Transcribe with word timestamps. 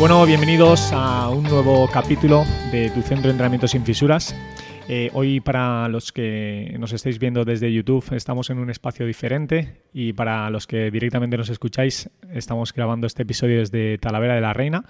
Bueno, 0.00 0.24
bienvenidos 0.24 0.92
a 0.94 1.28
un 1.28 1.42
nuevo 1.42 1.86
capítulo 1.86 2.44
de 2.72 2.88
Tu 2.88 3.02
Centro 3.02 3.24
de 3.24 3.32
Entrenamiento 3.32 3.68
sin 3.68 3.84
Fisuras. 3.84 4.34
Eh, 4.88 5.10
hoy 5.12 5.40
para 5.40 5.88
los 5.88 6.10
que 6.10 6.74
nos 6.80 6.94
estáis 6.94 7.18
viendo 7.18 7.44
desde 7.44 7.70
YouTube 7.70 8.14
estamos 8.14 8.48
en 8.48 8.60
un 8.60 8.70
espacio 8.70 9.04
diferente 9.04 9.82
y 9.92 10.14
para 10.14 10.48
los 10.48 10.66
que 10.66 10.90
directamente 10.90 11.36
nos 11.36 11.50
escucháis 11.50 12.08
estamos 12.32 12.72
grabando 12.72 13.06
este 13.06 13.24
episodio 13.24 13.58
desde 13.58 13.98
Talavera 13.98 14.34
de 14.36 14.40
la 14.40 14.54
Reina. 14.54 14.86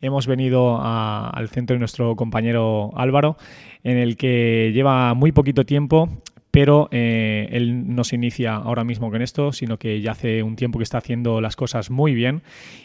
Hemos 0.00 0.26
venido 0.26 0.80
al 0.82 1.50
centro 1.50 1.74
de 1.74 1.80
nuestro 1.80 2.16
compañero 2.16 2.92
Álvaro, 2.96 3.36
en 3.84 3.98
el 3.98 4.16
que 4.16 4.70
lleva 4.72 5.12
muy 5.12 5.32
poquito 5.32 5.66
tiempo 5.66 6.08
pero 6.56 6.88
eh, 6.90 7.50
él 7.52 7.94
no 7.94 8.02
se 8.02 8.16
inicia 8.16 8.54
ahora 8.54 8.82
mismo 8.82 9.10
con 9.10 9.20
esto, 9.20 9.52
sino 9.52 9.78
que 9.78 10.00
ya 10.00 10.12
hace 10.12 10.42
un 10.42 10.56
tiempo 10.56 10.78
que 10.78 10.84
está 10.84 10.96
haciendo 10.96 11.42
las 11.42 11.54
cosas 11.54 11.90
muy 11.90 12.14
bien 12.14 12.40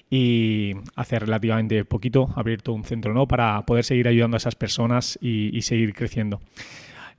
y 0.09 0.73
hace 0.97 1.19
relativamente 1.19 1.86
poquito 1.86 2.33
abierto 2.36 2.73
un 2.73 2.83
centro 2.83 3.13
¿no? 3.13 3.30
para 3.30 3.66
poder 3.66 3.86
seguir 3.86 4.09
ayudando 4.09 4.36
a 4.36 4.39
esas 4.39 4.55
personas 4.55 5.17
y, 5.22 5.61
seguir 5.61 5.94
creciendo. 5.94 6.41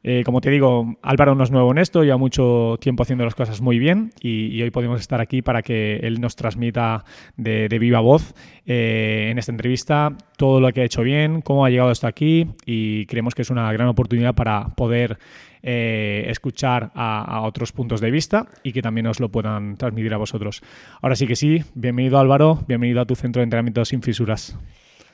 Eh, 0.04 0.22
como 0.24 0.40
te 0.40 0.50
digo, 0.50 0.96
Álvaro 1.00 1.36
no 1.36 1.44
es 1.44 1.52
nuevo 1.52 1.70
en 1.70 1.78
esto, 1.78 2.02
lleva 2.02 2.16
mucho 2.16 2.76
tiempo 2.80 3.04
haciendo 3.04 3.24
las 3.24 3.36
cosas 3.36 3.60
muy 3.60 3.78
bien 3.78 4.10
y, 4.20 4.60
hoy 4.60 4.70
podemos 4.70 5.00
estar 5.00 5.20
aquí 5.20 5.42
para 5.42 5.62
que 5.62 5.96
él 6.02 6.20
nos 6.20 6.34
transmita 6.34 7.04
de, 7.36 7.68
viva 7.78 8.00
voz 8.00 8.34
eh, 8.66 9.28
en 9.30 9.38
esta 9.38 9.52
entrevista 9.52 10.16
todo 10.36 10.60
lo 10.60 10.72
que 10.72 10.80
ha 10.80 10.84
hecho 10.84 11.02
bien, 11.02 11.40
cómo 11.40 11.64
ha 11.64 11.70
llegado 11.70 11.90
hasta 11.90 12.08
aquí 12.08 12.48
y 12.66 13.06
creemos 13.06 13.34
que 13.34 13.42
es 13.42 13.50
una 13.50 13.72
gran 13.72 13.86
oportunidad 13.86 14.34
para 14.34 14.74
poder 14.74 15.18
eh, 15.62 16.24
escuchar 16.26 16.90
a, 16.94 17.42
otros 17.42 17.70
puntos 17.70 18.00
de 18.00 18.10
vista 18.10 18.48
y 18.64 18.72
que 18.72 18.82
también 18.82 19.06
os 19.06 19.20
lo 19.20 19.28
puedan 19.28 19.76
transmitir 19.76 20.12
a 20.14 20.16
vosotros. 20.16 20.62
Ahora 21.00 21.14
sí 21.14 21.28
que 21.28 21.36
sí, 21.36 21.62
bienvenido 21.74 22.18
Álvaro, 22.18 22.64
bienvenido 22.66 23.00
a 23.00 23.06
tu 23.06 23.14
centro 23.14 23.38
de 23.38 23.44
entrenamiento 23.44 23.84
sin 23.84 24.02
fisuras. 24.02 24.58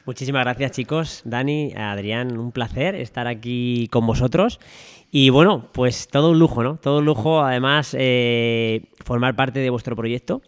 Muchísimas 0.09 0.43
gracias 0.43 0.71
chicos, 0.71 1.21
Dani, 1.27 1.75
Adrián, 1.77 2.39
un 2.39 2.51
placer 2.51 2.95
estar 2.95 3.27
aquí 3.27 3.89
con 3.93 4.07
vosotros. 4.07 4.59
Y 5.11 5.29
bueno, 5.29 5.69
pues 5.73 6.09
todo 6.09 6.31
un 6.31 6.39
lujo, 6.39 6.63
¿no? 6.63 6.77
Todo 6.77 7.01
un 7.01 7.05
lujo, 7.05 7.43
además, 7.43 7.95
eh, 7.99 8.85
formar 9.05 9.37
parte 9.37 9.61
de 9.61 9.69
vuestro 9.69 9.95
proyecto 9.97 10.41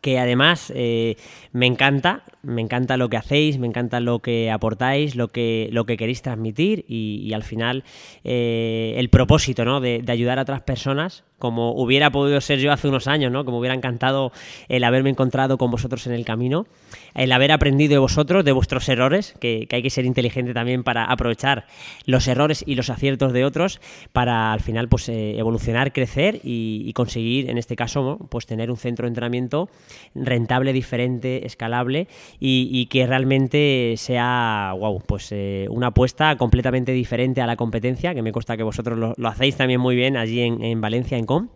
que 0.00 0.18
además 0.18 0.72
eh, 0.74 1.16
me 1.52 1.66
encanta, 1.66 2.24
me 2.42 2.62
encanta 2.62 2.96
lo 2.96 3.08
que 3.08 3.16
hacéis, 3.16 3.58
me 3.58 3.66
encanta 3.66 4.00
lo 4.00 4.20
que 4.20 4.50
aportáis, 4.50 5.14
lo 5.14 5.28
que, 5.28 5.68
lo 5.72 5.84
que 5.84 5.96
queréis 5.96 6.22
transmitir 6.22 6.84
y, 6.88 7.32
al 7.34 7.42
final 7.44 7.84
eh, 8.24 8.94
el 8.96 9.08
propósito 9.08 9.64
¿no? 9.64 9.80
de, 9.80 10.02
ayudar 10.08 10.38
a 10.38 10.42
otras 10.42 10.62
personas, 10.62 11.24
como 11.38 11.72
hubiera 11.72 12.10
podido 12.10 12.40
ser 12.40 12.58
yo 12.58 12.72
hace 12.72 12.88
unos 12.88 13.06
años, 13.06 13.30
¿no? 13.30 13.44
como 13.44 13.58
hubiera 13.58 13.74
encantado 13.74 14.32
el 14.68 14.84
haberme 14.84 15.10
encontrado 15.10 15.58
con 15.58 15.70
vosotros 15.70 16.06
en 16.06 16.12
el 16.12 16.24
camino, 16.24 16.66
el 17.14 17.32
haber 17.32 17.52
aprendido 17.52 17.92
de 17.92 17.98
vosotros, 17.98 18.44
de 18.44 18.52
vuestros 18.52 18.88
errores, 18.88 19.34
que, 19.40 19.68
hay 19.70 19.82
que 19.82 19.90
ser 19.90 20.04
inteligente 20.04 20.52
también 20.52 20.82
para 20.82 21.04
aprovechar 21.04 21.66
los 22.06 22.26
errores 22.26 22.64
y 22.66 22.74
los 22.74 22.90
aciertos 22.90 23.32
de 23.32 23.44
otros 23.44 23.80
para 24.12 24.52
al 24.52 24.60
final 24.60 24.88
pues 24.88 25.08
eh, 25.08 25.38
evolucionar, 25.38 25.92
crecer 25.92 26.40
y, 26.42 26.92
conseguir, 26.94 27.48
en 27.48 27.56
este 27.56 27.76
caso, 27.76 28.18
pues 28.30 28.46
tener 28.46 28.70
un 28.70 28.76
centro 28.76 29.04
de 29.04 29.08
entrenamiento 29.08 29.68
rentable, 30.14 30.72
diferente, 30.72 31.46
escalable 31.46 32.08
y, 32.38 32.86
que 32.86 33.06
realmente 33.06 33.94
sea, 33.96 34.74
wow, 34.78 35.02
pues 35.06 35.28
eh, 35.32 35.66
una 35.70 35.88
apuesta 35.88 36.36
completamente 36.36 36.92
diferente 36.92 37.40
a 37.40 37.46
la 37.46 37.56
competencia, 37.56 38.14
que 38.14 38.22
me 38.22 38.32
consta 38.32 38.56
que 38.56 38.62
vosotros 38.62 39.16
lo, 39.16 39.28
hacéis 39.28 39.56
también 39.56 39.80
muy 39.80 39.96
bien 39.96 40.16
allí 40.16 40.40
en, 40.40 40.62
en 40.62 40.80
Valencia, 40.80 41.18
en 41.18 41.26
Com. 41.26 41.48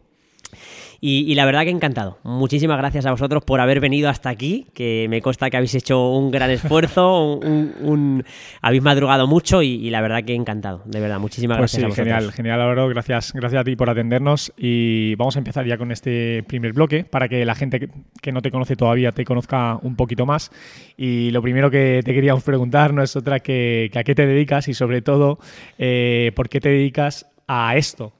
Y, 1.00 1.34
la 1.34 1.44
verdad 1.44 1.64
que 1.64 1.70
encantado. 1.70 2.18
Muchísimas 2.22 2.78
gracias 2.78 3.06
a 3.06 3.10
vosotros 3.10 3.44
por 3.44 3.60
haber 3.60 3.80
venido 3.80 4.08
hasta 4.08 4.28
aquí, 4.28 4.66
que 4.74 5.06
me 5.08 5.20
consta 5.20 5.50
que 5.50 5.56
habéis 5.56 5.74
hecho 5.74 6.10
un 6.10 6.30
gran 6.30 6.50
esfuerzo, 6.50 7.36
un, 7.38 8.24
habéis 8.60 8.82
madrugado 8.82 9.26
mucho 9.26 9.62
y, 9.62 9.90
la 9.90 10.00
verdad 10.00 10.24
que 10.24 10.34
encantado. 10.34 10.82
De 10.84 11.00
verdad, 11.00 11.18
muchísimas 11.18 11.58
pues 11.58 11.72
gracias. 11.72 11.94
Sí, 11.94 12.00
genial, 12.02 12.32
genial 12.32 12.60
Álvaro. 12.60 12.88
Gracias, 12.88 13.32
gracias 13.32 13.60
a 13.60 13.64
ti 13.64 13.76
por 13.76 13.90
atendernos 13.90 14.52
y 14.56 15.14
vamos 15.16 15.36
a 15.36 15.38
empezar 15.38 15.66
ya 15.66 15.76
con 15.76 15.92
este 15.92 16.42
primer 16.44 16.72
bloque 16.72 17.04
para 17.04 17.28
que 17.28 17.44
la 17.44 17.54
gente 17.54 17.88
que, 18.20 18.32
no 18.32 18.42
te 18.42 18.50
conoce 18.50 18.74
todavía 18.74 19.12
te 19.12 19.24
conozca 19.24 19.78
un 19.82 19.96
poquito 19.96 20.26
más. 20.26 20.50
Y 20.96 21.30
lo 21.30 21.42
primero 21.42 21.70
que 21.70 22.00
te 22.04 22.14
queríamos 22.14 22.42
preguntar 22.42 22.92
no 22.92 23.02
es 23.02 23.14
otra 23.16 23.40
que, 23.40 23.90
a 23.94 24.04
qué 24.04 24.14
te 24.14 24.26
dedicas 24.26 24.68
y 24.68 24.74
sobre 24.74 25.02
todo 25.02 25.38
eh, 25.78 26.32
por 26.34 26.48
qué 26.48 26.60
te 26.60 26.70
dedicas 26.70 27.26
a 27.46 27.76
esto 27.76 28.12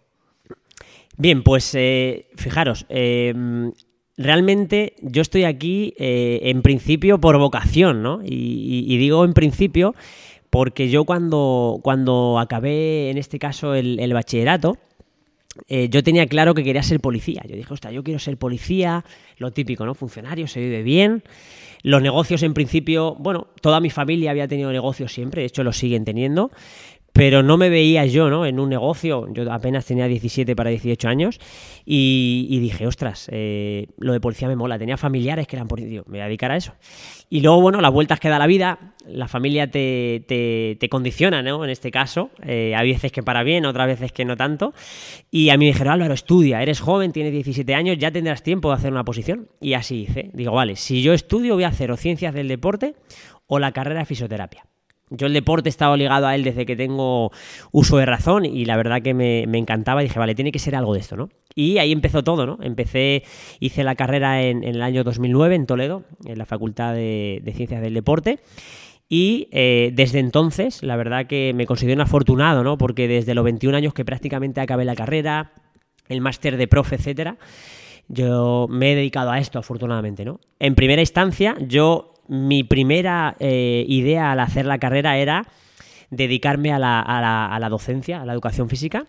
Bien, 1.17 1.43
pues 1.43 1.75
eh, 1.75 2.27
fijaros, 2.37 2.87
em, 2.89 3.73
realmente 4.17 4.95
yo 5.01 5.23
estoy 5.23 5.45
aquí 5.45 5.95
eh, 5.99 6.41
en 6.45 6.63
principio 6.63 7.21
por 7.21 7.39
vocación, 7.39 8.03
¿no? 8.03 8.21
Y, 8.25 8.97
digo 8.99 9.25
en 9.25 9.33
principio 9.33 9.95
porque 10.51 10.89
yo 10.89 11.05
cuando, 11.05 11.81
cuando 11.83 12.39
acabé, 12.39 13.11
en 13.11 13.19
este 13.19 13.39
caso, 13.41 13.75
el, 13.75 14.13
bachillerato, 14.13 14.79
eh, 15.69 15.89
yo 15.89 16.05
tenía 16.05 16.27
claro 16.27 16.55
que 16.55 16.63
quería 16.63 16.83
ser 16.85 17.01
policía. 17.01 17.43
Yo 17.49 17.57
dije, 17.57 17.73
ostras, 17.73 17.93
yo 17.93 18.05
quiero 18.05 18.21
ser 18.21 18.37
policía, 18.37 19.05
lo 19.39 19.51
típico, 19.51 19.85
¿no? 19.85 19.95
Funcionario, 19.95 20.47
se 20.47 20.61
vive 20.61 20.85
bien. 20.85 21.25
Los 21.83 22.03
negocios, 22.03 22.45
en 22.45 22.55
principio, 22.55 23.17
bueno, 23.19 23.49
toda 23.61 23.81
mi 23.81 23.91
familia 23.91 24.31
había 24.31 24.47
tenido 24.47 24.71
negocios 24.71 25.13
siempre, 25.13 25.43
de 25.43 25.47
hecho 25.47 25.65
lo 25.65 25.73
siguen 25.73 26.05
teniendo 26.05 26.51
pero 27.15 27.45
no 27.45 27.57
me 27.57 27.71
veía 27.71 28.05
yo 28.07 28.29
¿no? 28.29 28.45
en 28.45 28.59
un 28.59 28.69
negocio, 28.69 29.29
yo 29.33 29.51
apenas 29.53 29.87
tenía 29.87 30.09
17 30.09 30.57
para 30.57 30.71
18 30.71 31.09
años 31.09 31.39
y, 31.87 32.59
dije, 32.59 32.89
ostras, 32.89 33.29
eh, 33.31 33.87
lo 33.99 34.13
de 34.13 34.21
policía 34.21 34.49
me 34.49 34.57
mola, 34.57 34.81
tenía 34.81 34.97
familiares 34.97 35.47
que 35.47 35.55
eran 35.55 35.69
policías, 35.69 36.05
me 36.09 36.19
voy 36.19 36.21
a 36.23 36.25
dedicar 36.25 36.51
a 36.51 36.57
eso. 36.57 36.73
Y 37.31 37.41
luego, 37.41 37.61
bueno, 37.61 37.81
las 37.81 37.93
vueltas 37.93 38.19
que 38.19 38.29
da 38.29 38.41
la 38.41 38.49
vida, 38.49 38.95
la 39.07 39.29
familia 39.29 39.71
te, 39.71 40.25
te, 40.27 40.89
condiciona, 40.89 41.41
¿no? 41.41 41.63
En 41.63 41.71
este 41.71 41.93
caso, 41.93 42.31
eh, 42.43 42.75
hay 42.77 42.91
veces 42.91 43.13
que 43.13 43.23
para 43.23 43.45
bien, 43.45 43.65
otras 43.65 43.87
veces 43.87 44.11
que 44.11 44.25
no 44.25 44.37
tanto. 44.37 44.75
Y 45.31 45.51
a 45.51 45.57
mí 45.57 45.67
me 45.67 45.73
dijeron, 45.73 45.93
Álvaro, 45.93 46.15
estudia, 46.15 46.63
eres 46.63 46.81
joven, 46.81 47.13
tienes 47.13 47.33
17 47.33 47.77
años, 47.77 47.97
ya 47.97 48.11
tendrás 48.11 48.43
tiempo 48.43 48.71
de 48.71 48.75
hacer 48.75 48.91
una 48.91 49.05
posición. 49.05 49.49
Y 49.61 49.75
así 49.75 50.03
hice. 50.03 50.31
Digo, 50.35 50.51
vale, 50.51 50.75
si 50.75 51.01
yo 51.01 51.13
estudio, 51.13 51.55
voy 51.55 51.63
a 51.63 51.69
hacer 51.69 51.93
o 51.93 51.97
ciencias 51.97 52.35
del 52.35 52.49
deporte 52.49 52.97
o 53.47 53.61
la 53.61 53.71
carrera 53.71 54.01
de 54.01 54.07
fisioterapia. 54.07 54.67
Yo 55.11 55.27
el 55.27 55.35
deporte 55.35 55.69
estaba 55.69 55.97
ligado 55.97 56.27
a 56.27 56.35
él 56.35 56.45
desde 56.45 56.65
que 56.65 56.77
tengo 56.77 57.31
uso 57.73 57.99
de 57.99 58.07
razón 58.07 58.47
y 58.47 58.65
la 58.65 58.77
verdad 58.77 59.03
que 59.03 59.13
me, 59.13 59.43
encantaba. 59.43 60.01
Dije, 60.01 60.19
vale, 60.19 60.35
tiene 60.35 60.51
que 60.51 60.59
ser 60.59 60.75
algo 60.75 60.95
de 60.95 61.01
esto, 61.01 61.17
¿no? 61.17 61.29
Y 61.55 61.79
ahí 61.79 61.93
empezó 61.93 62.25
todo, 62.25 62.47
¿no? 62.47 62.59
Empecé, 62.63 63.23
hice 63.61 63.85
la 63.85 63.95
carrera 63.95 64.43
en, 64.43 64.65
el 64.65 64.83
año 64.83 65.05
2009 65.05 65.55
en 65.55 65.67
Toledo, 65.67 66.05
en 66.25 66.39
la 66.39 66.47
Facultad 66.47 66.95
de, 66.95 67.53
Ciencias 67.55 67.83
del 67.83 67.95
Deporte. 67.95 68.41
Y 69.09 69.49
eh, 69.53 69.91
desde 69.93 70.19
entonces, 70.19 70.83
la 70.83 70.97
verdad 70.97 71.27
que 71.27 71.53
me 71.55 71.67
considero 71.67 71.97
un 71.97 72.01
afortunado, 72.01 72.65
¿no? 72.65 72.79
Porque 72.79 73.07
desde 73.07 73.35
los 73.35 73.45
21 73.45 73.77
años 73.77 73.93
que 73.93 74.07
prácticamente 74.07 74.63
acabé 74.63 74.87
la 74.87 74.97
carrera, 74.97 75.53
el 76.09 76.23
máster 76.23 76.57
de 76.57 76.67
profe, 76.67 76.97
etcétera, 76.97 77.37
yo 78.09 78.67
me 78.71 78.93
he 78.93 78.97
dedicado 78.97 79.31
a 79.31 79.39
esto, 79.39 79.59
afortunadamente, 79.59 80.25
¿no? 80.25 80.41
En 80.59 80.75
primera 80.75 81.03
instancia, 81.03 81.57
yo 81.61 82.14
mi 82.29 82.65
primera 82.65 83.37
eh, 83.39 83.85
idea 83.89 84.33
al 84.33 84.41
hacer 84.41 84.67
la 84.67 84.79
carrera 84.79 85.19
era 85.19 85.47
dedicarme 86.11 86.73
a 86.73 86.79
la, 86.79 87.69
docencia, 87.69 88.23
a 88.23 88.27
la 88.27 88.33
educación 88.33 88.69
física 88.69 89.07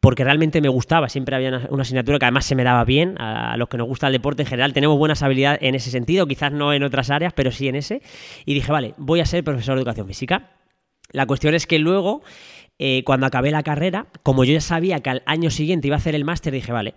porque 0.00 0.22
realmente 0.22 0.60
me 0.60 0.68
gustaba, 0.68 1.08
siempre 1.08 1.34
había 1.34 1.66
una, 1.68 1.82
asignatura 1.82 2.18
que 2.18 2.26
además 2.26 2.44
se 2.44 2.54
me 2.54 2.62
daba 2.62 2.84
bien, 2.84 3.20
a, 3.20 3.56
los 3.56 3.68
que 3.68 3.76
nos 3.76 3.88
gusta 3.88 4.06
el 4.06 4.12
deporte 4.12 4.42
en 4.42 4.48
general 4.48 4.72
tenemos 4.72 4.98
buenas 4.98 5.22
habilidades 5.22 5.58
en 5.62 5.74
ese 5.74 5.90
sentido, 5.90 6.26
quizás 6.26 6.52
no 6.52 6.72
en 6.72 6.84
otras 6.84 7.10
áreas, 7.10 7.32
pero 7.32 7.50
sí 7.50 7.66
en 7.66 7.74
ese, 7.74 8.02
y 8.44 8.54
dije, 8.54 8.70
vale, 8.70 8.94
voy 8.98 9.20
a 9.20 9.26
ser 9.26 9.42
profesor 9.42 9.74
de 9.74 9.80
educación 9.80 10.06
física. 10.06 10.50
La 11.10 11.26
cuestión 11.26 11.54
es 11.54 11.66
que 11.66 11.80
luego, 11.80 12.22
eh, 12.78 13.02
cuando 13.04 13.26
acabé 13.26 13.50
la 13.50 13.64
carrera, 13.64 14.06
como 14.22 14.44
yo 14.44 14.52
ya 14.52 14.60
sabía 14.60 15.00
que 15.00 15.10
al 15.10 15.22
año 15.26 15.50
siguiente 15.50 15.88
iba 15.88 15.96
a 15.96 15.98
hacer 15.98 16.14
el 16.14 16.24
máster, 16.24 16.52
dije, 16.52 16.70
vale, 16.70 16.94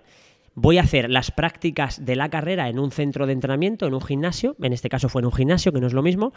voy 0.55 0.77
a 0.77 0.81
hacer 0.81 1.09
las 1.09 1.31
prácticas 1.31 2.05
de 2.05 2.15
la 2.15 2.29
carrera 2.29 2.69
en 2.69 2.79
un 2.79 2.91
centro 2.91 3.25
de 3.25 3.33
entrenamiento, 3.33 3.87
en 3.87 3.93
un 3.93 4.01
gimnasio, 4.01 4.55
en 4.61 4.73
este 4.73 4.89
caso 4.89 5.09
fue 5.09 5.21
en 5.21 5.27
un 5.27 5.33
gimnasio, 5.33 5.71
que 5.71 5.79
no 5.79 5.87
es 5.87 5.93
lo 5.93 6.01
mismo, 6.01 6.33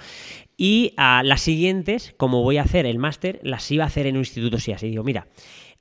y 0.56 0.94
a 0.96 1.22
las 1.22 1.40
siguientes, 1.40 2.14
como 2.16 2.42
voy 2.42 2.58
a 2.58 2.62
hacer 2.62 2.86
el 2.86 2.98
máster, 2.98 3.40
las 3.42 3.70
iba 3.70 3.84
a 3.84 3.88
hacer 3.88 4.06
en 4.06 4.16
un 4.16 4.20
instituto 4.20 4.58
sí 4.58 4.72
así. 4.72 4.88
Digo, 4.88 5.04
mira, 5.04 5.26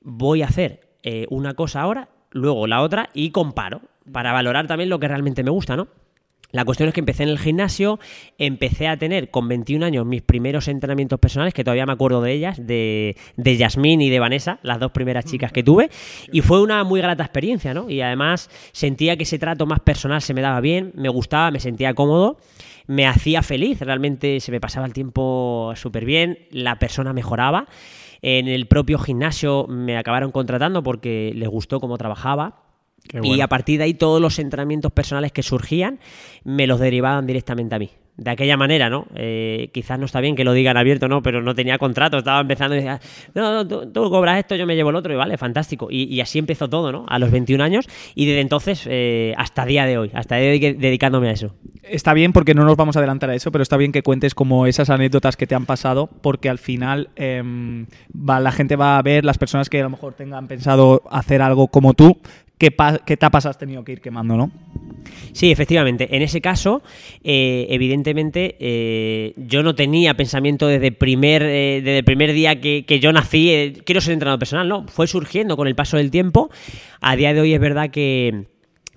voy 0.01 0.41
a 0.41 0.45
hacer 0.45 0.97
eh, 1.03 1.25
una 1.29 1.53
cosa 1.53 1.81
ahora 1.81 2.09
luego 2.31 2.67
la 2.67 2.81
otra 2.81 3.09
y 3.13 3.31
comparo 3.31 3.81
para 4.11 4.31
valorar 4.31 4.67
también 4.67 4.89
lo 4.89 4.99
que 4.99 5.07
realmente 5.07 5.43
me 5.43 5.51
gusta, 5.51 5.75
¿no? 5.75 5.87
La 6.51 6.65
cuestión 6.65 6.89
es 6.89 6.93
que 6.93 6.99
empecé 6.99 7.23
en 7.23 7.29
el 7.29 7.39
gimnasio, 7.39 7.99
empecé 8.37 8.87
a 8.87 8.97
tener 8.97 9.29
con 9.29 9.47
21 9.47 9.85
años 9.85 10.05
mis 10.05 10.21
primeros 10.21 10.67
entrenamientos 10.67 11.19
personales, 11.19 11.53
que 11.53 11.63
todavía 11.63 11.85
me 11.85 11.93
acuerdo 11.93 12.21
de 12.21 12.33
ellas, 12.33 12.65
de, 12.65 13.15
de 13.37 13.57
Yasmín 13.57 14.01
y 14.01 14.09
de 14.09 14.19
Vanessa, 14.19 14.59
las 14.63 14.79
dos 14.79 14.91
primeras 14.91 15.25
chicas 15.25 15.51
que 15.51 15.63
tuve, 15.63 15.89
y 16.31 16.41
fue 16.41 16.61
una 16.61 16.83
muy 16.83 17.01
grata 17.01 17.23
experiencia, 17.23 17.73
¿no? 17.73 17.89
Y 17.89 18.01
además 18.01 18.49
sentía 18.71 19.15
que 19.17 19.23
ese 19.23 19.39
trato 19.39 19.65
más 19.65 19.79
personal 19.79 20.21
se 20.21 20.33
me 20.33 20.41
daba 20.41 20.59
bien, 20.61 20.91
me 20.95 21.09
gustaba, 21.09 21.51
me 21.51 21.59
sentía 21.59 21.93
cómodo, 21.93 22.37
me 22.87 23.07
hacía 23.07 23.41
feliz, 23.41 23.79
realmente 23.79 24.39
se 24.39 24.51
me 24.51 24.59
pasaba 24.59 24.85
el 24.85 24.93
tiempo 24.93 25.73
súper 25.75 26.05
bien, 26.05 26.39
la 26.51 26.77
persona 26.79 27.13
mejoraba. 27.13 27.67
En 28.23 28.47
el 28.47 28.67
propio 28.67 28.99
gimnasio 28.99 29.65
me 29.67 29.97
acabaron 29.97 30.31
contratando 30.31 30.83
porque 30.83 31.31
les 31.33 31.49
gustó 31.49 31.79
cómo 31.79 31.97
trabajaba 31.97 32.70
y 33.21 33.41
a 33.41 33.47
partir 33.47 33.77
de 33.79 33.85
ahí 33.85 33.93
todos 33.93 34.21
los 34.21 34.39
entrenamientos 34.39 34.91
personales 34.91 35.31
que 35.31 35.43
surgían 35.43 35.99
me 36.43 36.67
los 36.67 36.79
derivaban 36.79 37.27
directamente 37.27 37.75
a 37.75 37.79
mí. 37.79 37.89
De 38.17 38.29
aquella 38.29 38.57
manera, 38.57 38.89
¿no? 38.89 39.07
Eh, 39.15 39.69
quizás 39.73 39.97
no 39.97 40.05
está 40.05 40.19
bien 40.19 40.35
que 40.35 40.43
lo 40.43 40.53
digan 40.53 40.77
abierto, 40.77 41.07
¿no? 41.07 41.23
Pero 41.23 41.41
no 41.41 41.55
tenía 41.55 41.77
contrato, 41.79 42.17
estaba 42.17 42.41
empezando 42.41 42.75
y 42.75 42.79
decía, 42.79 42.99
no, 43.33 43.63
no 43.63 43.67
tú, 43.67 44.09
cobras 44.11 44.37
esto, 44.37 44.55
yo 44.55 44.67
me 44.67 44.75
llevo 44.75 44.91
el 44.91 44.97
otro, 44.97 45.13
y 45.13 45.15
vale, 45.15 45.37
fantástico. 45.37 45.87
Y, 45.89 46.19
así 46.19 46.37
empezó 46.37 46.69
todo, 46.69 46.91
¿no? 46.91 47.05
A 47.07 47.17
los 47.17 47.31
21 47.31 47.63
años 47.63 47.87
y 48.13 48.25
desde 48.27 48.41
entonces 48.41 48.85
eh, 48.87 49.33
hasta 49.37 49.65
día 49.65 49.85
de 49.85 49.97
hoy, 49.97 50.11
hasta 50.13 50.35
de 50.35 50.51
hoy 50.51 50.59
dedicándome 50.59 51.29
a 51.29 51.31
eso. 51.31 51.55
Está 51.81 52.13
bien 52.13 52.31
porque 52.31 52.53
no 52.53 52.63
nos 52.63 52.75
vamos 52.75 52.95
a 52.95 52.99
adelantar 52.99 53.29
a 53.31 53.35
eso, 53.35 53.51
pero 53.51 53.63
está 53.63 53.77
bien 53.77 53.91
que 53.91 54.03
cuentes 54.03 54.35
como 54.35 54.67
esas 54.67 54.91
anécdotas 54.91 55.35
que 55.35 55.47
te 55.47 55.55
han 55.55 55.65
pasado, 55.65 56.07
porque 56.21 56.49
al 56.49 56.59
final 56.59 57.09
em, 57.15 57.87
va, 58.13 58.39
la 58.39 58.51
gente 58.51 58.75
va 58.75 58.99
a 58.99 59.01
ver, 59.01 59.25
las 59.25 59.39
personas 59.39 59.69
que 59.69 59.79
a 59.79 59.83
lo 59.83 59.89
mejor 59.89 60.13
tengan 60.13 60.47
pensado 60.47 61.01
hacer 61.09 61.41
algo 61.41 61.69
como 61.69 61.93
tú, 61.95 62.19
qué, 62.61 62.75
qué 63.05 63.13
etapas 63.13 63.47
has 63.47 63.57
tenido 63.57 63.83
que 63.83 63.93
ir 63.93 64.01
quemando, 64.01 64.37
¿no? 64.37 64.51
Sí, 65.33 65.51
efectivamente. 65.51 66.15
En 66.15 66.21
ese 66.21 66.41
caso, 66.41 66.83
eh, 67.23 67.65
evidentemente, 67.71 68.55
eh, 68.59 69.33
yo 69.35 69.63
no 69.63 69.73
tenía 69.73 70.13
pensamiento 70.13 70.67
desde, 70.67 70.91
primer, 70.91 71.41
eh, 71.41 71.81
desde 71.83 71.97
el 71.97 72.03
primer 72.03 72.33
día 72.33 72.61
que, 72.61 72.85
que 72.85 72.99
yo 72.99 73.11
nací, 73.11 73.73
quiero 73.83 73.99
ser 73.99 74.13
entrenador 74.13 74.37
personal, 74.37 74.69
no. 74.69 74.87
Fue 74.87 75.07
surgiendo 75.07 75.57
con 75.57 75.67
el 75.67 75.73
paso 75.73 75.97
del 75.97 76.11
tiempo. 76.11 76.51
A 76.99 77.15
día 77.15 77.33
de 77.33 77.41
hoy 77.41 77.53
es 77.55 77.59
verdad 77.59 77.89
que 77.89 78.45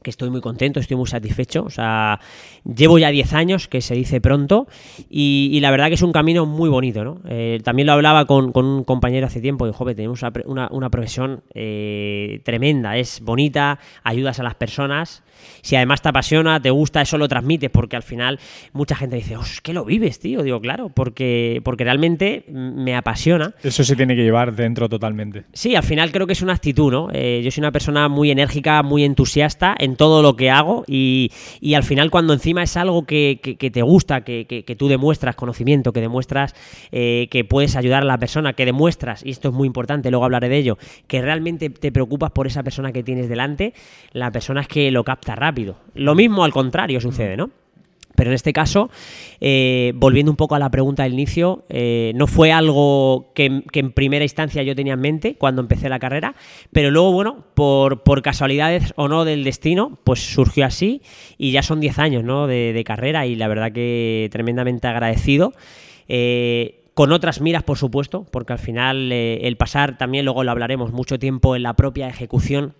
que 0.04 0.10
estoy 0.10 0.30
muy 0.30 0.40
contento, 0.40 0.78
estoy 0.78 0.96
muy 0.96 1.08
satisfecho. 1.08 1.64
O 1.64 1.70
sea, 1.70 2.20
llevo 2.64 2.98
ya 2.98 3.08
10 3.08 3.32
años, 3.32 3.66
que 3.66 3.80
se 3.80 3.96
dice 3.96 4.20
pronto, 4.20 4.68
y, 5.10 5.58
la 5.60 5.72
verdad 5.72 5.88
que 5.88 5.94
es 5.94 6.02
un 6.02 6.12
camino 6.12 6.46
muy 6.46 6.68
bonito, 6.68 7.02
¿no? 7.02 7.20
Eh, 7.26 7.58
también 7.64 7.86
lo 7.86 7.94
hablaba 7.94 8.26
con, 8.26 8.52
un 8.54 8.84
compañero 8.84 9.26
hace 9.26 9.40
tiempo, 9.40 9.66
y 9.66 9.72
joven, 9.72 9.96
tenemos 9.96 10.22
una, 10.44 10.90
profesión 10.90 11.42
eh, 11.54 12.40
tremenda, 12.44 12.96
es 12.98 13.20
bonita, 13.20 13.80
ayudas 14.04 14.38
a 14.38 14.44
las 14.44 14.54
personas. 14.54 15.24
Si 15.62 15.76
además 15.76 16.02
te 16.02 16.08
apasiona, 16.08 16.61
te 16.61 16.70
gusta, 16.70 17.00
eso 17.00 17.19
lo 17.19 17.29
transmites, 17.29 17.70
porque 17.70 17.96
al 17.96 18.02
final 18.02 18.38
mucha 18.73 18.96
gente 18.96 19.17
dice, 19.17 19.37
oh, 19.37 19.43
es 19.43 19.61
que 19.61 19.73
lo 19.73 19.85
vives, 19.85 20.19
tío. 20.19 20.43
Digo, 20.43 20.61
claro, 20.61 20.88
porque, 20.88 21.61
porque 21.64 21.85
realmente 21.85 22.44
me 22.49 22.96
apasiona. 22.96 23.55
Eso 23.62 23.85
se 23.85 23.96
tiene 23.96 24.17
que 24.17 24.23
llevar 24.23 24.55
dentro 24.55 24.88
totalmente. 24.88 25.44
Sí, 25.52 25.75
al 25.75 25.82
final 25.82 26.12
creo 26.12 26.26
que 26.26 26.32
es 26.32 26.43
una 26.43 26.55
actitud, 26.55 26.93
¿no? 26.93 27.08
Eh, 27.12 27.43
yo 27.44 27.50
soy 27.50 27.62
una 27.62 27.73
persona 27.73 28.08
muy 28.08 28.31
enérgica, 28.31 28.82
muy 28.82 29.05
entusiasta 29.05 29.75
en 29.79 29.96
todo 29.96 30.23
lo 30.23 30.37
que 30.37 30.50
hago 30.50 30.85
y, 30.87 31.31
al 31.75 31.82
final 31.82 32.11
cuando 32.11 32.32
encima 32.32 32.62
es 32.62 32.76
algo 32.76 33.05
que, 33.05 33.38
te 33.73 33.82
gusta, 33.82 34.23
que, 34.23 34.76
tú 34.79 34.88
demuestras 34.88 35.35
conocimiento, 35.35 35.93
que 35.93 36.00
demuestras 36.00 36.55
eh, 36.93 37.29
que 37.31 37.44
puedes 37.44 37.76
ayudar 37.76 38.02
a 38.02 38.06
la 38.06 38.19
persona, 38.19 38.52
que 38.52 38.64
demuestras, 38.64 39.25
y 39.25 39.31
esto 39.31 39.49
es 39.49 39.55
muy 39.55 39.67
importante, 39.67 40.11
luego 40.11 40.25
hablaré 40.25 40.49
de 40.49 40.58
ello, 40.58 40.79
que 41.06 41.20
realmente 41.20 41.70
te 41.70 41.93
preocupas 41.93 42.31
por 42.31 42.47
esa 42.47 42.62
persona 42.62 42.93
que 42.93 43.02
tienes 43.02 43.29
delante, 43.29 43.75
la 44.12 44.31
persona 44.31 44.61
es 44.61 44.69
que 44.69 44.90
lo 44.90 45.05
capta 45.05 45.33
rápido. 45.34 45.76
Lo 45.94 46.14
mismo 46.14 46.44
al 46.44 46.52
contrario 46.52 47.00
sucede, 47.00 47.36
¿no? 47.36 47.50
Pero 48.14 48.31
en 48.31 48.34
este 48.34 48.52
caso, 48.52 48.90
eh, 49.40 49.92
volviendo 49.96 50.31
un 50.31 50.36
poco 50.36 50.54
a 50.54 50.58
la 50.58 50.70
pregunta 50.70 51.02
del 51.02 51.14
inicio, 51.14 51.64
eh, 51.69 52.12
no 52.14 52.26
fue 52.26 52.52
algo 52.52 53.32
que, 53.34 53.64
en 53.72 53.92
primera 53.92 54.25
instancia 54.25 54.62
yo 54.62 54.76
tenía 54.76 54.94
en 54.94 55.00
mente 55.00 55.34
cuando 55.36 55.60
empecé 55.60 55.88
la 55.88 55.98
carrera, 55.98 56.34
pero 56.72 56.90
luego, 56.90 57.12
bueno, 57.12 57.44
por, 57.54 58.02
casualidades 58.22 58.92
o 58.96 59.08
no 59.08 59.25
del 59.25 59.42
destino, 59.44 59.98
pues 60.04 60.20
surgió 60.20 60.64
así 60.64 61.02
y 61.38 61.50
ya 61.50 61.62
son 61.62 61.80
10 61.80 61.98
años 61.98 62.25
¿no? 62.25 62.46
de, 62.46 62.82
carrera 62.87 63.26
y 63.26 63.34
la 63.34 63.48
verdad 63.48 63.72
que 63.72 64.28
tremendamente 64.30 64.87
agradecido. 64.87 65.52
Eh, 66.06 66.80
con 66.94 67.10
otras 67.10 67.40
miras, 67.40 67.64
por 67.64 67.76
supuesto, 67.76 68.25
porque 68.30 68.52
al 68.52 68.60
final 68.60 69.10
el 69.10 69.56
pasar, 69.56 69.98
también 69.98 70.25
luego 70.25 70.44
lo 70.44 70.52
hablaremos, 70.52 70.92
mucho 70.92 71.19
tiempo 71.19 71.56
en 71.56 71.64
la 71.64 71.75
propia 71.75 72.08
ejecución 72.08 72.75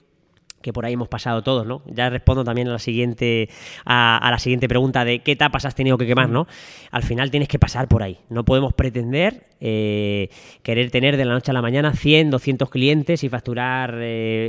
que 0.65 0.73
por 0.73 0.87
ahí 0.87 0.95
hemos 0.95 1.09
pasado 1.09 1.43
todos, 1.43 1.67
¿no? 1.67 1.83
Ya 1.85 2.09
respondo 2.09 2.43
también 2.43 2.69
a 2.69 2.73
la 2.73 2.79
siguiente, 2.79 3.51
a, 3.85 4.27
la 4.31 4.39
siguiente 4.39 4.67
pregunta 4.67 5.05
de 5.05 5.19
qué 5.19 5.33
etapas 5.33 5.67
has 5.67 5.75
tenido 5.75 5.99
que 5.99 6.07
quemar, 6.07 6.31
¿no? 6.31 6.47
Al 6.91 7.03
final 7.03 7.31
tienes 7.31 7.51
que 7.51 7.59
pasar 7.59 7.87
por 7.87 8.03
ahí. 8.03 8.17
No 8.31 8.47
podemos 8.47 8.73
pretender 8.73 9.43
eh, 9.61 10.31
querer 10.63 10.91
tener 10.91 11.19
de 11.19 11.27
la 11.27 11.35
noche 11.35 11.51
a 11.51 11.55
la 11.55 11.61
mañana 11.61 11.93
100, 11.93 12.31
200 12.31 12.71
clientes 12.71 13.23
y 13.25 13.29
facturar 13.29 13.95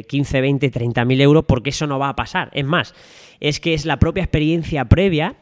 15, 0.07 0.41
20, 0.41 0.69
30 0.71 1.03
mil 1.03 1.19
euros 1.19 1.43
porque 1.45 1.71
eso 1.71 1.85
no 1.85 1.99
va 1.99 2.07
a 2.07 2.15
pasar. 2.15 2.49
Es 2.53 2.65
más, 2.65 2.95
es 3.41 3.59
que 3.59 3.73
es 3.73 3.85
la 3.85 3.99
propia 3.99 4.23
experiencia 4.23 4.85
previa 4.85 5.35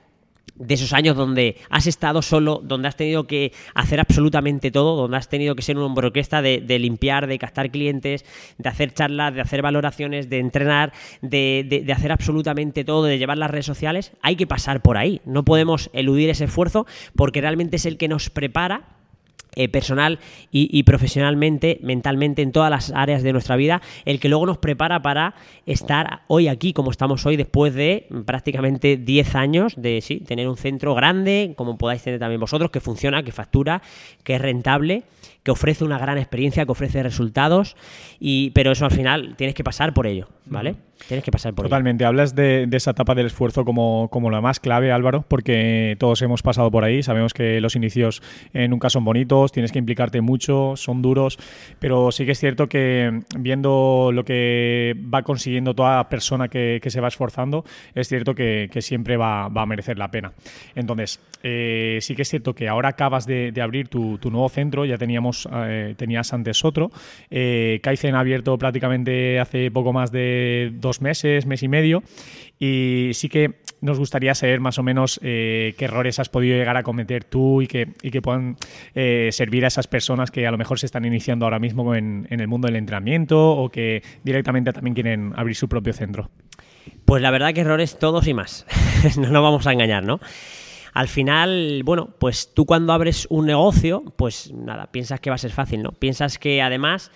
de 0.56 0.76
esos 0.76 0.94
años 0.94 1.16
donde 1.16 1.58
has 1.70 1.88
estado 1.88 2.22
solo, 2.22 2.62
donde 2.64 2.88
has 2.88 2.96
tenido 2.96 3.26
que 3.26 3.54
hacer 3.74 4.00
absolutamente 4.00 4.72
todo, 4.72 4.96
donde 4.96 5.18
has 5.18 5.28
tenido 5.28 5.56
que 5.56 5.64
ser 5.64 5.78
un 5.78 5.84
hombre 5.84 6.08
orquesta 6.08 6.42
de, 6.42 6.80
limpiar, 6.80 7.28
de 7.28 7.40
captar 7.40 7.72
clientes, 7.72 8.24
de 8.58 8.70
hacer 8.70 8.94
charlas, 8.94 9.34
de 9.34 9.42
hacer 9.42 9.62
valoraciones, 9.62 10.30
de 10.30 10.40
entrenar, 10.40 10.94
de, 11.22 11.86
hacer 11.96 12.12
absolutamente 12.12 12.84
todo, 12.84 13.06
de 13.06 13.18
llevar 13.18 13.38
las 13.38 13.50
redes 13.50 13.66
sociales, 13.66 14.12
hay 14.22 14.36
que 14.36 14.48
pasar 14.48 14.82
por 14.82 14.98
ahí. 14.98 15.22
No 15.26 15.44
podemos 15.44 15.90
eludir 15.94 16.30
ese 16.30 16.46
esfuerzo 16.46 16.86
porque 17.16 17.42
realmente 17.42 17.78
es 17.78 17.86
el 17.86 17.98
que 17.98 18.08
nos 18.08 18.30
prepara 18.30 19.03
eh, 19.56 19.70
personal 19.70 20.20
y, 20.52 20.84
profesionalmente, 20.84 21.80
mentalmente, 21.82 22.42
en 22.42 22.52
todas 22.52 22.70
las 22.70 22.92
áreas 22.92 23.24
de 23.24 23.34
nuestra 23.34 23.56
vida, 23.56 23.82
el 24.06 24.20
que 24.20 24.30
luego 24.30 24.46
nos 24.46 24.58
prepara 24.58 25.02
para 25.02 25.36
estar 25.66 26.22
hoy 26.28 26.48
aquí 26.48 26.74
como 26.74 26.92
estamos 26.92 27.26
hoy 27.26 27.38
después 27.38 27.74
de 27.74 28.08
prácticamente 28.26 28.98
10 28.98 29.36
años 29.36 29.74
de 29.78 30.02
sí, 30.02 30.20
tener 30.20 30.48
un 30.48 30.58
centro 30.58 30.96
grande, 30.96 31.54
como 31.58 31.78
podáis 31.78 32.04
tener 32.04 32.20
también 32.20 32.40
vosotros, 32.40 32.72
que 32.72 32.80
funciona, 32.80 33.24
que 33.24 33.32
factura, 33.32 33.82
que 34.24 34.36
es 34.36 34.42
rentable, 34.42 35.04
que 35.44 35.52
ofrece 35.52 35.84
una 35.84 35.98
gran 35.98 36.18
experiencia, 36.18 36.66
que 36.66 36.72
ofrece 36.72 37.04
resultados, 37.04 37.76
y, 38.20 38.52
pero 38.52 38.72
eso 38.72 38.86
al 38.86 38.92
final 38.92 39.36
tienes 39.36 39.56
que 39.56 39.64
pasar 39.64 39.94
por 39.94 40.08
ello, 40.08 40.30
¿vale? 40.46 40.76
Tienes 41.08 41.26
que 41.26 41.32
pasar 41.32 41.54
por 41.54 41.66
Totalmente. 41.66 42.06
Hablas 42.06 42.34
de, 42.34 42.68
esa 42.72 42.92
etapa 42.92 43.14
del 43.14 43.26
esfuerzo 43.26 43.66
como, 43.66 44.08
como 44.10 44.30
la 44.32 44.42
más 44.42 44.60
clave, 44.60 44.92
Álvaro, 44.92 45.26
porque 45.28 45.98
todos 46.00 46.22
hemos 46.22 46.42
pasado 46.42 46.72
por 46.72 46.84
ahí. 46.84 47.04
Sabemos 47.04 47.34
que 47.34 47.60
los 47.60 47.76
inicios 47.76 48.22
eh, 48.54 48.68
nunca 48.68 48.90
son 48.90 49.04
bonitos, 49.04 49.52
tienes 49.52 49.72
que 49.72 49.80
implicarte 49.80 50.22
mucho, 50.22 50.76
son 50.78 51.02
duros, 51.02 51.38
pero 51.80 52.12
sí 52.12 52.26
que 52.26 52.32
es 52.32 52.40
cierto 52.40 52.68
que 52.68 53.22
viendo 53.38 54.12
lo 54.14 54.24
que 54.24 54.96
va 55.14 55.24
consiguiendo 55.24 55.74
toda 55.74 56.08
persona 56.08 56.48
que, 56.48 56.80
se 56.84 57.02
va 57.02 57.08
esforzando, 57.08 57.66
es 57.96 58.08
cierto 58.08 58.36
que, 58.36 58.70
siempre 58.80 59.18
va, 59.18 59.46
a 59.46 59.66
merecer 59.66 59.98
la 59.98 60.10
pena. 60.10 60.32
Entonces, 60.76 61.20
eh, 61.42 62.00
sí 62.02 62.16
que 62.16 62.22
es 62.22 62.30
cierto 62.30 62.54
que 62.54 62.70
ahora 62.70 62.90
acabas 62.90 63.26
de, 63.26 63.54
abrir 63.62 63.88
tu, 63.88 64.20
nuevo 64.24 64.48
centro, 64.50 64.86
ya 64.86 64.98
teníamos, 64.98 65.33
tenías 65.98 66.34
antes 66.34 66.64
otro. 66.66 66.92
Kaizen 67.30 68.16
ha 68.16 68.20
abierto 68.20 68.58
prácticamente 68.58 69.40
hace 69.40 69.72
poco 69.72 69.94
más 69.94 70.12
de 70.12 70.72
dos 70.76 71.02
meses, 71.02 71.46
mes 71.46 71.64
y 71.64 71.68
medio, 71.68 72.04
y 72.60 73.12
sí 73.14 73.30
que 73.30 73.56
nos 73.82 74.00
gustaría 74.00 74.34
saber 74.34 74.62
más 74.62 74.80
o 74.80 74.84
menos 74.84 75.20
eh, 75.22 75.76
qué 75.78 75.86
errores 75.86 76.20
has 76.20 76.30
podido 76.30 76.56
llegar 76.56 76.78
a 76.78 76.84
cometer 76.84 77.26
tú 77.26 77.62
y 77.62 77.68
que, 77.68 77.90
y 78.02 78.12
que 78.12 78.22
puedan 78.22 78.56
eh, 78.96 79.30
servir 79.34 79.66
a 79.66 79.68
esas 79.68 79.88
personas 79.88 80.32
que 80.32 80.48
a 80.48 80.52
lo 80.52 80.58
mejor 80.58 80.80
se 80.80 80.86
están 80.86 81.04
iniciando 81.04 81.46
ahora 81.46 81.60
mismo 81.60 81.94
en, 81.94 82.26
el 82.30 82.48
mundo 82.48 82.68
del 82.68 82.78
entrenamiento 82.78 83.52
o 83.52 83.70
que 83.70 84.02
directamente 84.24 84.72
también 84.72 84.94
quieren 84.94 85.34
abrir 85.36 85.58
su 85.58 85.68
propio 85.68 85.92
centro. 85.92 86.30
Pues 87.04 87.22
la 87.22 87.32
verdad 87.32 87.54
que 87.54 87.62
errores 87.62 88.00
todos 88.00 88.28
y 88.28 88.34
más. 88.34 88.66
no 89.18 89.30
nos 89.30 89.44
vamos 89.44 89.68
a 89.68 89.74
engañar, 89.74 90.06
¿no? 90.06 90.22
Al 90.94 91.08
final, 91.08 91.82
bueno, 91.84 92.10
pues 92.20 92.54
tú 92.54 92.66
cuando 92.66 92.94
abres 92.94 93.28
un 93.30 93.46
negocio, 93.48 94.04
pues 94.16 94.52
nada, 94.54 94.92
piensas 94.92 95.20
que 95.20 95.30
va 95.30 95.36
a 95.36 95.40
ser 95.40 95.52
fácil, 95.52 95.82
¿no? 95.82 95.92
Piensas 95.92 96.38
que 96.38 96.62
además 96.62 97.12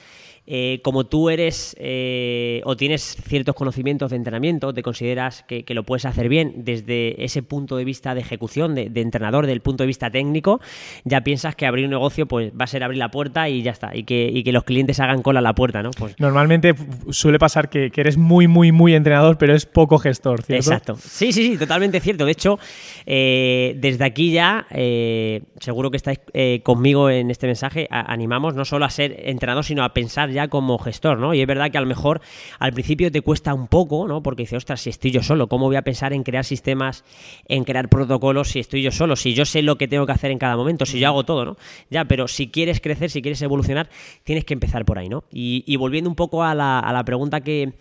eh, 0.49 0.79
como 0.81 1.05
tú 1.05 1.29
eres 1.29 1.75
eh, 1.77 2.61
o 2.63 2.77
tienes 2.77 3.17
ciertos 3.27 3.53
conocimientos 3.53 4.11
de 4.11 4.15
entrenamiento, 4.15 4.73
te 4.73 4.81
consideras 4.81 5.43
que, 5.43 5.65
lo 5.67 5.83
puedes 5.83 6.05
hacer 6.05 6.29
bien 6.29 6.53
desde 6.63 7.21
ese 7.25 7.43
punto 7.43 7.75
de 7.75 7.83
vista 7.83 8.15
de 8.15 8.21
ejecución, 8.21 8.73
de, 8.73 8.89
entrenador, 8.95 9.45
del 9.45 9.59
punto 9.59 9.83
de 9.83 9.87
vista 9.87 10.09
técnico, 10.09 10.61
ya 11.03 11.19
piensas 11.21 11.57
que 11.57 11.65
abrir 11.65 11.83
un 11.83 11.91
negocio 11.91 12.27
pues 12.27 12.53
va 12.53 12.63
a 12.63 12.67
ser 12.67 12.85
abrir 12.85 12.97
la 12.97 13.11
puerta 13.11 13.49
y 13.49 13.61
ya 13.61 13.71
está, 13.71 13.93
y 13.93 14.03
que, 14.03 14.41
los 14.47 14.63
clientes 14.63 15.01
hagan 15.01 15.21
cola 15.21 15.39
a 15.39 15.43
la 15.43 15.53
puerta, 15.53 15.83
¿no? 15.83 15.91
Pues 15.91 16.15
Normalmente 16.17 16.73
suele 17.09 17.39
pasar 17.39 17.69
que, 17.69 17.91
eres 17.93 18.15
muy, 18.15 18.47
muy, 18.47 18.71
muy 18.71 18.95
entrenador, 18.95 19.37
pero 19.37 19.53
es 19.53 19.65
poco 19.65 19.97
gestor, 19.97 20.43
¿cierto? 20.43 20.71
Exacto. 20.71 20.95
Sí, 20.95 21.33
sí, 21.33 21.45
sí, 21.45 21.57
totalmente 21.57 21.99
cierto. 21.99 22.23
De 22.23 22.31
hecho, 22.31 22.57
eh, 23.05 23.75
desde 23.77 24.05
aquí 24.05 24.31
ya, 24.31 24.65
seguro 25.59 25.91
que 25.91 25.97
estáis 25.97 26.19
conmigo 26.63 27.09
en 27.09 27.31
este 27.31 27.47
mensaje, 27.47 27.87
animamos 27.91 28.55
no 28.55 28.63
solo 28.63 28.85
a 28.85 28.89
ser 28.89 29.13
entrenador, 29.25 29.65
sino 29.65 29.83
a 29.83 29.93
pensar 29.93 30.29
ya 30.36 30.36
como 30.47 30.77
gestor, 30.77 31.17
¿no? 31.17 31.33
Y 31.33 31.41
es 31.41 31.47
verdad 31.47 31.71
que 31.71 31.79
a 31.79 31.81
lo 31.81 31.87
mejor 31.87 32.21
al 32.59 32.73
principio 32.73 33.11
te 33.11 33.21
cuesta 33.21 33.53
un 33.53 33.67
poco, 33.67 34.07
¿no? 34.07 34.21
Porque 34.21 34.43
dices, 34.43 34.57
ostras, 34.57 34.81
si 34.81 34.91
estoy 34.91 35.11
yo 35.11 35.23
solo, 35.23 35.47
¿cómo 35.47 35.65
voy 35.65 35.75
a 35.75 35.81
pensar 35.81 36.13
en 36.13 36.23
crear 36.23 36.45
sistemas, 36.45 37.03
en 37.47 37.63
crear 37.63 37.89
protocolos 37.89 38.49
si 38.49 38.59
estoy 38.59 38.83
yo 38.83 38.91
solo? 38.91 39.15
Si 39.15 39.33
yo 39.33 39.45
sé 39.45 39.63
lo 39.63 39.77
que 39.77 39.87
tengo 39.87 40.05
que 40.05 40.11
hacer 40.11 40.29
en 40.29 40.37
cada 40.37 40.55
momento, 40.55 40.85
si 40.85 40.99
yo 40.99 41.07
hago 41.07 41.23
todo, 41.23 41.43
¿no? 41.43 41.57
Ya, 41.89 42.05
pero 42.05 42.27
si 42.27 42.49
quieres 42.49 42.79
crecer, 42.79 43.09
si 43.09 43.21
quieres 43.21 43.41
evolucionar, 43.41 43.89
tienes 44.23 44.45
que 44.45 44.53
empezar 44.53 44.85
por 44.85 44.99
ahí, 44.99 45.09
¿no? 45.09 45.23
Y, 45.31 45.75
volviendo 45.77 46.09
un 46.09 46.15
poco 46.15 46.43
a 46.43 46.53
la, 46.53 46.79
a 46.79 46.91
la 46.91 47.03
pregunta 47.03 47.41
que, 47.41 47.73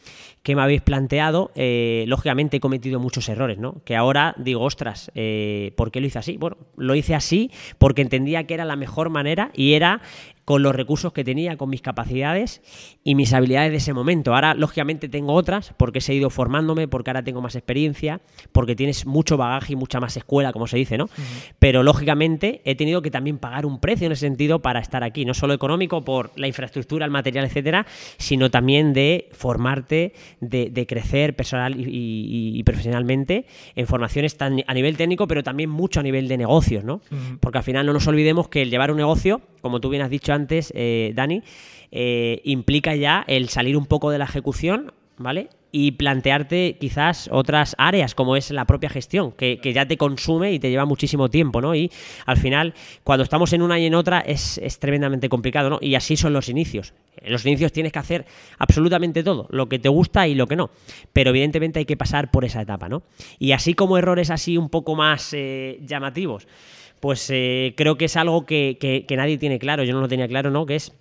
que 0.46 0.54
me 0.54 0.62
habéis 0.62 0.80
planteado, 0.80 1.50
eh, 1.56 2.04
lógicamente 2.06 2.58
he 2.58 2.60
cometido 2.60 3.00
muchos 3.00 3.28
errores, 3.28 3.58
¿no? 3.58 3.82
Que 3.84 3.96
ahora 3.96 4.32
digo, 4.38 4.62
ostras, 4.62 5.10
eh, 5.16 5.72
¿por 5.76 5.90
qué 5.90 6.00
lo 6.00 6.06
hice 6.06 6.20
así? 6.20 6.36
Bueno, 6.36 6.56
lo 6.76 6.94
hice 6.94 7.16
así 7.16 7.50
porque 7.78 8.00
entendía 8.00 8.44
que 8.44 8.54
era 8.54 8.64
la 8.64 8.76
mejor 8.76 9.10
manera 9.10 9.50
y 9.54 9.72
era 9.72 10.02
con 10.46 10.62
los 10.62 10.76
recursos 10.76 11.12
que 11.12 11.24
tenía, 11.24 11.56
con 11.56 11.68
mis 11.68 11.82
capacidades 11.82 12.62
y 13.02 13.16
mis 13.16 13.32
habilidades 13.32 13.72
de 13.72 13.78
ese 13.78 13.92
momento. 13.92 14.32
Ahora, 14.32 14.54
lógicamente, 14.54 15.08
tengo 15.08 15.32
otras 15.32 15.74
porque 15.76 15.98
he 15.98 16.00
seguido 16.00 16.30
formándome, 16.30 16.86
porque 16.86 17.10
ahora 17.10 17.24
tengo 17.24 17.42
más 17.42 17.56
experiencia, 17.56 18.20
porque 18.52 18.76
tienes 18.76 19.06
mucho 19.06 19.36
bagaje 19.36 19.72
y 19.72 19.76
mucha 19.76 19.98
más 19.98 20.16
escuela, 20.16 20.52
como 20.52 20.68
se 20.68 20.76
dice, 20.76 20.98
¿no? 20.98 21.08
Pero, 21.58 21.82
lógicamente, 21.82 22.62
he 22.64 22.76
tenido 22.76 23.02
que 23.02 23.10
también 23.10 23.38
pagar 23.38 23.66
un 23.66 23.80
precio 23.80 24.06
en 24.06 24.12
ese 24.12 24.20
sentido 24.20 24.62
para 24.62 24.78
estar 24.78 25.02
aquí, 25.02 25.24
no 25.24 25.34
solo 25.34 25.52
económico 25.52 26.04
por 26.04 26.30
la 26.36 26.46
infraestructura, 26.46 27.04
el 27.04 27.10
material, 27.10 27.44
etcétera, 27.44 27.84
sino 28.16 28.48
también 28.48 28.92
de 28.92 29.28
formarte, 29.32 30.14
de, 30.40 30.86
crecer 30.86 31.34
personal 31.34 31.74
y, 31.76 32.62
profesionalmente 32.62 33.46
en 33.74 33.88
formaciones 33.88 34.36
tan 34.36 34.62
a 34.64 34.74
nivel 34.74 34.96
técnico, 34.96 35.26
pero 35.26 35.42
también 35.42 35.70
mucho 35.70 35.98
a 35.98 36.02
nivel 36.04 36.28
de 36.28 36.36
negocios, 36.36 36.84
¿no? 36.84 37.00
Porque 37.40 37.58
al 37.58 37.64
final 37.64 37.84
no 37.84 37.92
nos 37.92 38.06
olvidemos 38.06 38.48
que 38.48 38.62
el 38.62 38.70
llevar 38.70 38.92
un 38.92 38.98
negocio, 38.98 39.40
como 39.60 39.80
tú 39.80 39.88
bien 39.88 40.02
has 40.02 40.10
dicho 40.10 40.35
antes, 40.36 40.72
eh, 40.76 41.12
Dani, 41.14 41.42
eh, 41.90 42.40
implica 42.44 42.94
ya 42.94 43.24
el 43.26 43.48
salir 43.48 43.76
un 43.76 43.86
poco 43.86 44.10
de 44.10 44.18
la 44.18 44.24
ejecución, 44.24 44.92
¿vale? 45.18 45.48
Y 45.72 45.92
plantearte 45.92 46.78
quizás 46.80 47.28
otras 47.32 47.74
áreas, 47.78 48.14
como 48.14 48.36
es 48.36 48.50
la 48.50 48.64
propia 48.64 48.88
gestión, 48.88 49.32
que, 49.32 49.58
ya 49.74 49.86
te 49.86 49.96
consume 49.96 50.52
y 50.52 50.58
te 50.58 50.70
lleva 50.70 50.84
muchísimo 50.84 51.28
tiempo, 51.28 51.60
¿no? 51.60 51.74
Y 51.74 51.90
al 52.24 52.36
final, 52.36 52.74
cuando 53.04 53.24
estamos 53.24 53.52
en 53.52 53.62
una 53.62 53.78
y 53.78 53.86
en 53.86 53.94
otra, 53.94 54.20
es, 54.20 54.58
es 54.58 54.78
tremendamente 54.78 55.28
complicado, 55.28 55.68
¿no? 55.68 55.78
Y 55.82 55.96
así 55.96 56.16
son 56.16 56.32
los 56.32 56.48
inicios. 56.48 56.94
En 57.16 57.32
los 57.32 57.44
inicios 57.44 57.72
tienes 57.72 57.92
que 57.92 57.98
hacer 57.98 58.26
absolutamente 58.58 59.22
todo, 59.22 59.48
lo 59.50 59.68
que 59.68 59.78
te 59.78 59.88
gusta 59.88 60.28
y 60.28 60.34
lo 60.34 60.46
que 60.46 60.56
no. 60.56 60.70
Pero 61.12 61.30
evidentemente 61.30 61.80
hay 61.80 61.84
que 61.84 61.96
pasar 61.96 62.30
por 62.30 62.44
esa 62.44 62.62
etapa, 62.62 62.88
¿no? 62.88 63.02
Y 63.38 63.52
así 63.52 63.74
como 63.74 63.98
errores 63.98 64.30
así 64.30 64.56
un 64.56 64.70
poco 64.70 64.94
más 64.94 65.32
eh, 65.32 65.80
llamativos 65.82 66.46
pues 67.00 67.28
eh, 67.30 67.74
creo 67.76 67.96
que 67.96 68.06
es 68.06 68.16
algo 68.16 68.46
que, 68.46 69.06
nadie 69.10 69.38
tiene 69.38 69.58
claro, 69.58 69.84
yo 69.84 69.94
no 69.94 70.00
lo 70.00 70.08
tenía 70.08 70.28
claro, 70.28 70.50
¿no? 70.50 70.66
Que 70.66 70.76
es, 70.76 70.92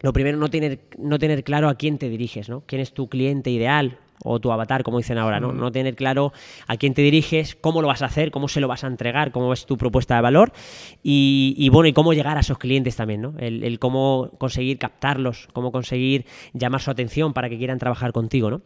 lo 0.00 0.12
primero, 0.12 0.38
no 0.38 0.48
tener, 0.48 0.80
no 0.98 1.18
tener 1.18 1.44
claro 1.44 1.68
a 1.68 1.74
quién 1.74 1.98
te 1.98 2.08
diriges, 2.08 2.48
¿no? 2.48 2.62
¿Quién 2.66 2.80
es 2.80 2.92
tu 2.92 3.08
cliente 3.08 3.50
ideal? 3.50 3.98
o 4.24 4.40
tu 4.40 4.50
avatar, 4.50 4.82
como 4.82 4.98
dicen 4.98 5.18
ahora, 5.18 5.40
¿no? 5.40 5.52
No 5.52 5.70
tener 5.70 5.94
claro 5.94 6.32
a 6.66 6.76
quién 6.76 6.94
te 6.94 7.02
diriges, 7.02 7.54
cómo 7.54 7.82
lo 7.82 7.88
vas 7.88 8.02
a 8.02 8.06
hacer, 8.06 8.30
cómo 8.30 8.48
se 8.48 8.60
lo 8.60 8.68
vas 8.68 8.82
a 8.82 8.86
entregar, 8.86 9.30
cómo 9.30 9.52
es 9.52 9.66
tu 9.66 9.76
propuesta 9.76 10.16
de 10.16 10.22
valor 10.22 10.52
y, 11.02 11.68
bueno, 11.70 11.88
y 11.88 11.92
cómo 11.92 12.12
llegar 12.12 12.36
a 12.36 12.40
esos 12.40 12.58
clientes 12.58 12.96
también, 12.96 13.22
¿no? 13.22 13.34
el, 13.38 13.78
cómo 13.78 14.30
conseguir 14.38 14.78
captarlos, 14.78 15.48
cómo 15.52 15.70
conseguir 15.70 16.26
llamar 16.54 16.80
su 16.80 16.90
atención 16.90 17.32
para 17.32 17.48
que 17.48 17.58
quieran 17.58 17.78
trabajar 17.78 18.12
contigo, 18.12 18.50
¿no? 18.50 18.62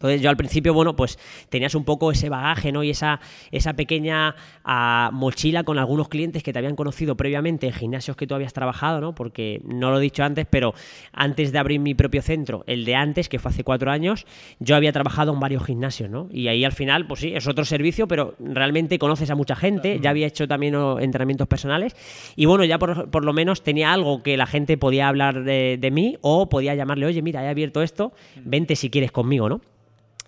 Entonces 0.00 0.22
yo 0.22 0.30
al 0.30 0.36
principio, 0.38 0.72
bueno, 0.72 0.96
pues 0.96 1.18
tenías 1.50 1.74
un 1.74 1.84
poco 1.84 2.10
ese 2.10 2.30
bagaje, 2.30 2.72
¿no? 2.72 2.82
Y 2.82 2.88
esa, 2.88 3.20
esa 3.50 3.74
pequeña 3.74 4.34
ah, 4.64 5.10
mochila 5.12 5.62
con 5.62 5.78
algunos 5.78 6.08
clientes 6.08 6.42
que 6.42 6.54
te 6.54 6.58
habían 6.58 6.74
conocido 6.74 7.18
previamente 7.18 7.66
en 7.66 7.74
gimnasios 7.74 8.16
que 8.16 8.26
tú 8.26 8.34
habías 8.34 8.54
trabajado, 8.54 9.02
¿no? 9.02 9.14
Porque 9.14 9.60
no 9.62 9.90
lo 9.90 9.98
he 9.98 10.00
dicho 10.00 10.24
antes, 10.24 10.46
pero 10.48 10.72
antes 11.12 11.52
de 11.52 11.58
abrir 11.58 11.80
mi 11.80 11.94
propio 11.94 12.22
centro, 12.22 12.64
el 12.66 12.86
de 12.86 12.94
antes, 12.94 13.28
que 13.28 13.38
fue 13.38 13.50
hace 13.50 13.62
cuatro 13.62 13.90
años, 13.90 14.24
yo 14.58 14.74
había 14.74 14.90
trabajado 14.90 15.34
en 15.34 15.40
varios 15.40 15.66
gimnasios, 15.66 16.08
¿no? 16.08 16.28
Y 16.32 16.48
ahí 16.48 16.64
al 16.64 16.72
final, 16.72 17.06
pues 17.06 17.20
sí, 17.20 17.34
es 17.34 17.46
otro 17.46 17.66
servicio, 17.66 18.08
pero 18.08 18.36
realmente 18.38 18.98
conoces 18.98 19.28
a 19.28 19.34
mucha 19.34 19.54
gente, 19.54 20.00
ya 20.00 20.08
había 20.08 20.26
hecho 20.26 20.48
también 20.48 20.74
entrenamientos 20.98 21.46
personales 21.46 21.94
y 22.36 22.46
bueno, 22.46 22.64
ya 22.64 22.78
por, 22.78 23.10
por 23.10 23.22
lo 23.22 23.34
menos 23.34 23.62
tenía 23.62 23.92
algo 23.92 24.22
que 24.22 24.38
la 24.38 24.46
gente 24.46 24.78
podía 24.78 25.08
hablar 25.08 25.44
de, 25.44 25.76
de 25.78 25.90
mí 25.90 26.16
o 26.22 26.48
podía 26.48 26.74
llamarle, 26.74 27.04
oye, 27.04 27.20
mira, 27.20 27.44
he 27.44 27.48
abierto 27.48 27.82
esto, 27.82 28.14
vente 28.42 28.76
si 28.76 28.88
quieres 28.88 29.12
conmigo, 29.12 29.50
¿no? 29.50 29.60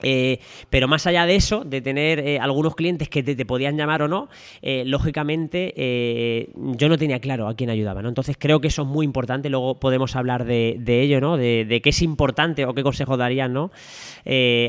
Eh, 0.03 0.39
pero 0.71 0.89
más 0.89 1.07
allá 1.07 1.27
de 1.27 1.37
eso, 1.37 1.65
de 1.65 1.81
tener 1.81 2.19
eh, 2.21 2.39
algunos 2.39 2.75
clientes 2.75 3.09
que 3.09 3.23
te, 3.23 3.47
podían 3.47 3.77
llamar 3.77 4.03
o 4.03 4.09
no, 4.09 4.29
eh, 4.61 4.85
lógicamente 4.87 5.75
yo 6.55 6.89
no 6.89 6.99
tenía 6.99 7.21
claro 7.21 7.49
a 7.49 7.55
quién 7.55 7.71
ayudaba. 7.71 8.03
¿no? 8.03 8.09
Entonces 8.09 8.37
creo 8.39 8.61
que 8.61 8.69
eso 8.69 8.83
es 8.83 8.89
muy 8.89 9.05
importante. 9.05 9.49
Luego 9.49 9.79
podemos 9.79 10.17
hablar 10.17 10.45
de, 10.45 10.81
ello, 10.87 11.21
¿no? 11.21 11.37
De, 11.37 11.81
qué 11.83 11.91
es 11.91 12.03
importante 12.03 12.65
o 12.67 12.75
qué 12.75 12.83
consejos 12.83 13.19
darían 13.19 13.53
¿no? 13.53 13.71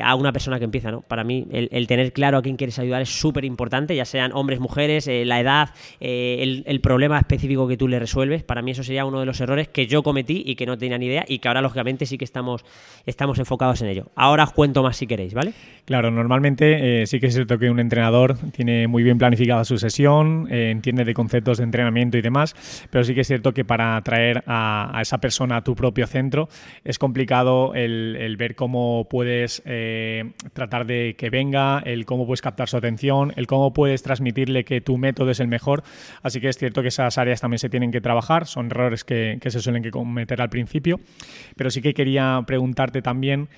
a 0.03 0.15
una 0.15 0.31
persona 0.31 0.59
que 0.59 0.65
empieza. 0.65 0.91
¿no? 0.91 1.01
Para 1.01 1.23
mí, 1.23 1.45
el, 1.51 1.87
tener 1.87 2.13
claro 2.13 2.37
a 2.37 2.41
quién 2.41 2.57
quieres 2.57 2.79
ayudar 2.79 3.01
es 3.01 3.09
súper 3.09 3.45
importante, 3.45 3.95
ya 3.95 4.05
sean 4.05 4.31
hombres, 4.33 4.59
mujeres, 4.59 5.07
la 5.07 5.39
edad, 5.39 5.69
el, 5.99 6.79
problema 6.81 7.17
específico 7.17 7.67
que 7.67 7.77
tú 7.77 7.87
le 7.87 7.99
resuelves. 7.99 8.43
Para 8.43 8.61
mí, 8.61 8.71
eso 8.71 8.83
sería 8.83 9.05
uno 9.05 9.19
de 9.19 9.25
los 9.25 9.39
errores 9.39 9.67
que 9.69 9.87
yo 9.87 10.03
cometí 10.03 10.43
y 10.45 10.55
que 10.55 10.65
no 10.65 10.77
tenía 10.77 10.97
ni 10.97 11.05
idea 11.05 11.25
y 11.27 11.39
que 11.39 11.47
ahora, 11.47 11.61
lógicamente, 11.61 12.05
sí 12.05 12.17
que 12.17 12.25
estamos, 12.25 12.65
estamos 13.05 13.39
enfocados 13.39 13.81
en 13.81 13.89
ello. 13.89 14.11
Ahora 14.15 14.43
os 14.43 14.51
cuento 14.51 14.83
más 14.83 14.97
si 14.97 15.07
queréis. 15.07 15.22
¿Vale? 15.33 15.53
Claro, 15.85 16.11
normalmente 16.11 17.01
eh, 17.01 17.07
sí 17.07 17.19
que 17.19 17.27
es 17.27 17.33
cierto 17.33 17.59
que 17.59 17.69
un 17.69 17.77
entrenador 17.77 18.37
tiene 18.53 18.87
muy 18.87 19.03
bien 19.03 19.17
planificada 19.17 19.65
su 19.65 19.77
sesión, 19.77 20.47
eh, 20.49 20.71
entiende 20.71 21.03
de 21.03 21.13
conceptos 21.13 21.57
de 21.57 21.65
entrenamiento 21.65 22.17
y 22.17 22.21
demás, 22.21 22.55
pero 22.89 23.03
sí 23.03 23.13
que 23.13 23.21
es 23.21 23.27
cierto 23.27 23.53
que 23.53 23.65
para 23.65 23.97
atraer 23.97 24.45
a, 24.47 24.97
esa 25.01 25.17
persona 25.17 25.57
a 25.57 25.63
tu 25.63 25.75
propio 25.75 26.07
centro 26.07 26.47
es 26.85 26.97
complicado 26.97 27.73
el, 27.75 28.33
ver 28.37 28.55
cómo 28.55 29.07
puedes 29.09 29.61
eh, 29.65 30.31
tratar 30.53 30.85
de 30.85 31.15
que 31.17 31.29
venga, 31.29 31.79
el 31.85 32.05
cómo 32.05 32.25
puedes 32.25 32.41
captar 32.41 32.69
su 32.69 32.77
atención, 32.77 33.33
el 33.35 33.45
cómo 33.45 33.73
puedes 33.73 34.03
transmitirle 34.03 34.63
que 34.63 34.79
tu 34.79 34.97
método 34.97 35.31
es 35.31 35.41
el 35.41 35.49
mejor. 35.49 35.83
Así 36.21 36.39
que 36.39 36.47
es 36.47 36.57
cierto 36.57 36.81
que 36.81 36.87
esas 36.87 37.17
áreas 37.17 37.41
también 37.41 37.59
se 37.59 37.69
tienen 37.69 37.91
que 37.91 37.99
trabajar, 37.99 38.47
son 38.47 38.67
errores 38.67 39.03
que, 39.03 39.37
se 39.43 39.59
suelen 39.59 39.87
cometer 39.91 40.41
al 40.41 40.49
principio, 40.49 41.01
pero 41.57 41.69
sí 41.69 41.81
que 41.81 41.93
quería 41.93 42.41
preguntarte 42.47 43.01
también, 43.01 43.49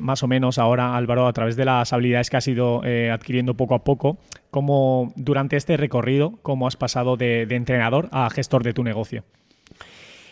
más 0.00 0.22
o 0.24 0.26
menos 0.26 0.58
ahora, 0.58 0.73
Álvaro, 0.80 1.26
a 1.26 1.32
través 1.32 1.56
de 1.56 1.64
las 1.64 1.92
habilidades 1.92 2.30
que 2.30 2.36
has 2.36 2.48
ido 2.48 2.82
eh, 2.84 3.10
adquiriendo 3.10 3.54
poco 3.54 3.74
a 3.74 3.84
poco, 3.84 4.18
cómo 4.50 5.12
durante 5.16 5.56
este 5.56 5.76
recorrido, 5.76 6.38
cómo 6.42 6.66
has 6.66 6.76
pasado 6.76 7.16
de 7.16 7.42
entrenador 7.50 8.08
a 8.12 8.28
gestor 8.30 8.62
de 8.62 8.72
tu 8.72 8.84
negocio. 8.84 9.24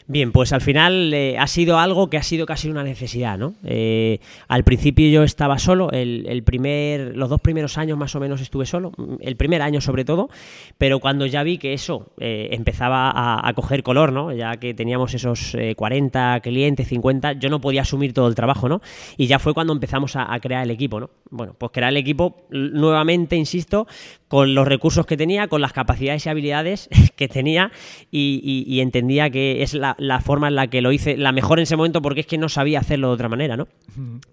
Bien, 0.06 0.32
pues 0.32 0.52
al 0.52 0.60
final 0.60 1.14
eh, 1.14 1.38
ha 1.38 1.46
sido 1.46 1.78
algo 1.78 2.10
que 2.10 2.16
ha 2.16 2.22
sido 2.22 2.44
casi 2.44 2.68
una 2.68 2.82
necesidad, 2.82 3.38
¿no? 3.38 3.54
Eh, 3.64 4.18
al 4.48 4.64
principio 4.64 5.08
yo 5.08 5.22
estaba 5.22 5.58
solo, 5.58 5.90
el, 5.92 6.42
primer, 6.44 7.16
los 7.16 7.30
dos 7.30 7.40
primeros 7.40 7.78
años 7.78 7.96
más 7.96 8.14
o 8.16 8.20
menos 8.20 8.40
estuve 8.40 8.66
solo, 8.66 8.92
el 9.20 9.36
primer 9.36 9.62
año 9.62 9.80
sobre 9.80 10.04
todo, 10.04 10.28
pero 10.76 10.98
cuando 10.98 11.26
ya 11.26 11.42
vi 11.42 11.58
que 11.58 11.72
eso 11.72 12.12
eh, 12.18 12.48
empezaba 12.52 13.12
a, 13.14 13.52
coger 13.54 13.82
color, 13.82 14.12
¿no? 14.12 14.32
Ya 14.32 14.56
que 14.56 14.74
teníamos 14.74 15.14
esos 15.14 15.56
40 15.76 16.40
clientes, 16.40 16.88
50, 16.88 17.34
yo 17.34 17.48
no 17.48 17.60
podía 17.60 17.82
asumir 17.82 18.12
todo 18.12 18.28
el 18.28 18.34
trabajo, 18.34 18.68
¿no? 18.68 18.80
Y 19.16 19.26
ya 19.26 19.38
fue 19.38 19.54
cuando 19.54 19.72
empezamos 19.72 20.16
a, 20.16 20.38
crear 20.40 20.64
el 20.64 20.70
equipo, 20.70 20.98
¿no? 20.98 21.10
Bueno, 21.30 21.54
pues 21.56 21.70
crear 21.72 21.90
el 21.90 21.96
equipo, 21.96 22.46
nuevamente, 22.50 23.36
insisto, 23.36 23.86
con 24.32 24.54
los 24.54 24.66
recursos 24.66 25.04
que 25.04 25.18
tenía, 25.18 25.46
con 25.46 25.60
las 25.60 25.74
capacidades 25.74 26.24
y 26.24 26.30
habilidades 26.30 26.88
que 27.16 27.28
tenía 27.28 27.70
y 28.10 28.80
entendía 28.80 29.28
que 29.30 29.62
es 29.62 29.74
la 29.74 29.92
la, 29.98 30.20
forma 30.20 30.48
en 30.48 30.54
la 30.54 30.68
que 30.68 30.80
lo 30.80 30.92
hice, 30.92 31.16
la 31.16 31.32
mejor 31.32 31.58
en 31.58 31.64
ese 31.64 31.76
momento, 31.76 32.02
porque 32.02 32.20
es 32.20 32.26
que 32.26 32.38
no 32.38 32.48
sabía 32.48 32.80
hacerlo 32.80 33.08
de 33.08 33.14
otra 33.14 33.28
manera, 33.28 33.56
¿no? 33.56 33.68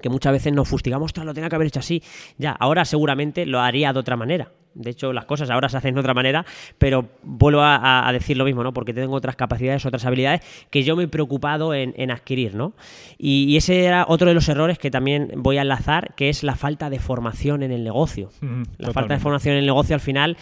Que 0.01 0.09
muchas 0.09 0.33
veces 0.33 0.53
nos 0.53 0.67
fustigamos, 0.67 1.15
lo 1.15 1.33
tenía 1.33 1.49
que 1.49 1.55
haber 1.55 1.67
hecho 1.67 1.79
así. 1.79 2.01
Ya, 2.37 2.51
ahora 2.51 2.85
seguramente 2.85 3.45
lo 3.45 3.59
haría 3.59 3.93
de 3.93 3.99
otra 3.99 4.15
manera. 4.15 4.51
De 4.73 4.91
hecho, 4.91 5.13
las 5.13 5.25
cosas 5.25 5.49
ahora 5.49 5.67
se 5.67 5.77
hacen 5.77 5.93
de 5.93 5.99
otra 5.99 6.13
manera, 6.13 6.45
pero 6.77 7.05
vuelvo 7.23 7.61
a, 7.61 8.09
decir 8.13 8.37
lo 8.37 8.45
mismo, 8.45 8.63
¿no? 8.63 8.73
Porque 8.73 8.93
tengo 8.93 9.15
otras 9.15 9.35
capacidades, 9.35 9.85
otras 9.85 10.05
habilidades 10.05 10.41
que 10.69 10.83
yo 10.83 10.95
me 10.95 11.03
he 11.03 11.07
preocupado 11.07 11.73
en, 11.73 12.11
adquirir, 12.11 12.55
¿no? 12.55 12.73
Y, 13.17 13.57
ese 13.57 13.83
era 13.83 14.05
otro 14.07 14.27
de 14.27 14.33
los 14.33 14.47
errores 14.47 14.79
que 14.79 14.89
también 14.89 15.31
voy 15.35 15.57
a 15.57 15.63
enlazar, 15.63 16.13
que 16.15 16.29
es 16.29 16.43
la 16.43 16.55
falta 16.55 16.89
de 16.89 16.99
formación 16.99 17.63
en 17.63 17.71
el 17.71 17.83
negocio. 17.83 18.29
la 18.77 18.93
falta 18.93 19.15
de 19.15 19.19
formación 19.19 19.53
en 19.53 19.59
el 19.59 19.65
negocio 19.65 19.95
al 19.95 20.01
final 20.01 20.37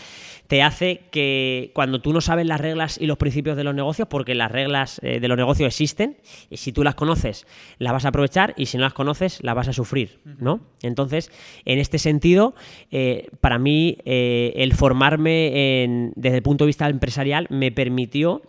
te 0.48 0.64
hace 0.64 1.02
que 1.12 1.72
cuando 1.74 2.00
tú 2.00 2.14
no 2.14 2.22
sabes 2.22 2.46
las 2.46 2.60
reglas 2.60 2.98
y 3.00 3.06
los 3.06 3.18
principios 3.18 3.58
de 3.58 3.64
los 3.64 3.76
negocios, 3.76 4.08
porque 4.08 4.34
las 4.34 4.52
reglas 4.52 5.00
eh, 5.04 5.20
de 5.20 5.28
los 5.28 5.38
negocios 5.38 5.68
existen, 5.68 6.18
y 6.50 6.58
si 6.58 6.72
tú 6.72 6.84
las 6.84 6.96
conoces, 6.96 7.46
las 7.80 7.94
vas 7.94 8.06
a 8.06 8.10
aprovechar, 8.10 8.54
y 8.58 8.68
si 8.68 8.78
no 8.78 8.84
las 8.84 8.94
conoces, 8.94 9.44
las 9.44 9.56
vas 9.56 9.68
a 9.68 9.74
sufrir, 9.74 10.20
¿no? 10.40 10.62
Entonces, 10.82 11.32
en 11.66 11.80
este 11.80 12.00
sentido, 12.00 12.56
eh, 12.92 13.28
para 13.42 13.60
mí, 13.60 13.98
eh, 14.06 14.17
el 14.56 14.74
formarme 14.74 16.12
desde 16.16 16.38
el 16.38 16.44
punto 16.44 16.66
de 16.66 16.68
vista 16.68 16.90
empresarial 16.90 17.48
me 17.50 17.72
permitió 17.72 18.42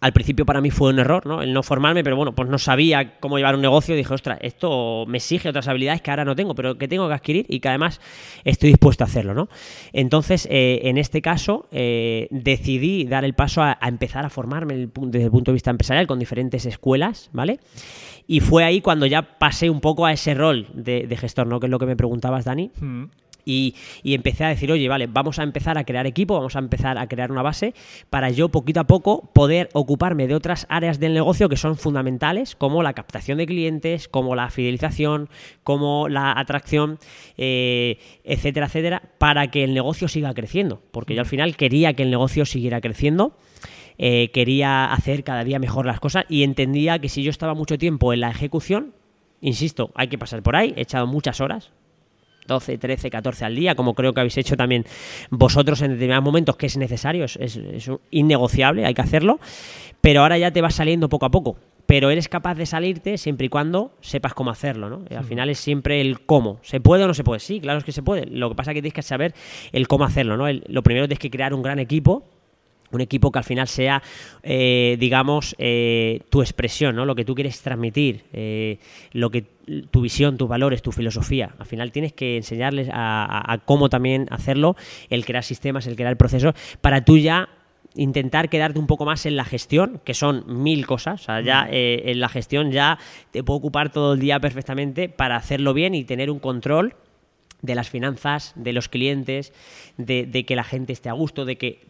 al 0.00 0.12
principio 0.12 0.46
para 0.46 0.60
mí 0.60 0.70
fue 0.70 0.90
un 0.90 0.98
error, 0.98 1.26
¿no? 1.26 1.42
El 1.42 1.52
no 1.52 1.62
formarme, 1.62 2.02
pero 2.02 2.16
bueno, 2.16 2.34
pues 2.34 2.48
no 2.48 2.58
sabía 2.58 3.18
cómo 3.20 3.36
llevar 3.36 3.54
un 3.54 3.60
negocio. 3.60 3.94
Dije, 3.94 4.12
ostras, 4.12 4.38
esto 4.40 5.04
me 5.06 5.18
exige 5.18 5.48
otras 5.48 5.68
habilidades 5.68 6.00
que 6.00 6.10
ahora 6.10 6.24
no 6.24 6.34
tengo, 6.34 6.54
pero 6.54 6.78
que 6.78 6.88
tengo 6.88 7.06
que 7.06 7.14
adquirir 7.14 7.46
y 7.48 7.60
que 7.60 7.68
además 7.68 8.00
estoy 8.44 8.70
dispuesto 8.70 9.04
a 9.04 9.06
hacerlo, 9.06 9.34
¿no? 9.34 9.48
Entonces, 9.92 10.48
eh, 10.50 10.80
en 10.84 10.96
este 10.96 11.20
caso, 11.20 11.66
eh, 11.70 12.28
decidí 12.30 13.04
dar 13.04 13.24
el 13.24 13.34
paso 13.34 13.62
a, 13.62 13.78
empezar 13.82 14.24
a 14.24 14.30
formarme 14.30 14.74
desde 14.74 15.24
el 15.24 15.30
punto 15.30 15.50
de 15.50 15.54
vista 15.54 15.70
empresarial 15.70 16.06
con 16.06 16.18
diferentes 16.18 16.64
escuelas, 16.64 17.28
¿vale? 17.32 17.60
Y 18.26 18.40
fue 18.40 18.64
ahí 18.64 18.80
cuando 18.80 19.04
ya 19.04 19.38
pasé 19.38 19.68
un 19.68 19.80
poco 19.80 20.06
a 20.06 20.12
ese 20.12 20.32
rol 20.32 20.68
de, 20.72 21.14
gestor, 21.18 21.46
¿no? 21.46 21.60
Que 21.60 21.66
es 21.66 21.70
lo 21.70 21.78
que 21.78 21.86
me 21.86 21.96
preguntabas, 21.96 22.46
Dani. 22.46 22.70
Mm. 22.80 23.04
Y, 23.44 23.74
empecé 24.04 24.44
a 24.44 24.48
decir, 24.48 24.70
oye, 24.70 24.88
vale, 24.88 25.06
vamos 25.06 25.38
a 25.38 25.42
empezar 25.42 25.78
a 25.78 25.84
crear 25.84 26.06
equipo, 26.06 26.34
vamos 26.34 26.56
a 26.56 26.58
empezar 26.58 26.98
a 26.98 27.06
crear 27.08 27.30
una 27.32 27.42
base 27.42 27.74
para 28.10 28.30
yo 28.30 28.48
poquito 28.48 28.80
a 28.80 28.84
poco 28.84 29.30
poder 29.32 29.68
ocuparme 29.72 30.26
de 30.26 30.34
otras 30.34 30.66
áreas 30.68 31.00
del 31.00 31.14
negocio 31.14 31.48
que 31.48 31.56
son 31.56 31.76
fundamentales, 31.76 32.56
como 32.56 32.82
la 32.82 32.92
captación 32.92 33.38
de 33.38 33.46
clientes, 33.46 34.08
como 34.08 34.34
la 34.34 34.50
fidelización, 34.50 35.28
como 35.62 36.08
la 36.08 36.38
atracción, 36.38 36.98
eh, 37.36 37.98
etcétera, 38.24 38.66
etcétera, 38.66 39.02
para 39.18 39.50
que 39.50 39.64
el 39.64 39.74
negocio 39.74 40.08
siga 40.08 40.34
creciendo. 40.34 40.82
Porque 40.90 41.14
yo 41.14 41.20
al 41.20 41.26
final 41.26 41.56
quería 41.56 41.94
que 41.94 42.02
el 42.02 42.10
negocio 42.10 42.44
siguiera 42.44 42.80
creciendo. 42.80 43.36
Eh, 43.98 44.30
quería 44.32 44.92
hacer 44.92 45.24
cada 45.24 45.44
día 45.44 45.58
mejor 45.58 45.84
las 45.84 46.00
cosas 46.00 46.24
y 46.28 46.42
entendía 46.42 46.98
que 47.00 47.10
si 47.10 47.22
yo 47.22 47.30
estaba 47.30 47.52
mucho 47.52 47.76
tiempo 47.76 48.14
en 48.14 48.20
la 48.20 48.30
ejecución, 48.30 48.94
insisto, 49.42 49.90
hay 49.94 50.08
que 50.08 50.16
pasar 50.16 50.42
por 50.42 50.56
ahí, 50.56 50.72
he 50.74 50.82
echado 50.82 51.06
muchas 51.06 51.42
horas, 51.42 51.70
12, 52.50 52.78
13, 52.78 53.10
14 53.10 53.44
al 53.44 53.54
día, 53.54 53.74
como 53.74 53.94
creo 53.94 54.12
que 54.12 54.20
habéis 54.20 54.36
hecho 54.36 54.56
también 54.56 54.84
vosotros 55.30 55.80
en 55.82 55.92
determinados 55.92 56.24
momentos, 56.24 56.56
que 56.56 56.66
es 56.66 56.76
necesario, 56.76 57.24
es, 57.24 57.58
innegociable, 58.10 58.84
hay 58.84 58.92
que 58.92 59.00
hacerlo, 59.00 59.38
pero 60.00 60.22
ahora 60.22 60.36
ya 60.36 60.50
te 60.50 60.60
va 60.60 60.70
saliendo 60.70 61.08
poco 61.08 61.26
a 61.26 61.30
poco. 61.30 61.56
Pero 61.86 62.10
eres 62.10 62.28
capaz 62.28 62.54
de 62.54 62.66
salirte 62.66 63.18
siempre 63.18 63.46
y 63.46 63.48
cuando 63.48 63.92
sepas 64.00 64.32
cómo 64.34 64.50
hacerlo, 64.50 64.88
¿no? 64.88 65.04
al 65.16 65.24
final 65.24 65.48
es 65.50 65.58
siempre 65.58 66.00
el 66.00 66.20
cómo. 66.20 66.58
¿Se 66.62 66.80
puede 66.80 67.02
o 67.02 67.08
no 67.08 67.14
se 67.14 67.24
puede? 67.24 67.40
Sí, 67.40 67.60
claro 67.60 67.78
es 67.78 67.84
que 67.84 67.90
se 67.90 68.02
puede. 68.02 68.26
Lo 68.26 68.48
que 68.48 68.54
pasa 68.54 68.70
es 68.70 68.74
que 68.76 68.82
tienes 68.82 68.94
que 68.94 69.02
saber 69.02 69.34
el 69.72 69.88
cómo 69.88 70.04
hacerlo, 70.04 70.36
¿no? 70.36 70.46
lo 70.52 70.82
primero 70.82 71.06
tienes 71.06 71.18
que 71.18 71.30
crear 71.30 71.52
un 71.52 71.62
gran 71.62 71.80
equipo, 71.80 72.24
un 72.92 73.00
equipo 73.00 73.30
que 73.30 73.38
al 73.38 73.44
final 73.44 73.68
sea, 73.68 74.02
eh, 74.42 74.96
digamos, 74.98 75.54
eh, 75.58 76.20
tu 76.30 76.42
expresión, 76.42 76.96
¿no? 76.96 77.04
Lo 77.04 77.14
que 77.14 77.24
tú 77.24 77.34
quieres 77.34 77.60
transmitir, 77.62 78.24
eh, 78.32 78.78
lo 79.12 79.30
que 79.30 79.44
tu 79.90 80.00
visión, 80.00 80.36
tus 80.36 80.48
valores, 80.48 80.82
tu 80.82 80.92
filosofía. 80.92 81.54
Al 81.58 81.66
final 81.66 81.92
tienes 81.92 82.12
que 82.12 82.36
enseñarles 82.36 82.88
a, 82.92 83.58
cómo 83.64 83.88
también 83.88 84.26
hacerlo, 84.30 84.76
el 85.10 85.24
crear 85.24 85.44
sistemas, 85.44 85.86
el 85.86 85.96
crear 85.96 86.16
procesos, 86.16 86.54
para 86.80 87.04
tú 87.04 87.18
ya 87.18 87.48
intentar 87.94 88.48
quedarte 88.48 88.78
un 88.78 88.86
poco 88.86 89.04
más 89.04 89.26
en 89.26 89.36
la 89.36 89.44
gestión, 89.44 90.00
que 90.04 90.14
son 90.14 90.44
mil 90.62 90.86
cosas. 90.86 91.22
O 91.22 91.24
sea, 91.24 91.40
ya 91.40 91.68
en 91.70 92.18
la 92.18 92.28
gestión 92.28 92.72
ya 92.72 92.98
te 93.30 93.44
puedo 93.44 93.58
ocupar 93.58 93.92
todo 93.92 94.14
el 94.14 94.20
día 94.20 94.40
perfectamente 94.40 95.08
para 95.08 95.36
hacerlo 95.36 95.72
bien 95.72 95.94
y 95.94 96.04
tener 96.04 96.30
un 96.30 96.40
control 96.40 96.94
de 97.62 97.74
las 97.74 97.90
finanzas, 97.90 98.52
de 98.56 98.72
los 98.72 98.88
clientes, 98.88 99.52
de, 99.96 100.44
que 100.46 100.56
la 100.56 100.64
gente 100.64 100.92
esté 100.92 101.08
a 101.08 101.12
gusto, 101.12 101.44
de 101.44 101.56
que, 101.56 101.80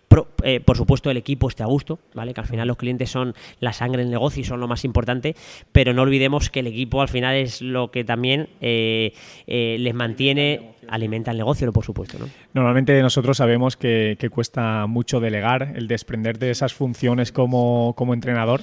eh, 0.43 0.61
por 0.61 0.77
supuesto, 0.77 1.11
el 1.11 1.17
equipo 1.17 1.49
esté 1.49 1.63
a 1.63 1.67
gusto, 1.67 1.99
¿vale? 2.15 2.35
Que 2.35 2.41
al 2.41 2.47
final 2.47 2.67
los 2.69 2.77
clientes 2.77 3.11
son 3.11 3.35
la 3.61 3.73
sangre 3.73 4.03
del 4.03 4.11
negocio 4.11 4.41
y 4.41 4.45
son 4.45 4.61
lo 4.61 4.69
más 4.69 4.85
importante, 4.85 5.37
pero 5.73 5.95
no 5.95 6.03
olvidemos 6.03 6.51
que 6.51 6.61
el 6.61 6.67
equipo 6.67 7.03
al 7.03 7.09
final 7.09 7.37
es 7.37 7.63
lo 7.63 7.91
que 7.91 8.05
también 8.05 8.49
eh, 8.61 9.13
eh, 9.47 9.77
les 9.79 9.95
mantiene, 9.95 10.73
alimenta 10.89 11.31
el 11.31 11.39
negocio, 11.39 11.73
por 11.73 11.85
supuesto, 11.85 12.19
¿no? 12.19 12.29
Normalmente 12.55 13.01
nosotros 13.03 13.37
sabemos 13.37 13.77
que, 13.77 14.17
cuesta 14.31 14.87
mucho 14.87 15.21
delegar, 15.21 15.73
el 15.77 15.89
desprender 15.89 16.39
de 16.39 16.51
esas 16.51 16.75
funciones 16.75 17.33
como, 17.33 17.95
como 17.97 18.15
entrenador, 18.15 18.61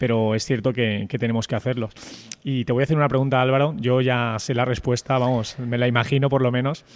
pero 0.00 0.34
es 0.34 0.46
cierto 0.46 0.72
que, 0.72 1.06
tenemos 1.18 1.46
que 1.46 1.56
hacerlo. 1.56 1.90
Y 2.42 2.64
te 2.64 2.72
voy 2.72 2.82
a 2.82 2.84
hacer 2.84 2.96
una 2.96 3.08
pregunta, 3.08 3.42
Álvaro. 3.42 3.74
Yo 3.76 4.00
ya 4.00 4.34
sé 4.38 4.54
la 4.54 4.64
respuesta, 4.64 5.18
vamos, 5.18 5.58
me 5.58 5.76
la 5.76 5.88
imagino 5.88 6.30
por 6.30 6.40
lo 6.40 6.50
menos. 6.50 6.86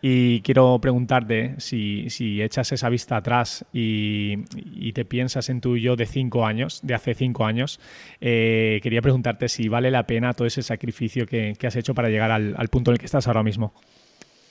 Y 0.00 0.40
quiero 0.40 0.78
preguntarte 0.80 1.56
si, 1.58 2.08
echas 2.40 2.72
esa 2.72 2.88
vista 2.88 3.18
atrás 3.18 3.66
y, 3.70 4.92
te 4.92 5.04
piensas 5.04 5.50
en 5.50 5.60
tu 5.60 5.76
yo 5.76 5.94
de 5.94 6.06
cinco 6.06 6.46
años, 6.46 6.80
de 6.82 6.94
hace 6.94 7.12
cinco 7.14 7.44
años, 7.44 7.80
eh, 8.22 8.80
quería 8.82 9.02
preguntarte 9.02 9.48
si 9.48 9.68
vale 9.68 9.90
la 9.90 10.06
pena 10.06 10.32
todo 10.32 10.46
ese 10.46 10.62
sacrificio 10.62 11.26
que, 11.26 11.54
has 11.62 11.76
hecho 11.76 11.94
para 11.94 12.08
llegar 12.08 12.30
al, 12.30 12.68
punto 12.68 12.90
en 12.90 12.94
el 12.94 12.98
que 12.98 13.06
estás 13.06 13.26
ahora 13.26 13.42
mismo. 13.42 13.74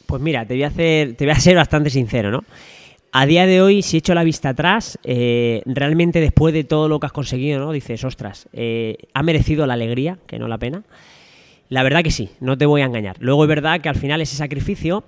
Pues 0.05 0.21
mira, 0.21 0.45
te 0.45 0.53
voy 0.53 0.63
a 0.63 0.67
hacer, 0.67 1.15
te 1.15 1.25
voy 1.25 1.31
a 1.31 1.39
ser 1.39 1.55
bastante 1.55 1.89
sincero, 1.89 2.31
¿no? 2.31 2.43
A 3.11 3.27
día 3.27 3.45
de 3.45 3.61
hoy, 3.61 3.83
si 3.83 3.97
echo 3.97 4.15
la 4.15 4.23
vista 4.23 4.49
atrás, 4.49 4.97
eh, 5.03 5.61
realmente 5.65 6.19
después 6.19 6.51
de 6.53 6.63
todo 6.63 6.89
lo 6.89 6.99
que 6.99 7.05
has 7.05 7.11
conseguido, 7.11 7.59
¿no? 7.59 7.71
Dices, 7.71 8.03
ostras, 8.03 8.49
eh, 8.53 8.97
¿ha 9.13 9.21
merecido 9.21 9.67
la 9.67 9.75
alegría, 9.75 10.17
que 10.25 10.39
no 10.39 10.47
la 10.47 10.57
pena? 10.57 10.81
La 11.69 11.83
verdad 11.83 12.03
que 12.03 12.09
sí, 12.09 12.31
no 12.39 12.57
te 12.57 12.65
voy 12.65 12.81
a 12.81 12.85
engañar. 12.85 13.17
Luego 13.19 13.43
es 13.43 13.49
verdad 13.49 13.81
que 13.81 13.89
al 13.89 13.95
final 13.95 14.19
ese 14.21 14.35
sacrificio 14.35 15.03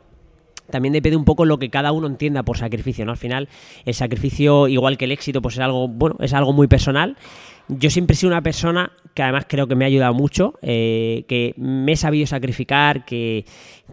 también 0.69 0.93
depende 0.93 1.17
un 1.17 1.25
poco 1.25 1.45
lo 1.45 1.58
que 1.58 1.69
cada 1.69 1.91
uno 1.91 2.08
entienda 2.08 2.43
por 2.43 2.58
sacrificio, 2.58 3.05
¿no? 3.05 3.12
Al 3.12 3.17
final, 3.17 3.49
el 3.86 3.93
sacrificio, 3.93 4.67
igual 4.67 4.97
que 4.97 5.05
el 5.05 5.12
éxito, 5.12 5.41
pues 5.41 5.55
es 5.55 5.62
algo, 5.62 5.88
bueno, 5.88 6.15
es 6.19 6.34
algo 6.34 6.53
muy 6.53 6.67
personal. 6.67 7.17
Yo 7.67 7.89
siempre 7.89 8.13
he 8.13 8.17
sido 8.17 8.32
una 8.32 8.41
persona 8.41 8.91
que 9.13 9.23
además 9.23 9.45
creo 9.47 9.67
que 9.67 9.75
me 9.75 9.86
ha 9.86 9.88
ayudado 9.88 10.13
mucho, 10.13 10.54
eh, 10.62 11.23
que 11.28 11.54
me 11.58 11.93
he 11.93 11.95
sabido 11.95 12.28
sacrificar, 12.28 13.06
que, 13.06 13.45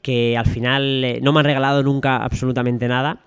que 0.02 0.36
al 0.36 0.46
final 0.46 1.20
no 1.22 1.32
me 1.32 1.40
han 1.40 1.44
regalado 1.44 1.82
nunca 1.82 2.16
absolutamente 2.16 2.88
nada 2.88 3.20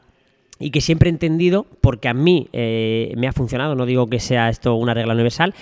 y 0.59 0.71
que 0.71 0.81
siempre 0.81 1.09
he 1.09 1.11
entendido, 1.13 1.65
porque 1.81 2.07
a 2.07 2.13
mí 2.13 2.47
eh, 2.53 3.13
me 3.17 3.27
ha 3.27 3.33
funcionado, 3.33 3.75
no 3.75 3.85
digo 3.85 4.07
que 4.07 4.19
sea 4.19 4.49
esto 4.49 4.75
una 4.75 4.93
regla 4.93 5.13
universal, 5.13 5.53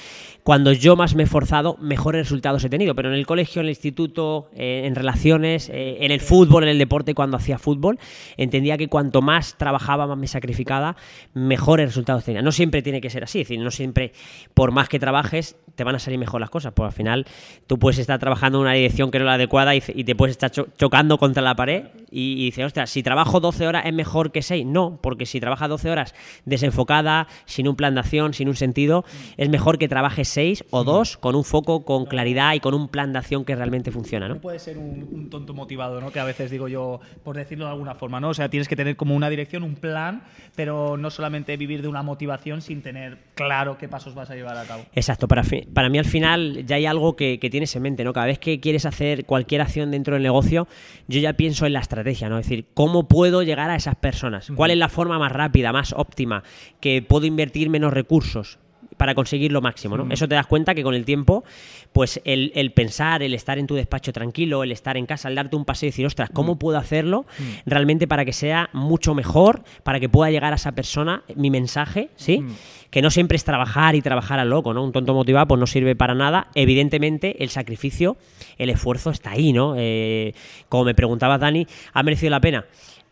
cuando 0.43 0.73
yo 0.73 0.97
más 0.97 1.15
me 1.15 1.23
he 1.23 1.25
forzado, 1.25 1.77
mejores 1.79 2.23
resultados 2.23 2.63
he 2.65 2.69
tenido. 2.69 2.95
Pero 2.95 3.09
en 3.09 3.15
el 3.15 3.25
colegio, 3.25 3.61
en 3.61 3.67
el 3.67 3.71
instituto, 3.71 4.49
eh, 4.55 4.83
en 4.85 4.93
relaciones, 4.93 5.69
eh, 5.69 5.97
en 6.01 6.11
el 6.11 6.19
fútbol, 6.19 6.63
en 6.63 6.69
el 6.69 6.77
deporte, 6.77 7.15
cuando 7.15 7.37
hacía 7.37 7.57
fútbol, 7.57 7.97
entendía 8.35 8.77
que 8.77 8.89
cuanto 8.89 9.21
más 9.21 9.57
trabajaba, 9.57 10.05
más 10.05 10.17
me 10.17 10.27
sacrificaba, 10.27 10.97
mejores 11.33 11.87
resultados 11.87 12.25
tenía. 12.25 12.41
No 12.41 12.51
siempre 12.51 12.81
tiene 12.81 12.99
que 12.99 13.09
ser 13.09 13.23
así, 13.23 13.39
es 13.39 13.47
decir, 13.47 13.63
no 13.63 13.71
siempre, 13.71 14.11
por 14.53 14.71
más 14.71 14.89
que 14.89 14.99
trabajes, 14.99 15.55
te 15.75 15.83
van 15.83 15.95
a 15.95 15.99
salir 15.99 16.19
mejor 16.19 16.41
las 16.41 16.49
cosas. 16.49 16.73
Porque 16.73 16.87
al 16.87 16.93
final 16.93 17.25
tú 17.65 17.79
puedes 17.79 17.97
estar 17.97 18.19
trabajando 18.19 18.57
en 18.57 18.63
una 18.63 18.73
dirección 18.73 19.11
que 19.11 19.19
no 19.19 19.25
es 19.25 19.27
la 19.27 19.33
adecuada 19.35 19.73
y, 19.75 19.81
te 20.03 20.15
puedes 20.15 20.33
estar 20.33 20.51
chocando 20.51 21.17
contra 21.17 21.41
la 21.41 21.55
pared 21.55 21.85
y, 22.11 22.33
y 22.33 22.45
dices, 22.45 22.65
ostras, 22.65 22.89
si 22.89 23.01
trabajo 23.01 23.39
12 23.39 23.65
horas 23.65 23.85
es 23.85 23.93
mejor 23.93 24.33
que 24.33 24.41
6. 24.41 24.65
No, 24.65 24.99
porque 25.01 25.25
si 25.25 25.39
trabajas 25.39 25.69
12 25.69 25.89
horas 25.89 26.15
desenfocada, 26.43 27.27
sin 27.45 27.69
un 27.69 27.77
plan 27.77 27.93
de 27.93 28.01
acción, 28.01 28.33
sin 28.33 28.49
un 28.49 28.55
sentido, 28.55 29.05
es 29.37 29.49
mejor 29.49 29.77
que 29.77 29.87
trabajes 29.87 30.32
seis 30.33 30.63
o 30.71 30.83
dos 30.83 31.17
con 31.17 31.35
un 31.35 31.43
foco, 31.43 31.85
con 31.85 32.05
claridad 32.05 32.53
y 32.53 32.59
con 32.59 32.73
un 32.73 32.87
plan 32.87 33.13
de 33.13 33.19
acción 33.19 33.45
que 33.45 33.55
realmente 33.55 33.91
funciona, 33.91 34.27
¿no? 34.27 34.41
puede 34.41 34.59
ser 34.59 34.77
un, 34.77 35.29
tonto 35.29 35.53
motivado, 35.53 36.01
¿no? 36.01 36.11
Que 36.11 36.19
a 36.19 36.25
veces 36.25 36.51
digo 36.51 36.67
yo, 36.67 36.99
por 37.23 37.35
decirlo 37.35 37.65
de 37.65 37.71
alguna 37.71 37.95
forma, 37.95 38.19
¿no? 38.19 38.29
O 38.29 38.33
sea, 38.33 38.49
tienes 38.49 38.67
que 38.67 38.75
tener 38.75 38.95
como 38.95 39.15
una 39.15 39.29
dirección, 39.29 39.63
un 39.63 39.75
plan, 39.75 40.23
pero 40.55 40.97
no 40.97 41.09
solamente 41.09 41.55
vivir 41.55 41.81
de 41.81 41.87
una 41.87 42.03
motivación 42.03 42.61
sin 42.61 42.81
tener 42.81 43.19
claro 43.35 43.77
qué 43.77 43.87
pasos 43.87 44.15
vas 44.15 44.29
a 44.29 44.35
llevar 44.35 44.57
a 44.57 44.65
cabo. 44.65 44.85
Exacto, 44.93 45.27
para, 45.27 45.43
para 45.73 45.89
mí 45.89 45.97
al 45.97 46.05
final 46.05 46.65
ya 46.65 46.75
hay 46.75 46.85
algo 46.85 47.15
que, 47.15 47.37
tienes 47.53 47.75
en 47.75 47.83
mente, 47.83 48.03
¿no? 48.03 48.13
Cada 48.13 48.25
vez 48.25 48.39
que 48.39 48.59
quieres 48.59 48.85
hacer 48.85 49.25
cualquier 49.25 49.61
acción 49.61 49.91
dentro 49.91 50.15
del 50.15 50.23
negocio, 50.23 50.67
yo 51.07 51.19
ya 51.19 51.33
pienso 51.33 51.65
en 51.65 51.73
la 51.73 51.79
estrategia, 51.79 52.29
¿no? 52.29 52.39
Es 52.39 52.47
decir, 52.47 52.65
¿cómo 52.73 53.07
puedo 53.07 53.43
llegar 53.43 53.69
a 53.69 53.75
esas 53.75 53.95
personas? 53.95 54.51
¿Cuál 54.55 54.71
es 54.71 54.77
la 54.77 54.89
forma 54.89 55.19
más 55.19 55.31
rápida, 55.31 55.71
más 55.71 55.93
óptima, 55.93 56.43
que 56.79 57.01
puedo 57.01 57.25
invertir 57.25 57.69
menos 57.69 57.93
recursos? 57.93 58.59
Para 58.97 59.15
conseguir 59.15 59.51
lo 59.51 59.61
máximo, 59.61 59.97
¿no? 59.97 60.11
Eso 60.11 60.27
te 60.27 60.35
das 60.35 60.47
cuenta 60.47 60.75
que 60.75 60.83
con 60.83 60.93
el 60.93 61.05
tiempo, 61.05 61.43
pues 61.91 62.21
el, 62.25 62.71
pensar, 62.73 63.23
el 63.23 63.33
estar 63.33 63.57
en 63.57 63.67
tu 63.67 63.75
despacho 63.75 64.11
tranquilo, 64.13 64.63
el 64.63 64.71
estar 64.71 64.97
en 64.97 65.05
casa, 65.05 65.29
el 65.29 65.35
darte 65.35 65.55
un 65.55 65.65
paseo 65.65 65.87
y 65.87 65.91
decir, 65.91 66.05
ostras, 66.05 66.29
¿cómo 66.33 66.57
puedo 66.57 66.77
hacerlo 66.77 67.25
realmente 67.65 68.07
para 68.07 68.25
que 68.25 68.33
sea 68.33 68.69
mucho 68.73 69.13
mejor, 69.13 69.63
para 69.83 69.99
que 69.99 70.09
pueda 70.09 70.31
llegar 70.31 70.53
a 70.53 70.55
esa 70.55 70.73
persona 70.73 71.23
mi 71.35 71.49
mensaje, 71.49 72.09
¿sí? 72.15 72.43
Que 72.89 73.01
no 73.01 73.09
siempre 73.09 73.35
es 73.35 73.43
trabajar 73.43 73.95
y 73.95 74.01
trabajar 74.01 74.39
al 74.39 74.49
loco, 74.49 74.73
¿no? 74.73 74.83
Un 74.83 74.91
tonto 74.91 75.13
motivado 75.13 75.47
pues 75.47 75.59
no 75.59 75.67
sirve 75.67 75.95
para 75.95 76.13
nada. 76.13 76.47
Evidentemente, 76.53 77.43
el 77.43 77.49
sacrificio, 77.49 78.17
el 78.57 78.69
esfuerzo 78.69 79.09
está 79.09 79.31
ahí, 79.31 79.53
¿no? 79.53 79.75
Eh, 79.77 80.33
como 80.69 80.85
me 80.85 80.93
preguntaba 80.93 81.37
Dani, 81.37 81.67
¿ha 81.93 82.03
merecido 82.03 82.29
la 82.29 82.39
pena? 82.39 82.65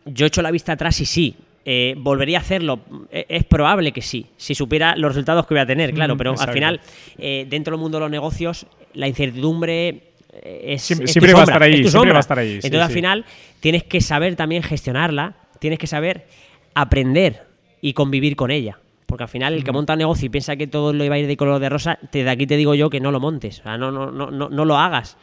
Yo 0.04 0.26
he 0.26 0.28
hecho 0.28 0.42
la 0.42 0.50
vista 0.50 0.72
atrás 0.72 1.00
y 1.00 1.06
sí, 1.06 1.36
eh, 1.64 1.94
¿Volvería 1.96 2.38
a 2.38 2.40
hacerlo? 2.40 2.80
E, 3.10 3.26
es 3.28 3.44
probable 3.44 3.92
que 3.92 4.02
sí, 4.02 4.26
si 4.36 4.54
supiera 4.54 4.96
los 4.96 5.12
resultados 5.12 5.46
que 5.46 5.54
voy 5.54 5.60
a 5.60 5.66
tener, 5.66 5.94
claro, 5.94 6.16
pero 6.16 6.34
al 6.38 6.52
final, 6.52 6.80
eh, 7.18 7.46
dentro 7.48 7.72
del 7.72 7.80
mundo 7.80 7.98
de 7.98 8.00
los 8.02 8.10
negocios, 8.10 8.66
la 8.94 9.06
incertidumbre 9.06 9.88
eh, 10.32 10.74
es. 10.74 10.82
Siempre, 10.82 11.32
va, 11.32 11.40
a 11.40 11.44
estar 11.44 11.62
ahí, 11.62 11.88
siempre 11.88 12.12
va 12.12 12.18
a 12.18 12.20
estar 12.20 12.38
ahí. 12.38 12.54
Entonces, 12.54 12.80
al 12.80 12.90
final, 12.90 13.24
tienes 13.60 13.84
que 13.84 14.00
saber 14.00 14.34
también 14.34 14.62
gestionarla, 14.62 15.36
tienes 15.60 15.78
que 15.78 15.86
saber 15.86 16.26
aprender 16.74 17.46
y 17.80 17.92
convivir 17.92 18.34
con 18.34 18.50
ella 18.50 18.78
Porque 19.12 19.24
al 19.24 19.28
final 19.28 19.52
el 19.52 19.62
que 19.62 19.72
monta 19.72 19.92
un 19.92 19.98
negocio 19.98 20.24
y 20.24 20.30
piensa 20.30 20.56
que 20.56 20.66
todo 20.66 20.94
lo 20.94 21.04
iba 21.04 21.16
a 21.16 21.18
ir 21.18 21.26
de 21.26 21.36
color 21.36 21.60
de 21.60 21.68
rosa, 21.68 21.98
desde 22.10 22.30
aquí 22.30 22.46
te 22.46 22.56
digo 22.56 22.74
yo 22.74 22.88
que 22.88 22.98
no 22.98 23.10
lo 23.10 23.20
montes, 23.20 23.60
o 23.60 23.64
sea, 23.64 23.76
no, 23.76 23.92
no, 23.92 24.10
no, 24.10 24.30
no, 24.30 24.48
no 24.48 24.64
lo 24.64 24.78
hagas. 24.78 25.18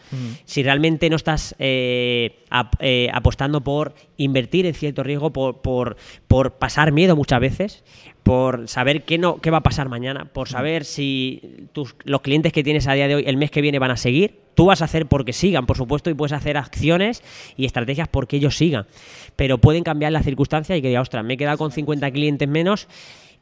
Si 0.45 0.62
realmente 0.62 1.10
no 1.10 1.15
estás 1.15 1.56
eh, 1.58 2.43
ap- 2.52 2.75
eh, 2.82 3.10
apostando 3.12 3.62
por 3.62 3.95
invertir 4.17 4.67
en 4.67 4.75
cierto 4.75 5.02
riesgo, 5.02 5.32
por, 5.34 5.62
por, 5.63 5.97
por 6.28 6.52
pasar 6.60 6.91
miedo 6.91 7.15
muchas 7.15 7.39
veces, 7.39 7.84
por 8.21 8.67
saber 8.67 9.06
qué, 9.06 9.17
no, 9.17 9.38
qué 9.41 9.49
va 9.49 9.58
a 9.58 9.63
pasar 9.63 9.89
mañana, 9.89 10.25
por 10.25 10.47
saber 10.49 10.86
si 10.86 11.41
tus, 11.73 11.95
los 12.04 12.21
clientes 12.21 12.54
que 12.54 12.63
tienes 12.63 12.86
a 12.88 12.93
día 12.93 13.08
de 13.08 13.15
hoy, 13.15 13.23
el 13.25 13.38
mes 13.38 13.49
que 13.49 13.62
viene 13.62 13.80
van 13.80 13.89
a 13.89 13.97
seguir. 13.97 14.41
Tú 14.54 14.65
vas 14.65 14.82
a 14.82 14.86
hacer 14.86 15.06
porque 15.08 15.32
sigan, 15.34 15.65
por 15.65 15.78
supuesto, 15.78 16.10
y 16.10 16.13
puedes 16.13 16.34
hacer 16.34 16.58
acciones 16.58 17.23
y 17.56 17.65
estrategias 17.65 18.10
porque 18.10 18.36
ellos 18.38 18.56
sigan. 18.58 18.86
Pero 19.38 19.58
pueden 19.58 19.84
cambiar 19.84 20.12
las 20.12 20.25
circunstancias 20.25 20.78
y 20.78 20.82
que 20.82 20.89
diga, 20.89 20.99
ostras, 21.02 21.23
me 21.25 21.36
he 21.36 21.38
quedado 21.38 21.58
con 21.58 21.71
50 21.71 22.12
clientes 22.12 22.47
menos. 22.47 22.88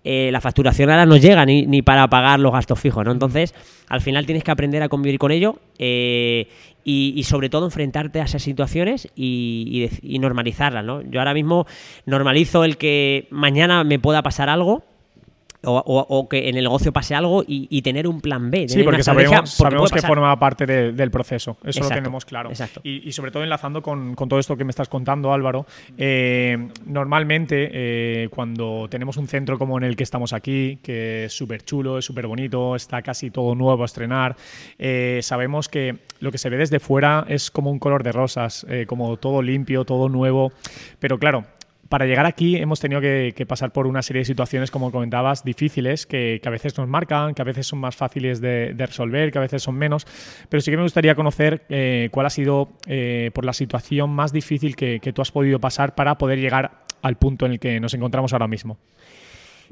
Eh, 0.09 0.31
la 0.31 0.39
facturación 0.39 0.89
ahora 0.89 1.05
no 1.05 1.17
llega 1.17 1.45
ni, 1.45 1.65
ni 1.65 1.81
para 1.81 2.07
pagar 2.07 2.39
los 2.39 2.53
gastos 2.53 2.79
fijos, 2.79 3.03
¿no? 3.03 3.11
Entonces, 3.11 3.53
al 3.89 3.99
final 3.99 4.25
tienes 4.25 4.41
que 4.41 4.51
aprender 4.51 4.81
a 4.81 4.87
convivir 4.87 5.19
con 5.19 5.31
ello 5.33 5.59
eh, 5.79 6.47
y, 6.85 7.11
y 7.13 7.23
sobre 7.23 7.49
todo 7.49 7.65
enfrentarte 7.65 8.21
a 8.21 8.23
esas 8.23 8.41
situaciones 8.41 9.09
y, 9.17 9.89
y 10.01 10.19
normalizarlas, 10.19 10.85
¿no? 10.85 11.01
Yo 11.01 11.19
ahora 11.19 11.33
mismo 11.33 11.65
normalizo 12.05 12.63
el 12.63 12.77
que 12.77 13.27
mañana 13.31 13.83
me 13.83 13.99
pueda 13.99 14.23
pasar 14.23 14.47
algo 14.47 14.85
o, 15.63 15.77
o- 15.85 16.05
o 16.17 16.29
que 16.29 16.49
en 16.49 16.55
el 16.57 16.63
negocio 16.63 16.93
pase 16.93 17.15
algo 17.15 17.43
y, 17.45 17.67
y 17.69 17.81
tener 17.81 18.07
un 18.07 18.21
plan 18.21 18.49
B. 18.51 18.67
Sí, 18.69 18.83
porque 18.83 19.03
sabemos, 19.03 19.33
porque 19.35 19.53
sabemos 19.53 19.91
que 19.91 20.01
forma 20.01 20.37
parte 20.39 20.65
de- 20.65 20.91
del 20.93 21.11
proceso. 21.11 21.57
Eso 21.61 21.79
Exacto, 21.79 21.89
lo 21.89 21.95
tenemos 21.95 22.25
claro. 22.25 22.49
exacto. 22.49 22.79
Y, 22.83 23.07
y 23.07 23.11
sobre 23.11 23.31
todo 23.31 23.43
enlazando 23.43 23.81
con, 23.81 24.15
con 24.15 24.29
todo 24.29 24.39
esto 24.39 24.55
que 24.55 24.63
me 24.63 24.69
estás 24.69 24.87
contando, 24.87 25.33
Álvaro, 25.33 25.65
eh, 25.97 26.69
normalmente 26.85 27.69
eh, 27.73 28.29
cuando 28.29 28.87
tenemos 28.89 29.17
un 29.17 29.27
centro 29.27 29.57
como 29.57 29.77
en 29.77 29.83
el 29.83 29.95
que 29.95 30.03
estamos 30.03 30.33
aquí, 30.33 30.79
que 30.83 31.25
es 31.25 31.33
súper 31.33 31.63
chulo, 31.63 31.97
es 31.97 32.05
súper 32.05 32.27
bonito, 32.27 32.75
está 32.75 33.01
casi 33.01 33.31
todo 33.31 33.55
nuevo 33.55 33.81
a 33.81 33.85
estrenar, 33.85 34.35
eh, 34.77 35.19
sabemos 35.23 35.67
que 35.69 35.97
lo 36.19 36.31
que 36.31 36.37
se 36.37 36.49
ve 36.49 36.57
desde 36.57 36.79
fuera 36.79 37.25
es 37.27 37.51
como 37.51 37.71
un 37.71 37.79
color 37.79 38.03
de 38.03 38.11
rosas, 38.11 38.65
como 38.87 39.17
todo 39.17 39.41
limpio, 39.41 39.85
todo 39.85 40.09
nuevo. 40.09 40.51
Pero 40.99 41.17
claro, 41.19 41.45
para 41.89 42.05
llegar 42.05 42.25
aquí 42.25 42.57
hemos 42.57 42.79
tenido 42.79 43.01
que, 43.01 43.45
pasar 43.47 43.71
por 43.71 43.87
una 43.87 44.01
serie 44.01 44.21
de 44.21 44.25
situaciones, 44.25 44.71
como 44.71 44.91
comentabas, 44.91 45.43
difíciles, 45.43 46.05
que, 46.05 46.41
a 46.43 46.49
veces 46.49 46.77
nos 46.77 46.87
marcan, 46.87 47.33
que 47.33 47.41
a 47.41 47.45
veces 47.45 47.67
son 47.67 47.79
más 47.79 47.95
fáciles 47.95 48.41
de, 48.41 48.73
resolver, 48.77 49.31
que 49.31 49.37
a 49.37 49.41
veces 49.41 49.63
son 49.63 49.75
menos. 49.75 50.05
Pero 50.49 50.61
sí 50.61 50.71
que 50.71 50.77
me 50.77 50.83
gustaría 50.83 51.15
conocer 51.15 51.65
eh, 51.69 52.09
cuál 52.11 52.25
ha 52.25 52.29
sido, 52.29 52.69
eh, 52.87 53.31
por 53.33 53.45
la 53.45 53.53
situación 53.53 54.09
más 54.09 54.33
difícil 54.33 54.75
que, 54.75 54.99
tú 55.13 55.21
has 55.21 55.31
podido 55.31 55.59
pasar 55.59 55.95
para 55.95 56.17
poder 56.17 56.39
llegar 56.39 56.83
al 57.01 57.15
punto 57.15 57.45
en 57.45 57.53
el 57.53 57.59
que 57.59 57.79
nos 57.79 57.93
encontramos 57.93 58.33
ahora 58.33 58.47
mismo. 58.47 58.77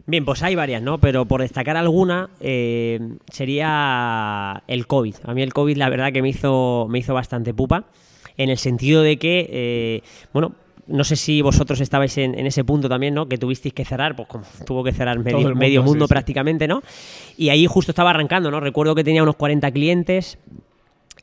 Bien, 0.06 0.23
pues 0.23 0.43
hay 0.43 0.56
varias, 0.56 0.82
¿no? 0.82 0.99
Pero 0.99 1.25
por 1.25 1.41
destacar 1.41 1.78
alguna, 1.78 2.30
eh, 2.39 2.99
sería 3.32 4.63
el 4.67 4.88
COVID. 4.88 5.15
A 5.23 5.34
mí 5.34 5.41
el 5.41 5.54
COVID, 5.54 5.78
la 5.78 5.89
verdad, 5.89 6.12
que 6.12 6.21
me 6.21 6.30
hizo, 6.30 6.88
me 6.89 6.99
hizo 6.99 7.13
bastante 7.13 7.54
pupa, 7.54 7.86
en 8.38 8.49
el 8.49 8.58
sentido 8.58 9.01
de 9.01 9.17
que, 9.17 10.04
bueno, 10.34 10.56
no 10.88 11.04
sé 11.04 11.15
si 11.15 11.41
vosotros 11.41 11.82
estabais 11.82 12.17
en, 12.17 12.38
en 12.38 12.45
ese 12.45 12.63
punto 12.63 12.88
también, 12.88 13.13
¿no? 13.13 13.28
Que 13.28 13.38
tuvisteis 13.38 13.74
que 13.74 13.86
cerrar, 13.86 14.15
pues 14.15 14.28
como 14.28 14.43
tuvo 14.65 14.84
que 14.84 14.91
cerrar 14.91 15.19
medio, 15.19 15.39
mundo, 15.39 15.56
medio 15.56 15.82
sí, 15.82 15.88
mundo 15.88 16.06
sí. 16.06 16.10
prácticamente, 16.10 16.67
¿no? 16.67 16.82
Y 17.38 17.50
ahí 17.50 17.65
justo 17.67 17.91
estaba 17.91 18.12
arrancando, 18.12 18.52
¿no? 18.52 18.60
Recuerdo 18.60 18.95
que 18.95 19.04
tenía 19.04 19.24
unos 19.24 19.36
40 19.36 19.71
clientes. 19.71 20.38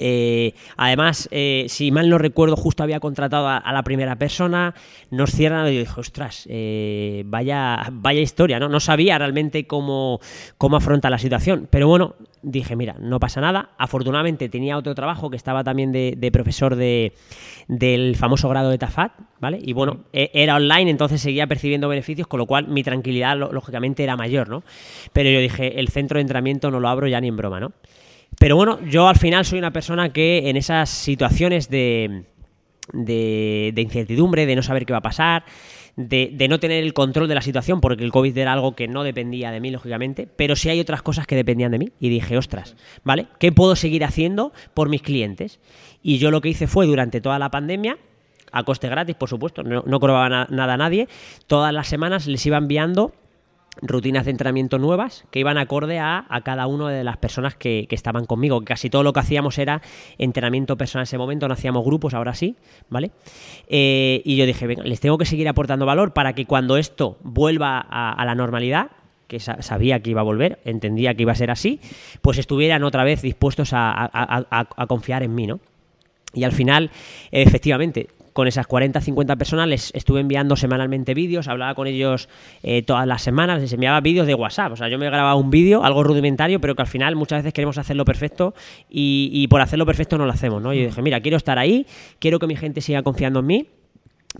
Eh, 0.05 0.55
además, 0.77 1.29
eh, 1.31 1.67
si 1.69 1.93
mal 1.93 2.09
no 2.09 2.19
recuerdo, 2.19 2.57
justo 2.57 2.83
había 2.83 2.99
contratado 2.99 3.47
a, 3.47 3.57
a 3.57 3.73
la 3.73 3.85
primera 3.85 4.17
persona, 4.17 4.75
nos 5.11 5.31
cierran 5.31 5.69
y 5.69 5.75
yo 5.75 5.79
dije, 5.81 6.01
ostras, 6.01 6.45
eh, 6.51 7.23
vaya, 7.27 7.89
vaya 7.93 8.21
historia, 8.21 8.59
¿no? 8.59 8.69
No 8.69 8.81
sabía 8.81 9.17
realmente 9.17 9.65
cómo, 9.69 10.19
cómo 10.59 10.77
afrontar 10.77 11.13
la 11.13 11.19
situación. 11.19 11.69
Pero 11.71 11.87
bueno, 11.87 12.17
dije, 12.43 12.75
mira, 12.75 12.97
no 12.99 13.21
pasa 13.21 13.41
nada. 13.41 13.71
Afortunadamente 13.79 14.49
tenía 14.49 14.77
otro 14.77 14.93
trabajo 14.97 15.31
que 15.31 15.37
estaba 15.37 15.63
también 15.63 15.93
de, 15.93 16.15
de 16.19 16.33
profesor 16.33 16.75
de, 16.75 17.13
del 17.69 18.17
famoso 18.17 18.49
grado 18.49 18.71
de 18.71 18.79
Tafat, 18.79 19.13
¿vale? 19.39 19.61
Y 19.63 19.73
bueno, 19.73 20.01
e- 20.13 20.33
era 20.35 20.57
online, 20.57 20.91
entonces 20.91 21.21
seguía 21.21 21.47
percibiendo 21.47 21.89
beneficios, 21.89 22.27
con 22.27 22.39
lo 22.39 22.47
cual 22.47 22.67
mi 22.67 22.83
tranquilidad, 22.83 23.37
lógicamente, 23.37 24.03
era 24.03 24.17
mayor, 24.17 24.49
¿no? 24.49 24.65
Pero 25.13 25.31
yo 25.31 25.39
dije, 25.39 25.79
el 25.79 25.89
centro 25.91 26.17
de 26.17 26.23
entrenamiento 26.23 26.73
no 26.73 26.81
lo 26.81 26.89
abro 26.89 27.07
ya 27.07 27.21
ni 27.21 27.29
en 27.29 27.37
broma, 27.37 27.61
¿no? 27.61 27.73
Pero 28.39 28.57
bueno, 28.57 28.81
yo 28.87 29.09
al 29.09 29.17
final 29.17 29.45
soy 29.45 29.59
una 29.59 29.73
persona 29.73 30.13
que 30.13 30.49
en 30.51 30.57
esas 30.57 30.91
situaciones 30.91 31.69
de, 31.71 32.25
de, 32.93 33.73
de 33.75 33.83
incertidumbre, 33.83 34.47
de 34.47 34.57
no 34.57 34.63
saber 34.63 34.85
qué 34.87 34.93
va 34.93 34.99
a 34.99 35.03
pasar, 35.03 35.45
de, 35.95 36.31
de 36.33 36.49
no 36.49 36.59
tener 36.59 36.83
el 36.83 36.95
control 36.95 37.29
de 37.29 37.35
la 37.35 37.43
situación, 37.43 37.81
porque 37.81 38.03
el 38.03 38.11
COVID 38.11 38.37
era 38.37 38.53
algo 38.55 38.75
que 38.75 38.89
no 38.89 39.05
dependía 39.05 39.51
de 39.51 39.61
mí, 39.61 39.71
lógicamente, 39.71 40.27
pero 40.27 40.57
sí 40.57 40.71
hay 40.71 40.81
otras 40.81 41.03
cosas 41.03 41.27
que 41.27 41.37
dependían 41.37 41.71
de 41.71 41.79
mí. 41.79 41.89
Y 42.01 42.09
dije, 42.09 42.37
ostras, 42.39 42.75
¿vale? 43.05 43.27
¿Qué 43.39 43.53
puedo 43.53 43.77
seguir 43.77 44.03
haciendo 44.05 44.53
por 44.75 44.89
mis 44.89 45.03
clientes? 45.03 45.61
Y 46.03 46.19
yo 46.19 46.31
lo 46.31 46.41
que 46.41 46.49
hice 46.49 46.67
fue 46.67 46.87
durante 46.87 47.21
toda 47.21 47.39
la 47.39 47.51
pandemia, 47.51 47.99
a 48.51 48.65
coste 48.65 48.89
gratis, 48.89 49.15
por 49.17 49.29
supuesto, 49.29 49.63
no, 49.63 49.85
no 49.87 50.01
cobraba 50.01 50.29
na- 50.29 50.47
nada 50.51 50.75
a 50.75 50.77
nadie, 50.79 51.09
todas 51.47 51.73
las 51.73 51.89
semanas 51.89 52.27
les 52.27 52.45
iba 52.45 52.57
enviando 52.57 53.13
rutinas 53.81 54.25
de 54.27 54.31
entrenamiento 54.33 54.79
nuevas 54.79 55.25
que 55.31 55.41
iban 55.41 55.57
acorde 55.59 55.99
a, 55.99 56.27
a 56.29 56.41
cada 56.43 56.67
una 56.67 56.91
de 56.91 57.03
las 57.05 57.17
personas 57.17 57.55
que, 57.55 57.87
que 57.89 57.95
estaban 57.95 58.27
conmigo. 58.27 58.63
Casi 58.65 58.91
todo 58.91 59.03
lo 59.03 59.13
que 59.13 59.21
hacíamos 59.21 59.59
era 59.59 59.81
entrenamiento 60.19 60.77
personal 60.77 61.03
en 61.03 61.05
ese 61.05 61.19
momento, 61.19 61.49
no 61.49 61.55
hacíamos 61.55 61.85
grupos, 61.85 62.15
ahora 62.15 62.35
sí, 62.35 62.55
¿vale? 62.91 63.11
Eh, 63.69 64.21
y 64.25 64.37
yo 64.37 64.47
dije, 64.47 64.67
venga, 64.67 64.85
les 64.85 65.01
tengo 65.01 65.17
que 65.19 65.25
seguir 65.25 65.49
aportando 65.49 65.87
valor 65.87 66.13
para 66.13 66.35
que 66.35 66.45
cuando 66.47 66.77
esto 66.77 67.17
vuelva 67.23 67.79
a, 67.81 68.23
la 68.25 68.35
normalidad, 68.35 68.91
que 69.27 69.41
sa- 69.41 69.63
sabía 69.63 70.01
que 70.01 70.11
iba 70.11 70.21
a 70.21 70.25
volver, 70.25 70.59
entendía 70.67 71.15
que 71.15 71.23
iba 71.23 71.33
a 71.33 71.37
ser 71.37 71.51
así, 71.51 71.81
pues 72.21 72.37
estuvieran 72.39 72.85
otra 72.85 73.03
vez 73.05 73.23
dispuestos 73.23 73.73
a- 73.73 73.91
a- 73.93 74.69
a 74.77 74.87
confiar 74.87 75.23
en 75.23 75.35
mí, 75.35 75.47
¿no? 75.47 75.59
Y 76.35 76.45
al 76.45 76.53
final, 76.53 76.91
efectivamente, 77.31 78.09
con 78.33 78.49
esas 78.49 78.67
40, 78.67 79.01
50 79.01 79.37
personas 79.37 79.69
les 79.69 79.95
estuve 79.95 80.21
enviando 80.21 80.57
semanalmente 80.57 81.15
vídeos, 81.15 81.49
hablaba 81.49 81.75
con 81.75 81.87
ellos 81.87 82.29
eh, 82.63 82.83
todas 82.83 83.07
las 83.07 83.23
semanas, 83.23 83.61
les 83.61 83.73
enviaba 83.73 84.01
vídeos 84.01 84.27
de 84.27 84.35
WhatsApp. 84.35 84.73
O 84.73 84.77
sea, 84.77 84.89
yo 84.89 84.99
me 84.99 85.07
grababa 85.07 85.35
un 85.35 85.51
vídeo, 85.51 85.85
algo 85.85 86.03
rudimentario, 86.03 86.61
pero 86.61 86.75
que 86.75 86.83
al 86.83 86.89
final 86.89 87.17
muchas 87.17 87.41
veces 87.41 87.53
queremos 87.53 87.79
hacerlo 87.79 88.05
perfecto 88.05 88.55
y, 88.89 89.31
y 89.33 89.49
por 89.49 89.61
hacerlo 89.61 89.87
perfecto 89.87 90.19
no 90.19 90.27
lo 90.27 90.33
hacemos, 90.33 90.63
¿no? 90.63 90.73
Y 90.73 90.81
yo 90.81 90.87
dije, 90.87 91.03
mira, 91.03 91.21
quiero 91.21 91.37
estar 91.37 91.59
ahí, 91.59 91.87
quiero 92.19 92.39
que 92.39 92.47
mi 92.47 92.57
gente 92.57 92.81
siga 92.81 93.03
confiando 93.03 93.41
en 93.41 93.47
mí 93.47 93.67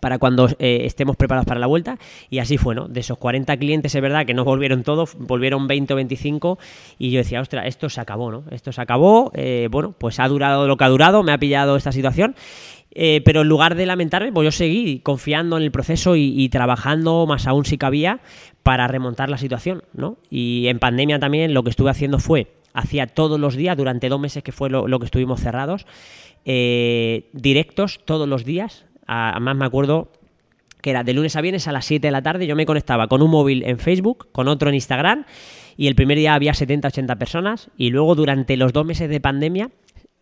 para 0.01 0.19
cuando 0.19 0.49
eh, 0.59 0.83
estemos 0.85 1.17
preparados 1.17 1.47
para 1.47 1.61
la 1.61 1.67
vuelta. 1.67 1.99
Y 2.31 2.39
así 2.39 2.57
fue, 2.59 2.75
¿no? 2.75 2.89
De 2.89 3.01
esos 3.01 3.19
40 3.19 3.57
clientes, 3.57 3.95
es 3.95 4.03
verdad 4.03 4.27
que 4.27 4.35
no 4.35 4.45
volvieron 4.45 4.83
todos, 4.83 5.17
volvieron 5.19 5.67
20 5.67 5.93
o 5.93 5.97
25. 5.97 6.59
Y 6.99 7.11
yo 7.11 7.19
decía, 7.19 7.41
ostras, 7.41 7.67
esto 7.67 7.89
se 7.89 8.01
acabó, 8.01 8.31
¿no? 8.31 8.45
Esto 8.51 8.73
se 8.73 8.81
acabó. 8.81 9.31
eh, 9.35 9.69
bueno, 9.71 9.95
pues 9.99 10.19
ha 10.21 10.29
durado 10.29 10.67
lo 10.67 10.77
que 10.77 10.85
ha 10.85 10.89
durado, 10.89 11.23
me 11.23 11.33
ha 11.33 11.39
pillado 11.39 11.77
esta 11.77 11.93
situación. 11.93 12.35
Eh, 12.95 13.23
pero 13.25 13.41
en 13.41 13.49
lugar 13.49 13.75
de 13.75 13.87
lamentarme, 13.87 14.33
pues 14.33 14.45
yo 14.45 14.53
seguí 14.53 15.01
confiando 15.01 15.57
en 15.57 15.63
el 15.63 15.71
proceso 15.71 16.15
y, 16.15 16.35
y 16.37 16.49
trabajando 16.51 17.27
más 17.27 17.47
aún 17.47 17.65
si 17.65 17.79
cabía 17.79 18.21
para 18.63 18.87
remontar 18.87 19.31
la 19.31 19.39
situación, 19.39 19.83
¿no? 19.95 20.19
Y 20.31 20.67
en 20.69 20.79
pandemia 20.79 21.19
también 21.19 21.55
lo 21.55 21.63
que 21.63 21.71
estuve 21.71 21.91
haciendo 21.91 22.19
fue, 22.19 22.49
hacía 22.75 23.07
todos 23.07 23.41
los 23.41 23.57
días, 23.57 23.77
durante 23.77 24.09
dos 24.09 24.21
meses 24.21 24.43
que 24.43 24.53
fue 24.53 24.71
lo, 24.71 24.89
lo 24.89 24.99
que 24.99 25.07
estuvimos 25.07 25.41
cerrados, 25.41 25.87
eh, 26.45 27.31
directos 27.33 28.01
todos 28.05 28.29
los 28.29 28.45
días. 28.45 28.85
Además 29.07 29.57
me 29.57 29.65
acuerdo 29.65 30.09
que 30.81 30.91
era 30.91 31.05
de 31.05 31.15
lunes 31.15 31.37
a 31.37 31.41
viernes 31.41 31.69
a 31.69 31.73
las 31.73 31.87
7 31.87 32.07
de 32.07 32.11
la 32.11 32.23
tarde, 32.23 32.47
yo 32.47 32.57
me 32.57 32.67
conectaba 32.67 33.07
con 33.07 33.23
un 33.23 33.31
móvil 33.31 33.63
en 33.65 33.79
Facebook, 33.79 34.29
con 34.33 34.49
otro 34.49 34.69
en 34.69 34.75
Instagram, 34.75 35.25
y 35.77 35.87
el 35.87 35.95
primer 35.95 36.19
día 36.19 36.35
había 36.35 36.55
70, 36.55 36.89
80 36.89 37.17
personas, 37.17 37.71
y 37.77 37.91
luego 37.91 38.17
durante 38.17 38.57
los 38.57 38.73
dos 38.73 38.85
meses 38.85 39.09
de 39.09 39.21
pandemia, 39.21 39.71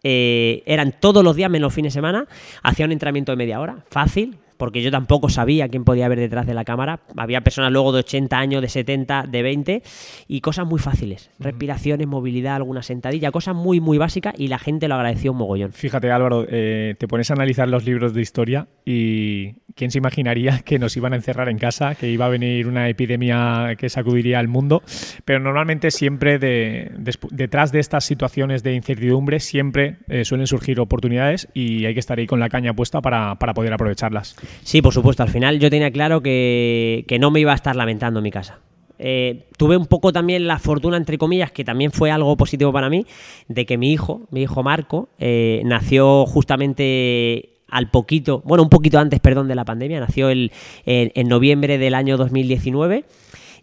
eh, 0.03 0.63
eran 0.67 0.95
todos 0.99 1.23
los 1.25 1.37
días 1.37 1.51
menos 1.51 1.73
fines 1.73 1.93
de 1.93 1.99
semana, 1.99 2.27
hacía 2.63 2.87
un 2.87 2.93
entrenamiento 2.93 3.33
de 3.33 3.37
media 3.37 3.61
hora, 3.61 3.85
fácil, 3.91 4.39
porque 4.61 4.83
yo 4.83 4.93
tampoco 4.93 5.29
sabía 5.29 5.69
quién 5.69 5.83
podía 5.85 6.07
haber 6.07 6.21
detrás 6.21 6.47
de 6.47 6.55
la 6.55 6.65
cámara. 6.65 7.01
Había 7.17 7.41
personas 7.41 7.73
luego 7.73 7.91
de 7.93 8.01
80 8.01 8.39
años, 8.39 8.63
de 8.63 8.69
70, 8.69 9.25
de 9.27 9.43
20 9.43 9.83
y 10.29 10.41
cosas 10.43 10.67
muy 10.67 10.79
fáciles. 10.79 11.31
Respiraciones, 11.41 12.07
movilidad, 12.07 12.55
alguna 12.57 12.83
sentadilla, 12.83 13.33
cosas 13.33 13.57
muy, 13.57 13.81
muy 13.81 13.99
básicas 13.99 14.35
y 14.39 14.49
la 14.49 14.59
gente 14.59 14.87
lo 14.87 14.95
agradeció 14.97 15.33
un 15.33 15.39
mogollón. 15.39 15.73
Fíjate, 15.73 16.11
Álvaro, 16.13 16.47
eh, 16.49 16.95
te 16.99 17.09
pones 17.09 17.31
a 17.31 17.35
analizar 17.35 17.69
los 17.69 17.85
libros 17.85 18.13
de 18.15 18.21
historia 18.21 18.69
y 18.85 19.55
quién 19.75 19.91
se 19.91 19.99
imaginaría 19.99 20.61
que 20.65 20.79
nos 20.79 20.97
iban 20.97 21.15
a 21.15 21.17
encerrar 21.17 21.49
en 21.49 21.57
casa, 21.59 21.95
que 21.95 22.11
iba 22.11 22.27
a 22.27 22.29
venir 22.29 22.67
una 22.67 22.89
epidemia 22.89 23.77
que 23.79 23.89
sacudiría 23.89 24.39
al 24.39 24.49
mundo. 24.49 24.83
Pero 25.25 25.41
normalmente 25.41 25.91
siempre 25.91 26.39
de- 26.39 26.91
despu- 26.99 27.31
detrás 27.31 27.73
de 27.73 27.79
estas 27.81 28.05
situaciones 28.05 28.63
de 28.63 28.75
incertidumbre 28.75 29.41
siempre 29.41 29.97
eh, 30.09 30.25
suelen 30.25 30.47
surgir 30.47 30.81
oportunidades 30.81 31.49
y 31.55 31.87
hay 31.87 31.95
que 31.95 32.01
estar 32.01 32.19
ahí 32.19 32.27
con 32.27 32.41
la 32.41 32.49
caña 32.51 32.75
puesta 32.75 33.01
para, 33.01 33.37
para 33.37 33.55
poder 33.55 33.73
aprovecharlas. 33.73 34.37
Sí, 34.63 34.83
por 34.83 34.93
supuesto. 34.93 35.23
Al 35.23 35.29
final 35.29 35.59
yo 35.59 35.71
tenía 35.71 35.91
claro 35.91 36.23
que, 36.23 37.05
que 37.09 37.19
no 37.19 37.31
me 37.31 37.41
iba 37.41 37.53
a 37.53 37.57
estar 37.57 37.77
lamentando 37.77 38.21
en 38.21 38.25
mi 38.25 38.31
casa. 38.31 38.61
Eh, 39.03 39.47
tuve 39.57 39.79
un 39.79 39.87
poco 39.87 40.13
también 40.13 40.47
la 40.47 40.59
fortuna, 40.59 40.99
entre 40.99 41.17
comillas, 41.17 41.51
que 41.51 41.65
también 41.65 41.91
fue 41.91 42.11
algo 42.11 42.37
positivo 42.37 42.71
para 42.71 42.91
mí, 42.91 43.07
de 43.49 43.65
que 43.65 43.79
mi 43.79 43.93
hijo, 43.93 44.29
mi 44.31 44.43
hijo 44.43 44.63
Marco, 44.63 45.09
eh, 45.19 45.63
nació 45.65 46.27
justamente 46.27 47.57
al 47.69 47.91
poquito, 47.91 48.43
bueno, 48.45 48.63
un 48.63 48.69
poquito 48.69 48.99
antes, 48.99 49.21
perdón, 49.21 49.49
de 49.49 49.55
la 49.55 49.65
pandemia, 49.65 50.01
nació 50.01 50.29
el, 50.29 50.53
en, 50.85 51.13
en 51.15 51.29
noviembre 51.29 51.79
del 51.79 51.95
año 51.95 52.19
2019. 52.19 53.05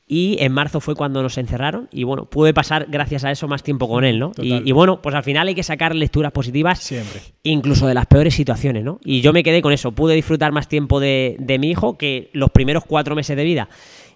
Y 0.07 0.37
en 0.39 0.53
marzo 0.53 0.79
fue 0.79 0.95
cuando 0.95 1.21
nos 1.21 1.37
encerraron 1.37 1.89
y 1.91 2.03
bueno, 2.03 2.25
pude 2.25 2.53
pasar 2.53 2.87
gracias 2.89 3.25
a 3.25 3.31
eso 3.31 3.47
más 3.49 3.61
tiempo 3.61 3.89
con 3.89 4.05
él, 4.05 4.19
¿no? 4.19 4.31
Y, 4.37 4.71
bueno, 4.71 5.01
pues 5.01 5.13
al 5.13 5.23
final 5.23 5.49
hay 5.49 5.55
que 5.55 5.63
sacar 5.63 5.93
lecturas 5.93 6.31
positivas 6.31 6.79
Siempre. 6.79 7.19
incluso 7.43 7.87
de 7.87 7.93
las 7.93 8.05
peores 8.05 8.33
situaciones, 8.33 8.85
¿no? 8.85 8.99
Y 9.03 9.19
yo 9.19 9.33
me 9.33 9.43
quedé 9.43 9.61
con 9.61 9.73
eso, 9.73 9.91
pude 9.91 10.15
disfrutar 10.15 10.53
más 10.53 10.69
tiempo 10.69 11.01
de, 11.01 11.35
de 11.39 11.59
mi 11.59 11.69
hijo 11.69 11.97
que 11.97 12.29
los 12.31 12.51
primeros 12.51 12.85
cuatro 12.85 13.15
meses 13.15 13.35
de 13.35 13.43
vida. 13.43 13.67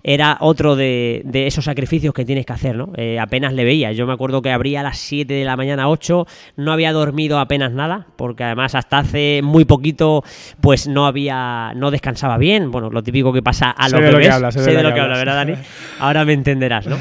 Era 0.03 0.37
otro 0.39 0.75
de, 0.75 1.21
de 1.25 1.47
esos 1.47 1.65
sacrificios 1.65 2.13
que 2.13 2.25
tienes 2.25 2.45
que 2.45 2.53
hacer, 2.53 2.75
¿no? 2.75 2.91
Eh, 2.97 3.19
apenas 3.19 3.53
le 3.53 3.63
veía. 3.63 3.91
Yo 3.91 4.07
me 4.07 4.13
acuerdo 4.13 4.41
que 4.41 4.51
abría 4.51 4.79
a 4.79 4.83
las 4.83 4.97
7 4.97 5.33
de 5.33 5.45
la 5.45 5.55
mañana, 5.55 5.89
8, 5.89 6.25
no 6.57 6.71
había 6.71 6.91
dormido 6.91 7.37
apenas 7.39 7.71
nada, 7.71 8.07
porque 8.15 8.43
además 8.43 8.73
hasta 8.75 8.99
hace 8.99 9.41
muy 9.43 9.65
poquito, 9.65 10.23
pues 10.59 10.87
no 10.87 11.05
había, 11.05 11.73
no 11.75 11.91
descansaba 11.91 12.37
bien. 12.37 12.71
Bueno, 12.71 12.89
lo 12.89 13.03
típico 13.03 13.31
que 13.31 13.41
pasa 13.43 13.69
a 13.71 13.89
Sé 13.89 13.95
los 13.95 14.05
de 14.05 14.11
lo 14.11 14.19
que 14.19 14.29
hablas, 14.29 14.53
sé 14.55 14.61
de 14.71 14.81
lo 14.83 14.89
que 14.89 14.95
que 14.95 14.99
hablas. 15.01 15.19
¿verdad, 15.19 15.35
Dani? 15.35 15.53
Ahora 15.99 16.25
me 16.25 16.33
entenderás, 16.33 16.87
¿no? 16.87 16.97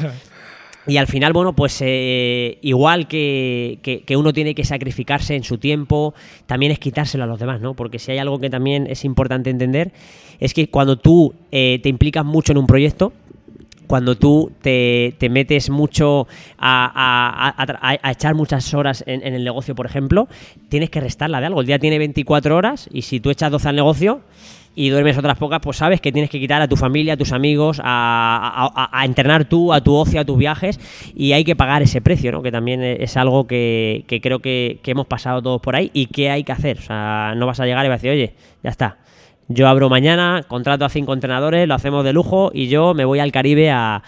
Y 0.87 0.97
al 0.97 1.05
final, 1.05 1.31
bueno, 1.31 1.53
pues 1.53 1.77
eh, 1.85 2.57
igual 2.63 3.07
que, 3.07 3.77
que- 3.83 4.01
que 4.01 4.17
uno 4.17 4.33
tiene 4.33 4.55
que 4.55 4.63
sacrificarse 4.63 5.35
en 5.35 5.43
su 5.43 5.59
tiempo, 5.59 6.15
también 6.47 6.71
es 6.71 6.79
quitárselo 6.79 7.23
a 7.23 7.27
los 7.27 7.39
demás, 7.39 7.61
¿no? 7.61 7.75
Porque 7.75 7.99
si 7.99 8.11
hay 8.11 8.17
algo 8.17 8.39
que 8.39 8.49
también 8.49 8.87
es 8.87 9.05
importante 9.05 9.51
entender, 9.51 9.91
es 10.41 10.53
que 10.53 10.67
cuando 10.69 10.97
tú 10.97 11.33
eh, 11.51 11.79
te 11.81 11.87
implicas 11.87 12.25
mucho 12.25 12.51
en 12.51 12.57
un 12.57 12.67
proyecto, 12.67 13.13
cuando 13.87 14.15
tú 14.15 14.51
te, 14.61 15.15
te 15.17 15.29
metes 15.29 15.69
mucho 15.69 16.25
a, 16.57 17.53
a- 18.01 18.11
echar 18.11 18.35
muchas 18.35 18.73
horas 18.73 19.03
en, 19.05 19.21
el 19.33 19.43
negocio, 19.43 19.75
por 19.75 19.85
ejemplo, 19.85 20.27
tienes 20.69 20.89
que 20.89 21.01
restarla 21.01 21.39
de 21.41 21.47
algo. 21.47 21.59
El 21.61 21.67
día 21.67 21.77
tiene 21.79 21.97
24 21.99 22.55
horas 22.55 22.89
y 22.93 23.01
si 23.01 23.19
tú 23.19 23.29
echas 23.29 23.51
12 23.51 23.67
al 23.69 23.75
negocio 23.75 24.21
y 24.73 24.87
duermes 24.87 25.17
otras 25.17 25.37
pocas, 25.37 25.59
pues 25.61 25.75
sabes 25.75 25.99
que 25.99 26.13
tienes 26.13 26.29
que 26.29 26.39
quitar 26.39 26.61
a 26.61 26.69
tu 26.69 26.77
familia, 26.77 27.15
a 27.15 27.17
tus 27.17 27.33
amigos, 27.33 27.81
a, 27.83 28.71
a- 28.73 28.89
a- 29.01 29.03
entrenar 29.05 29.43
tú, 29.43 29.73
a 29.73 29.81
tu 29.81 29.93
ocio, 29.93 30.21
a 30.21 30.25
tus 30.25 30.37
viajes 30.37 30.79
y 31.13 31.33
hay 31.33 31.43
que 31.43 31.57
pagar 31.57 31.81
ese 31.81 31.99
precio, 31.99 32.31
¿no? 32.31 32.41
Que 32.41 32.51
también 32.53 32.81
es 32.81 33.17
algo 33.17 33.45
que, 33.45 34.05
que 34.07 34.21
creo 34.21 34.39
que, 34.39 34.79
que 34.83 34.91
hemos 34.91 35.05
pasado 35.07 35.41
todos 35.41 35.59
por 35.59 35.75
ahí 35.75 35.91
y 35.93 36.05
que 36.05 36.29
hay 36.29 36.45
que 36.45 36.53
hacer. 36.53 36.77
O 36.77 36.81
sea, 36.83 37.33
no 37.35 37.45
vas 37.45 37.59
a 37.59 37.65
llegar 37.65 37.85
y 37.85 37.89
vas 37.89 37.95
a 37.95 38.01
decir, 38.07 38.11
oye, 38.11 38.33
ya 38.63 38.69
está. 38.69 38.99
Yo 39.53 39.67
abro 39.67 39.89
mañana, 39.89 40.43
contrato 40.47 40.85
a 40.85 40.89
cinco 40.89 41.13
entrenadores, 41.13 41.67
lo 41.67 41.73
hacemos 41.73 42.05
de 42.05 42.13
lujo 42.13 42.51
y 42.53 42.67
yo 42.67 42.93
me 42.93 43.05
voy 43.05 43.19
al 43.19 43.31
Caribe 43.31 43.69
a, 43.71 44.01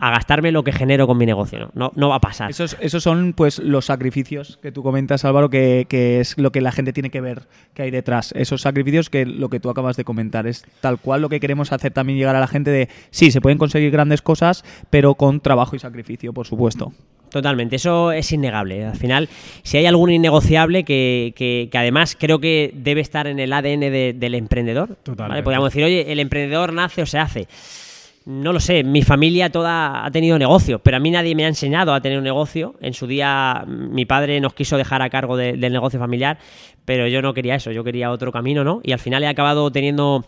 gastarme 0.00 0.52
lo 0.52 0.64
que 0.64 0.72
genero 0.72 1.06
con 1.06 1.18
mi 1.18 1.26
negocio. 1.26 1.58
No, 1.58 1.68
no, 1.74 1.92
no 1.94 2.08
va 2.08 2.16
a 2.16 2.20
pasar. 2.20 2.50
Esos, 2.50 2.76
esos 2.80 3.02
son 3.02 3.34
pues 3.34 3.58
los 3.58 3.86
sacrificios 3.86 4.58
que 4.62 4.72
tú 4.72 4.82
comentas, 4.82 5.24
Álvaro, 5.24 5.50
que, 5.50 5.86
que 5.88 6.20
es 6.20 6.38
lo 6.38 6.50
que 6.52 6.60
la 6.60 6.72
gente 6.72 6.92
tiene 6.92 7.10
que 7.10 7.20
ver 7.20 7.42
que 7.74 7.82
hay 7.82 7.90
detrás. 7.90 8.32
Esos 8.36 8.62
sacrificios 8.62 9.10
que 9.10 9.26
lo 9.26 9.50
que 9.50 9.60
tú 9.60 9.70
acabas 9.70 9.96
de 9.96 10.04
comentar 10.04 10.46
es 10.46 10.64
tal 10.80 10.98
cual 10.98 11.22
lo 11.22 11.28
que 11.28 11.40
queremos 11.40 11.72
hacer 11.72 11.92
también 11.92 12.18
llegar 12.18 12.36
a 12.36 12.40
la 12.40 12.48
gente 12.48 12.70
de 12.70 12.88
sí, 13.10 13.30
se 13.30 13.40
pueden 13.40 13.58
conseguir 13.58 13.90
grandes 13.90 14.22
cosas, 14.22 14.64
pero 14.90 15.14
con 15.14 15.40
trabajo 15.40 15.76
y 15.76 15.78
sacrificio, 15.78 16.32
por 16.32 16.46
supuesto. 16.46 16.92
Totalmente, 17.32 17.76
eso 17.76 18.12
es 18.12 18.30
innegable. 18.30 18.84
Al 18.84 18.96
final, 18.96 19.28
si 19.62 19.78
hay 19.78 19.86
algún 19.86 20.10
innegociable 20.10 20.84
que, 20.84 21.32
que- 21.34 21.68
que 21.72 21.78
además 21.78 22.16
creo 22.18 22.38
que 22.38 22.70
debe 22.74 23.00
estar 23.00 23.26
en 23.26 23.38
el 23.40 23.52
ADN 23.52 23.80
de- 23.90 24.12
del 24.16 24.34
emprendedor, 24.34 24.96
¿vale? 25.28 25.42
Podríamos 25.42 25.70
decir, 25.70 25.82
oye, 25.84 26.12
el 26.12 26.20
emprendedor 26.20 26.72
nace 26.72 27.02
o 27.02 27.06
se 27.06 27.18
hace. 27.18 27.48
No 28.24 28.52
lo 28.52 28.60
sé, 28.60 28.84
mi 28.84 29.02
familia 29.02 29.50
toda 29.50 30.04
ha 30.04 30.10
tenido 30.12 30.38
negocios, 30.38 30.80
pero 30.84 30.96
a 30.96 31.00
mí 31.00 31.10
nadie 31.10 31.34
me 31.34 31.44
ha 31.44 31.48
enseñado 31.48 31.92
a 31.92 32.00
tener 32.00 32.18
un 32.18 32.24
negocio. 32.24 32.74
En 32.80 32.94
su 32.94 33.08
día 33.08 33.64
mi 33.66 34.04
padre 34.04 34.38
nos 34.40 34.54
quiso 34.54 34.76
dejar 34.76 35.02
a 35.02 35.10
cargo 35.10 35.36
de- 35.36 35.54
del 35.54 35.72
negocio 35.72 35.98
familiar, 35.98 36.38
pero 36.84 37.08
yo 37.08 37.20
no 37.22 37.34
quería 37.34 37.56
eso, 37.56 37.72
yo 37.72 37.82
quería 37.82 38.10
otro 38.12 38.30
camino, 38.30 38.62
¿no? 38.62 38.80
Y 38.84 38.92
al 38.92 39.00
final 39.00 39.24
he 39.24 39.26
acabado 39.26 39.72
teniendo 39.72 40.24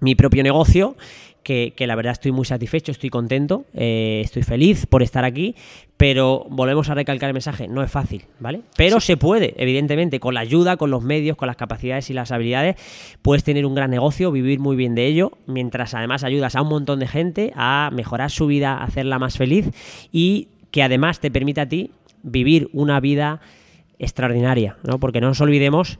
mi 0.00 0.14
propio 0.14 0.42
negocio, 0.42 0.96
que, 1.44 1.74
que 1.76 1.86
la 1.86 1.94
verdad 1.94 2.12
estoy 2.12 2.32
muy 2.32 2.44
satisfecho, 2.44 2.90
estoy 2.90 3.10
contento, 3.10 3.64
eh, 3.74 4.22
estoy 4.24 4.42
feliz 4.42 4.86
por 4.86 5.02
estar 5.02 5.24
aquí, 5.24 5.54
pero 5.96 6.46
volvemos 6.50 6.88
a 6.90 6.94
recalcar 6.94 7.28
el 7.28 7.34
mensaje, 7.34 7.68
no 7.68 7.82
es 7.82 7.90
fácil, 7.90 8.24
¿vale? 8.40 8.62
Pero 8.76 8.98
se 8.98 9.16
puede, 9.16 9.54
evidentemente, 9.56 10.18
con 10.18 10.34
la 10.34 10.40
ayuda, 10.40 10.76
con 10.76 10.90
los 10.90 11.02
medios, 11.02 11.36
con 11.36 11.46
las 11.46 11.56
capacidades 11.56 12.10
y 12.10 12.14
las 12.14 12.32
habilidades, 12.32 12.76
puedes 13.22 13.44
tener 13.44 13.66
un 13.66 13.74
gran 13.74 13.90
negocio, 13.90 14.32
vivir 14.32 14.58
muy 14.58 14.74
bien 14.74 14.96
de 14.96 15.06
ello, 15.06 15.32
mientras 15.46 15.94
además 15.94 16.24
ayudas 16.24 16.56
a 16.56 16.62
un 16.62 16.68
montón 16.68 16.98
de 16.98 17.06
gente 17.06 17.52
a 17.54 17.90
mejorar 17.92 18.30
su 18.30 18.46
vida, 18.46 18.78
a 18.78 18.84
hacerla 18.84 19.20
más 19.20 19.38
feliz 19.38 19.70
y 20.10 20.48
que 20.72 20.82
además 20.82 21.20
te 21.20 21.30
permite 21.30 21.60
a 21.60 21.68
ti 21.68 21.92
vivir 22.22 22.68
una 22.72 22.98
vida 22.98 23.40
extraordinaria, 23.98 24.76
¿no? 24.82 24.98
Porque 24.98 25.20
no 25.20 25.28
nos 25.28 25.40
olvidemos 25.40 25.98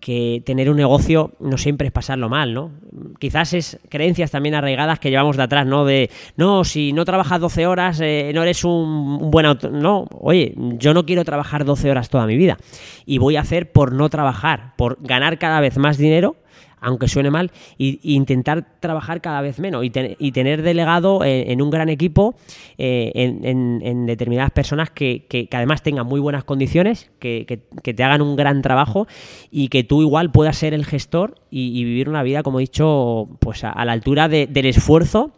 que 0.00 0.42
tener 0.44 0.68
un 0.68 0.76
negocio 0.76 1.32
no 1.40 1.56
siempre 1.56 1.86
es 1.86 1.92
pasarlo 1.92 2.28
mal, 2.28 2.52
¿no? 2.52 2.72
Quizás 3.18 3.54
es 3.54 3.80
creencias 3.88 4.30
también 4.30 4.54
arraigadas 4.54 4.98
que 4.98 5.10
llevamos 5.10 5.36
de 5.36 5.42
atrás, 5.42 5.66
¿no? 5.66 5.84
De, 5.84 6.10
no, 6.36 6.64
si 6.64 6.92
no 6.92 7.04
trabajas 7.04 7.40
12 7.40 7.66
horas, 7.66 8.00
eh, 8.00 8.32
no 8.34 8.42
eres 8.42 8.64
un, 8.64 9.18
un 9.22 9.30
buen 9.30 9.46
auto... 9.46 9.70
No, 9.70 10.06
oye, 10.20 10.54
yo 10.56 10.92
no 10.92 11.06
quiero 11.06 11.24
trabajar 11.24 11.64
12 11.64 11.90
horas 11.90 12.10
toda 12.10 12.26
mi 12.26 12.36
vida. 12.36 12.58
Y 13.06 13.18
voy 13.18 13.36
a 13.36 13.40
hacer 13.40 13.72
por 13.72 13.92
no 13.92 14.10
trabajar, 14.10 14.74
por 14.76 14.98
ganar 15.00 15.38
cada 15.38 15.60
vez 15.60 15.78
más 15.78 15.96
dinero 15.96 16.36
aunque 16.84 17.08
suene 17.08 17.30
mal, 17.30 17.50
y 17.78 17.98
intentar 18.14 18.78
trabajar 18.80 19.20
cada 19.20 19.40
vez 19.40 19.58
menos 19.58 19.84
y, 19.84 19.90
y 20.18 20.32
tener 20.32 20.62
delegado 20.62 21.24
en, 21.24 21.60
un 21.62 21.70
gran 21.70 21.88
equipo 21.88 22.34
eh, 22.78 23.10
en, 23.14 23.44
en- 23.44 24.06
determinadas 24.06 24.50
personas 24.50 24.90
que, 24.90 25.26
que- 25.28 25.48
además 25.52 25.82
tengan 25.82 26.06
muy 26.06 26.20
buenas 26.20 26.44
condiciones, 26.44 27.10
que, 27.18 27.46
que- 27.46 27.94
te 27.94 28.02
hagan 28.04 28.22
un 28.22 28.36
gran 28.36 28.60
trabajo 28.62 29.06
y 29.50 29.68
que 29.68 29.84
tú 29.84 30.02
igual 30.02 30.30
puedas 30.30 30.56
ser 30.56 30.74
el 30.74 30.84
gestor 30.84 31.36
y, 31.50 31.84
vivir 31.84 32.08
una 32.08 32.22
vida, 32.22 32.42
como 32.42 32.58
he 32.60 32.62
dicho, 32.62 33.28
pues 33.40 33.64
a, 33.64 33.84
la 33.84 33.92
altura 33.92 34.28
de- 34.28 34.46
del 34.46 34.66
esfuerzo 34.66 35.32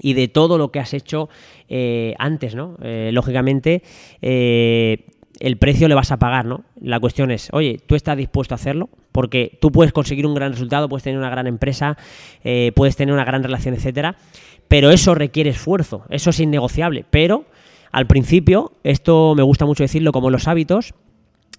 y 0.00 0.14
de 0.14 0.28
todo 0.28 0.58
lo 0.58 0.70
que 0.70 0.78
has 0.78 0.94
hecho 0.94 1.28
eh, 1.68 2.14
antes, 2.18 2.54
¿no? 2.54 2.76
Eh, 2.82 3.10
lógicamente, 3.12 3.82
el 5.40 5.56
precio 5.56 5.88
le 5.88 5.94
vas 5.94 6.10
a 6.12 6.18
pagar, 6.18 6.44
¿no? 6.46 6.64
La 6.80 7.00
cuestión 7.00 7.30
es, 7.30 7.48
oye, 7.52 7.80
¿tú 7.86 7.94
estás 7.94 8.16
dispuesto 8.16 8.54
a 8.54 8.56
hacerlo? 8.56 8.88
Porque 9.12 9.58
tú 9.60 9.70
puedes 9.70 9.92
conseguir 9.92 10.26
un 10.26 10.34
gran 10.34 10.52
resultado, 10.52 10.88
puedes 10.88 11.04
tener 11.04 11.18
una 11.18 11.30
gran 11.30 11.46
empresa, 11.46 11.96
eh, 12.44 12.72
puedes 12.74 12.96
tener 12.96 13.14
una 13.14 13.24
gran 13.24 13.42
relación, 13.42 13.74
etcétera, 13.74 14.16
pero 14.68 14.90
eso 14.90 15.14
requiere 15.14 15.50
esfuerzo, 15.50 16.04
eso 16.10 16.30
es 16.30 16.40
innegociable. 16.40 17.04
Pero 17.08 17.44
al 17.92 18.06
principio, 18.06 18.72
esto 18.84 19.34
me 19.36 19.42
gusta 19.42 19.64
mucho 19.64 19.84
decirlo 19.84 20.12
como 20.12 20.30
los 20.30 20.48
hábitos, 20.48 20.94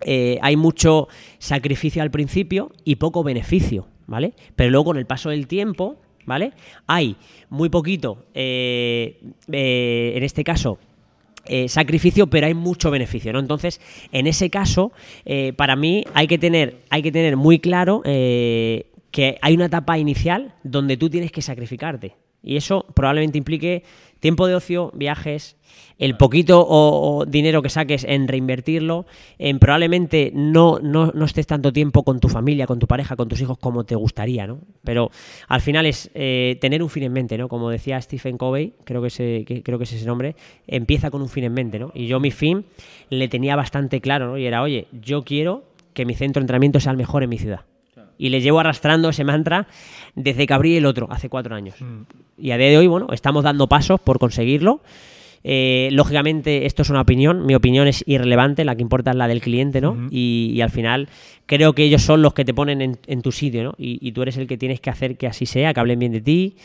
eh, 0.02 0.39
hay 0.42 0.56
mucho 0.56 1.08
sacrificio 1.39 2.02
al 2.02 2.12
principio 2.12 2.72
y 2.86 2.96
poco 2.96 3.24
beneficio, 3.24 3.88
¿vale? 4.08 4.34
Pero 4.56 4.72
luego 4.72 4.86
con 4.86 4.98
el 4.98 5.06
paso 5.06 5.30
del 5.30 5.48
tiempo, 5.48 5.98
¿vale? 6.26 6.54
Hay 6.88 7.18
muy 7.50 7.70
poquito, 7.70 8.26
eh, 8.34 9.20
en 9.48 10.24
este 10.24 10.44
caso, 10.44 10.80
eh, 11.45 11.67
sacrificio, 11.69 12.28
pero 12.28 12.47
hay 12.47 12.54
mucho 12.54 12.91
beneficio, 12.91 13.34
¿no? 13.34 13.39
Entonces, 13.39 13.82
en 14.12 14.28
ese 14.28 14.49
caso, 14.49 14.91
eh, 15.25 15.54
para 15.54 15.75
mí 15.75 16.04
hay 16.13 16.28
que 16.28 16.38
tener, 16.38 16.82
hay 16.89 17.02
que 17.02 17.12
tener 17.12 17.38
muy 17.38 17.60
claro 17.60 18.02
eh, 18.06 18.88
que 19.12 19.38
hay 19.41 19.56
una 19.56 19.65
etapa 19.65 19.97
inicial 19.97 20.54
donde 20.63 20.97
tú 20.97 21.10
tienes 21.10 21.32
que 21.32 21.41
sacrificarte. 21.41 22.15
Y 22.43 22.56
eso 22.56 22.86
probablemente 22.93 23.38
implique 23.38 23.84
tiempo 24.19 24.47
de 24.47 24.55
ocio, 24.55 24.91
viajes, 24.95 25.55
el 25.97 26.17
poquito 26.17 26.62
o, 26.62 27.19
o 27.19 27.25
dinero 27.25 27.62
que 27.62 27.69
saques 27.69 28.03
en 28.03 28.27
reinvertirlo, 28.27 29.05
en 29.38 29.60
probablemente 29.60 30.32
no, 30.34 30.79
no, 30.82 31.12
no 31.13 31.25
estés 31.25 31.45
tanto 31.45 31.71
tiempo 31.73 32.03
con 32.03 32.19
tu 32.19 32.29
familia, 32.29 32.65
con 32.67 32.79
tu 32.79 32.88
pareja, 32.88 33.15
con 33.15 33.27
tus 33.27 33.39
hijos 33.41 33.58
como 33.58 33.84
te 33.84 33.95
gustaría, 33.95 34.47
¿no? 34.47 34.60
Pero 34.84 35.12
al 35.47 35.62
final 35.62 35.86
es 35.86 36.10
eh, 36.15 36.58
tener 36.62 36.82
un 36.82 36.89
fin 36.89 37.03
en 37.03 37.13
mente, 37.13 37.38
¿no? 37.38 37.49
Como 37.49 37.69
decía 37.69 38.01
Stephen 38.01 38.38
Covey, 38.38 38.73
creo 38.86 39.01
que, 39.01 39.08
ese, 39.10 39.43
que- 39.45 39.62
creo 39.62 39.77
que 39.77 39.84
es 39.84 39.93
ese 39.93 40.05
nombre, 40.05 40.36
empieza 40.67 41.12
con 41.12 41.21
un 41.21 41.29
fin 41.29 41.43
en 41.43 41.53
mente, 41.53 41.79
¿no? 41.79 41.91
Y 41.93 42.08
yo 42.08 42.19
mi 42.19 42.32
fin 42.32 42.65
le 43.10 43.27
tenía 43.27 43.55
bastante 43.55 44.01
claro, 44.01 44.27
¿no? 44.27 44.38
Y 44.38 44.45
era, 44.45 44.62
oye, 44.62 44.88
yo 45.01 45.23
quiero 45.23 45.63
que 45.93 46.05
mi 46.05 46.13
centro 46.15 46.39
de 46.39 46.43
entrenamiento 46.45 46.79
sea 46.79 46.91
el 46.91 46.97
mejor 46.97 47.23
en 47.23 47.29
mi 47.29 47.38
ciudad. 47.38 47.62
Y 48.19 48.29
le 48.29 48.41
llevo 48.41 48.60
arrastrando 48.60 49.10
ese 49.10 49.23
mantra 49.23 49.65
desde 50.13 50.45
que 50.45 50.53
abrí 50.53 50.75
el 50.75 50.86
otro, 50.86 51.08
hace 51.10 51.29
cuatro 51.29 51.55
años. 51.55 51.75
Y 52.38 52.51
a 52.51 52.58
día 52.58 52.67
de 52.67 52.77
hoy, 52.77 52.86
bueno, 52.86 53.08
estamos 53.12 53.43
dando 53.43 53.67
pasos 53.67 53.99
por 53.99 54.19
conseguirlo. 54.19 54.82
Eh, 55.43 55.88
lógicamente, 55.93 56.65
esto 56.65 56.82
es 56.82 56.89
una 56.89 57.01
opinión. 57.01 57.45
Mi 57.45 57.55
opinión 57.55 57.88
es 57.88 58.03
irrelevante, 58.05 58.65
la 58.65 58.75
que 58.75 58.82
importa 58.82 59.12
es 59.12 59.17
la 59.17 59.27
del 59.27 59.41
cliente, 59.41 59.79
¿no? 59.79 60.10
y, 60.12 60.51
y 60.53 60.62
al 60.62 60.69
final, 60.69 61.08
creo 61.45 61.73
que 61.73 61.84
ellos 61.84 62.01
son 62.01 62.21
los 62.21 62.34
que 62.34 62.43
te 62.43 62.53
ponen 62.53 62.82
en, 62.82 62.99
en 63.08 63.21
tu 63.21 63.32
sitio, 63.32 63.63
¿no? 63.63 63.75
Y, 63.77 64.05
y 64.05 64.12
tú 64.12 64.21
eres 64.21 64.38
el 64.38 64.47
que 64.47 64.58
tienes 64.58 64.82
que 64.82 64.89
hacer 64.89 65.17
que 65.17 65.27
así 65.27 65.45
sea, 65.45 65.73
que 65.73 65.79
hablen 65.79 65.99
bien 65.99 66.12
de 66.12 66.21
ti. 66.21 66.55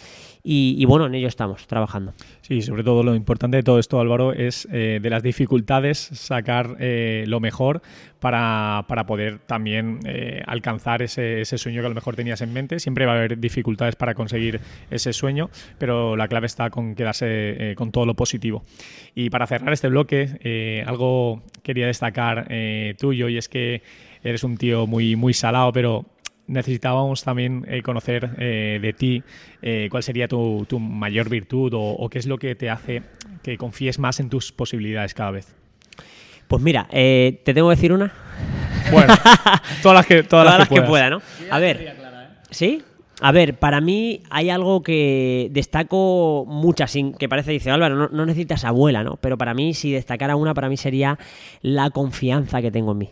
Y, 0.46 0.84
bueno, 0.84 1.06
en 1.06 1.14
ello 1.14 1.26
estamos 1.26 1.66
trabajando. 1.66 2.12
Sí, 2.42 2.60
sobre 2.60 2.84
todo 2.84 3.02
lo 3.02 3.14
importante 3.14 3.56
de 3.56 3.62
todo 3.62 3.78
esto, 3.78 3.98
Álvaro, 3.98 4.34
es 4.34 4.68
eh, 4.70 4.98
de 5.00 5.08
las 5.08 5.22
dificultades 5.22 5.98
sacar 5.98 6.76
eh, 6.80 7.24
lo 7.26 7.40
mejor 7.40 7.80
para, 8.20 8.84
para 8.86 9.06
poder 9.06 9.38
también 9.38 10.00
eh, 10.04 10.42
alcanzar 10.46 11.00
ese, 11.00 11.40
ese 11.40 11.56
sueño 11.56 11.80
que 11.80 11.86
a 11.86 11.88
lo 11.88 11.94
mejor 11.94 12.14
tenías 12.14 12.42
en 12.42 12.52
mente. 12.52 12.78
Siempre 12.78 13.06
va 13.06 13.12
a 13.12 13.16
haber 13.16 13.38
dificultades 13.38 13.96
para 13.96 14.12
conseguir 14.12 14.60
ese 14.90 15.14
sueño, 15.14 15.48
pero 15.78 16.14
la 16.14 16.28
clave 16.28 16.44
está 16.44 16.68
con 16.68 16.94
quedarse 16.94 17.72
con 17.74 17.90
todo 17.90 18.04
lo 18.04 18.12
positivo. 18.12 18.64
Y 19.14 19.30
para 19.30 19.46
cerrar 19.46 19.72
este 19.72 19.88
bloque, 19.88 20.84
algo 20.86 21.42
quería 21.62 21.86
destacar 21.86 22.48
tuyo 22.98 23.30
y 23.30 23.38
es 23.38 23.48
que 23.48 23.80
eres 24.22 24.44
un 24.44 24.58
tío 24.58 24.86
muy, 24.86 25.16
muy 25.16 25.32
salado, 25.32 25.72
pero 25.72 26.04
necesitábamos 26.46 27.24
también 27.24 27.64
eh, 27.68 27.82
conocer 27.82 28.30
eh, 28.38 28.78
de 28.80 28.92
ti 28.92 29.22
eh, 29.62 29.88
cuál 29.90 30.02
sería 30.02 30.28
tu, 30.28 30.66
tu 30.68 30.78
mayor 30.78 31.28
virtud 31.28 31.74
o, 31.74 31.80
o 31.80 32.08
qué 32.08 32.18
es 32.18 32.26
lo 32.26 32.38
que 32.38 32.54
te 32.54 32.70
hace 32.70 33.02
que 33.42 33.56
confíes 33.58 33.98
más 33.98 34.20
en 34.20 34.30
tus 34.30 34.52
posibilidades 34.52 35.14
cada 35.14 35.30
vez. 35.30 35.54
Pues 36.48 36.62
mira, 36.62 36.86
eh, 36.92 37.40
¿te 37.44 37.54
tengo 37.54 37.68
que 37.68 37.76
decir 37.76 37.92
una? 37.92 38.12
Bueno, 38.90 39.14
todas 39.82 39.96
las 39.96 40.06
que, 40.06 40.22
todas 40.22 40.46
Todas 40.46 40.58
las 40.58 40.68
que 40.68 40.82
pueda, 40.82 41.10
¿no? 41.10 41.22
A 41.50 41.58
ver. 41.58 41.96
¿Sí? 42.50 42.82
A 43.20 43.32
ver, 43.32 43.58
para 43.58 43.80
mí 43.80 44.22
hay 44.28 44.50
algo 44.50 44.82
que 44.82 45.48
destaco 45.52 46.44
muchas, 46.46 46.90
sin 46.90 47.14
que 47.14 47.28
parece, 47.28 47.52
dice 47.52 47.70
Álvaro, 47.70 47.94
no, 47.94 48.08
no 48.08 48.26
necesitas 48.26 48.64
abuela, 48.64 49.02
¿no? 49.02 49.16
Pero 49.20 49.38
para 49.38 49.54
mí, 49.54 49.72
si 49.72 49.92
destacara 49.92 50.36
una, 50.36 50.52
para 50.52 50.68
mí 50.68 50.76
sería 50.76 51.18
la 51.62 51.90
confianza 51.90 52.60
que 52.60 52.70
tengo 52.70 52.92
en 52.92 52.98
mí. 52.98 53.10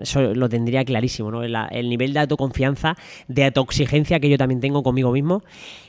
Eso 0.00 0.34
lo 0.34 0.48
tendría 0.48 0.84
clarísimo, 0.84 1.30
¿no? 1.30 1.42
La- 1.46 1.66
el 1.66 1.88
nivel 1.88 2.12
de 2.12 2.20
autoconfianza, 2.20 2.96
de 3.28 3.44
autoexigencia 3.44 4.20
que 4.20 4.28
yo 4.28 4.38
también 4.38 4.60
tengo 4.60 4.82
conmigo 4.82 5.12
mismo, 5.12 5.42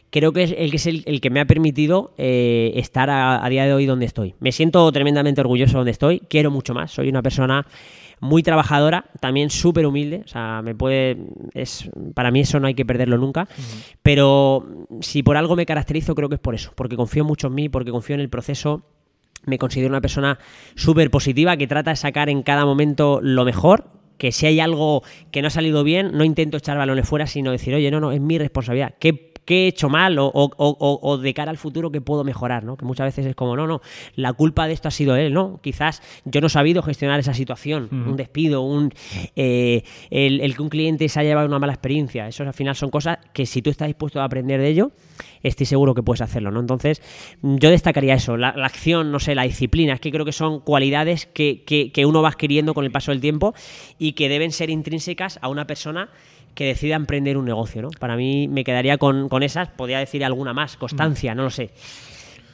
creo 0.09 0.31
que 0.31 0.43
es 0.43 0.55
el 0.57 0.69
que, 0.71 0.77
es 0.77 0.87
el, 0.87 1.03
el 1.05 1.19
que 1.21 1.29
me 1.29 1.39
ha 1.41 1.45
permitido 1.45 2.13
eh, 2.17 2.71
estar 2.75 3.09
a, 3.09 3.43
a 3.45 3.49
día 3.49 3.65
de 3.65 3.73
hoy 3.73 3.85
donde 3.85 4.05
estoy. 4.05 4.35
Me 4.39 4.51
siento 4.51 4.89
tremendamente 4.91 5.41
orgulloso 5.41 5.77
donde 5.77 5.91
estoy, 5.91 6.19
quiero 6.29 6.49
mucho 6.51 6.73
más, 6.73 6.91
soy 6.91 7.09
una 7.09 7.21
persona 7.21 7.65
muy 8.19 8.41
trabajadora, 8.41 9.05
también 9.19 9.51
súper 9.51 9.85
humilde, 9.85 10.23
o 10.25 10.27
sea, 10.27 10.61
me 10.63 10.73
puede, 10.73 11.17
es, 11.53 11.87
para 12.15 12.31
mí 12.31 12.39
eso 12.39 12.59
no 12.59 12.65
hay 12.65 12.73
que 12.73 12.83
perderlo 12.83 13.17
nunca, 13.19 13.47
pero 14.01 14.65
si 15.01 15.21
por 15.23 15.37
algo 15.37 15.55
me 15.55 15.65
caracterizo 15.67 16.15
creo 16.15 16.27
que 16.29 16.35
es 16.35 16.41
por 16.41 16.55
eso, 16.55 16.71
porque 16.75 16.95
confío 16.95 17.23
mucho 17.25 17.47
en 17.47 17.53
mí, 17.55 17.69
porque 17.69 17.91
confío 17.91 18.15
en 18.15 18.21
el 18.21 18.29
proceso, 18.29 18.81
me 19.47 19.57
considero 19.57 19.89
una 19.89 20.01
persona 20.01 20.37
súper 20.75 21.09
positiva 21.09 21.57
que 21.57 21.65
trata 21.65 21.91
de 21.91 21.95
sacar 21.95 22.29
en 22.29 22.43
cada 22.43 22.65
momento 22.65 23.19
lo 23.23 23.45
mejor. 23.45 23.89
Que 24.17 24.31
si 24.31 24.45
hay 24.47 24.59
algo 24.59 25.03
que 25.31 25.41
no 25.41 25.47
ha 25.47 25.51
salido 25.51 25.83
bien, 25.83 26.11
no 26.13 26.23
intento 26.23 26.57
echar 26.57 26.77
balones 26.77 27.07
fuera, 27.07 27.27
sino 27.27 27.51
decir, 27.51 27.73
oye, 27.75 27.91
no, 27.91 27.99
no, 27.99 28.11
es 28.11 28.19
mi 28.19 28.37
responsabilidad. 28.37 28.95
¿Qué, 28.99 29.33
qué 29.47 29.63
he 29.63 29.67
hecho 29.69 29.89
mal? 29.89 30.19
O, 30.19 30.27
o- 30.27 30.51
o- 30.57 30.99
o- 31.01 31.17
de 31.17 31.33
cara 31.33 31.49
al 31.49 31.57
futuro, 31.57 31.89
¿qué 31.91 32.01
puedo 32.01 32.23
mejorar? 32.23 32.63
¿no? 32.65 32.77
Que 32.77 32.85
muchas 32.85 33.05
veces 33.07 33.25
es 33.25 33.33
como, 33.35 33.55
no, 33.55 33.65
no, 33.65 33.81
la 34.15 34.33
culpa 34.33 34.67
de 34.67 34.73
esto 34.73 34.89
ha 34.89 34.91
sido 34.91 35.15
él, 35.15 35.33
¿no? 35.33 35.59
Quizás 35.63 36.03
yo 36.25 36.41
no 36.41 36.47
he 36.47 36.49
sabido 36.51 36.83
gestionar 36.83 37.19
esa 37.19 37.33
situación, 37.33 37.87
un 37.91 38.15
despido, 38.17 38.61
un, 38.61 38.93
eh, 39.35 39.83
el, 40.09 40.41
el 40.41 40.55
que 40.55 40.61
un 40.61 40.69
cliente 40.69 41.07
se 41.09 41.19
haya 41.19 41.29
llevado 41.29 41.47
una 41.47 41.59
mala 41.59 41.73
experiencia. 41.73 42.27
Eso 42.27 42.43
al 42.43 42.53
final 42.53 42.75
son 42.75 42.89
cosas 42.89 43.17
que 43.33 43.45
si 43.45 43.61
tú 43.61 43.69
estás 43.69 43.87
dispuesto 43.87 44.19
a 44.21 44.25
aprender 44.25 44.59
de 44.59 44.67
ello, 44.67 44.91
estoy 45.43 45.65
seguro 45.65 45.95
que 45.95 46.03
puedes 46.03 46.21
hacerlo, 46.21 46.51
¿no? 46.51 46.59
Entonces, 46.59 47.01
yo 47.41 47.69
destacaría 47.69 48.15
eso, 48.15 48.35
la, 48.37 48.53
la 48.55 48.65
acción, 48.65 49.11
no 49.11 49.19
sé, 49.19 49.33
la 49.33 49.43
disciplina, 49.43 49.93
es 49.93 50.01
que 50.01 50.11
creo 50.11 50.25
que 50.25 50.33
son 50.33 50.59
cualidades 50.59 51.25
que, 51.25 51.63
que- 51.65 51.91
que 51.93 52.05
uno 52.05 52.21
va 52.21 52.29
adquiriendo 52.29 52.73
con 52.73 52.83
el 52.85 52.91
paso 52.91 53.11
del 53.11 53.21
tiempo 53.21 53.53
y 53.97 54.11
que 54.11 54.27
deben 54.27 54.51
ser 54.51 54.69
intrínsecas 54.69 55.39
a 55.41 55.47
una 55.47 55.65
persona 55.65 56.09
que 56.57 56.65
decida 56.65 56.95
emprender 56.95 57.37
un 57.37 57.45
negocio, 57.45 57.83
¿no? 57.83 57.89
Para 57.91 58.15
mí 58.15 58.47
me 58.47 58.63
quedaría 58.63 58.97
con, 58.97 59.29
con 59.29 59.43
esas, 59.43 59.69
podría 59.69 59.99
decir 59.99 60.25
alguna 60.25 60.53
más, 60.53 60.75
constancia, 60.75 61.35
no 61.35 61.43
lo 61.43 61.49
sé. 61.51 61.69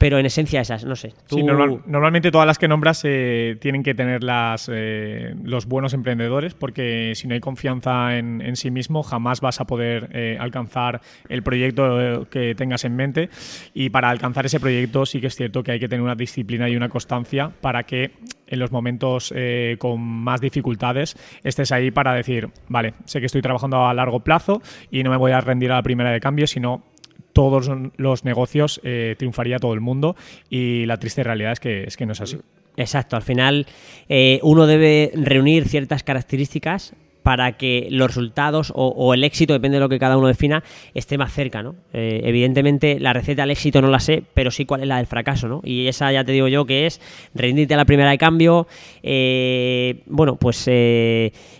Pero 0.04 0.18
en 0.18 0.26
esencia 0.26 0.60
esas, 0.60 0.84
no 0.84 0.96
sé. 0.96 1.14
Tú- 1.26 1.36
Sí, 1.36 1.42
normal- 1.42 1.80
normalmente 1.86 2.30
todas 2.30 2.46
las 2.46 2.58
que 2.58 2.68
nombras 2.68 3.00
eh, 3.04 3.56
tienen 3.58 3.82
que 3.82 3.94
tener 3.94 4.22
las, 4.22 4.68
eh, 4.70 5.34
los 5.42 5.64
buenos 5.64 5.94
emprendedores 5.94 6.52
porque 6.52 7.12
si 7.14 7.26
no 7.26 7.32
hay 7.32 7.40
confianza 7.40 8.18
en, 8.18 8.42
en 8.42 8.54
sí 8.56 8.70
mismo 8.70 9.02
jamás 9.02 9.40
vas 9.40 9.62
a 9.62 9.66
poder 9.66 10.10
eh, 10.12 10.36
alcanzar 10.38 11.00
el 11.30 11.42
proyecto 11.42 12.02
eh, 12.02 12.26
que 12.28 12.54
tengas 12.54 12.84
en 12.84 12.96
mente 12.96 13.30
y 13.72 13.88
para 13.88 14.10
alcanzar 14.10 14.44
ese 14.44 14.60
proyecto 14.60 15.06
sí 15.06 15.22
que 15.22 15.28
es 15.28 15.36
cierto 15.36 15.62
que 15.62 15.72
hay 15.72 15.80
que 15.80 15.88
tener 15.88 16.02
una 16.02 16.16
disciplina 16.16 16.68
y 16.68 16.76
una 16.76 16.90
constancia 16.90 17.50
para 17.62 17.84
que 17.84 18.10
en 18.46 18.58
los 18.58 18.70
momentos 18.70 19.32
eh, 19.34 19.76
con 19.78 20.02
más 20.02 20.38
dificultades 20.42 21.16
estés 21.44 21.72
ahí 21.72 21.90
para 21.90 22.12
decir, 22.12 22.50
vale, 22.68 22.92
sé 23.06 23.20
que 23.20 23.26
estoy 23.26 23.40
trabajando 23.40 23.86
a 23.86 23.94
largo 23.94 24.20
plazo 24.20 24.60
y 24.90 25.02
no 25.02 25.08
me 25.10 25.16
voy 25.16 25.32
a 25.32 25.40
rendir 25.40 25.72
a 25.72 25.76
la 25.76 25.82
primera 25.82 26.10
de 26.10 26.20
cambio, 26.20 26.46
sino 26.46 26.84
todos 27.32 27.70
los 27.96 28.24
negocios 28.24 28.80
eh, 28.84 29.16
triunfaría 29.18 29.58
todo 29.58 29.74
el 29.74 29.80
mundo 29.80 30.16
y 30.48 30.86
la 30.86 30.98
triste 30.98 31.22
realidad 31.22 31.52
es 31.52 31.60
que, 31.60 31.84
es 31.84 31.96
que 31.96 32.06
no 32.06 32.12
es 32.12 32.20
así. 32.20 32.38
Exacto, 32.76 33.16
al 33.16 33.22
final 33.22 33.66
eh, 34.08 34.40
uno 34.42 34.66
debe 34.66 35.12
reunir 35.14 35.68
ciertas 35.68 36.02
características 36.02 36.94
para 37.22 37.52
que 37.52 37.88
los 37.90 38.08
resultados 38.08 38.70
o, 38.76 39.14
el 39.14 39.24
éxito, 39.24 39.54
depende 39.54 39.76
de 39.76 39.80
lo 39.80 39.88
que 39.88 39.98
cada 39.98 40.18
uno 40.18 40.26
defina, 40.26 40.62
esté 40.92 41.16
más 41.16 41.32
cerca, 41.32 41.62
¿no? 41.62 41.74
Eh, 41.94 42.20
evidentemente 42.22 43.00
la 43.00 43.14
receta 43.14 43.42
del 43.42 43.52
éxito 43.52 43.80
no 43.80 43.88
la 43.88 43.98
sé, 43.98 44.22
pero 44.34 44.50
sí 44.50 44.66
cuál 44.66 44.82
es 44.82 44.88
la 44.88 44.98
del 44.98 45.06
fracaso, 45.06 45.48
¿no? 45.48 45.62
Y 45.64 45.86
esa 45.86 46.12
ya 46.12 46.22
te 46.22 46.32
digo 46.32 46.48
yo 46.48 46.66
que 46.66 46.84
es 46.84 47.00
rendirte 47.34 47.72
a 47.72 47.78
la 47.78 47.86
primera 47.86 48.10
de 48.10 48.18
cambio, 48.18 48.66
eh, 49.02 50.02
bueno, 50.04 50.36
pues 50.36 50.68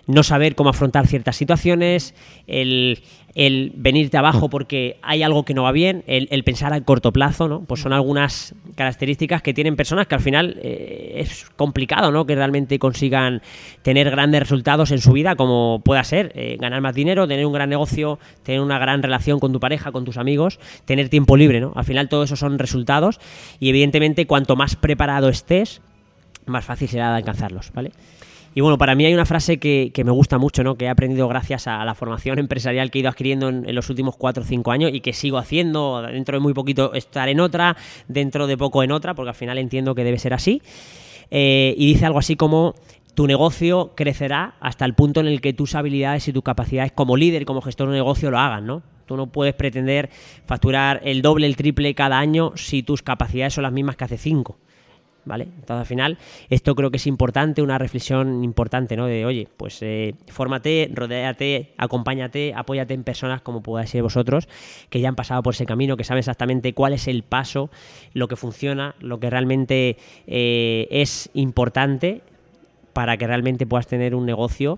no 0.05 0.21
saber 0.21 0.53
cómo 0.53 0.69
afrontar 0.69 1.07
ciertas 1.07 1.35
situaciones, 1.35 2.13
el, 2.45 2.99
el 3.35 3.73
venirte 3.75 4.17
abajo 4.17 4.49
porque 4.49 4.97
hay 5.01 5.21
algo 5.21 5.43
que 5.43 5.53
no 5.53 5.63
va 5.63 5.73
bien, 5.73 6.03
el, 6.07 6.43
pensar 6.45 6.71
a 6.71 6.81
corto 6.81 7.11
plazo, 7.11 7.49
¿no? 7.49 7.61
Pues 7.65 7.81
son 7.81 7.91
algunas 7.91 8.55
características 8.75 9.41
que 9.41 9.53
tienen 9.53 9.75
personas 9.75 10.07
que 10.07 10.15
al 10.15 10.21
final 10.21 10.57
eh, 10.63 11.15
es 11.17 11.45
complicado, 11.57 12.11
¿no? 12.11 12.25
Que 12.25 12.35
realmente 12.35 12.79
consigan 12.79 13.41
tener 13.81 14.09
grandes 14.09 14.39
resultados 14.39 14.91
en 14.91 14.99
su 14.99 15.11
vida, 15.11 15.35
como 15.35 15.81
pueda 15.83 16.03
ser 16.05 16.31
eh, 16.35 16.55
ganar 16.59 16.79
más 16.79 16.95
dinero, 16.95 17.27
tener 17.27 17.45
un 17.45 17.53
gran 17.53 17.69
negocio, 17.69 18.19
tener 18.43 18.61
una 18.61 18.79
gran 18.79 19.03
relación 19.03 19.39
con 19.39 19.51
tu 19.51 19.59
pareja, 19.59 19.91
con 19.91 20.05
tus 20.05 20.17
amigos, 20.17 20.59
tener 20.85 21.09
tiempo 21.09 21.35
libre, 21.35 21.59
¿no? 21.59 21.73
Al 21.75 21.83
final 21.83 22.07
todo 22.07 22.23
eso 22.23 22.37
son 22.37 22.57
resultados 22.57 23.19
y 23.59 23.67
evidentemente 23.67 24.27
cuanto 24.27 24.55
más 24.55 24.77
preparado 24.77 25.27
estés, 25.27 25.81
más 26.45 26.63
fácil 26.63 26.87
será 26.87 27.09
de 27.11 27.17
alcanzarlos, 27.17 27.73
¿vale? 27.73 27.91
Y 28.57 28.61
bueno, 28.61 28.77
para 28.77 28.95
mí 28.95 29.05
hay 29.05 29.13
una 29.13 29.25
frase 29.25 29.57
que, 29.57 29.91
que 29.93 30.05
me 30.05 30.11
gusta 30.11 30.37
mucho, 30.37 30.63
¿no? 30.63 30.75
Que 30.75 30.85
he 30.85 30.89
aprendido 30.89 31.27
gracias 31.27 31.67
a 31.67 31.83
la 31.83 31.93
formación 31.93 32.39
empresarial 32.45 32.89
que 32.89 32.99
he 32.99 33.01
ido 33.01 33.09
adquiriendo 33.09 33.49
en, 33.49 33.75
los 33.75 33.89
últimos 33.89 34.15
4 34.15 34.43
o 34.43 34.45
5 34.45 34.71
años 34.71 34.91
y 34.93 35.01
que 35.01 35.11
sigo 35.11 35.37
haciendo. 35.37 36.01
Dentro 36.01 36.37
de 36.37 36.39
muy 36.39 36.53
poquito 36.53 36.93
estar 36.93 37.27
en 37.27 37.41
otra, 37.41 37.75
dentro 38.07 38.47
de 38.47 38.57
poco 38.57 38.81
en 38.81 38.93
otra, 38.93 39.13
porque 39.13 39.29
al 39.29 39.35
final 39.35 39.57
entiendo 39.57 39.93
que 39.93 40.05
debe 40.05 40.17
ser 40.17 40.33
así. 40.33 40.61
Eh, 41.31 41.75
y 41.77 41.85
dice 41.87 42.05
algo 42.05 42.19
así 42.19 42.37
como 42.37 42.75
tu 43.13 43.27
negocio 43.27 43.91
crecerá 43.95 44.55
hasta 44.61 44.85
el 44.85 44.93
punto 44.93 45.19
en 45.19 45.27
el 45.27 45.41
que 45.41 45.51
tus 45.51 45.75
habilidades 45.75 46.27
y 46.27 46.33
tus 46.33 46.43
capacidades 46.43 46.93
como 46.93 47.17
líder 47.17 47.41
y 47.41 47.45
como 47.45 47.61
gestor 47.61 47.89
de 47.89 47.95
negocio 47.95 48.31
lo 48.31 48.39
hagan, 48.39 48.65
¿no? 48.65 48.83
Tú 49.05 49.17
no 49.17 49.27
puedes 49.27 49.53
pretender 49.53 50.09
facturar 50.45 51.01
el 51.03 51.21
doble, 51.21 51.45
el 51.47 51.57
triple 51.57 51.93
cada 51.93 52.19
año 52.19 52.53
si 52.55 52.83
tus 52.83 53.01
capacidades 53.01 53.53
son 53.53 53.63
las 53.63 53.73
mismas 53.73 53.97
que 53.97 54.05
hace 54.05 54.17
5. 54.17 54.57
¿Vale? 55.25 55.45
Entonces, 55.45 55.81
al 55.81 55.85
final, 55.87 56.17
esto 56.49 56.75
creo 56.75 56.91
que 56.91 56.97
es 56.97 57.07
importante, 57.07 57.63
una 57.63 57.79
reflexión 57.79 58.43
importante, 58.43 58.95
¿no? 58.95 59.07
De, 59.07 59.25
oye, 59.25 59.47
pues 59.57 59.79
eh, 59.81 60.13
fórmate, 60.27 60.89
rodéate, 60.93 61.73
acompáñate, 61.77 62.53
apóyate 62.55 62.93
en 62.93 63.03
personas 63.03 63.41
como 63.41 63.63
podáis 63.63 63.89
ser 63.89 64.03
vosotros, 64.03 64.47
que 64.89 64.99
ya 64.99 65.09
han 65.09 65.15
pasado 65.15 65.41
por 65.41 65.55
ese 65.55 65.65
camino, 65.65 65.97
que 65.97 66.03
saben 66.03 66.19
exactamente 66.19 66.73
cuál 66.73 66.93
es 66.93 67.07
el 67.07 67.23
paso, 67.23 67.71
lo 68.13 68.27
que 68.27 68.35
funciona, 68.35 68.93
lo 68.99 69.19
que 69.19 69.31
realmente 69.31 69.97
eh, 70.27 70.87
es 70.91 71.31
importante 71.33 72.21
para 72.93 73.17
que 73.17 73.25
realmente 73.25 73.65
puedas 73.65 73.87
tener 73.87 74.13
un 74.13 74.25
negocio 74.25 74.77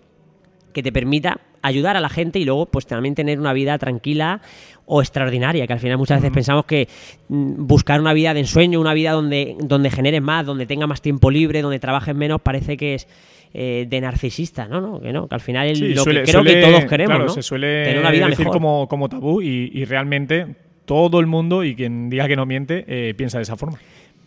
que 0.73 0.81
te 0.81 0.91
permita 0.91 1.41
ayudar 1.67 1.95
a 1.97 1.99
la 1.99 2.10
gente 2.10 2.39
y 2.39 2.45
luego 2.45 2.65
pues 2.65 2.86
también 2.86 3.15
tener 3.15 3.39
una 3.39 3.53
vida 3.53 3.77
tranquila 3.77 4.41
o 4.86 5.01
extraordinaria, 5.01 5.67
que 5.67 5.73
al 5.73 5.80
final 5.80 5.97
muchas 5.97 6.21
veces 6.21 6.34
pensamos 6.34 6.65
que 6.65 6.88
mm, 7.30 7.65
buscar 7.67 7.99
una 7.99 8.13
vida 8.13 8.34
de 8.34 8.39
ensueño, 8.41 8.80
una 8.80 8.93
vida 8.93 9.12
donde, 9.12 9.56
donde 9.60 9.89
generes 9.91 10.21
más, 10.21 10.45
donde 10.45 10.65
tenga 10.65 10.88
más 10.88 11.01
tiempo 11.01 11.30
libre, 11.30 11.62
donde 11.62 11.80
trabajes 11.80 12.15
menos, 12.15 12.41
parece 12.41 12.77
que 12.77 12.95
es 12.95 13.08
eh, 13.53 13.86
de 13.89 14.01
narcisista, 14.01 14.67
¿no? 14.67 14.80
¿no? 14.82 14.99
Que 15.01 15.12
no, 15.13 15.27
que 15.27 15.36
al 15.36 15.41
final 15.41 15.75
Sí, 15.75 15.93
lo 15.93 16.03
suele- 16.03 16.23
que 16.23 16.32
creo 16.32 16.43
que 16.43 16.62
todos 16.62 16.86
queremos, 16.86 17.10
claro, 17.15 17.25
¿no? 17.25 17.34
se 17.34 17.41
suele 17.41 17.84
tener 17.86 17.99
una 17.99 18.12
vida 18.12 18.25
decir 18.27 18.39
mejor. 18.45 18.53
como, 18.53 18.88
como 18.88 19.10
tabú 19.10 19.41
y, 19.41 19.71
y 19.73 19.86
realmente 19.86 20.56
todo 20.86 21.19
el 21.19 21.27
mundo 21.27 21.63
y 21.65 21.75
quien 21.75 22.10
diga 22.10 22.27
que 22.27 22.36
no 22.38 22.45
miente 22.45 22.86
eh, 22.88 23.13
piensa 23.13 23.39
de 23.39 23.43
esa 23.43 23.58
forma. 23.58 23.77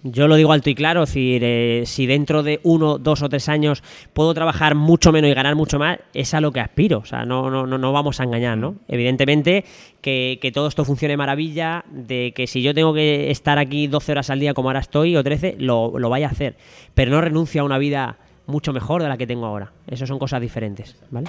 Yo 0.03 0.29
lo 0.29 0.37
digo 0.37 0.53
alto 0.53 0.71
y 0.71 0.75
claro, 0.75 1.03
es 1.03 1.11
decir, 1.11 1.43
eh, 1.45 1.83
si 1.85 2.07
dentro 2.07 2.43
de 2.43 2.61
uno, 2.63 2.97
dos 2.97 3.23
o 3.23 3.29
tres 3.29 3.51
años 3.51 3.83
puedo 4.15 4.33
trabajar 4.33 4.75
mucho 4.75 5.13
menos 5.13 5.31
y 5.31 5.35
ganar 5.35 5.57
mucho 5.57 5.79
más, 5.79 5.99
es 6.15 6.33
a 6.33 6.41
lo 6.41 6.53
que 6.53 6.61
aspiro. 6.61 6.99
O 6.99 7.05
sea, 7.05 7.27
no, 7.27 7.51
no, 7.51 7.67
no, 7.67 7.77
no 7.77 7.93
vamos 7.93 8.19
a 8.21 8.25
engañar, 8.25 8.57
¿no? 8.57 8.77
Evidentemente 8.89 9.65
que, 10.01 10.39
que 10.41 10.53
todo 10.53 10.69
esto 10.69 10.87
funcione 10.87 11.19
maravilla, 11.19 11.85
de 11.91 12.33
que 12.35 12.47
si 12.47 12.63
yo 12.63 12.73
tengo 12.73 12.95
que 12.95 13.31
estar 13.31 13.59
aquí 13.59 13.89
12 13.89 14.13
horas 14.13 14.31
al 14.31 14.41
día 14.41 14.55
como 14.55 14.71
ahora 14.71 14.81
estoy, 14.81 15.17
o 15.17 15.23
13, 15.23 15.57
lo, 15.59 15.99
lo 15.99 16.09
vaya 16.09 16.29
a 16.29 16.31
hacer. 16.31 16.57
Pero 16.95 17.11
no 17.11 17.21
renuncio 17.21 17.61
a 17.61 17.65
una 17.65 17.77
vida 17.77 18.17
mucho 18.47 18.73
mejor 18.73 19.03
de 19.03 19.09
la 19.09 19.19
que 19.19 19.27
tengo 19.27 19.45
ahora. 19.45 19.73
Eso 19.87 20.07
son 20.07 20.19
cosas 20.19 20.41
diferentes, 20.41 20.97
¿vale? 21.11 21.29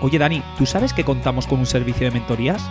Oye, 0.00 0.18
Dani, 0.18 0.42
¿tú 0.56 0.66
sabes 0.66 0.92
que 0.92 1.04
contamos 1.04 1.46
con 1.46 1.58
un 1.58 1.66
servicio 1.66 2.06
de 2.06 2.10
mentorías? 2.10 2.62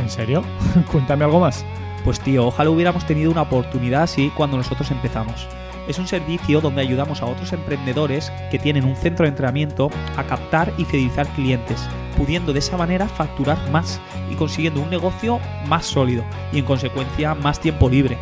¿En 0.00 0.10
serio? 0.10 0.42
Cuéntame 0.92 1.24
algo 1.24 1.40
más. 1.40 1.64
Pues 2.04 2.20
tío, 2.20 2.46
ojalá 2.46 2.70
hubiéramos 2.70 3.06
tenido 3.06 3.30
una 3.30 3.42
oportunidad 3.42 4.02
así 4.02 4.30
cuando 4.36 4.58
nosotros 4.58 4.90
empezamos. 4.90 5.48
Es 5.88 5.98
un 5.98 6.06
servicio 6.06 6.60
donde 6.60 6.82
ayudamos 6.82 7.22
a 7.22 7.26
otros 7.26 7.52
emprendedores 7.52 8.30
que 8.50 8.58
tienen 8.58 8.84
un 8.84 8.96
centro 8.96 9.24
de 9.24 9.30
entrenamiento 9.30 9.90
a 10.16 10.24
captar 10.24 10.72
y 10.78 10.84
fidelizar 10.84 11.26
clientes, 11.28 11.80
pudiendo 12.16 12.52
de 12.52 12.58
esa 12.58 12.76
manera 12.76 13.08
facturar 13.08 13.58
más 13.70 14.00
y 14.30 14.34
consiguiendo 14.34 14.80
un 14.80 14.90
negocio 14.90 15.40
más 15.66 15.86
sólido 15.86 16.24
y 16.52 16.58
en 16.58 16.64
consecuencia 16.64 17.34
más 17.34 17.60
tiempo 17.60 17.88
libre. 17.88 18.18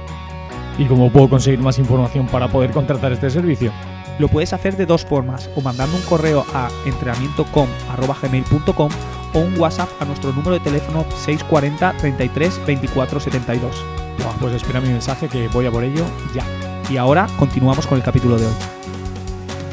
¿Y 0.79 0.87
cómo 0.87 1.11
puedo 1.11 1.29
conseguir 1.29 1.61
más 1.61 1.79
información 1.79 2.27
para 2.27 2.49
poder 2.49 2.71
contratar 2.71 3.13
este 3.13 3.31
servicio? 3.31 3.73
Lo 4.19 4.29
puedes 4.29 4.53
hacer 4.53 4.77
de 4.77 4.87
dos 4.87 5.05
formas, 5.05 5.51
o 5.57 5.61
mandando 5.61 5.97
un 5.97 6.03
correo 6.03 6.45
a 6.55 6.69
entrenamientocom.gmail.com 6.87 9.22
o 9.35 9.41
un 9.41 9.59
WhatsApp 9.59 9.89
a 10.01 10.05
nuestro 10.05 10.33
número 10.33 10.53
de 10.53 10.61
teléfono 10.61 11.05
640 11.11 11.93
33 11.99 12.67
24 12.67 13.21
72. 13.21 13.85
pues 14.41 14.55
espera 14.55 14.81
mi 14.81 14.89
mensaje 14.89 15.29
que 15.29 15.49
voy 15.49 15.67
a 15.67 15.71
por 15.71 15.85
ello 15.85 16.05
ya. 16.35 16.45
Y 16.91 16.97
ahora 16.97 17.27
continuamos 17.39 17.87
con 17.87 17.99
el 17.99 18.05
capítulo 18.05 18.39
de 18.39 18.47
hoy. 18.47 18.53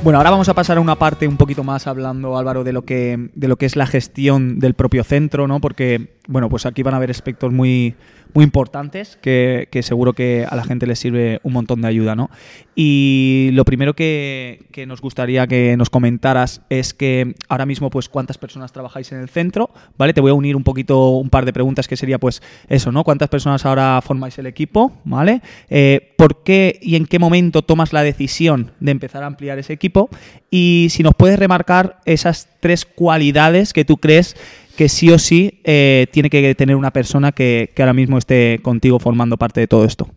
Bueno, 0.01 0.17
ahora 0.17 0.29
vamos 0.29 0.47
a 0.47 0.53
pasar 0.53 0.77
a 0.77 0.81
una 0.81 0.95
parte 0.95 1.27
un 1.27 1.35
poquito 1.35 1.65
más 1.65 1.85
hablando, 1.85 2.37
Álvaro, 2.37 2.63
de 2.63 2.71
lo 2.71 2.83
que, 2.83 3.29
de 3.33 3.47
lo 3.49 3.57
que 3.57 3.65
es 3.65 3.75
la 3.75 3.85
gestión 3.85 4.57
del 4.57 4.73
propio 4.73 5.03
centro, 5.03 5.45
¿no? 5.45 5.59
Porque, 5.59 6.15
bueno, 6.25 6.47
pues 6.47 6.65
aquí 6.65 6.83
van 6.83 6.93
a 6.93 6.97
haber 6.97 7.11
aspectos 7.11 7.51
muy, 7.51 7.95
muy 8.33 8.43
importantes 8.43 9.17
que, 9.21 9.67
seguro 9.81 10.13
que 10.13 10.45
a 10.49 10.55
la 10.55 10.63
gente 10.63 10.85
les 10.85 10.99
sirve 10.99 11.39
un 11.43 11.53
montón 11.53 11.81
de 11.81 11.87
ayuda, 11.87 12.15
¿no? 12.15 12.29
Y 12.75 13.49
lo 13.53 13.65
primero 13.65 13.93
que, 13.95 14.67
nos 14.87 15.01
gustaría 15.01 15.47
que 15.47 15.75
nos 15.77 15.89
comentaras 15.89 16.61
es 16.69 16.93
que 16.93 17.35
ahora 17.49 17.65
mismo, 17.65 17.89
pues, 17.89 18.07
cuántas 18.07 18.37
personas 18.37 18.71
trabajáis 18.71 19.11
en 19.11 19.19
el 19.19 19.29
centro, 19.29 19.71
¿vale? 19.97 20.13
Te 20.13 20.21
voy 20.21 20.31
a 20.31 20.35
unir 20.35 20.55
un 20.55 20.63
poquito 20.63 21.09
un 21.09 21.29
par 21.29 21.45
de 21.45 21.53
preguntas 21.53 21.87
que 21.87 21.97
sería, 21.97 22.19
pues, 22.19 22.41
eso, 22.67 22.91
¿no? 22.91 23.03
¿Cuántas 23.03 23.29
personas 23.29 23.65
ahora 23.65 23.99
formáis 24.01 24.37
el 24.37 24.45
equipo, 24.45 24.93
¿vale? 25.03 25.41
Eh, 25.69 26.13
¿Por 26.17 26.43
qué 26.43 26.79
y 26.81 26.95
en 26.95 27.05
qué 27.05 27.19
momento 27.19 27.61
tomas 27.63 27.93
la 27.93 28.03
decisión 28.03 28.71
de 28.79 28.91
empezar 28.91 29.23
a 29.23 29.27
ampliar 29.27 29.59
ese 29.59 29.73
equipo? 29.73 30.09
Y 30.51 30.87
si 30.91 31.03
nos 31.03 31.15
puedes 31.15 31.39
remarcar 31.39 31.99
esas 32.05 32.49
tres 32.59 32.85
cualidades 32.85 33.73
que 33.73 33.85
tú 33.85 33.97
crees 33.97 34.35
que 34.79 34.87
sí 34.87 35.09
o 35.09 35.19
sí 35.19 35.59
eh, 35.65 36.07
tiene 36.09 36.29
que 36.29 36.55
tener 36.55 36.77
una 36.77 36.91
persona 36.91 37.33
que, 37.33 37.73
ahora 37.77 37.91
mismo 37.91 38.17
esté 38.17 38.61
contigo 38.61 38.97
formando 38.97 39.35
parte 39.35 39.59
de 39.59 39.67
todo 39.67 39.83
esto. 39.83 40.07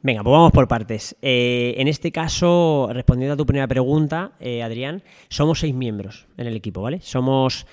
Venga, 0.00 0.22
pues 0.22 0.32
vamos 0.32 0.50
por 0.50 0.66
partes. 0.66 1.14
Eh, 1.20 1.74
en 1.76 1.86
este 1.86 2.10
caso, 2.10 2.88
respondiendo 2.90 3.34
a 3.34 3.36
tu 3.36 3.44
primera 3.44 3.68
pregunta, 3.68 4.32
eh, 4.40 4.62
Adrián, 4.62 5.02
somos 5.28 5.58
seis 5.58 5.74
miembros 5.74 6.26
en 6.38 6.46
el 6.46 6.56
equipo, 6.56 6.80
¿vale? 6.80 7.02
Somos 7.02 7.66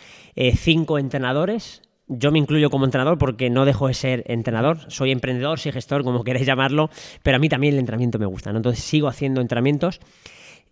cinco 0.58 1.00
entrenadores. 1.00 1.84
Yo 2.10 2.34
me 2.34 2.40
incluyo 2.40 2.70
como 2.70 2.84
entrenador 2.84 3.18
porque 3.18 3.50
no 3.50 3.64
dejo 3.64 3.88
de 3.88 3.94
ser 3.94 4.26
entrenador. 4.28 4.80
Soy 4.90 5.12
emprendedor, 5.12 5.58
soy 5.58 5.72
gestor, 5.72 6.04
como 6.04 6.26
queréis 6.26 6.46
llamarlo, 6.46 6.90
pero 7.24 7.38
a 7.38 7.40
mí 7.40 7.48
también 7.48 7.76
el 7.76 7.80
entrenamiento 7.80 8.20
me 8.20 8.26
gusta, 8.26 8.52
¿no? 8.52 8.58
Entonces 8.58 8.84
sigo 8.84 9.08
haciendo 9.08 9.40
entrenamientos. 9.40 10.02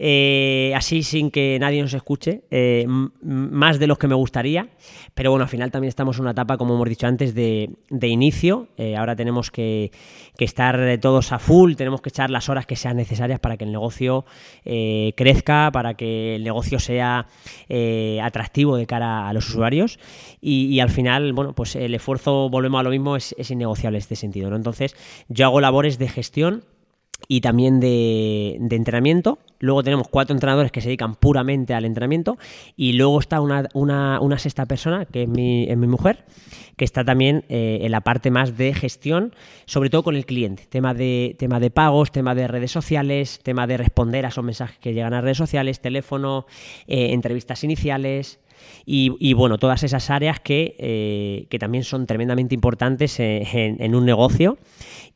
Eh, 0.01 0.71
así 0.77 1.03
sin 1.03 1.29
que 1.29 1.57
nadie 1.59 1.81
nos 1.81 1.93
escuche, 1.93 2.43
eh, 2.51 2.87
más 3.21 3.79
de 3.79 3.87
los 3.87 3.97
que 3.97 4.07
me 4.07 4.15
gustaría, 4.15 4.69
pero 5.13 5.31
bueno, 5.31 5.43
al 5.43 5.49
final 5.49 5.71
también 5.71 5.89
estamos 5.89 6.15
en 6.15 6.21
una 6.21 6.31
etapa, 6.31 6.57
como 6.57 6.75
hemos 6.75 6.87
dicho 6.87 7.05
antes, 7.05 7.35
de, 7.35 7.69
inicio, 8.01 8.69
eh, 8.77 8.95
ahora 8.95 9.17
tenemos 9.17 9.51
que, 9.51 9.91
estar 10.37 10.97
todos 11.01 11.33
a 11.33 11.39
full, 11.39 11.73
tenemos 11.75 12.01
que 12.01 12.07
echar 12.07 12.29
las 12.29 12.47
horas 12.47 12.65
que 12.65 12.77
sean 12.77 12.95
necesarias 12.95 13.41
para 13.41 13.57
que 13.57 13.65
el 13.65 13.73
negocio 13.73 14.23
crezca, 14.63 15.69
para 15.73 15.95
que 15.95 16.37
el 16.37 16.45
negocio 16.45 16.79
sea 16.79 17.27
atractivo 18.23 18.77
de 18.77 18.85
cara 18.85 19.27
a 19.27 19.33
los 19.33 19.49
usuarios. 19.49 19.99
Y, 20.39 20.79
al 20.79 20.89
final, 20.89 21.33
bueno, 21.33 21.53
pues 21.53 21.75
el 21.75 21.93
esfuerzo, 21.93 22.49
volvemos 22.49 22.79
a 22.79 22.83
lo 22.83 22.89
mismo, 22.91 23.17
es, 23.17 23.35
es 23.37 23.51
innegociable 23.51 23.97
en 23.97 24.01
este 24.01 24.15
sentido, 24.15 24.49
¿no? 24.49 24.55
Entonces, 24.55 24.95
yo 25.27 25.45
hago 25.45 25.59
labores 25.59 25.99
de 25.99 26.07
gestión 26.07 26.63
y 27.27 27.41
también 27.41 27.79
de, 27.79 28.55
entrenamiento. 28.71 29.39
Luego 29.59 29.83
tenemos 29.83 30.07
cuatro 30.07 30.33
entrenadores 30.33 30.71
que 30.71 30.81
se 30.81 30.87
dedican 30.87 31.15
puramente 31.15 31.73
al 31.73 31.85
entrenamiento. 31.85 32.37
Y 32.75 32.93
luego 32.93 33.19
está 33.19 33.41
una, 33.41 33.67
una, 33.73 34.39
sexta 34.39 34.65
persona, 34.65 35.05
que 35.05 35.23
es 35.23 35.29
mi, 35.29 35.67
mi, 35.75 35.87
mujer, 35.87 36.25
que 36.77 36.85
está 36.85 37.03
también 37.03 37.43
eh, 37.49 37.79
en 37.81 37.91
la 37.91 38.01
parte 38.01 38.31
más 38.31 38.57
de 38.57 38.73
gestión, 38.73 39.35
sobre 39.65 39.89
todo 39.89 40.03
con 40.03 40.15
el 40.15 40.25
cliente. 40.25 40.65
Tema 40.69 40.93
de, 40.93 41.35
tema 41.37 41.59
de 41.59 41.71
pagos, 41.71 42.11
tema 42.11 42.35
de 42.35 42.47
redes 42.47 42.71
sociales, 42.71 43.39
tema 43.43 43.67
de 43.67 43.77
responder 43.77 44.25
a 44.25 44.29
esos 44.29 44.43
mensajes 44.43 44.77
que 44.79 44.93
llegan 44.93 45.13
a 45.13 45.21
redes 45.21 45.37
sociales, 45.37 45.81
teléfono, 45.81 46.45
eh, 46.87 47.13
entrevistas 47.13 47.63
iniciales. 47.63 48.39
Y, 48.85 49.33
bueno, 49.33 49.57
todas 49.57 49.83
esas 49.83 50.09
áreas 50.09 50.39
que, 50.39 50.75
eh, 50.79 51.45
que 51.49 51.59
también 51.59 51.83
son 51.83 52.05
tremendamente 52.05 52.55
importantes 52.55 53.19
en, 53.19 53.95
un 53.95 54.05
negocio 54.05 54.57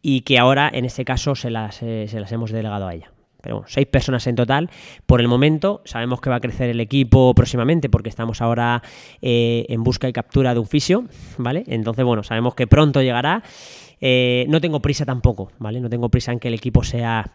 y 0.04 0.22
que 0.22 0.38
ahora 0.38 0.70
en 0.72 0.86
este 0.86 1.06
caso 1.06 1.34
se 1.34 1.50
las, 1.50 1.82
eh, 1.82 2.06
se 2.08 2.20
las 2.20 2.32
hemos 2.32 2.52
delegado 2.52 2.88
a 2.88 2.94
ella. 2.94 3.12
Pero 3.42 3.56
bueno, 3.56 3.68
seis 3.70 3.88
personas 3.88 4.26
en 4.28 4.36
total. 4.36 4.70
Por 5.06 5.20
el 5.20 5.28
momento, 5.28 5.82
sabemos 5.86 6.22
que 6.22 6.30
va 6.30 6.38
a 6.38 6.40
crecer 6.40 6.70
el 6.70 6.80
equipo 6.80 7.34
próximamente 7.34 7.90
porque 7.90 8.10
estamos 8.10 8.42
ahora 8.42 8.84
eh, 9.22 9.66
en 9.68 9.84
busca 9.84 10.08
y 10.08 10.14
captura 10.14 10.54
de 10.54 10.60
un 10.60 10.68
fisio, 10.68 11.06
¿vale? 11.38 11.64
Entonces, 11.68 12.06
bueno, 12.06 12.24
sabemos 12.24 12.54
que 12.56 12.68
pronto 12.68 13.02
llegará. 13.02 13.44
Eh, 14.00 14.46
no 14.50 14.62
tengo 14.62 14.82
prisa 14.82 15.06
tampoco, 15.06 15.52
¿vale? 15.60 15.82
No 15.82 15.90
tengo 15.90 16.10
prisa 16.10 16.32
en 16.32 16.40
que 16.40 16.50
el 16.50 16.54
equipo 16.54 16.84
sea 16.84 17.32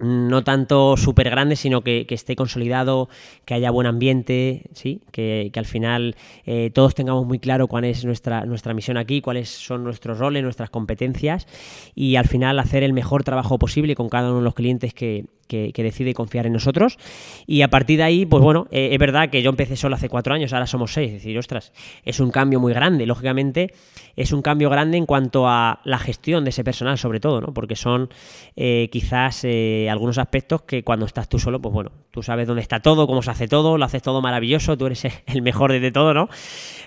no 0.00 0.42
tanto 0.42 0.96
súper 0.96 1.30
grande, 1.30 1.56
sino 1.56 1.82
que, 1.82 2.06
esté 2.08 2.34
consolidado, 2.34 3.08
que 3.44 3.54
haya 3.54 3.70
buen 3.70 3.86
ambiente, 3.86 4.64
¿sí? 4.72 5.02
que, 5.12 5.50
al 5.54 5.66
final 5.66 6.16
eh, 6.46 6.70
todos 6.72 6.94
tengamos 6.94 7.26
muy 7.26 7.38
claro 7.38 7.68
cuál 7.68 7.84
es 7.84 8.04
nuestra, 8.04 8.46
nuestra 8.46 8.74
misión 8.74 8.96
aquí, 8.96 9.20
cuáles 9.20 9.50
son 9.50 9.84
nuestros 9.84 10.18
roles, 10.18 10.42
nuestras 10.42 10.70
competencias 10.70 11.46
y 11.94 12.16
al 12.16 12.26
final 12.26 12.58
hacer 12.58 12.82
el 12.82 12.92
mejor 12.92 13.24
trabajo 13.24 13.58
posible 13.58 13.94
con 13.94 14.08
cada 14.08 14.30
uno 14.30 14.38
de 14.38 14.44
los 14.44 14.54
clientes 14.54 14.94
que, 14.94 15.26
que, 15.50 15.82
decide 15.82 16.14
confiar 16.14 16.46
en 16.46 16.52
nosotros. 16.52 16.98
Y 17.46 17.62
a 17.62 17.68
partir 17.68 17.98
de 17.98 18.04
ahí, 18.04 18.26
pues 18.26 18.42
bueno, 18.42 18.68
eh, 18.70 18.90
es 18.92 18.98
verdad 18.98 19.28
que 19.30 19.42
yo 19.42 19.50
empecé 19.50 19.76
solo 19.76 19.96
hace 19.96 20.08
cuatro 20.08 20.32
años, 20.32 20.52
ahora 20.52 20.66
somos 20.66 20.92
seis. 20.92 21.08
Es 21.08 21.14
decir, 21.14 21.36
ostras, 21.36 21.72
es 22.04 22.20
un 22.20 22.30
cambio 22.30 22.60
muy 22.60 22.72
grande. 22.72 23.06
Lógicamente, 23.06 23.74
es 24.16 24.32
un 24.32 24.42
cambio 24.42 24.70
grande 24.70 24.96
en 24.96 25.06
cuanto 25.06 25.48
a 25.48 25.80
la 25.84 25.98
gestión 25.98 26.44
de 26.44 26.50
ese 26.50 26.62
personal, 26.62 26.96
sobre 26.98 27.20
todo, 27.20 27.40
¿no? 27.40 27.52
Porque 27.52 27.76
son 27.76 28.08
eh, 28.56 28.88
quizás 28.92 29.44
eh, 29.44 29.88
algunos 29.90 30.18
aspectos 30.18 30.62
que 30.62 30.84
cuando 30.84 31.06
estás 31.06 31.28
tú 31.28 31.38
solo, 31.38 31.60
pues 31.60 31.72
bueno, 31.72 31.90
tú 32.10 32.22
sabes 32.22 32.46
dónde 32.46 32.62
está 32.62 32.80
todo, 32.80 33.06
cómo 33.06 33.22
se 33.22 33.30
hace 33.30 33.48
todo, 33.48 33.76
lo 33.76 33.84
haces 33.84 34.02
todo 34.02 34.22
maravilloso, 34.22 34.78
tú 34.78 34.86
eres 34.86 35.04
el 35.26 35.42
mejor 35.42 35.72
de 35.72 35.90
todo, 35.90 36.14
¿no? 36.14 36.28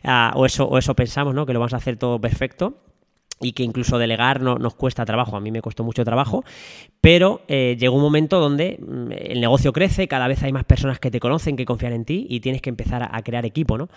Ah, 0.03 0.31
o, 0.35 0.45
eso, 0.45 0.65
o 0.65 0.77
eso 0.77 0.95
pensamos, 0.95 1.33
¿no? 1.35 1.45
Que 1.45 1.53
lo 1.53 1.59
vamos 1.59 1.73
a 1.73 1.77
hacer 1.77 1.97
todo 1.97 2.19
perfecto 2.19 2.77
y 3.43 3.51
que 3.51 3.63
incluso 3.63 3.97
delegar 3.97 4.41
no, 4.41 4.55
nos 4.55 4.73
cuesta 4.75 5.05
trabajo. 5.05 5.35
A 5.35 5.39
mí 5.39 5.51
me 5.51 5.61
costó 5.61 5.83
mucho 5.83 6.03
trabajo, 6.03 6.43
pero 7.01 7.41
eh, 7.47 7.75
llegó 7.79 7.97
un 7.97 8.01
momento 8.01 8.39
donde 8.39 8.79
mm, 8.79 9.11
el 9.11 9.41
negocio 9.41 9.73
crece, 9.73 10.07
cada 10.07 10.27
vez 10.27 10.41
hay 10.43 10.51
más 10.51 10.63
personas 10.63 10.99
que 10.99 11.11
te 11.11 11.19
conocen, 11.19 11.55
que 11.55 11.65
confían 11.65 11.93
en 11.93 12.05
ti 12.05 12.25
y 12.29 12.39
tienes 12.39 12.61
que 12.61 12.69
empezar 12.69 13.07
a, 13.11 13.21
crear 13.21 13.45
equipo, 13.45 13.77
¿no? 13.77 13.89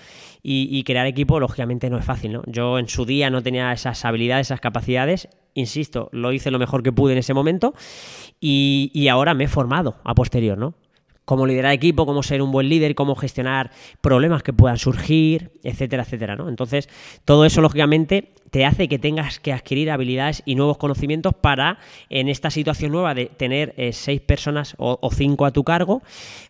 Y, 0.42 0.82
crear 0.84 1.06
equipo, 1.06 1.40
lógicamente, 1.40 1.90
no 1.90 1.98
es 1.98 2.04
fácil, 2.04 2.32
¿no? 2.32 2.42
Yo 2.46 2.78
en 2.78 2.88
su 2.88 3.04
día 3.04 3.30
no 3.30 3.42
tenía 3.42 3.72
esas 3.72 4.04
habilidades, 4.04 4.48
esas 4.48 4.60
capacidades, 4.60 5.28
insisto, 5.54 6.08
lo 6.12 6.32
hice 6.32 6.50
lo 6.50 6.58
mejor 6.58 6.82
que 6.82 6.92
pude 6.92 7.12
en 7.12 7.18
ese 7.18 7.34
momento 7.34 7.74
y, 8.40 8.90
y 8.94 9.08
ahora 9.08 9.34
me 9.34 9.44
he 9.44 9.48
formado 9.48 9.96
a 10.04 10.14
posterior, 10.14 10.58
¿no? 10.58 10.74
cómo 11.26 11.44
liderar 11.44 11.72
equipo, 11.72 12.06
cómo 12.06 12.22
ser 12.22 12.40
un 12.40 12.52
buen 12.52 12.70
líder, 12.70 12.94
cómo 12.94 13.14
gestionar 13.14 13.72
problemas 14.00 14.42
que 14.42 14.54
puedan 14.54 14.78
surgir, 14.78 15.50
etcétera, 15.62 16.04
etcétera, 16.04 16.36
¿no? 16.36 16.48
Entonces, 16.48 16.88
todo 17.26 17.44
eso, 17.44 17.60
lógicamente, 17.60 18.32
te 18.50 18.64
hace 18.64 18.88
que 18.88 18.98
tengas 18.98 19.40
que 19.40 19.52
adquirir 19.52 19.90
habilidades 19.90 20.42
y 20.44 20.54
nuevos 20.54 20.78
conocimientos 20.78 21.34
para, 21.34 21.78
en 22.10 22.28
esta 22.28 22.50
situación 22.50 22.92
nueva 22.92 23.14
de 23.14 23.26
tener 23.26 23.74
eh, 23.76 23.92
seis 23.92 24.20
personas 24.20 24.74
o, 24.78 24.98
cinco 25.12 25.46
a 25.46 25.50
tu 25.50 25.64
cargo, 25.64 26.02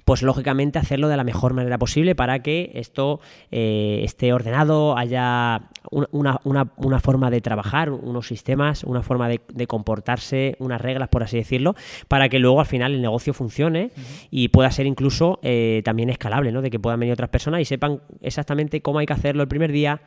pues 0.05 0.23
lógicamente 0.23 0.79
hacerlo 0.79 1.09
de 1.09 1.17
la 1.17 1.25
mejor 1.25 1.55
manera 1.55 1.79
posible 1.79 2.15
para 2.15 2.43
que 2.43 2.73
esto 2.75 3.21
eh, 3.51 4.01
esté 4.05 4.33
ordenado, 4.33 4.97
haya 4.97 5.69
una, 5.91 7.01
forma 7.01 7.31
de 7.31 7.41
trabajar, 7.41 7.91
unos 7.91 8.27
sistemas, 8.27 8.85
una 8.85 9.03
forma 9.03 9.29
de, 9.29 9.67
comportarse, 9.67 10.57
unas 10.59 10.81
reglas, 10.81 11.09
por 11.09 11.23
así 11.23 11.37
decirlo, 11.37 11.75
para 12.09 12.29
que 12.29 12.39
luego 12.39 12.61
al 12.61 12.67
final 12.67 12.95
el 12.95 13.03
negocio 13.03 13.35
funcione 13.35 13.91
y 14.31 14.49
pueda 14.49 14.71
ser 14.71 14.87
incluso 14.87 15.39
eh, 15.43 15.83
también 15.85 16.11
escalable, 16.11 16.53
¿no? 16.53 16.63
De 16.63 16.71
que 16.71 16.79
puedan 16.79 17.01
venir 17.01 17.13
otras 17.13 17.31
personas 17.31 17.61
y 17.61 17.65
sepan 17.65 18.01
exactamente 18.21 18.81
cómo 18.81 18.99
hay 18.99 19.07
que 19.07 19.13
hacerlo 19.13 19.43
el 19.43 19.49
primer 19.49 19.73
día, 19.73 20.01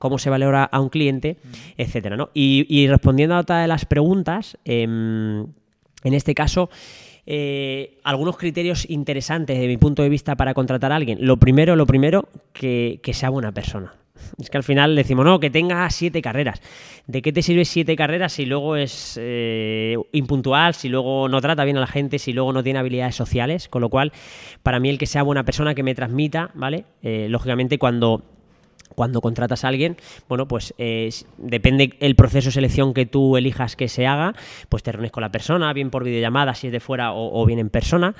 cómo 0.00 0.18
se 0.18 0.30
valora 0.30 0.64
a 0.64 0.80
un 0.80 0.88
cliente, 0.88 1.36
etcétera, 1.76 2.16
¿no? 2.16 2.30
Y, 2.32 2.86
respondiendo 2.88 3.34
a 3.34 3.40
otra 3.40 3.60
de 3.60 3.68
las 3.68 3.84
preguntas, 3.84 4.56
em, 4.64 5.42
en 5.42 6.14
este 6.14 6.34
caso, 6.34 6.70
eh, 7.26 7.98
algunos 8.02 8.38
criterios 8.38 8.88
interesantes 8.88 9.58
desde 9.58 9.68
mi 9.68 9.76
punto 9.76 10.02
de 10.02 10.08
vista 10.08 10.36
para 10.36 10.54
contratar 10.54 10.90
a 10.90 10.96
alguien. 10.96 11.18
Lo 11.20 11.36
primero, 11.36 11.76
lo 11.76 11.84
primero, 11.84 12.30
que, 12.54 12.98
sea 13.12 13.28
buena 13.28 13.52
persona. 13.52 13.94
Es 14.38 14.48
que 14.48 14.56
al 14.56 14.64
final 14.64 14.96
decimos, 14.96 15.26
no, 15.26 15.38
que 15.38 15.50
tenga 15.50 15.88
siete 15.90 16.22
carreras. 16.22 16.62
¿De 17.06 17.20
qué 17.20 17.30
te 17.30 17.42
sirve 17.42 17.66
siete 17.66 17.94
carreras 17.94 18.32
si 18.32 18.46
luego 18.46 18.76
es 18.76 19.18
eh, 19.20 19.98
impuntual, 20.12 20.72
si 20.72 20.88
luego 20.88 21.28
no 21.28 21.42
trata 21.42 21.64
bien 21.64 21.76
a 21.76 21.80
la 21.80 21.86
gente, 21.86 22.18
si 22.18 22.32
luego 22.32 22.54
no 22.54 22.62
tiene 22.62 22.78
habilidades 22.78 23.16
sociales? 23.16 23.68
Con 23.68 23.82
lo 23.82 23.90
cual, 23.90 24.12
para 24.62 24.80
mí 24.80 24.88
el 24.88 24.96
que 24.96 25.06
sea 25.06 25.22
buena 25.22 25.44
persona, 25.44 25.74
que 25.74 25.82
me 25.82 25.94
transmita, 25.94 26.52
¿vale? 26.54 26.86
Eh, 27.02 27.26
lógicamente 27.28 27.78
cuando 27.78 28.39
cuando 28.94 29.20
contratas 29.20 29.64
a 29.64 29.68
alguien, 29.68 29.96
bueno, 30.28 30.46
pues 30.46 30.74
eh, 30.78 31.10
depende 31.38 31.96
el 32.00 32.14
proceso 32.16 32.48
de 32.48 32.52
selección 32.52 32.94
que 32.94 33.06
tú 33.06 33.36
elijas 33.36 33.76
que 33.76 33.88
se 33.88 34.06
haga, 34.06 34.34
pues 34.68 34.82
te 34.82 34.92
reúnes 34.92 35.12
con 35.12 35.22
la 35.22 35.30
persona, 35.30 35.72
bien 35.72 35.90
por 35.90 36.04
videollamada, 36.04 36.54
si 36.54 36.68
es 36.68 36.72
de 36.72 36.80
fuera 36.80 37.12
o, 37.12 37.44
bien 37.46 37.58
en 37.58 37.70
persona, 37.70 38.14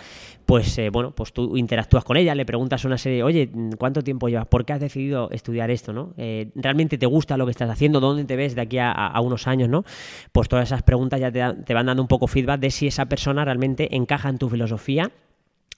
pues 0.47 0.77
eh, 0.79 0.91
bueno, 0.91 1.12
pues 1.12 1.33
tú 1.33 1.57
interactúas 1.57 2.05
con 2.05 2.16
ella, 2.16 2.35
le 2.35 2.45
preguntas 2.45 2.85
una 2.85 2.99
serie, 2.99 3.23
oye, 3.23 3.51
¿cuánto 3.79 4.03
tiempo 4.03 4.29
llevas? 4.29 4.47
¿Por 4.47 4.64
qué 4.64 4.73
has 4.73 4.81
decidido 4.81 5.31
estudiar 5.31 5.71
esto? 5.71 5.93
¿no? 5.93 6.14
Eh, 6.16 6.51
¿Realmente 6.55 6.99
te 6.99 7.07
gusta 7.07 7.37
lo 7.37 7.47
que 7.47 7.53
estás 7.53 7.71
haciendo? 7.71 8.01
¿Dónde 8.01 8.25
te 8.25 8.37
ves 8.37 8.55
de 8.55 8.62
aquí 8.62 8.79
a, 8.81 9.21
unos 9.21 9.47
años? 9.47 9.68
¿no? 9.68 9.85
Pues 10.33 10.49
todas 10.49 10.68
esas 10.68 10.83
preguntas 10.83 11.21
ya 11.21 11.31
te, 11.31 11.43
te 11.64 11.75
van 11.75 11.87
dando 11.87 12.03
un 12.03 12.09
poco 12.09 12.27
feedback 12.27 12.61
de 12.61 12.71
si 12.71 12.87
esa 12.87 13.07
persona 13.07 13.45
realmente 13.45 13.95
encaja 13.95 14.29
en 14.29 14.39
tu 14.39 14.49
filosofía 14.49 15.11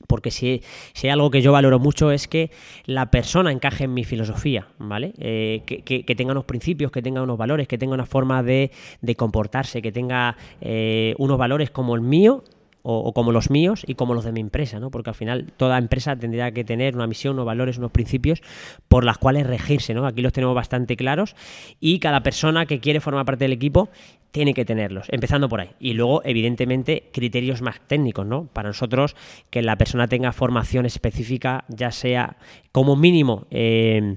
porque 0.06 0.30
si, 0.30 0.62
si, 0.92 1.06
hay 1.06 1.12
algo 1.12 1.30
que 1.30 1.42
yo 1.42 1.52
valoro 1.52 1.78
mucho 1.78 2.10
es 2.10 2.28
que 2.28 2.50
la 2.86 3.10
persona 3.10 3.52
encaje 3.52 3.84
en 3.84 3.94
mi 3.94 4.04
filosofía, 4.04 4.68
¿vale? 4.78 5.14
Eh, 5.18 5.62
que, 5.64 6.14
tenga 6.14 6.32
unos 6.32 6.44
principios, 6.44 6.90
que 6.90 7.02
tenga 7.02 7.22
unos 7.22 7.38
valores, 7.38 7.68
que 7.68 7.78
tenga 7.78 7.94
una 7.94 8.06
forma 8.06 8.42
de, 8.42 8.70
comportarse, 9.16 9.82
que 9.82 9.92
tenga 9.92 10.36
eh, 10.60 11.14
unos 11.18 11.38
valores 11.38 11.70
como 11.70 11.94
el 11.94 12.00
mío 12.00 12.42
o, 12.82 13.12
como 13.12 13.32
los 13.32 13.50
míos 13.50 13.84
y 13.86 13.94
como 13.94 14.14
los 14.14 14.24
de 14.24 14.32
mi 14.32 14.40
empresa, 14.40 14.80
¿no? 14.80 14.90
Porque 14.90 15.10
al 15.10 15.14
final 15.14 15.52
toda 15.56 15.78
empresa 15.78 16.16
tendría 16.16 16.50
que 16.52 16.64
tener 16.64 16.96
una 16.96 17.06
misión, 17.06 17.34
unos 17.34 17.46
valores, 17.46 17.78
unos 17.78 17.92
principios 17.92 18.42
por 18.88 19.04
las 19.04 19.18
cuales 19.18 19.46
regirse, 19.46 19.94
¿no? 19.94 20.06
Aquí 20.06 20.20
los 20.20 20.32
tenemos 20.32 20.54
bastante 20.54 20.96
claros 20.96 21.36
y 21.80 22.00
cada 22.00 22.22
persona 22.22 22.66
que 22.66 22.80
quiere 22.80 23.00
formar 23.00 23.24
parte 23.24 23.44
del 23.44 23.52
equipo 23.52 23.88
tiene 24.32 24.54
que 24.54 24.64
tenerlos, 24.64 25.06
empezando 25.10 25.48
por 25.48 25.60
ahí. 25.60 25.70
Y 25.78 25.92
luego, 25.92 26.22
evidentemente, 26.24 27.10
criterios 27.12 27.62
más 27.62 27.80
técnicos, 27.86 28.26
¿no? 28.26 28.46
Para 28.46 28.70
nosotros, 28.70 29.14
que 29.50 29.62
la 29.62 29.76
persona 29.76 30.08
tenga 30.08 30.32
formación 30.32 30.86
específica, 30.86 31.64
ya 31.68 31.92
sea 31.92 32.36
como 32.72 32.96
mínimo... 32.96 33.46
Eh, 33.50 34.16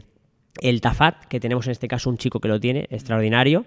el 0.62 0.82
TAFAT, 0.82 1.26
que 1.26 1.40
tenemos 1.40 1.66
en 1.68 1.72
este 1.72 1.88
caso 1.88 2.10
un 2.10 2.18
chico 2.18 2.40
que 2.40 2.48
lo 2.48 2.60
tiene, 2.60 2.88
extraordinario, 2.90 3.66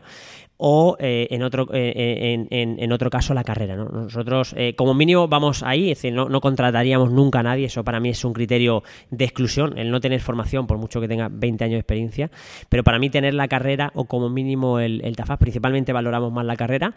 o 0.59 0.97
eh, 0.99 1.29
en, 1.31 1.43
otro, 1.45 1.69
eh, 1.73 2.47
en, 2.51 2.93
otro 2.93 3.11
caso 3.11 3.33
la 3.33 3.45
carrera. 3.45 3.77
Nosotros, 3.77 4.55
eh, 4.57 4.75
como 4.75 4.93
mínimo, 4.93 5.29
vamos 5.29 5.63
ahí, 5.63 5.93
es 5.93 5.99
decir, 5.99 6.13
no, 6.13 6.29
no, 6.29 6.41
contrataríamos 6.41 7.13
nunca 7.13 7.41
a 7.41 7.43
nadie, 7.45 7.67
eso 7.67 7.85
para 7.85 8.01
mí 8.01 8.11
es 8.11 8.25
un 8.25 8.33
criterio 8.33 8.83
de 9.11 9.25
exclusión, 9.25 9.79
el 9.79 9.91
no 9.91 10.01
tener 10.01 10.21
formación, 10.21 10.67
por 10.67 10.77
mucho 10.79 11.01
que 11.01 11.09
tenga 11.09 11.29
20 11.31 11.65
años 11.65 11.75
de 11.75 11.81
experiencia, 11.81 12.31
pero 12.69 12.83
para 12.83 12.99
mí 12.99 13.09
tener 13.09 13.35
la 13.35 13.47
carrera 13.47 13.93
o 13.95 14.07
como 14.07 14.29
mínimo 14.29 14.81
el, 14.81 15.01
el 15.05 15.15
TAFAT, 15.15 15.39
principalmente 15.39 15.93
valoramos 15.93 16.33
más 16.33 16.45
la 16.45 16.57
carrera. 16.57 16.95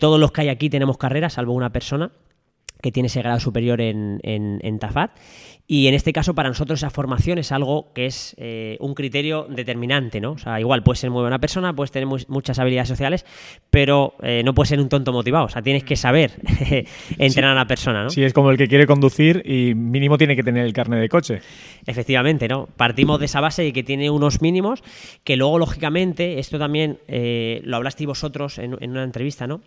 todos 0.00 0.18
los 0.18 0.32
que 0.32 0.42
hay 0.42 0.48
aquí 0.48 0.68
tenemos 0.68 0.98
carrera, 0.98 1.30
salvo 1.30 1.52
una 1.52 1.70
persona 1.70 2.10
que 2.82 2.92
tiene 2.92 3.06
ese 3.06 3.20
grado 3.20 3.40
superior 3.40 3.80
en, 3.80 4.20
en, 4.22 4.78
TAFAT. 4.78 5.12
Y 5.68 5.86
en 5.86 5.94
este 5.94 6.12
caso, 6.12 6.34
para 6.34 6.48
nosotros, 6.48 6.80
esa 6.80 6.90
formación 6.90 7.38
es 7.38 7.52
algo 7.52 7.92
que 7.94 8.06
es 8.06 8.34
eh, 8.36 8.76
un 8.80 8.94
criterio 8.94 9.46
determinante, 9.48 10.20
¿no? 10.20 10.32
O 10.32 10.38
sea, 10.38 10.58
igual 10.60 10.82
puedes 10.82 10.98
ser 10.98 11.10
muy 11.10 11.20
buena 11.20 11.38
persona, 11.38 11.74
puedes 11.74 11.92
tener 11.92 12.06
muchas 12.06 12.58
habilidades 12.58 12.88
sociales, 12.88 13.24
pero 13.70 14.14
eh, 14.22 14.42
no 14.44 14.52
puedes 14.52 14.70
ser 14.70 14.80
un 14.80 14.88
tonto 14.88 15.12
motivado. 15.12 15.46
O 15.46 15.48
sea, 15.48 15.62
tienes 15.62 15.84
que 15.84 15.94
saber 15.94 16.32
entrenar 17.18 17.52
a 17.52 17.54
la 17.54 17.66
persona, 17.66 18.02
¿no? 18.02 18.10
Sí, 18.10 18.24
es 18.24 18.32
como 18.32 18.50
el 18.50 18.58
que 18.58 18.66
quiere 18.66 18.86
conducir 18.86 19.42
y 19.46 19.74
mínimo 19.74 20.18
tiene 20.18 20.34
que 20.34 20.42
tener 20.42 20.66
el 20.66 20.72
carnet 20.72 21.00
de 21.00 21.08
coche. 21.08 21.40
Efectivamente, 21.86 22.48
¿no? 22.48 22.68
Partimos 22.76 23.20
de 23.20 23.26
esa 23.26 23.40
base 23.40 23.62
de 23.62 23.72
que 23.72 23.84
tiene 23.84 24.10
unos 24.10 24.42
mínimos, 24.42 24.82
que 25.22 25.36
luego, 25.36 25.60
lógicamente, 25.60 26.40
esto 26.40 26.58
también 26.58 26.98
eh, 27.06 27.60
lo 27.64 27.76
hablasteis 27.76 28.08
vosotros 28.08 28.58
en, 28.58 28.76
en 28.80 28.90
una 28.90 29.04
entrevista, 29.04 29.46
¿no? 29.46 29.60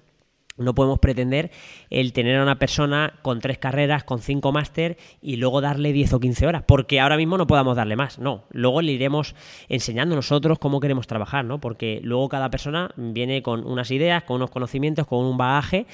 No 0.58 0.74
podemos 0.74 1.00
pretender 1.00 1.52
el 1.90 2.14
tener 2.14 2.38
a 2.38 2.44
una 2.44 2.58
persona 2.58 3.20
con 3.22 3.42
tres 3.42 3.58
carreras, 3.58 4.06
con 4.06 4.22
cinco 4.22 4.54
máster 4.54 4.98
y 5.22 5.36
luego 5.36 5.60
darle 5.60 5.92
10 5.92 6.14
o 6.14 6.20
15 6.22 6.48
horas, 6.48 6.64
porque 6.66 7.02
ahora 7.02 7.18
mismo 7.18 7.38
no 7.38 7.46
podamos 7.46 7.76
darle 7.76 7.98
más. 7.98 8.20
No, 8.20 8.46
luego 8.52 8.82
le 8.82 8.94
iremos 8.94 9.36
enseñando 9.68 10.16
nosotros 10.16 10.58
cómo 10.58 10.80
queremos 10.80 11.08
trabajar, 11.08 11.44
¿no? 11.44 11.60
Porque 11.60 12.00
luego 12.04 12.30
cada 12.30 12.50
persona 12.50 12.92
viene 12.96 13.42
con 13.42 13.66
unas 13.66 13.92
ideas, 13.92 14.24
con 14.24 14.38
unos 14.38 14.50
conocimientos, 14.50 15.06
con 15.08 15.26
un 15.26 15.38
bagaje 15.38 15.88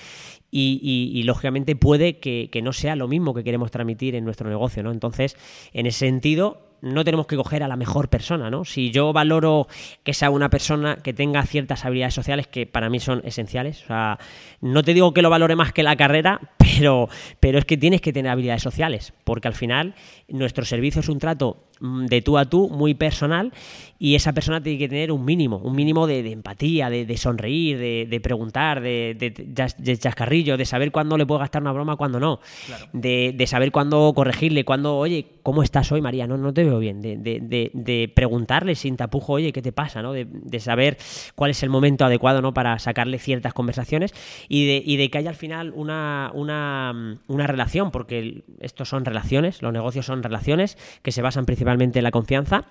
y, 0.52 1.24
lógicamente 1.26 1.76
puede 1.76 2.20
que, 2.20 2.50
que 2.52 2.62
no 2.62 2.74
sea 2.74 2.96
lo 2.96 3.08
mismo 3.08 3.34
que 3.34 3.44
queremos 3.44 3.72
transmitir 3.72 4.16
en 4.16 4.26
nuestro 4.26 4.48
negocio, 4.48 4.84
¿no? 4.84 4.92
Entonces, 4.92 5.38
en 5.74 5.88
ese 5.88 6.00
sentido, 6.00 6.71
no 6.82 7.04
tenemos 7.04 7.28
que 7.28 7.36
coger 7.36 7.64
a 7.64 7.68
la 7.68 7.76
mejor 7.76 8.10
persona, 8.10 8.50
¿no? 8.50 8.66
Si 8.66 8.92
yo 8.92 9.14
valoro 9.14 9.68
que 10.04 10.14
sea 10.14 10.30
una 10.30 10.50
persona 10.50 10.98
que 10.98 11.14
tenga 11.14 11.44
ciertas 11.44 11.86
habilidades 11.86 12.14
sociales 12.14 12.48
que 12.48 12.66
para 12.66 12.90
mí 12.90 13.00
son 13.00 13.22
esenciales, 13.24 13.84
o 13.84 13.88
sea, 13.88 14.20
no 14.62 14.84
te 14.84 14.94
digo 14.94 15.14
que 15.14 15.22
lo 15.22 15.30
valore 15.30 15.56
más 15.56 15.72
que 15.74 15.84
la 15.84 15.96
carrera, 15.96 16.40
pero, 16.58 17.10
pero 17.40 17.60
es 17.60 17.66
que 17.66 17.78
tienes 17.78 18.02
que 18.02 18.14
tener 18.14 18.32
habilidades 18.32 18.64
sociales, 18.64 19.14
porque 19.24 19.48
al 19.48 19.56
final 19.56 19.96
nuestro 20.28 20.66
servicio 20.66 21.02
es 21.02 21.10
un 21.10 21.20
trato 21.20 21.64
de 21.82 22.22
tú 22.22 22.38
a 22.38 22.46
tú, 22.46 22.70
muy 22.70 22.94
personal, 22.94 23.52
y 23.98 24.16
esa 24.16 24.34
persona 24.34 24.62
tiene 24.62 24.80
que 24.80 24.88
tener 24.88 25.12
un 25.12 25.26
mínimo, 25.26 25.58
un 25.58 25.76
mínimo 25.76 26.08
de, 26.08 26.32
empatía, 26.32 26.90
de, 26.90 27.18
sonreír, 27.18 27.78
de, 27.78 28.20
preguntar, 28.22 28.82
de, 28.82 29.16
de, 29.16 29.98
chascarrillo, 29.98 30.58
de 30.58 30.66
saber 30.66 30.92
cuándo 30.92 31.18
le 31.18 31.26
puedo 31.26 31.40
gastar 31.40 31.62
una 31.62 31.72
broma, 31.72 31.96
cuándo 31.96 32.20
no, 32.20 32.40
de, 32.94 33.44
saber 33.48 33.72
cuándo 33.72 34.12
corregirle, 34.16 34.64
cuándo, 34.64 34.98
oye, 34.98 35.28
¿cómo 35.44 35.64
estás 35.64 35.92
hoy, 35.92 36.02
María? 36.02 36.28
No, 36.28 36.38
no 36.38 36.54
te 36.54 36.64
veo 36.64 36.80
bien, 36.80 37.02
de, 37.02 38.12
preguntarle 38.16 38.76
sin 38.76 38.96
tapujo, 38.96 39.34
oye, 39.34 39.52
¿qué 39.52 39.62
te 39.62 39.72
pasa? 39.72 40.02
¿no? 40.02 40.14
De, 40.14 40.60
saber 40.60 40.98
cuál 41.34 41.52
es 41.52 41.64
el 41.64 41.70
momento 41.70 42.06
adecuado 42.06 42.42
¿no? 42.42 42.54
para 42.54 42.78
sacarle 42.78 43.18
ciertas 43.18 43.54
conversaciones 43.54 44.14
y 44.48 44.68
de, 44.68 44.84
y 44.86 44.98
de 44.98 45.10
que 45.10 45.18
haya 45.18 45.30
al 45.30 45.36
final 45.36 45.74
una, 45.76 46.32
una, 46.34 47.20
una 47.28 47.48
relación, 47.48 47.92
porque 47.92 48.44
estos 48.60 48.90
son 48.90 49.06
relaciones, 49.06 49.62
los 49.62 49.74
negocios 49.74 50.06
son 50.06 50.22
relaciones 50.22 50.78
que 51.02 51.12
se 51.12 51.22
basan 51.22 51.46
principalmente 51.46 51.71
la 51.78 52.12
confianza 52.12 52.66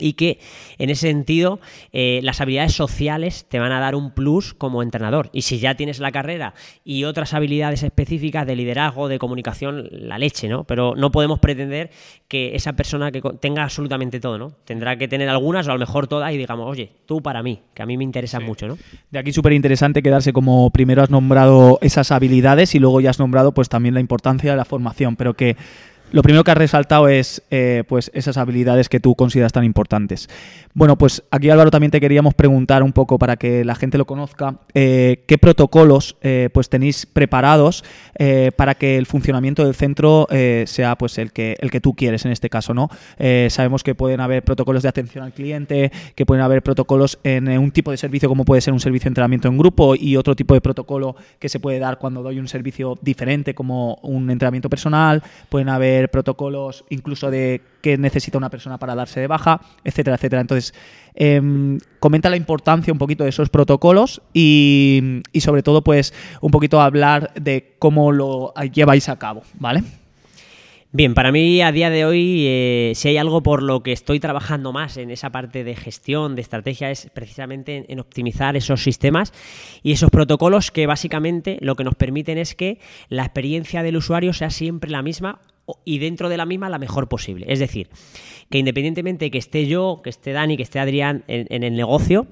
y 0.00 0.14
que 0.14 0.38
en 0.78 0.90
ese 0.90 1.08
sentido 1.08 1.60
eh, 1.92 2.20
las 2.22 2.40
habilidades 2.40 2.72
sociales 2.72 3.46
te 3.48 3.58
van 3.58 3.72
a 3.72 3.80
dar 3.80 3.94
un 3.94 4.12
plus 4.12 4.54
como 4.54 4.82
entrenador. 4.82 5.30
Y 5.32 5.42
si 5.42 5.58
ya 5.58 5.74
tienes 5.74 6.00
la 6.00 6.10
carrera 6.10 6.54
y 6.84 7.04
otras 7.04 7.34
habilidades 7.34 7.82
específicas 7.82 8.46
de 8.46 8.56
liderazgo, 8.56 9.08
de 9.08 9.18
comunicación, 9.18 9.88
la 9.90 10.18
leche, 10.18 10.48
¿no? 10.48 10.64
Pero 10.64 10.94
no 10.96 11.10
podemos 11.10 11.38
pretender 11.38 11.90
que 12.28 12.56
esa 12.56 12.72
persona 12.72 13.12
que 13.12 13.20
tenga 13.40 13.62
absolutamente 13.62 14.20
todo, 14.20 14.38
¿no? 14.38 14.52
Tendrá 14.64 14.96
que 14.96 15.08
tener 15.08 15.28
algunas 15.28 15.68
o 15.68 15.70
a 15.70 15.74
lo 15.74 15.80
mejor 15.80 16.06
todas 16.06 16.32
y 16.32 16.38
digamos, 16.38 16.68
oye, 16.68 16.90
tú 17.06 17.22
para 17.22 17.42
mí, 17.42 17.60
que 17.74 17.82
a 17.82 17.86
mí 17.86 17.96
me 17.96 18.04
interesa 18.04 18.40
mucho, 18.40 18.66
¿no? 18.66 18.78
De 19.10 19.18
aquí 19.18 19.32
súper 19.32 19.52
interesante 19.52 20.02
quedarse 20.02 20.32
como 20.32 20.70
primero 20.70 21.02
has 21.02 21.10
nombrado 21.10 21.78
esas 21.82 22.10
habilidades 22.10 22.74
y 22.74 22.78
luego 22.78 23.00
ya 23.00 23.10
has 23.10 23.18
nombrado 23.18 23.52
pues 23.52 23.68
también 23.68 23.94
la 23.94 24.00
importancia 24.00 24.50
de 24.50 24.56
la 24.56 24.64
formación, 24.64 25.16
pero 25.16 25.34
que 25.34 25.56
lo 26.12 26.22
primero 26.22 26.44
que 26.44 26.50
has 26.50 26.56
resaltado 26.56 27.08
es 27.08 27.42
eh, 27.50 27.84
pues 27.88 28.10
esas 28.14 28.36
habilidades 28.36 28.88
que 28.88 29.00
tú 29.00 29.14
consideras 29.14 29.52
tan 29.52 29.64
importantes. 29.64 30.28
Bueno, 30.74 30.96
pues 30.96 31.22
aquí 31.30 31.50
Álvaro 31.50 31.70
también 31.70 31.90
te 31.90 32.00
queríamos 32.00 32.34
preguntar 32.34 32.82
un 32.82 32.92
poco 32.92 33.18
para 33.18 33.36
que 33.36 33.64
la 33.64 33.74
gente 33.74 33.98
lo 33.98 34.06
conozca, 34.06 34.56
eh, 34.74 35.24
qué 35.26 35.38
protocolos 35.38 36.16
eh, 36.22 36.48
pues 36.52 36.68
tenéis 36.68 37.06
preparados 37.06 37.84
para 38.56 38.74
que 38.74 38.98
el 38.98 39.06
funcionamiento 39.06 39.64
del 39.64 39.74
centro 39.74 40.26
sea 40.66 40.96
pues 40.96 41.16
el 41.16 41.32
que, 41.32 41.56
el 41.60 41.70
que 41.70 41.80
tú 41.80 41.94
quieres 41.94 42.26
en 42.26 42.32
este 42.32 42.50
caso, 42.50 42.74
¿no? 42.74 42.90
sabemos 43.48 43.82
que 43.82 43.94
pueden 43.94 44.20
haber 44.20 44.42
protocolos 44.42 44.82
de 44.82 44.90
atención 44.90 45.24
al 45.24 45.32
cliente, 45.32 45.90
que 46.14 46.26
pueden 46.26 46.44
haber 46.44 46.62
protocolos 46.62 47.18
en 47.24 47.48
un 47.48 47.70
tipo 47.70 47.90
de 47.90 47.96
servicio 47.96 48.28
como 48.28 48.44
puede 48.44 48.60
ser 48.60 48.74
un 48.74 48.80
servicio 48.80 49.06
de 49.06 49.12
entrenamiento 49.12 49.48
en 49.48 49.56
grupo 49.56 49.94
y 49.94 50.16
otro 50.16 50.36
tipo 50.36 50.52
de 50.52 50.60
protocolo 50.60 51.16
que 51.38 51.48
se 51.48 51.60
puede 51.60 51.78
dar 51.78 51.98
cuando 51.98 52.22
doy 52.22 52.38
un 52.38 52.48
servicio 52.48 52.98
diferente 53.00 53.54
como 53.54 53.94
un 54.02 54.30
entrenamiento 54.30 54.68
personal, 54.68 55.22
pueden 55.48 55.70
haber 55.70 55.99
protocolos 56.08 56.84
incluso 56.88 57.30
de 57.30 57.60
qué 57.82 57.98
necesita 57.98 58.38
una 58.38 58.50
persona 58.50 58.78
para 58.78 58.94
darse 58.94 59.20
de 59.20 59.26
baja, 59.26 59.60
etcétera, 59.84 60.16
etcétera. 60.16 60.40
Entonces, 60.40 60.74
em, 61.14 61.78
comenta 61.98 62.30
la 62.30 62.36
importancia 62.36 62.92
un 62.92 62.98
poquito 62.98 63.24
de 63.24 63.30
esos 63.30 63.50
protocolos 63.50 64.22
y, 64.32 65.22
y 65.32 65.40
sobre 65.40 65.62
todo, 65.62 65.82
pues, 65.82 66.14
un 66.40 66.50
poquito 66.50 66.80
hablar 66.80 67.32
de 67.34 67.76
cómo 67.78 68.12
lo 68.12 68.54
lleváis 68.72 69.08
a 69.08 69.18
cabo, 69.18 69.42
¿vale? 69.58 69.82
Bien, 70.92 71.14
para 71.14 71.30
mí 71.30 71.62
a 71.62 71.70
día 71.70 71.88
de 71.88 72.04
hoy, 72.04 72.46
eh, 72.48 72.92
si 72.96 73.06
hay 73.06 73.16
algo 73.16 73.44
por 73.44 73.62
lo 73.62 73.80
que 73.84 73.92
estoy 73.92 74.18
trabajando 74.18 74.72
más 74.72 74.96
en 74.96 75.12
esa 75.12 75.30
parte 75.30 75.62
de 75.62 75.76
gestión, 75.76 76.34
de 76.34 76.42
estrategia, 76.42 76.90
es 76.90 77.08
precisamente 77.14 77.84
en, 77.86 78.00
optimizar 78.00 78.56
esos 78.56 78.82
sistemas 78.82 79.32
y 79.84 79.92
esos 79.92 80.10
protocolos 80.10 80.72
que 80.72 80.88
básicamente 80.88 81.58
lo 81.60 81.76
que 81.76 81.84
nos 81.84 81.94
permiten 81.94 82.38
es 82.38 82.56
que 82.56 82.80
la 83.08 83.22
experiencia 83.22 83.84
del 83.84 83.98
usuario 83.98 84.32
sea 84.32 84.50
siempre 84.50 84.90
la 84.90 85.02
misma 85.02 85.38
y 85.84 85.98
dentro 85.98 86.28
de 86.28 86.36
la 86.36 86.46
misma 86.46 86.68
la 86.68 86.78
mejor 86.78 87.08
posible. 87.08 87.46
Es 87.48 87.58
decir, 87.58 87.88
que 88.50 88.58
independientemente 88.58 89.26
de 89.26 89.30
que 89.30 89.38
esté 89.38 89.66
yo, 89.66 90.00
que 90.02 90.10
esté 90.10 90.32
Dani, 90.32 90.56
que 90.56 90.62
esté 90.62 90.78
Adrián 90.78 91.24
en 91.26 91.62
el 91.62 91.74
negocio, 91.74 92.26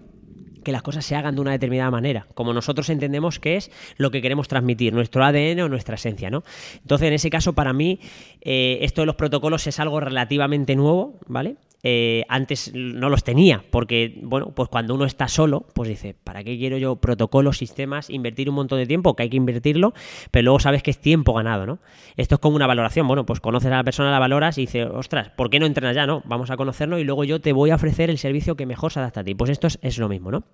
que 0.69 0.73
las 0.73 0.83
cosas 0.83 1.05
se 1.05 1.17
hagan 1.17 1.35
de 1.35 1.41
una 1.41 1.53
determinada 1.53 1.91
manera, 1.91 2.27
como 2.35 2.53
nosotros 2.53 2.91
entendemos 2.91 3.39
que 3.39 3.57
es 3.57 3.71
lo 3.97 4.11
que 4.11 4.21
queremos 4.21 4.49
transmitir, 4.49 4.93
nuestro 4.93 5.25
ADN 5.25 5.61
o 5.61 5.69
nuestra 5.69 5.95
esencia, 5.95 6.29
¿no? 6.29 6.43
Entonces, 6.83 7.09
en 7.09 7.15
ese 7.15 7.31
caso, 7.31 7.55
para 7.55 7.73
mí, 7.73 8.01
eh, 8.43 8.79
esto 8.83 9.01
de 9.03 9.07
los 9.07 9.17
protocolos 9.17 9.67
es 9.67 9.81
algo 9.81 9.99
relativamente 10.01 10.77
nuevo, 10.77 11.19
¿vale? 11.27 11.57
Eh, 11.85 12.25
antes 12.29 12.73
no 12.75 13.09
los 13.09 13.23
tenía, 13.23 13.65
porque, 13.71 14.19
bueno, 14.23 14.53
pues 14.55 14.69
cuando 14.69 14.95
uno 14.95 15.05
está 15.05 15.29
solo, 15.29 15.67
pues 15.75 15.89
dice, 15.89 16.15
¿para 16.15 16.43
qué 16.43 16.59
quiero 16.59 16.77
yo 16.77 16.97
protocolos, 16.97 17.59
sistemas, 17.59 18.11
invertir 18.11 18.49
un 18.49 18.57
montón 18.57 18.79
de 18.79 18.87
tiempo? 18.87 19.15
Que 19.15 19.25
hay 19.25 19.31
que 19.31 19.37
invertirlo, 19.37 19.95
pero 20.31 20.45
luego 20.45 20.61
sabes 20.61 20.83
que 20.83 20.91
es 20.91 20.99
tiempo 20.99 21.33
ganado, 21.35 21.67
¿no? 21.67 21.79
Esto 22.17 22.35
es 22.35 22.41
como 22.41 22.57
una 22.57 22.67
valoración, 22.67 23.07
bueno, 23.07 23.25
pues 23.25 23.41
conoces 23.41 23.71
a 23.71 23.77
la 23.77 23.85
persona, 23.85 24.11
la 24.11 24.19
valoras 24.19 24.59
y 24.59 24.63
dices, 24.63 24.89
ostras, 24.93 25.31
¿por 25.31 25.51
qué 25.51 25.61
no 25.61 25.67
entrenas 25.67 25.95
ya? 25.95 26.07
No, 26.07 26.23
vamos 26.25 26.51
a 26.51 26.57
conocerlo 26.57 26.99
y 26.99 27.05
luego 27.05 27.23
yo 27.25 27.41
te 27.41 27.53
voy 27.53 27.71
a 27.71 27.77
ofrecer 27.77 28.11
el 28.11 28.19
servicio 28.19 28.57
que 28.57 28.67
mejor 28.67 28.93
se 28.93 28.99
adapta 28.99 29.21
a 29.21 29.25
ti. 29.25 29.35
Pues 29.35 29.51
esto 29.51 29.69
es, 29.69 29.79
es 29.83 29.99
lo 29.99 30.09
mismo, 30.09 30.33
¿no? 30.33 30.45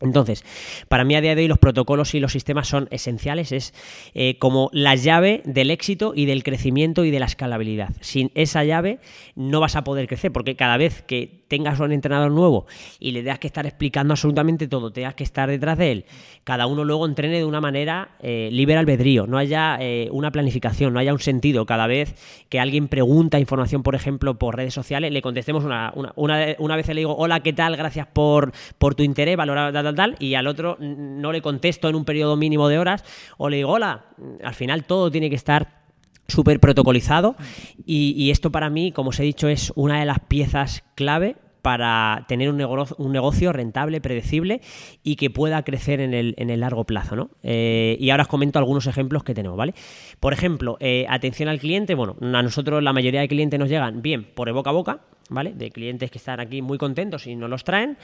Entonces, 0.00 0.44
para 0.88 1.04
mí 1.04 1.14
a 1.14 1.22
día 1.22 1.34
de 1.34 1.42
hoy 1.42 1.48
los 1.48 1.58
protocolos 1.58 2.14
y 2.14 2.20
los 2.20 2.32
sistemas 2.32 2.68
son 2.68 2.86
esenciales, 2.90 3.50
es 3.52 3.72
eh, 4.14 4.36
como 4.38 4.68
la 4.72 4.94
llave 4.94 5.42
del 5.46 5.70
éxito 5.70 6.12
y 6.14 6.26
del 6.26 6.42
crecimiento 6.44 7.04
y 7.04 7.10
de 7.10 7.18
la 7.18 7.26
escalabilidad. 7.26 7.90
Sin 8.00 8.30
esa 8.34 8.62
llave 8.64 8.98
no 9.34 9.60
vas 9.60 9.74
a 9.74 9.84
poder 9.84 10.06
crecer, 10.06 10.32
porque 10.32 10.54
cada 10.54 10.76
vez 10.76 11.02
que 11.02 11.44
tengas 11.48 11.80
un 11.80 11.92
entrenador 11.92 12.30
nuevo 12.30 12.66
y 12.98 13.12
le 13.12 13.20
tengas 13.22 13.38
que 13.38 13.46
estar 13.46 13.66
explicando 13.66 14.12
absolutamente 14.12 14.68
todo, 14.68 14.92
tengas 14.92 15.14
que 15.14 15.24
estar 15.24 15.48
detrás 15.48 15.78
de 15.78 15.92
él, 15.92 16.04
cada 16.44 16.66
uno 16.66 16.84
luego 16.84 17.06
entrene 17.06 17.38
de 17.38 17.44
una 17.44 17.60
manera 17.60 18.10
eh, 18.20 18.50
libre 18.52 18.76
albedrío, 18.76 19.26
no 19.26 19.38
haya 19.38 19.78
eh, 19.80 20.08
una 20.12 20.30
planificación, 20.30 20.92
no 20.92 21.00
haya 21.00 21.12
un 21.12 21.20
sentido. 21.20 21.64
Cada 21.64 21.86
vez 21.86 22.14
que 22.48 22.60
alguien 22.60 22.88
pregunta 22.88 23.38
información, 23.38 23.82
por 23.82 23.94
ejemplo, 23.94 24.38
por 24.38 24.56
redes 24.56 24.74
sociales, 24.74 25.10
le 25.10 25.22
contestemos 25.22 25.64
una, 25.64 25.92
una, 25.94 26.54
una, 26.58 26.76
vez 26.76 26.88
le 26.88 26.96
digo, 26.96 27.16
hola, 27.16 27.40
¿qué 27.40 27.52
tal? 27.52 27.76
Gracias 27.76 28.06
por, 28.06 28.52
por 28.78 28.94
tu 28.94 29.02
interés, 29.02 29.36
valorar 29.36 29.72
tal, 29.86 29.94
tal, 29.94 30.16
y 30.18 30.34
al 30.34 30.46
otro 30.46 30.76
no 30.80 31.32
le 31.32 31.42
contesto 31.42 31.88
en 31.88 31.94
un 31.94 32.04
periodo 32.04 32.36
mínimo 32.36 32.68
de 32.68 32.78
horas, 32.78 33.04
o 33.38 33.48
le 33.48 33.58
digo, 33.58 33.72
hola, 33.72 34.06
al 34.42 34.54
final 34.54 34.84
todo 34.84 35.10
tiene 35.10 35.30
que 35.30 35.36
estar 35.36 35.86
súper 36.28 36.60
protocolizado 36.60 37.36
y, 37.84 38.30
esto 38.30 38.50
para 38.50 38.70
mí, 38.70 38.92
como 38.92 39.10
os 39.10 39.20
he 39.20 39.22
dicho, 39.22 39.48
es 39.48 39.72
una 39.76 40.00
de 40.00 40.06
las 40.06 40.20
piezas 40.20 40.84
clave 40.94 41.36
para 41.62 42.24
tener 42.28 42.48
un 42.48 42.56
negocio, 42.56 42.94
un 42.98 43.12
negocio 43.12 43.52
rentable, 43.52 44.00
predecible 44.00 44.60
y 45.02 45.16
que 45.16 45.30
pueda 45.30 45.64
crecer 45.64 46.00
en 46.00 46.14
el, 46.14 46.34
en 46.36 46.48
el 46.50 46.60
largo 46.60 46.84
plazo. 46.84 47.16
¿no? 47.16 47.30
Eh, 47.42 47.96
y 47.98 48.10
ahora 48.10 48.22
os 48.22 48.28
comento 48.28 48.60
algunos 48.60 48.86
ejemplos 48.86 49.24
que 49.24 49.34
tenemos. 49.34 49.58
¿vale? 49.58 49.74
Por 50.20 50.32
ejemplo, 50.32 50.76
eh, 50.78 51.06
atención 51.08 51.48
al 51.48 51.58
cliente. 51.58 51.96
Bueno, 51.96 52.16
a 52.20 52.42
nosotros 52.42 52.82
la 52.84 52.92
mayoría 52.92 53.20
de 53.20 53.28
clientes 53.28 53.58
nos 53.58 53.68
llegan 53.68 54.00
bien 54.00 54.28
por 54.32 54.52
boca 54.52 54.70
a 54.70 54.72
boca, 54.72 55.00
¿vale? 55.30 55.52
De 55.54 55.70
clientes 55.70 56.10
que 56.10 56.18
están 56.18 56.40
aquí 56.40 56.62
muy 56.62 56.78
contentos 56.78 57.26
y 57.26 57.36
nos 57.36 57.50
los 57.50 57.64
traen. 57.64 57.96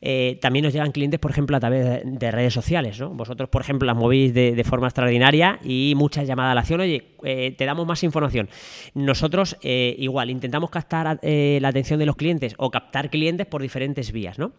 Eh, 0.00 0.38
también 0.40 0.64
nos 0.64 0.72
llegan 0.72 0.92
clientes, 0.92 1.20
por 1.20 1.30
ejemplo, 1.30 1.56
a 1.56 1.60
través 1.60 2.02
de, 2.04 2.30
redes 2.30 2.52
sociales, 2.52 2.98
¿no? 2.98 3.10
Vosotros, 3.10 3.48
por 3.48 3.62
ejemplo, 3.62 3.86
las 3.86 3.96
movéis 3.96 4.34
de, 4.34 4.64
forma 4.64 4.86
extraordinaria 4.86 5.58
y 5.64 5.94
muchas 5.96 6.26
llamadas 6.26 6.52
a 6.52 6.54
la 6.54 6.60
acción. 6.62 6.80
Oye, 6.80 7.04
eh, 7.24 7.54
te 7.56 7.64
damos 7.64 7.86
más 7.86 8.02
información. 8.02 8.48
Nosotros, 8.94 9.56
eh, 9.62 9.94
igual, 9.98 10.30
intentamos 10.30 10.70
captar 10.70 11.18
la 11.22 11.68
atención 11.68 11.98
de 11.98 12.06
los 12.06 12.16
clientes 12.16 12.54
o 12.58 12.70
captar 12.70 13.10
clientes 13.10 13.46
por 13.46 13.62
diferentes 13.62 14.12
vías, 14.12 14.38
¿no? 14.38 14.52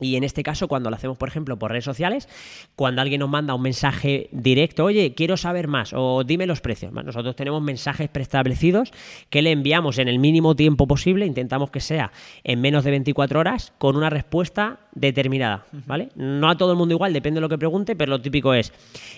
Y 0.00 0.16
en 0.16 0.24
este 0.24 0.42
caso, 0.42 0.68
cuando 0.68 0.90
lo 0.90 0.96
hacemos, 0.96 1.16
por 1.16 1.28
ejemplo, 1.28 1.58
por 1.58 1.70
redes 1.70 1.84
sociales, 1.84 2.28
cuando 2.74 3.00
alguien 3.00 3.20
nos 3.20 3.30
manda 3.30 3.54
un 3.54 3.62
mensaje 3.62 4.28
directo, 4.30 4.84
oye, 4.84 5.14
quiero 5.14 5.36
saber 5.36 5.68
más 5.68 5.92
o 5.94 6.22
dime 6.24 6.46
los 6.46 6.60
precios. 6.60 6.92
nosotros 6.92 7.34
tenemos 7.34 7.62
mensajes 7.62 8.08
preestablecidos 8.10 8.92
que 9.30 9.40
le 9.40 9.52
enviamos 9.52 9.98
en 9.98 10.08
el 10.08 10.18
mínimo 10.18 10.54
tiempo 10.54 10.86
posible, 10.86 11.24
intentamos 11.24 11.70
que 11.70 11.80
sea 11.80 12.12
en 12.44 12.60
menos 12.60 12.84
de 12.84 12.90
24 12.90 13.40
horas, 13.40 13.72
con 13.78 13.96
una 13.96 14.10
respuesta 14.10 14.80
determinada, 14.92 15.64
¿vale? 15.86 16.10
No 16.14 16.50
a 16.50 16.56
todo 16.56 16.72
el 16.72 16.78
mundo 16.78 16.94
igual, 16.94 17.12
depende 17.12 17.38
de 17.38 17.42
lo 17.42 17.48
que 17.48 17.58
pregunte, 17.58 17.96
pero 17.96 18.10
lo 18.10 18.20
típico 18.20 18.52
es, 18.52 18.72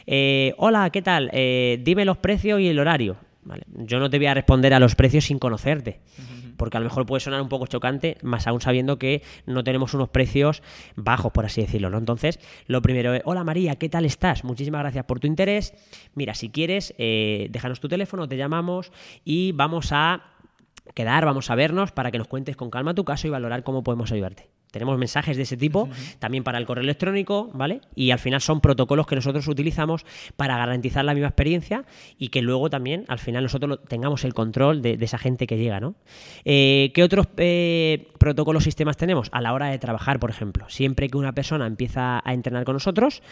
eh, 0.06 0.54
hola, 0.58 0.90
¿qué 0.90 1.02
tal? 1.02 1.30
Eh, 1.32 1.80
dime 1.82 2.04
los 2.04 2.18
precios 2.18 2.60
y 2.60 2.68
el 2.68 2.78
horario. 2.78 3.16
¿Vale? 3.42 3.64
Yo 3.68 3.98
no 3.98 4.10
te 4.10 4.18
voy 4.18 4.26
a 4.26 4.34
responder 4.34 4.74
a 4.74 4.80
los 4.80 4.94
precios 4.94 5.24
sin 5.24 5.38
conocerte 5.38 6.00
porque 6.58 6.76
a 6.76 6.80
lo 6.80 6.84
mejor 6.84 7.06
puede 7.06 7.20
sonar 7.20 7.40
un 7.40 7.48
poco 7.48 7.66
chocante, 7.66 8.18
más 8.22 8.46
aún 8.46 8.60
sabiendo 8.60 8.98
que 8.98 9.22
no 9.46 9.64
tenemos 9.64 9.94
unos 9.94 10.10
precios 10.10 10.62
bajos, 10.96 11.32
por 11.32 11.46
así 11.46 11.62
decirlo, 11.62 11.88
¿no? 11.88 11.96
Entonces, 11.96 12.38
lo 12.66 12.82
primero 12.82 13.14
es, 13.14 13.22
hola 13.24 13.44
María, 13.44 13.76
¿qué 13.76 13.88
tal 13.88 14.04
estás? 14.04 14.44
Muchísimas 14.44 14.82
gracias 14.82 15.06
por 15.06 15.20
tu 15.20 15.26
interés. 15.26 15.72
Mira, 16.14 16.34
si 16.34 16.50
quieres, 16.50 16.94
eh, 16.98 17.48
déjanos 17.50 17.80
tu 17.80 17.88
teléfono, 17.88 18.28
te 18.28 18.36
llamamos 18.36 18.92
y 19.24 19.52
vamos 19.52 19.90
a 19.92 20.24
quedar, 20.94 21.24
vamos 21.24 21.50
a 21.50 21.54
vernos 21.54 21.92
para 21.92 22.10
que 22.10 22.18
nos 22.18 22.28
cuentes 22.28 22.56
con 22.56 22.70
calma 22.70 22.94
tu 22.94 23.04
caso 23.04 23.26
y 23.26 23.30
valorar 23.30 23.62
cómo 23.62 23.82
podemos 23.82 24.12
ayudarte. 24.12 24.48
Tenemos 24.70 24.98
mensajes 24.98 25.36
de 25.36 25.44
ese 25.44 25.56
tipo 25.56 25.88
también 26.18 26.44
para 26.44 26.58
el 26.58 26.66
correo 26.66 26.84
electrónico, 26.84 27.50
¿vale? 27.54 27.80
Y 27.94 28.10
al 28.10 28.18
final 28.18 28.40
son 28.40 28.60
protocolos 28.60 29.06
que 29.06 29.14
nosotros 29.14 29.48
utilizamos 29.48 30.04
para 30.36 30.58
garantizar 30.58 31.04
la 31.04 31.14
misma 31.14 31.28
experiencia 31.28 31.84
y 32.18 32.28
que 32.28 32.42
luego 32.42 32.68
también 32.68 33.04
al 33.08 33.18
final 33.18 33.42
nosotros 33.44 33.80
tengamos 33.88 34.24
el 34.24 34.34
control 34.34 34.82
de, 34.82 34.98
esa 35.00 35.18
gente 35.18 35.46
que 35.46 35.56
llega, 35.56 35.80
¿no? 35.80 35.94
Eh, 36.44 36.90
¿Qué 36.94 37.02
otros 37.02 37.28
eh, 37.38 38.08
protocolos 38.18 38.64
sistemas 38.64 38.96
tenemos? 38.96 39.28
A 39.32 39.40
la 39.40 39.54
hora 39.54 39.66
de 39.66 39.78
trabajar, 39.78 40.20
por 40.20 40.30
ejemplo. 40.30 40.66
Siempre 40.68 41.08
que 41.08 41.16
una 41.16 41.32
persona 41.32 41.66
empieza 41.66 42.20
a 42.22 42.34
entrenar 42.34 42.64
con 42.64 42.74
nosotros, 42.74 43.22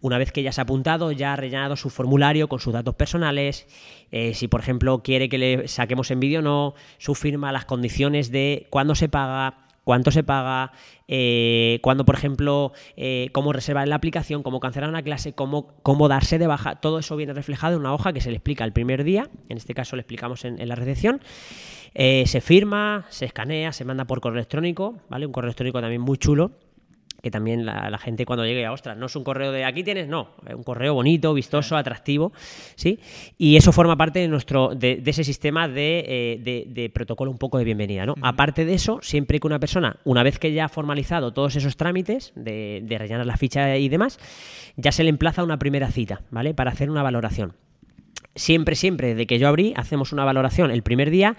una 0.00 0.16
vez 0.16 0.32
que 0.32 0.42
ya 0.42 0.52
se 0.52 0.60
ha 0.60 0.64
apuntado, 0.64 1.12
ya 1.12 1.34
ha 1.34 1.36
rellenado 1.36 1.76
su 1.76 1.90
formulario 1.90 2.48
con 2.48 2.60
sus 2.60 2.72
datos 2.72 2.94
personales, 2.94 3.66
eh, 4.10 4.32
si 4.34 4.48
por 4.48 4.60
ejemplo 4.60 5.02
quiere 5.02 5.28
que 5.28 5.38
le 5.38 5.68
saquemos 5.68 6.10
en 6.10 6.20
vídeo 6.20 6.40
o 6.40 6.42
no, 6.42 6.74
su 6.96 7.14
firma, 7.14 7.52
las 7.52 7.66
condiciones 7.66 8.30
de 8.30 8.66
cuándo 8.70 8.94
se 8.94 9.08
paga 9.08 9.67
cuánto 9.88 10.10
se 10.10 10.22
paga, 10.22 10.72
eh, 11.06 11.78
cuándo, 11.80 12.04
por 12.04 12.14
ejemplo, 12.14 12.72
eh, 12.98 13.30
cómo 13.32 13.54
reservar 13.54 13.88
la 13.88 13.96
aplicación, 13.96 14.42
cómo 14.42 14.60
cancelar 14.60 14.90
una 14.90 15.02
clase, 15.02 15.32
cómo, 15.32 15.72
cómo 15.82 16.08
darse 16.08 16.38
de 16.38 16.46
baja. 16.46 16.74
Todo 16.74 16.98
eso 16.98 17.16
viene 17.16 17.32
reflejado 17.32 17.72
en 17.72 17.80
una 17.80 17.94
hoja 17.94 18.12
que 18.12 18.20
se 18.20 18.28
le 18.28 18.36
explica 18.36 18.64
el 18.64 18.74
primer 18.74 19.02
día, 19.02 19.30
en 19.48 19.56
este 19.56 19.72
caso 19.72 19.96
le 19.96 20.02
explicamos 20.02 20.44
en, 20.44 20.68
la 20.68 20.74
recepción. 20.74 21.22
Eh, 21.94 22.24
se 22.26 22.42
firma, 22.42 23.06
se 23.08 23.24
escanea, 23.24 23.72
se 23.72 23.86
manda 23.86 24.04
por 24.04 24.20
correo 24.20 24.36
electrónico, 24.36 24.98
¿vale? 25.08 25.24
Un 25.24 25.32
correo 25.32 25.48
electrónico 25.48 25.80
también 25.80 26.02
muy 26.02 26.18
chulo 26.18 26.50
que 27.22 27.30
también 27.30 27.66
la, 27.66 27.98
gente 27.98 28.24
cuando 28.24 28.44
llegue 28.44 28.64
a, 28.64 28.72
ostras, 28.72 28.96
no 28.96 29.06
es 29.06 29.16
un 29.16 29.24
correo 29.24 29.50
de 29.50 29.64
aquí 29.64 29.82
tienes, 29.82 30.08
no, 30.08 30.28
es 30.46 30.54
un 30.54 30.62
correo 30.62 30.94
bonito, 30.94 31.34
vistoso, 31.34 31.76
atractivo, 31.76 32.32
¿sí? 32.76 33.00
Y 33.36 33.56
eso 33.56 33.72
forma 33.72 33.96
parte 33.96 34.20
de 34.20 34.28
nuestro, 34.28 34.74
de, 34.74 35.02
ese 35.04 35.24
sistema 35.24 35.68
eh, 35.74 36.38
de, 36.40 36.90
protocolo 36.90 37.30
un 37.30 37.38
poco 37.38 37.58
de 37.58 37.64
bienvenida, 37.64 38.06
¿no? 38.06 38.14
Aparte 38.22 38.64
de 38.64 38.74
eso, 38.74 39.00
siempre 39.02 39.40
que 39.40 39.46
una 39.46 39.58
persona, 39.58 39.96
una 40.04 40.22
vez 40.22 40.38
que 40.38 40.52
ya 40.52 40.66
ha 40.66 40.68
formalizado 40.68 41.32
todos 41.32 41.56
esos 41.56 41.76
trámites 41.76 42.32
de, 42.36 42.80
de 42.84 42.98
rellenar 42.98 43.26
la 43.26 43.36
ficha 43.36 43.76
y 43.76 43.88
demás, 43.88 44.18
ya 44.76 44.92
se 44.92 45.02
le 45.02 45.10
emplaza 45.10 45.42
una 45.42 45.58
primera 45.58 45.90
cita, 45.90 46.22
¿vale? 46.30 46.54
Para 46.54 46.70
hacer 46.70 46.90
una 46.90 47.02
valoración 47.02 47.54
siempre, 48.34 48.74
siempre, 48.74 49.08
desde 49.08 49.26
que 49.26 49.38
yo 49.38 49.48
abrí, 49.48 49.74
hacemos 49.76 50.12
una 50.12 50.24
valoración 50.24 50.70
el 50.70 50.82
primer 50.82 51.10
día 51.10 51.36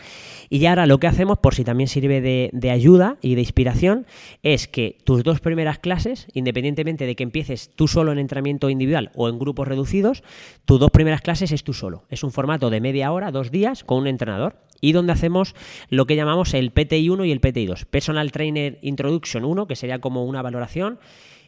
y 0.50 0.66
ahora 0.66 0.86
lo 0.86 1.00
que 1.00 1.08
hacemos, 1.08 1.38
por 1.38 1.56
si 1.56 1.64
también 1.64 1.88
sirve 1.88 2.22
de, 2.22 2.72
ayuda 2.72 3.18
y 3.22 3.36
de 3.36 3.42
inspiración, 3.42 4.06
es 4.44 4.68
que 4.68 4.98
tus 5.04 5.24
dos 5.24 5.40
primeras 5.40 5.80
clases, 5.80 6.28
independientemente 6.34 7.06
de 7.06 7.16
que 7.16 7.24
empieces 7.24 7.72
tú 7.76 7.88
solo 7.88 8.12
en 8.12 8.20
entrenamiento 8.20 8.70
individual 8.70 9.12
o 9.16 9.30
en 9.30 9.40
grupos 9.40 9.68
reducidos, 9.68 10.24
tus 10.66 10.80
dos 10.80 10.92
primeras 10.92 11.22
clases 11.22 11.52
es 11.52 11.64
tú 11.64 11.74
solo. 11.74 12.06
Es 12.10 12.24
un 12.24 12.32
formato 12.32 12.70
de 12.70 12.82
media 12.82 13.12
hora, 13.12 13.32
dos 13.32 13.52
días, 13.52 13.84
con 13.84 14.00
un 14.00 14.08
entrenador 14.08 14.56
y 14.82 14.94
donde 14.94 15.14
hacemos 15.14 15.56
lo 15.90 16.06
que 16.06 16.16
llamamos 16.16 16.54
el 16.54 16.72
PTI 16.72 17.10
1 17.10 17.26
y 17.26 17.32
el 17.32 17.42
PTI 17.42 17.66
2. 17.66 17.86
Personal 17.86 18.32
Trainer 18.32 18.80
Introduction 18.82 19.44
1, 19.44 19.68
que 19.68 19.76
sería 19.76 20.00
como 20.00 20.24
una 20.26 20.42
valoración 20.42 21.00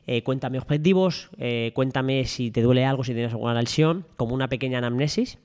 eh, 0.08 0.24
cuéntame 0.24 0.58
objetivos, 0.58 1.30
eh, 1.38 1.72
cuéntame 1.74 2.26
si 2.26 2.52
te 2.52 2.62
duele 2.62 2.86
algo, 2.86 3.04
si 3.04 3.14
tienes 3.14 3.32
alguna 3.32 3.60
lesión, 3.60 4.06
como 4.18 4.34
una 4.34 4.48
pequeña 4.48 4.80
anamnesis. 4.80 5.38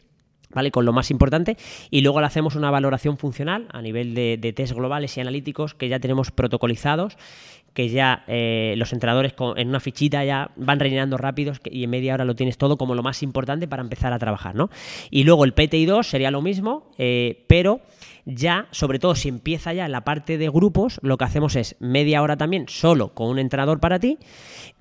¿Vale? 0.49 0.71
Con 0.71 0.85
lo 0.85 0.93
más 0.93 1.11
importante. 1.11 1.57
Y 1.91 2.03
luego 2.03 2.21
le 2.21 2.27
hacemos 2.27 2.55
una 2.55 2.71
valoración 2.71 3.19
funcional 3.19 3.67
a 3.73 3.83
nivel 3.83 4.15
de, 4.15 4.53
test 4.55 4.75
globales 4.75 5.17
y 5.17 5.21
analíticos 5.21 5.75
que 5.75 5.89
ya 5.89 5.99
tenemos 5.99 6.31
protocolizados, 6.31 7.19
que 7.75 7.89
ya 7.89 8.23
eh, 8.29 8.75
los 8.77 8.93
entrenadores 8.93 9.35
en 9.57 9.69
una 9.69 9.81
fichita 9.81 10.25
ya 10.25 10.53
van 10.55 10.79
rellenando 10.79 11.19
rápidos 11.19 11.61
y 11.65 11.83
en 11.83 11.91
media 11.91 12.15
hora 12.15 12.25
lo 12.25 12.37
tienes 12.37 12.59
todo 12.59 12.79
como 12.79 12.95
lo 12.95 13.03
más 13.03 13.25
importante 13.25 13.67
para 13.67 13.83
empezar 13.83 14.13
a 14.13 14.21
trabajar, 14.21 14.55
¿no? 14.55 14.71
Y 15.11 15.25
luego 15.25 15.45
el 15.45 15.53
PTI 15.53 15.85
2 15.85 16.07
sería 16.07 16.31
lo 16.31 16.41
mismo, 16.41 16.93
pero 17.49 17.81
ya, 18.27 18.67
sobre 18.73 18.99
todo 18.99 19.15
si 19.15 19.29
empieza 19.29 19.73
ya 19.73 19.89
la 19.89 20.03
parte 20.03 20.37
de 20.37 20.51
grupos, 20.51 20.99
lo 21.03 21.17
que 21.17 21.25
hacemos 21.25 21.57
es 21.57 21.77
media 21.79 22.21
hora 22.23 22.37
también 22.37 22.67
solo 22.69 23.15
con 23.15 23.29
un 23.29 23.39
entrenador 23.39 23.81
para 23.81 24.01
ti, 24.01 24.19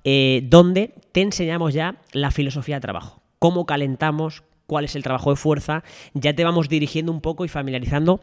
eh, 0.04 0.42
donde 0.44 0.94
te 1.12 1.22
enseñamos 1.22 1.72
ya 1.72 2.02
la 2.12 2.32
filosofía 2.32 2.76
de 2.76 2.80
trabajo, 2.80 3.22
cómo 3.38 3.64
calentamos, 3.64 4.42
cuál 4.66 4.84
es 4.84 4.96
el 4.96 5.04
trabajo 5.04 5.30
de 5.30 5.36
fuerza, 5.36 5.84
ya 6.12 6.34
te 6.34 6.44
vamos 6.44 6.68
dirigiendo 6.68 7.12
un 7.12 7.20
poco 7.20 7.44
y 7.44 7.48
familiarizando 7.48 8.20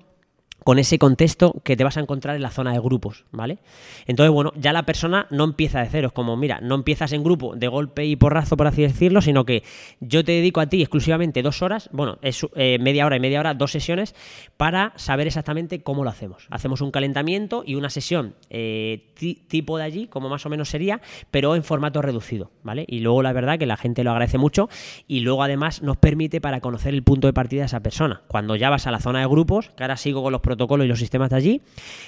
con 0.64 0.80
ese 0.80 1.00
contexto 1.00 1.62
que 1.64 1.76
te 1.76 1.84
vas 1.84 1.98
a 1.98 2.00
encontrar 2.00 2.36
en 2.36 2.42
la 2.42 2.50
zona 2.50 2.74
de 2.74 2.80
grupos, 2.80 3.26
¿vale? 3.32 3.60
Entonces, 4.06 4.32
bueno, 4.32 4.54
ya 4.56 4.74
la 4.74 4.84
persona 4.84 5.28
no 5.30 5.44
empieza 5.44 5.80
de 5.82 5.90
cero, 5.90 6.08
es 6.08 6.14
como, 6.14 6.38
mira, 6.38 6.60
no 6.62 6.76
empiezas 6.76 7.12
en 7.14 7.24
grupo 7.24 7.56
de 7.56 7.68
golpe 7.68 8.06
y 8.06 8.16
porrazo, 8.16 8.58
por 8.58 8.68
así 8.68 8.82
decirlo, 8.82 9.22
sino 9.22 9.46
que 9.46 9.64
yo 10.00 10.24
te 10.24 10.32
dedico 10.32 10.62
a 10.62 10.68
ti 10.68 10.82
exclusivamente 10.82 11.42
dos 11.42 11.62
horas, 11.62 11.90
bueno, 11.92 12.18
es 12.22 12.46
eh, 12.56 12.78
media 12.80 13.06
hora 13.06 13.18
y 13.18 13.20
media 13.20 13.40
hora, 13.40 13.54
dos 13.54 13.72
sesiones, 13.72 14.16
para 14.58 14.94
saber 14.96 15.28
exactamente 15.28 15.84
cómo 15.84 16.04
lo 16.04 16.10
hacemos. 16.10 16.48
Hacemos 16.50 16.82
un 16.82 16.92
calentamiento 16.92 17.64
y 17.66 17.76
una 17.76 17.90
sesión 17.90 18.36
eh, 18.50 19.14
tipo 19.48 19.78
de 19.78 19.84
allí, 19.84 20.08
como 20.08 20.30
más 20.30 20.46
o 20.46 20.50
menos 20.50 20.70
sería, 20.70 21.02
pero 21.32 21.56
en 21.56 21.64
formato 21.64 22.02
reducido, 22.02 22.52
¿vale? 22.64 22.86
Y 22.88 23.00
luego 23.00 23.22
la 23.22 23.34
verdad 23.34 23.60
que 23.60 23.66
la 23.66 23.78
gente 23.78 24.04
lo 24.04 24.12
agradece 24.12 24.38
mucho 24.38 24.70
y 25.08 25.22
luego 25.22 25.44
además 25.44 25.82
nos 25.82 25.98
permite 25.98 26.42
para 26.42 26.62
conocer 26.62 26.94
el 26.94 27.04
punto 27.04 27.28
de 27.28 27.34
partida 27.34 27.62
de 27.62 27.68
esa 27.68 27.82
persona. 27.82 28.22
Cuando 28.28 28.56
ya 28.56 28.70
vas 28.70 28.88
a 28.88 28.92
la 28.92 29.00
zona 29.00 29.20
de 29.20 29.28
grupos, 29.28 29.70
que 29.76 29.84
ahora 29.84 29.98
sigo 29.98 30.24
con 30.24 30.32
los 30.32 30.42
protocolo 30.56 30.84
y 30.84 30.88
los 30.88 31.00
sistemas 31.00 31.30
de 31.30 31.36
allí, 31.36 31.62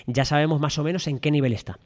ya 0.05 0.25
sabemos 0.25 0.59
más 0.59 0.77
o 0.77 0.83
menos 0.83 1.07
en 1.07 1.19
qué 1.19 1.31
nivel 1.31 1.53
está. 1.53 1.77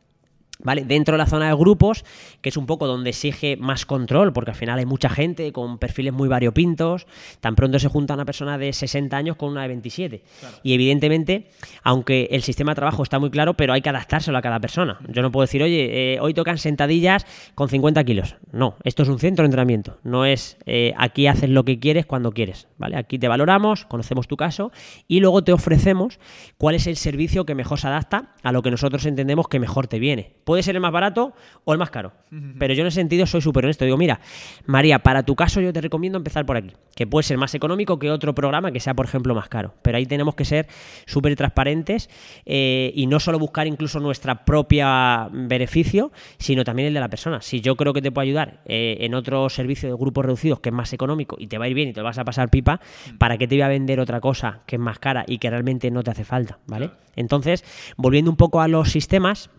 ¿Vale? 0.61 0.83
Dentro 0.83 1.13
de 1.13 1.19
la 1.19 1.25
zona 1.25 1.47
de 1.47 1.55
grupos, 1.55 2.03
que 2.41 2.49
es 2.49 2.57
un 2.57 2.65
poco 2.65 2.85
donde 2.85 3.11
exige 3.11 3.55
más 3.55 3.85
control, 3.85 4.33
porque 4.33 4.51
al 4.51 4.57
final 4.57 4.77
hay 4.77 4.85
mucha 4.85 5.09
gente 5.09 5.53
con 5.53 5.77
perfiles 5.77 6.11
muy 6.11 6.27
variopintos, 6.27 7.07
tan 7.39 7.55
pronto 7.55 7.79
se 7.79 7.87
junta 7.87 8.13
una 8.13 8.25
persona 8.25 8.57
de 8.57 8.73
60 8.73 9.15
años 9.15 9.37
con 9.37 9.49
una 9.51 9.61
de 9.61 9.69
27. 9.69 10.21
Y 10.63 10.73
evidentemente, 10.73 11.49
aunque 11.81 12.27
el 12.31 12.43
sistema 12.43 12.71
de 12.71 12.75
trabajo 12.75 13.03
está 13.03 13.19
muy 13.19 13.29
claro, 13.29 13.53
pero 13.53 13.71
hay 13.71 13.81
que 13.81 13.87
adaptárselo 13.87 14.37
a 14.37 14.41
cada 14.41 14.59
persona. 14.59 14.99
Yo 15.07 15.21
no 15.21 15.31
puedo 15.31 15.45
decir, 15.45 15.63
oye, 15.63 16.15
eh, 16.15 16.19
hoy 16.19 16.33
tocan 16.33 16.57
sentadillas 16.57 17.25
con 17.55 17.69
50 17.69 18.03
kilos. 18.03 18.35
No, 18.51 18.75
esto 18.83 19.03
es 19.03 19.09
un 19.09 19.19
centro 19.19 19.43
de 19.43 19.47
entrenamiento, 19.47 19.99
no 20.03 20.25
es 20.25 20.57
eh, 20.65 20.93
aquí 20.97 21.27
haces 21.27 21.49
lo 21.49 21.63
que 21.63 21.79
quieres 21.79 22.05
cuando 22.05 22.33
quieres. 22.33 22.67
¿vale? 22.77 22.97
Aquí 22.97 23.17
te 23.17 23.29
valoramos, 23.29 23.85
conocemos 23.85 24.27
tu 24.27 24.35
caso 24.35 24.73
y 25.07 25.21
luego 25.21 25.41
te 25.41 25.53
ofrecemos 25.53 26.19
cuál 26.57 26.75
es 26.75 26.85
el 26.85 26.97
servicio 26.97 27.45
que 27.45 27.55
mejor 27.55 27.79
se 27.79 27.87
adapta 27.87 28.35
a 28.43 28.51
lo 28.51 28.61
que 28.61 28.71
nosotros 28.71 29.05
entendemos 29.05 29.47
que 29.47 29.59
mejor 29.59 29.87
te 29.87 29.99
viene 29.99 30.33
Puede 30.49 30.63
ser 30.63 30.73
el 30.73 30.81
más 30.81 30.91
barato 30.91 31.35
o 31.63 31.73
el 31.73 31.77
más 31.77 31.91
caro. 31.91 32.11
Pero 32.57 32.73
yo 32.73 32.81
en 32.81 32.87
ese 32.87 32.95
sentido 32.95 33.27
soy 33.27 33.39
súper 33.39 33.65
honesto. 33.65 33.85
Digo, 33.85 33.97
mira, 33.97 34.19
María, 34.65 34.97
para 34.97 35.21
tu 35.21 35.35
caso 35.35 35.61
yo 35.61 35.71
te 35.71 35.79
recomiendo 35.79 36.17
empezar 36.17 36.43
por 36.43 36.57
aquí, 36.57 36.71
que 36.95 37.05
puede 37.05 37.21
ser 37.21 37.37
más 37.37 37.53
económico 37.53 37.99
que 37.99 38.09
otro 38.09 38.33
programa 38.33 38.71
que 38.71 38.79
sea, 38.79 38.95
por 38.95 39.05
ejemplo, 39.05 39.35
más 39.35 39.47
caro. 39.47 39.75
Pero 39.83 39.97
ahí 39.99 40.07
tenemos 40.07 40.33
que 40.33 40.45
ser 40.45 40.67
súper 41.05 41.35
transparentes 41.35 42.09
eh, 42.47 42.91
y 42.95 43.05
no 43.05 43.19
solo 43.19 43.37
buscar 43.37 43.67
incluso 43.67 43.99
nuestra 43.99 44.43
propia 44.43 45.29
beneficio, 45.31 46.11
sino 46.39 46.63
también 46.63 46.87
el 46.87 46.95
de 46.95 46.99
la 46.99 47.09
persona. 47.09 47.41
Si 47.41 47.61
yo 47.61 47.75
creo 47.75 47.93
que 47.93 48.01
te 48.01 48.11
puedo 48.11 48.23
ayudar 48.23 48.61
eh, 48.65 48.97
en 49.01 49.13
otro 49.13 49.49
servicio 49.49 49.87
de 49.87 49.95
grupos 49.95 50.25
reducidos 50.25 50.61
que 50.61 50.69
es 50.69 50.73
más 50.73 50.93
económico 50.93 51.35
y 51.37 51.45
te 51.45 51.59
va 51.59 51.65
a 51.65 51.67
ir 51.67 51.75
bien 51.75 51.89
y 51.89 51.93
te 51.93 51.99
lo 51.99 52.05
vas 52.05 52.17
a 52.17 52.25
pasar 52.25 52.49
pipa, 52.49 52.81
¿para 53.19 53.37
qué 53.37 53.47
te 53.47 53.53
voy 53.53 53.61
a 53.61 53.67
vender 53.67 53.99
otra 53.99 54.19
cosa 54.19 54.61
que 54.65 54.77
es 54.77 54.81
más 54.81 54.97
cara 54.97 55.25
y 55.27 55.37
que 55.37 55.51
realmente 55.51 55.91
no 55.91 56.01
te 56.01 56.09
hace 56.09 56.23
falta? 56.23 56.57
¿Vale? 56.65 56.89
Entonces, 57.15 57.63
volviendo 57.97 58.31
un 58.31 58.37
poco 58.37 58.61
a 58.61 58.67
los 58.67 58.89
sistemas, 58.89 59.51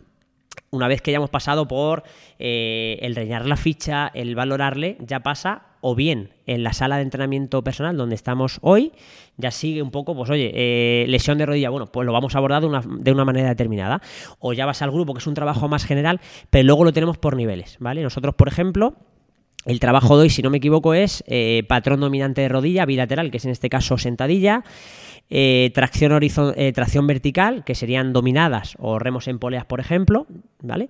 una 0.70 0.88
vez 0.88 1.02
que 1.02 1.10
ya 1.10 1.16
hemos 1.16 1.30
pasado 1.30 1.66
por 1.66 2.04
eh, 2.38 2.98
el 3.02 3.14
rellenar 3.14 3.46
la 3.46 3.56
ficha, 3.56 4.10
el 4.14 4.34
valorarle, 4.34 4.96
ya 5.00 5.20
pasa 5.20 5.62
o 5.80 5.94
bien 5.94 6.30
en 6.46 6.62
la 6.62 6.72
sala 6.72 6.96
de 6.96 7.02
entrenamiento 7.02 7.64
personal 7.64 7.96
donde 7.96 8.14
estamos 8.14 8.58
hoy, 8.62 8.92
ya 9.36 9.50
sigue 9.50 9.82
un 9.82 9.90
poco, 9.90 10.14
pues 10.14 10.30
oye, 10.30 10.52
eh, 10.54 11.06
lesión 11.08 11.38
de 11.38 11.46
rodilla, 11.46 11.70
bueno, 11.70 11.86
pues 11.86 12.06
lo 12.06 12.12
vamos 12.12 12.34
a 12.34 12.38
abordar 12.38 12.60
de 12.60 12.68
una, 12.68 12.82
de 12.86 13.12
una, 13.12 13.24
manera 13.24 13.48
determinada. 13.48 14.02
O 14.38 14.52
ya 14.52 14.66
vas 14.66 14.82
al 14.82 14.90
grupo, 14.90 15.14
que 15.14 15.20
es 15.20 15.26
un 15.26 15.34
trabajo 15.34 15.68
más 15.68 15.84
general, 15.84 16.20
pero 16.50 16.64
luego 16.64 16.84
lo 16.84 16.92
tenemos 16.92 17.18
por 17.18 17.36
niveles, 17.36 17.76
¿vale? 17.80 18.02
Nosotros, 18.02 18.34
por 18.34 18.48
ejemplo, 18.48 18.94
el 19.66 19.78
trabajo 19.78 20.16
de 20.16 20.22
hoy, 20.22 20.30
si 20.30 20.42
no 20.42 20.48
me 20.48 20.56
equivoco, 20.56 20.94
es 20.94 21.22
eh, 21.26 21.64
patrón 21.68 22.00
dominante 22.00 22.40
de 22.40 22.48
rodilla 22.48 22.86
bilateral, 22.86 23.30
que 23.30 23.36
es 23.36 23.44
en 23.44 23.50
este 23.50 23.68
caso 23.68 23.98
sentadilla. 23.98 24.64
Eh, 25.32 25.70
tracción, 25.74 26.18
eh, 26.56 26.72
tracción 26.72 27.06
vertical, 27.06 27.62
que 27.64 27.76
serían 27.76 28.12
dominadas 28.12 28.74
o 28.80 28.98
remos 28.98 29.28
en 29.28 29.38
poleas, 29.38 29.64
por 29.64 29.78
ejemplo, 29.78 30.26
¿vale? 30.60 30.88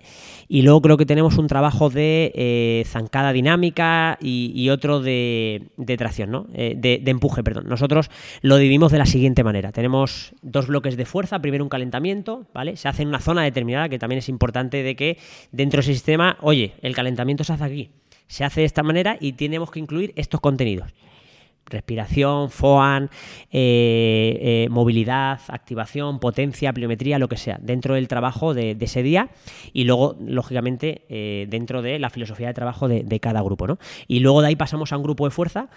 Y 0.48 0.62
luego 0.62 0.80
creo 0.80 0.96
que 0.96 1.04
tenemos 1.04 1.36
un 1.36 1.46
trabajo 1.46 1.90
de 1.90 2.82
zancada 2.86 3.34
dinámica 3.34 4.16
y, 4.22 4.70
otro 4.70 5.00
de, 5.00 5.68
tracción, 5.98 6.30
¿no? 6.30 6.46
De, 6.54 7.02
empuje, 7.04 7.42
perdón. 7.42 7.64
Nosotros 7.68 8.08
lo 8.40 8.56
dividimos 8.56 8.92
de 8.92 8.98
la 8.98 9.06
siguiente 9.06 9.44
manera. 9.44 9.72
Tenemos 9.72 10.32
dos 10.40 10.68
bloques 10.68 10.96
de 10.96 11.04
fuerza, 11.04 11.40
primero 11.40 11.62
un 11.62 11.68
calentamiento, 11.68 12.46
¿vale? 12.54 12.76
Se 12.76 12.88
hace 12.88 13.02
en 13.02 13.08
una 13.08 13.20
zona 13.20 13.42
determinada, 13.42 13.90
que 13.90 13.98
también 13.98 14.20
es 14.20 14.30
importante 14.30 14.82
de 14.82 14.96
que 14.96 15.18
dentro 15.52 15.78
de 15.78 15.82
ese 15.82 15.92
sistema, 15.92 16.38
oye, 16.40 16.72
el 16.80 16.94
calentamiento 16.94 17.44
se 17.44 17.52
hace 17.52 17.64
aquí. 17.64 17.90
Se 18.30 18.44
hace 18.44 18.60
de 18.60 18.66
esta 18.66 18.84
manera 18.84 19.16
y 19.20 19.32
tenemos 19.32 19.72
que 19.72 19.80
incluir 19.80 20.12
estos 20.14 20.40
contenidos 20.40 20.94
respiración, 21.70 22.50
FOAN, 22.50 23.10
eh, 23.50 24.38
eh, 24.40 24.68
movilidad, 24.70 25.40
activación, 25.48 26.18
potencia, 26.18 26.72
pliometría, 26.72 27.18
lo 27.18 27.28
que 27.28 27.36
sea, 27.36 27.58
dentro 27.62 27.94
del 27.94 28.08
trabajo 28.08 28.54
de, 28.54 28.76
ese 28.80 29.02
día 29.02 29.30
y 29.72 29.84
luego, 29.84 30.16
lógicamente, 30.20 31.04
eh, 31.08 31.46
dentro 31.48 31.80
de 31.80 31.98
la 31.98 32.10
filosofía 32.10 32.48
de 32.48 32.54
trabajo 32.54 32.88
de, 32.88 33.20
cada 33.20 33.42
grupo. 33.42 33.66
¿no? 33.66 33.78
Y 34.08 34.20
luego 34.20 34.40
de 34.40 34.48
ahí 34.48 34.56
pasamos 34.56 34.92
a 34.92 34.96
un 34.96 35.02
grupo 35.02 35.26
de 35.26 35.30
fuerza, 35.30 35.68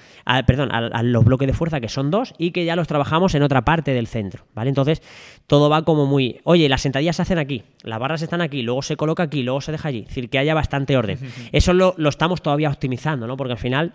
perdón, 0.48 0.70
a, 0.72 1.04
los 1.04 1.26
bloques 1.26 1.48
de 1.48 1.54
fuerza 1.54 1.82
que 1.82 1.90
son 1.90 2.10
dos 2.10 2.34
y 2.38 2.52
que 2.52 2.66
ya 2.66 2.76
los 2.76 2.88
trabajamos 2.88 3.36
en 3.36 3.44
otra 3.44 3.64
parte 3.66 3.94
del 3.94 4.08
centro. 4.08 4.46
¿vale? 4.54 4.70
Entonces, 4.70 5.02
todo 5.46 5.70
va 5.70 5.84
como 5.84 6.06
muy, 6.06 6.40
oye, 6.44 6.70
las 6.70 6.82
sentadillas 6.82 7.18
se 7.18 7.22
hacen 7.22 7.38
aquí, 7.38 7.64
las 7.84 8.00
barras 8.00 8.22
están 8.22 8.42
aquí, 8.42 8.62
luego 8.62 8.82
se 8.82 8.96
coloca 8.96 9.24
aquí, 9.24 9.44
luego 9.44 9.62
se 9.62 9.72
deja 9.72 9.90
allí, 9.90 10.00
es 10.00 10.08
decir, 10.08 10.30
que 10.30 10.40
haya 10.40 10.54
bastante 10.54 10.98
orden. 10.98 11.20
Eso 11.52 11.74
lo, 11.74 11.94
lo 11.98 12.10
estamos 12.10 12.42
todavía 12.42 12.70
optimizando, 12.70 13.28
¿no? 13.28 13.36
porque 13.36 13.54
al 13.54 13.60
final 13.60 13.94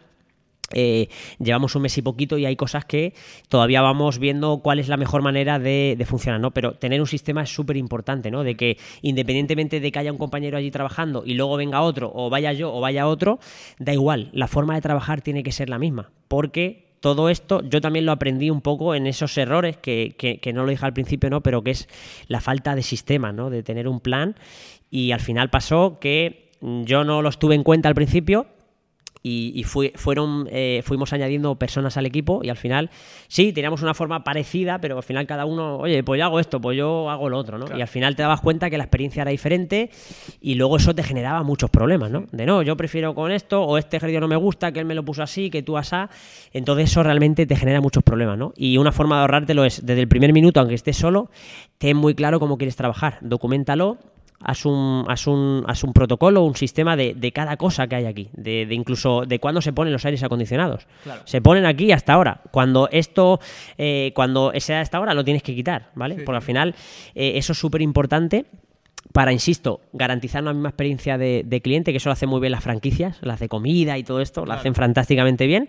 eh, 0.72 1.08
llevamos 1.38 1.74
un 1.74 1.82
mes 1.82 1.96
y 1.98 2.02
poquito 2.02 2.36
y 2.38 2.46
hay 2.46 2.56
cosas 2.56 2.84
que 2.84 3.14
todavía 3.48 3.80
vamos 3.80 4.18
viendo 4.18 4.58
cuál 4.58 4.78
es 4.78 4.88
la 4.88 4.96
mejor 4.96 5.22
manera 5.22 5.58
de, 5.58 5.96
funcionar, 6.06 6.40
¿no? 6.40 6.52
Pero 6.52 6.74
tener 6.74 7.00
un 7.00 7.06
sistema 7.06 7.42
es 7.42 7.50
súper 7.50 7.76
importante, 7.76 8.30
¿no? 8.30 8.44
De 8.44 8.56
que 8.56 8.78
independientemente 9.02 9.80
de 9.80 9.92
que 9.92 9.98
haya 9.98 10.12
un 10.12 10.18
compañero 10.18 10.58
allí 10.58 10.70
trabajando 10.70 11.22
y 11.24 11.34
luego 11.34 11.56
venga 11.56 11.80
otro, 11.80 12.10
o 12.14 12.30
vaya 12.30 12.52
yo 12.52 12.72
o 12.72 12.80
vaya 12.80 13.06
otro, 13.06 13.38
da 13.78 13.92
igual, 13.92 14.30
la 14.32 14.48
forma 14.48 14.74
de 14.74 14.80
trabajar 14.80 15.22
tiene 15.22 15.42
que 15.42 15.52
ser 15.52 15.68
la 15.68 15.78
misma, 15.78 16.10
porque 16.28 16.88
todo 17.00 17.28
esto 17.28 17.62
yo 17.62 17.80
también 17.80 18.06
lo 18.06 18.12
aprendí 18.12 18.50
un 18.50 18.60
poco 18.60 18.94
en 18.94 19.06
esos 19.06 19.36
errores 19.38 19.76
que, 19.76 20.14
que, 20.18 20.52
no 20.52 20.64
lo 20.64 20.70
dije 20.70 20.84
al 20.84 20.92
principio, 20.92 21.30
¿no? 21.30 21.42
Pero 21.42 21.62
que 21.62 21.70
es 21.70 21.88
la 22.26 22.40
falta 22.40 22.74
de 22.74 22.82
sistema, 22.82 23.32
¿no? 23.32 23.50
De 23.50 23.62
tener 23.62 23.88
un 23.88 24.00
plan 24.00 24.34
y 24.90 25.12
al 25.12 25.20
final 25.20 25.50
pasó 25.50 25.98
que 26.00 26.50
yo 26.60 27.04
no 27.04 27.22
los 27.22 27.38
tuve 27.38 27.54
en 27.54 27.62
cuenta 27.62 27.88
al 27.88 27.94
principio 27.94 28.46
y, 29.22 29.64
fueron, 29.64 30.48
eh, 30.50 30.82
fuimos 30.84 31.12
añadiendo 31.12 31.56
personas 31.56 31.96
al 31.96 32.06
equipo 32.06 32.40
y 32.42 32.50
al 32.50 32.56
final, 32.56 32.90
sí, 33.28 33.52
teníamos 33.52 33.82
una 33.82 33.94
forma 33.94 34.24
parecida, 34.24 34.80
pero 34.80 34.96
al 34.96 35.02
final 35.02 35.26
cada 35.26 35.44
uno, 35.44 35.78
oye, 35.78 36.02
pues 36.02 36.18
yo 36.18 36.24
hago 36.24 36.40
esto, 36.40 36.60
pues 36.60 36.76
yo 36.76 37.10
hago 37.10 37.28
lo 37.28 37.38
otro, 37.38 37.58
¿no? 37.58 37.66
Y 37.76 37.80
al 37.80 37.88
final 37.88 38.16
te 38.16 38.22
dabas 38.22 38.40
cuenta 38.40 38.70
que 38.70 38.78
la 38.78 38.84
experiencia 38.84 39.22
era 39.22 39.30
diferente 39.30 39.90
y 40.40 40.54
luego 40.54 40.76
eso 40.76 40.94
te 40.94 41.02
generaba 41.02 41.42
muchos 41.42 41.70
problemas, 41.70 42.10
¿no? 42.10 42.26
De 42.32 42.46
no, 42.46 42.62
yo 42.62 42.76
prefiero 42.76 43.14
con 43.14 43.30
esto, 43.30 43.62
o 43.62 43.78
este 43.78 43.96
ejercicio 43.96 44.20
no 44.20 44.28
me 44.28 44.36
gusta, 44.36 44.72
que 44.72 44.80
él 44.80 44.86
me 44.86 44.94
lo 44.94 45.04
puso 45.04 45.22
así, 45.22 45.50
que 45.50 45.62
tú 45.62 45.76
asá. 45.76 46.10
Entonces 46.52 46.90
eso 46.90 47.02
realmente 47.02 47.46
te 47.46 47.56
genera 47.56 47.80
muchos 47.80 48.02
problemas, 48.02 48.38
¿no? 48.38 48.52
Y 48.56 48.78
una 48.78 48.92
forma 48.92 49.16
de 49.16 49.20
ahorrártelo 49.22 49.64
es, 49.64 49.84
desde 49.84 50.00
el 50.00 50.08
primer 50.08 50.32
minuto, 50.32 50.60
aunque 50.60 50.74
estés 50.74 50.96
solo, 50.96 51.30
ten 51.78 51.96
muy 51.96 52.14
claro 52.14 52.40
cómo 52.40 52.56
quieres 52.58 52.76
trabajar, 52.76 53.18
documentalo 53.20 53.98
haz 54.40 54.66
un, 54.66 55.06
un, 55.26 55.66
un 55.66 55.92
protocolo, 55.92 56.42
un 56.42 56.56
sistema 56.56 56.96
de, 56.96 57.32
cada 57.32 57.56
cosa 57.56 57.86
que 57.86 57.96
hay 57.96 58.06
aquí, 58.06 58.30
de, 58.32 58.66
incluso 58.70 59.22
de 59.26 59.38
cuándo 59.38 59.60
se 59.60 59.72
ponen 59.72 59.92
los 59.92 60.04
aires 60.04 60.22
acondicionados. 60.22 60.86
Se 61.24 61.40
ponen 61.40 61.66
aquí 61.66 61.92
hasta 61.92 62.12
ahora. 62.12 62.40
Cuando 62.50 62.88
esto, 62.90 63.40
eh, 63.76 64.12
cuando 64.14 64.52
sea 64.56 64.80
hasta 64.80 64.98
ahora, 64.98 65.14
lo 65.14 65.24
tienes 65.24 65.42
que 65.42 65.54
quitar, 65.54 65.90
¿vale? 65.94 66.16
Porque 66.16 66.36
al 66.36 66.42
final 66.42 66.74
eh, 67.14 67.32
eso 67.36 67.52
es 67.52 67.58
súper 67.58 67.82
importante 67.82 68.46
para, 69.12 69.32
insisto, 69.32 69.80
garantizar 69.92 70.42
una 70.42 70.52
misma 70.52 70.68
experiencia 70.68 71.18
de, 71.18 71.60
cliente, 71.62 71.92
que 71.92 71.98
eso 71.98 72.08
lo 72.08 72.12
hacen 72.12 72.28
muy 72.28 72.40
bien 72.40 72.52
las 72.52 72.62
franquicias, 72.62 73.18
las 73.22 73.40
de 73.40 73.48
comida 73.48 73.98
y 73.98 74.04
todo 74.04 74.20
esto, 74.20 74.44
lo 74.44 74.52
hacen 74.52 74.74
fantásticamente 74.74 75.46
bien. 75.46 75.68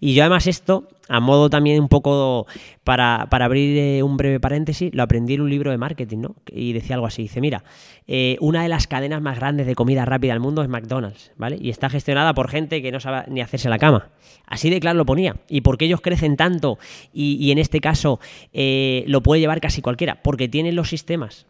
Y 0.00 0.14
yo 0.14 0.22
además 0.22 0.46
esto, 0.46 0.88
a 1.08 1.20
modo 1.20 1.50
también 1.50 1.80
un 1.80 1.88
poco 1.88 2.46
para, 2.84 3.22
abrir 3.30 3.78
eh, 3.78 4.02
un 4.02 4.16
breve 4.16 4.40
paréntesis, 4.40 4.94
lo 4.94 5.02
aprendí 5.02 5.34
en 5.34 5.42
un 5.42 5.50
libro 5.50 5.70
de 5.70 5.78
marketing, 5.78 6.18
¿no? 6.18 6.36
Y 6.50 6.72
decía 6.72 6.96
algo 6.96 7.06
así, 7.06 7.22
dice, 7.22 7.40
mira, 7.40 7.64
eh, 8.06 8.36
una 8.40 8.62
de 8.62 8.68
las 8.68 8.86
cadenas 8.86 9.22
más 9.22 9.36
grandes 9.36 9.66
de 9.66 9.74
comida 9.74 10.04
rápida 10.04 10.32
del 10.32 10.40
mundo 10.40 10.62
es 10.62 10.68
McDonald's, 10.68 11.32
¿vale? 11.36 11.58
Y 11.60 11.70
está 11.70 11.88
gestionada 11.88 12.34
por 12.34 12.48
gente 12.48 12.82
que 12.82 12.92
no 12.92 13.00
sabe 13.00 13.24
ni 13.28 13.40
hacerse 13.40 13.68
la 13.68 13.78
cama. 13.78 14.08
Así 14.46 14.68
de 14.68 14.80
claro 14.80 14.98
lo 14.98 15.06
ponía. 15.06 15.36
¿Y 15.48 15.60
por 15.60 15.78
qué 15.78 15.84
ellos 15.84 16.00
crecen 16.00 16.36
tanto? 16.36 16.78
Y, 17.12 17.50
en 17.52 17.58
este 17.58 17.80
caso 17.80 18.20
eh, 18.52 19.04
lo 19.06 19.22
puede 19.22 19.40
llevar 19.40 19.60
casi 19.60 19.80
cualquiera, 19.80 20.22
porque 20.22 20.48
tienen 20.48 20.74
los 20.74 20.88
sistemas 20.88 21.46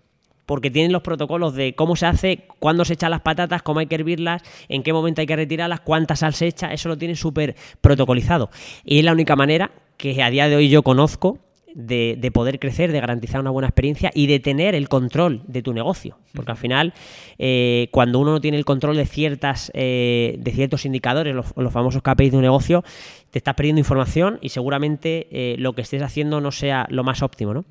porque 0.51 0.69
tienen 0.69 0.91
los 0.91 1.03
protocolos 1.03 1.55
de 1.55 1.77
cómo 1.77 1.95
se 1.95 2.07
hace, 2.07 2.41
cuándo 2.59 2.85
se 2.85 2.95
echan 2.95 3.13
las 3.13 3.21
patatas, 3.21 3.63
cómo 3.63 3.79
hay 3.79 3.87
que 3.87 3.95
hervirlas, 3.95 4.43
en 4.69 4.83
qué 4.83 4.93
momento 4.93 5.21
hay 5.21 5.27
que 5.29 5.37
retirarlas, 5.37 5.79
cuánta 5.79 6.17
sal 6.17 6.35
se 6.35 6.49
echa, 6.49 6.73
eso 6.73 6.89
lo 6.89 6.99
tienen 6.99 7.15
súper 7.15 7.55
protocolizado. 7.81 8.51
Y 8.85 8.99
es 8.99 9.05
la 9.05 9.13
única 9.13 9.37
manera 9.37 9.71
que 9.97 10.21
a 10.25 10.29
día 10.29 10.49
de 10.49 10.57
hoy 10.57 10.69
yo 10.69 10.83
conozco 10.83 11.39
de, 11.75 12.31
poder 12.33 12.59
crecer, 12.59 12.93
de 12.93 13.01
garantizar 13.01 13.41
una 13.41 13.51
buena 13.51 13.69
experiencia 13.69 14.11
y 14.15 14.27
de 14.27 14.41
tener 14.41 14.75
el 14.75 14.89
control 14.89 15.43
de 15.47 15.63
tu 15.63 15.73
negocio. 15.73 16.19
Porque 16.35 16.53
al 16.53 16.57
final, 16.57 16.95
eh, 17.39 17.89
cuando 17.91 18.19
uno 18.19 18.33
no 18.33 18.41
tiene 18.41 18.57
el 18.57 18.65
control 18.65 18.97
de 18.97 19.07
ciertas 19.07 19.71
eh, 19.75 20.37
de 20.39 20.53
ciertos 20.53 20.85
indicadores, 20.85 21.35
los, 21.35 21.73
famosos 21.73 22.03
KPIs 22.03 22.33
de 22.33 22.37
un 22.37 22.43
negocio, 22.43 22.85
te 23.31 23.39
estás 23.39 23.55
perdiendo 23.55 23.79
información 23.79 24.39
y 24.41 24.51
seguramente 24.51 25.29
eh, 25.31 25.57
lo 25.59 25.73
que 25.75 25.83
estés 25.83 26.03
haciendo 26.03 26.41
no 26.41 26.53
sea 26.53 26.87
lo 26.91 27.05
más 27.05 27.23
óptimo. 27.23 27.55
¿no? 27.55 27.65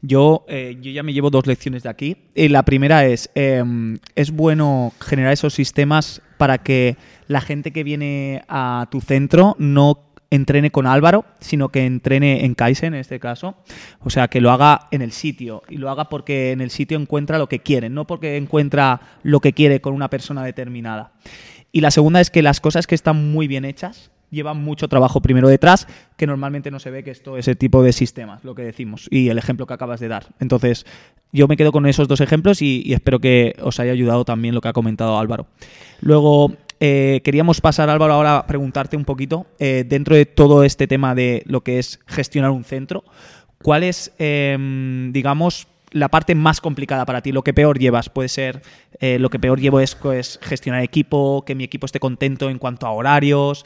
Yo, 0.00 0.44
yo 0.48 0.90
ya 0.90 1.02
me 1.02 1.12
llevo 1.12 1.30
dos 1.30 1.46
lecciones 1.46 1.82
de 1.82 1.88
aquí. 1.88 2.16
la 2.34 2.62
primera 2.64 3.06
es, 3.06 3.30
em, 3.34 3.98
es 4.14 4.30
bueno 4.30 4.92
generar 5.00 5.32
esos 5.32 5.54
sistemas 5.54 6.22
para 6.36 6.58
que 6.58 6.96
la 7.28 7.40
gente 7.40 7.72
que 7.72 7.84
viene 7.84 8.42
a 8.48 8.88
tu 8.90 9.00
centro 9.00 9.54
no 9.58 10.11
entrene 10.32 10.70
con 10.70 10.86
Álvaro, 10.86 11.26
sino 11.40 11.68
que 11.68 11.84
entrene 11.84 12.46
en 12.46 12.54
Kaizen 12.54 12.94
en 12.94 13.00
este 13.00 13.20
caso. 13.20 13.54
O 14.00 14.08
sea, 14.08 14.28
que 14.28 14.40
lo 14.40 14.50
haga 14.50 14.88
en 14.90 15.02
el 15.02 15.12
sitio 15.12 15.62
y 15.68 15.76
lo 15.76 15.90
haga 15.90 16.08
porque 16.08 16.52
en 16.52 16.62
el 16.62 16.70
sitio 16.70 16.98
encuentra 16.98 17.36
lo 17.36 17.48
que 17.48 17.58
quiere, 17.58 17.90
no 17.90 18.06
porque 18.06 18.38
encuentra 18.38 19.18
lo 19.22 19.40
que 19.40 19.52
quiere 19.52 19.82
con 19.82 19.92
una 19.92 20.08
persona 20.08 20.42
determinada. 20.42 21.12
Y 21.70 21.82
la 21.82 21.90
segunda 21.90 22.20
es 22.20 22.30
que 22.30 22.40
las 22.40 22.60
cosas 22.60 22.86
que 22.86 22.94
están 22.94 23.30
muy 23.30 23.46
bien 23.46 23.66
hechas, 23.66 24.10
lleva 24.30 24.54
mucho 24.54 24.88
trabajo 24.88 25.20
primero 25.20 25.48
detrás, 25.48 25.86
que 26.16 26.26
normalmente 26.26 26.70
no 26.70 26.80
se 26.80 26.90
ve 26.90 27.04
que 27.04 27.10
esto 27.10 27.36
ese 27.36 27.54
tipo 27.54 27.82
de 27.82 27.92
sistemas, 27.92 28.42
lo 28.42 28.54
que 28.54 28.62
decimos, 28.62 29.08
y 29.10 29.28
el 29.28 29.36
ejemplo 29.36 29.66
que 29.66 29.74
acabas 29.74 30.00
de 30.00 30.08
dar. 30.08 30.28
Entonces, 30.40 30.86
yo 31.32 31.46
me 31.46 31.58
quedo 31.58 31.72
con 31.72 31.86
esos 31.86 32.08
dos 32.08 32.22
ejemplos 32.22 32.62
y, 32.62 32.82
y 32.86 32.94
espero 32.94 33.18
que 33.18 33.54
os 33.60 33.78
haya 33.80 33.92
ayudado 33.92 34.24
también 34.24 34.54
lo 34.54 34.62
que 34.62 34.68
ha 34.68 34.72
comentado 34.72 35.18
Álvaro. 35.18 35.46
Luego, 36.00 36.56
eh, 36.84 37.20
queríamos 37.22 37.60
pasar, 37.60 37.88
Álvaro, 37.90 38.14
ahora 38.14 38.38
a 38.38 38.46
preguntarte 38.48 38.96
un 38.96 39.04
poquito, 39.04 39.46
eh, 39.60 39.84
dentro 39.86 40.16
de 40.16 40.26
todo 40.26 40.64
este 40.64 40.88
tema 40.88 41.14
de 41.14 41.44
lo 41.46 41.60
que 41.60 41.78
es 41.78 42.00
gestionar 42.08 42.50
un 42.50 42.64
centro, 42.64 43.04
¿cuál 43.62 43.84
es, 43.84 44.12
em, 44.18 45.12
digamos, 45.12 45.68
la 45.92 46.08
parte 46.08 46.34
más 46.34 46.60
complicada 46.60 47.06
para 47.06 47.20
ti? 47.20 47.30
Lo 47.30 47.44
que 47.44 47.54
peor 47.54 47.78
llevas 47.78 48.08
puede 48.08 48.28
ser, 48.28 48.62
eh, 48.98 49.20
lo 49.20 49.30
que 49.30 49.38
peor 49.38 49.60
llevo 49.60 49.78
es 49.78 49.94
pues, 49.94 50.40
gestionar 50.42 50.82
equipo, 50.82 51.44
que 51.46 51.54
mi 51.54 51.62
equipo 51.62 51.86
esté 51.86 52.00
contento 52.00 52.50
en 52.50 52.58
cuanto 52.58 52.88
a 52.88 52.90
horarios, 52.90 53.64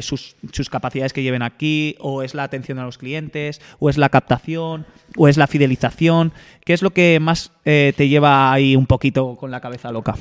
sus, 0.00 0.34
capacidades 0.70 1.12
que 1.12 1.22
lleven 1.22 1.42
aquí, 1.42 1.96
o 2.00 2.22
es 2.22 2.34
la 2.34 2.44
atención 2.44 2.78
a 2.78 2.86
los 2.86 2.96
clientes, 2.96 3.60
o 3.78 3.90
es 3.90 3.98
la 3.98 4.08
captación, 4.08 4.86
o 5.18 5.28
es 5.28 5.36
la 5.36 5.48
fidelización. 5.48 6.32
¿Qué 6.64 6.72
es 6.72 6.80
lo 6.80 6.92
que 6.92 7.20
más 7.20 7.52
te 7.64 8.08
lleva 8.08 8.54
ahí 8.54 8.74
un 8.74 8.86
poquito 8.86 9.36
con 9.36 9.50
la 9.50 9.60
cabeza 9.60 9.92
loca? 9.92 10.14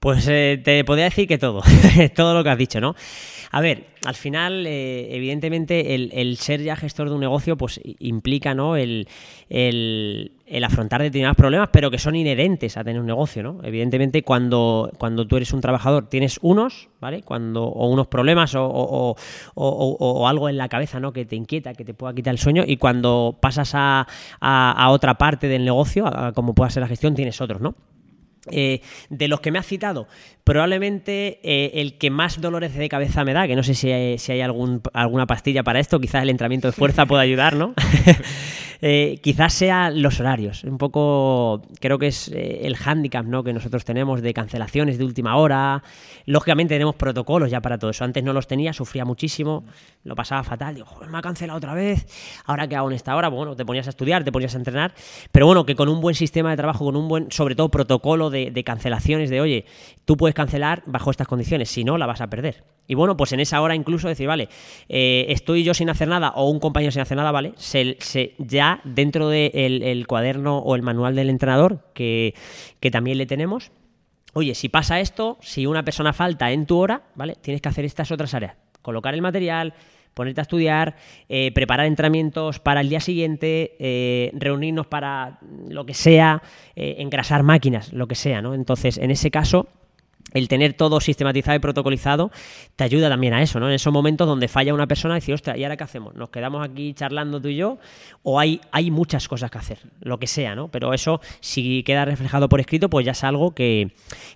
Pues 0.00 0.28
eh, 0.28 0.60
te 0.62 0.84
podría 0.84 1.06
decir 1.06 1.26
que 1.26 1.38
todo, 1.38 1.60
todo 2.14 2.32
lo 2.34 2.44
que 2.44 2.50
has 2.50 2.58
dicho, 2.58 2.80
¿no? 2.80 2.94
A 3.50 3.60
ver, 3.60 3.86
al 4.04 4.14
final, 4.14 4.64
eh, 4.64 5.08
evidentemente, 5.16 5.94
el, 5.96 6.36
ser 6.36 6.62
ya 6.62 6.76
gestor 6.76 7.08
de 7.08 7.14
un 7.14 7.20
negocio, 7.20 7.56
pues 7.56 7.80
implica, 7.98 8.54
¿no? 8.54 8.76
El, 8.76 9.08
afrontar 10.62 11.02
determinados 11.02 11.36
problemas, 11.36 11.70
pero 11.72 11.90
que 11.90 11.98
son 11.98 12.14
inherentes 12.14 12.76
a 12.76 12.84
tener 12.84 13.00
un 13.00 13.06
negocio, 13.06 13.42
¿no? 13.42 13.58
Evidentemente, 13.64 14.22
cuando, 14.22 14.92
cuando 14.98 15.26
tú 15.26 15.36
eres 15.36 15.52
un 15.52 15.60
trabajador, 15.60 16.08
tienes 16.08 16.38
unos, 16.42 16.90
¿vale? 17.00 17.22
Cuando, 17.22 17.64
o 17.64 17.88
unos 17.88 18.06
problemas 18.06 18.54
o, 18.54 19.16
o- 19.56 20.28
algo 20.28 20.48
en 20.48 20.58
la 20.58 20.68
cabeza, 20.68 21.00
¿no? 21.00 21.12
Que 21.12 21.24
te 21.24 21.34
inquieta, 21.34 21.74
que 21.74 21.84
te 21.84 21.94
pueda 21.94 22.14
quitar 22.14 22.32
el 22.34 22.38
sueño, 22.38 22.62
y 22.64 22.76
cuando 22.76 23.36
pasas 23.40 23.72
a, 23.74 24.06
a- 24.40 24.90
otra 24.90 25.18
parte 25.18 25.48
del 25.48 25.64
negocio, 25.64 26.08
como 26.34 26.54
pueda 26.54 26.70
ser 26.70 26.82
la 26.82 26.88
gestión, 26.88 27.16
tienes 27.16 27.40
otros, 27.40 27.60
¿no? 27.60 27.74
Eh, 28.50 28.80
de 29.10 29.28
los 29.28 29.40
que 29.40 29.50
me 29.50 29.58
has 29.58 29.66
citado, 29.66 30.08
probablemente 30.44 31.40
eh, 31.42 31.80
el 31.80 31.98
que 31.98 32.10
más 32.10 32.40
dolores 32.40 32.74
de 32.74 32.88
cabeza 32.88 33.24
me 33.24 33.32
da, 33.32 33.46
que 33.46 33.56
no 33.56 33.62
sé 33.62 33.74
si 33.74 33.90
hay, 33.90 34.18
si 34.18 34.32
hay 34.32 34.40
algún, 34.40 34.82
alguna 34.92 35.26
pastilla 35.26 35.62
para 35.62 35.80
esto, 35.80 36.00
quizás 36.00 36.22
el 36.22 36.30
entrenamiento 36.30 36.68
de 36.68 36.72
fuerza 36.72 37.06
pueda 37.06 37.22
ayudar, 37.22 37.56
¿no? 37.56 37.74
Eh, 38.80 39.18
quizás 39.22 39.52
sea 39.52 39.90
los 39.90 40.20
horarios. 40.20 40.64
Un 40.64 40.78
poco, 40.78 41.62
creo 41.80 41.98
que 41.98 42.08
es 42.08 42.28
eh, 42.28 42.60
el 42.62 42.76
hándicap 42.76 43.26
¿no? 43.26 43.42
que 43.42 43.52
nosotros 43.52 43.84
tenemos 43.84 44.22
de 44.22 44.32
cancelaciones 44.32 44.98
de 44.98 45.04
última 45.04 45.36
hora. 45.36 45.82
Lógicamente 46.26 46.74
tenemos 46.74 46.94
protocolos 46.94 47.50
ya 47.50 47.60
para 47.60 47.78
todo 47.78 47.90
eso. 47.90 48.04
Antes 48.04 48.22
no 48.22 48.32
los 48.32 48.46
tenía, 48.46 48.72
sufría 48.72 49.04
muchísimo, 49.04 49.64
lo 50.04 50.14
pasaba 50.14 50.44
fatal. 50.44 50.74
Digo, 50.74 50.86
joder, 50.86 51.10
me 51.10 51.18
ha 51.18 51.22
cancelado 51.22 51.56
otra 51.56 51.74
vez. 51.74 52.06
Ahora 52.44 52.68
que 52.68 52.76
hago 52.76 52.88
en 52.88 52.94
esta 52.94 53.16
hora, 53.16 53.28
bueno, 53.28 53.56
te 53.56 53.64
ponías 53.64 53.86
a 53.86 53.90
estudiar, 53.90 54.24
te 54.24 54.32
ponías 54.32 54.54
a 54.54 54.58
entrenar. 54.58 54.94
Pero 55.32 55.46
bueno, 55.46 55.66
que 55.66 55.74
con 55.74 55.88
un 55.88 56.00
buen 56.00 56.14
sistema 56.14 56.50
de 56.50 56.56
trabajo, 56.56 56.84
con 56.84 56.96
un 56.96 57.08
buen, 57.08 57.32
sobre 57.32 57.54
todo, 57.54 57.70
protocolo 57.70 58.30
de, 58.30 58.50
de 58.50 58.64
cancelaciones, 58.64 59.30
de 59.30 59.40
oye, 59.40 59.64
tú 60.04 60.16
puedes 60.16 60.34
cancelar 60.34 60.82
bajo 60.86 61.10
estas 61.10 61.26
condiciones, 61.26 61.68
si 61.68 61.84
no, 61.84 61.98
la 61.98 62.06
vas 62.06 62.20
a 62.20 62.28
perder. 62.28 62.77
Y 62.90 62.94
bueno, 62.94 63.18
pues 63.18 63.32
en 63.32 63.40
esa 63.40 63.60
hora 63.60 63.74
incluso 63.74 64.08
decir, 64.08 64.26
vale, 64.26 64.48
eh, 64.88 65.26
estoy 65.28 65.62
yo 65.62 65.74
sin 65.74 65.90
hacer 65.90 66.08
nada 66.08 66.30
o 66.34 66.48
un 66.48 66.58
compañero 66.58 66.90
sin 66.90 67.02
hacer 67.02 67.18
nada, 67.18 67.30
¿vale? 67.30 67.52
Se, 67.56 67.98
ya 68.38 68.80
dentro 68.82 69.28
del 69.28 69.82
el 69.82 70.06
cuaderno 70.06 70.58
o 70.58 70.74
el 70.74 70.80
manual 70.80 71.14
del 71.14 71.28
entrenador, 71.28 71.84
que, 71.92 72.34
que 72.80 72.90
también 72.90 73.18
le 73.18 73.26
tenemos, 73.26 73.72
oye, 74.32 74.54
si 74.54 74.70
pasa 74.70 75.00
esto, 75.00 75.36
si 75.42 75.66
una 75.66 75.84
persona 75.84 76.14
falta 76.14 76.50
en 76.50 76.64
tu 76.64 76.78
hora, 76.78 77.02
¿vale? 77.14 77.36
Tienes 77.38 77.60
que 77.60 77.68
hacer 77.68 77.84
estas 77.84 78.10
otras 78.10 78.32
áreas. 78.32 78.56
Colocar 78.80 79.12
el 79.12 79.20
material, 79.20 79.74
ponerte 80.14 80.40
a 80.40 80.42
estudiar, 80.42 80.96
eh, 81.28 81.52
preparar 81.52 81.84
entrenamientos 81.84 82.58
para 82.58 82.80
el 82.80 82.88
día 82.88 83.00
siguiente, 83.00 83.76
eh, 83.80 84.30
reunirnos 84.32 84.86
para 84.86 85.40
lo 85.68 85.84
que 85.84 85.92
sea, 85.92 86.42
engrasar 86.74 87.42
máquinas, 87.42 87.92
lo 87.92 88.08
que 88.08 88.14
sea, 88.14 88.40
¿no? 88.40 88.54
Entonces, 88.54 88.96
en 88.96 89.10
ese 89.10 89.30
caso, 89.30 89.68
el 90.34 90.46
tener 90.48 90.74
todo 90.74 91.00
sistematizado 91.00 91.56
y 91.56 91.58
protocolizado 91.60 92.30
te 92.76 92.84
ayuda 92.84 93.08
también 93.08 93.32
a 93.32 93.42
eso, 93.42 93.58
¿no? 93.60 93.68
En 93.68 93.74
esos 93.74 93.92
momentos 93.92 94.26
donde 94.26 94.46
falla 94.48 94.74
una 94.74 94.86
persona, 94.86 95.14
decir, 95.14 95.34
ostras, 95.34 95.56
¿y 95.56 95.64
ahora 95.64 95.76
qué 95.76 95.84
hacemos? 95.84 96.14
¿Nos 96.14 96.28
quedamos 96.30 96.62
aquí 96.66 96.92
charlando 96.94 97.40
tú 97.40 97.48
y 97.48 97.56
yo? 97.56 97.78
¿O 98.22 98.38
hay, 98.38 98.60
hay 98.72 98.90
muchas 98.90 99.26
cosas 99.26 99.50
que 99.50 99.58
hacer? 99.58 99.78
Lo 100.00 100.18
que 100.18 100.26
sea, 100.26 100.54
¿no? 100.54 100.68
Pero 100.68 100.92
eso, 100.92 101.20
si 101.40 101.82
queda 101.82 102.04
reflejado 102.04 102.48
por 102.48 102.60
escrito, 102.60 102.90
pues 102.90 103.06
ya 103.06 103.12
es 103.12 103.24
algo 103.24 103.54
que, 103.54 103.92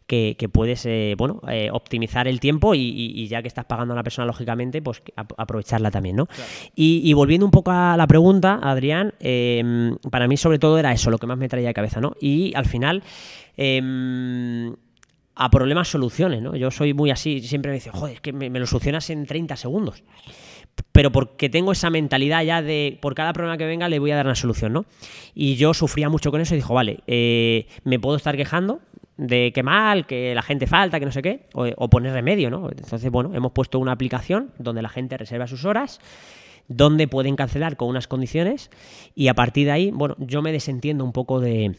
que- 0.07 0.36
que 0.38 0.49
puedes, 0.49 0.86
eh, 0.86 1.14
bueno, 1.18 1.40
eh, 1.49 1.68
optimizar 1.72 2.26
el 2.26 2.40
tiempo 2.40 2.74
y, 2.74 2.80
y- 2.80 3.22
y 3.22 3.28
ya 3.28 3.43
que 3.43 3.49
estás 3.49 3.66
pagando 3.66 3.93
a 3.93 3.97
la 3.97 4.03
persona, 4.03 4.26
lógicamente, 4.26 4.80
pues 4.80 5.03
aprovecharla 5.36 5.90
también, 5.90 6.16
¿no? 6.16 6.26
Y, 6.74 7.03
y 7.05 7.12
volviendo 7.12 7.45
un 7.45 7.53
poco 7.53 7.70
a 7.70 7.97
la 7.99 8.07
pregunta, 8.07 8.59
Adrián, 8.62 9.12
eh, 9.20 9.93
para 10.11 10.26
mí 10.26 10.36
sobre 10.36 10.59
todo 10.59 10.78
era 10.78 10.93
eso, 10.93 11.11
lo 11.11 11.18
que 11.18 11.26
más 11.26 11.36
me 11.36 11.49
traía 11.49 11.68
de 11.68 11.74
cabeza, 11.74 12.01
¿no? 12.01 12.14
Y 12.20 12.55
al 12.55 12.64
final... 12.64 13.03
em, 13.57 14.74
a 15.35 15.51
problemas 15.51 15.89
soluciones, 15.89 16.43
¿no? 16.43 16.57
Yo 16.57 16.70
soy 16.70 16.95
muy 16.95 17.11
así, 17.11 17.41
siempre 17.41 17.70
me 17.70 17.76
dicen, 17.76 17.93
joder, 17.93 18.16
es 18.16 18.20
que 18.20 18.33
me, 18.33 18.51
lo 18.51 18.66
solucionas 18.66 19.09
en 19.11 19.26
30 19.26 19.57
segundos. 19.57 20.05
Pero 20.93 21.11
porque 21.11 21.49
tengo 21.49 21.72
esa 21.72 21.91
mentalidad 21.91 22.43
ya 22.43 22.62
de 22.62 22.99
por 23.01 23.14
cada 23.14 23.33
problema 23.33 23.57
que 23.57 23.64
venga 23.64 23.89
le 23.89 23.99
voy 23.99 24.11
a 24.11 24.16
dar 24.16 24.26
una 24.26 24.35
solución, 24.35 24.72
¿no? 24.72 24.85
Y 25.35 25.57
yo 25.57 25.74
sufría 25.74 26.09
mucho 26.09 26.30
con 26.30 26.41
eso 26.41 26.55
y 26.55 26.59
dijo, 26.59 26.74
vale, 26.74 27.01
eh, 27.07 27.66
me 27.85 27.99
puedo 27.99 28.16
estar 28.16 28.37
quejando 28.37 28.80
de 29.16 29.53
que 29.55 29.62
mal, 29.62 30.07
que 30.07 30.35
la 30.35 30.43
gente 30.43 30.66
falta, 30.66 30.99
que 30.99 31.07
no 31.07 31.12
sé 31.12 31.22
qué, 31.22 31.47
o, 31.55 31.66
o 31.76 31.91
poner 31.91 32.12
remedio, 32.12 32.51
¿no? 32.51 32.68
Entonces, 32.70 33.11
bueno, 33.11 33.35
hemos 33.35 33.53
puesto 33.53 33.78
una 33.78 33.93
aplicación 33.93 34.53
donde 34.59 34.83
la 34.83 34.89
gente 34.89 35.16
reserva 35.16 35.47
sus 35.47 35.64
horas, 35.64 36.01
donde 36.68 37.09
pueden 37.09 37.37
cancelar 37.37 37.76
con 37.76 37.89
unas 37.89 38.07
condiciones 38.07 38.70
y 39.14 39.28
a 39.28 39.35
partir 39.35 39.66
de 39.66 39.72
ahí, 39.72 39.91
bueno, 39.91 40.16
yo 40.18 40.43
me 40.43 40.53
desentiendo 40.53 41.05
un 41.05 41.12
poco 41.12 41.41
de, 41.41 41.76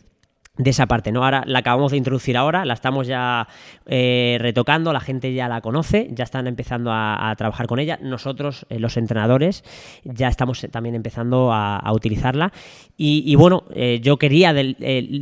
de 0.55 0.69
esa 0.69 0.85
parte, 0.85 1.11
¿no? 1.11 1.23
Ahora 1.23 1.43
la 1.47 1.59
acabamos 1.59 1.91
de 1.93 1.97
introducir 1.97 2.37
ahora, 2.37 2.63
la 2.63 2.75
estamos 2.75 3.07
ya 3.07 3.47
eh, 3.87 4.37
retocando, 4.39 4.93
la 4.93 4.99
gente 4.99 5.33
ya 5.33 5.47
la 5.47 5.61
conoce, 5.61 6.09
ya 6.11 6.23
están 6.25 6.45
empezando 6.45 6.91
a, 6.91 7.31
a 7.31 7.35
trabajar 7.35 7.65
con 7.65 7.79
ella. 7.79 7.97
Nosotros, 8.03 8.67
eh, 8.69 8.77
los 8.77 8.95
entrenadores, 8.97 9.63
ya 10.03 10.27
estamos 10.27 10.63
también 10.69 10.93
empezando 10.93 11.51
a, 11.51 11.77
a 11.77 11.91
utilizarla. 11.91 12.53
Y, 12.95 13.23
y 13.25 13.33
bueno, 13.33 13.63
eh, 13.73 13.99
yo 14.03 14.17
quería 14.17 14.53
del- 14.53 14.75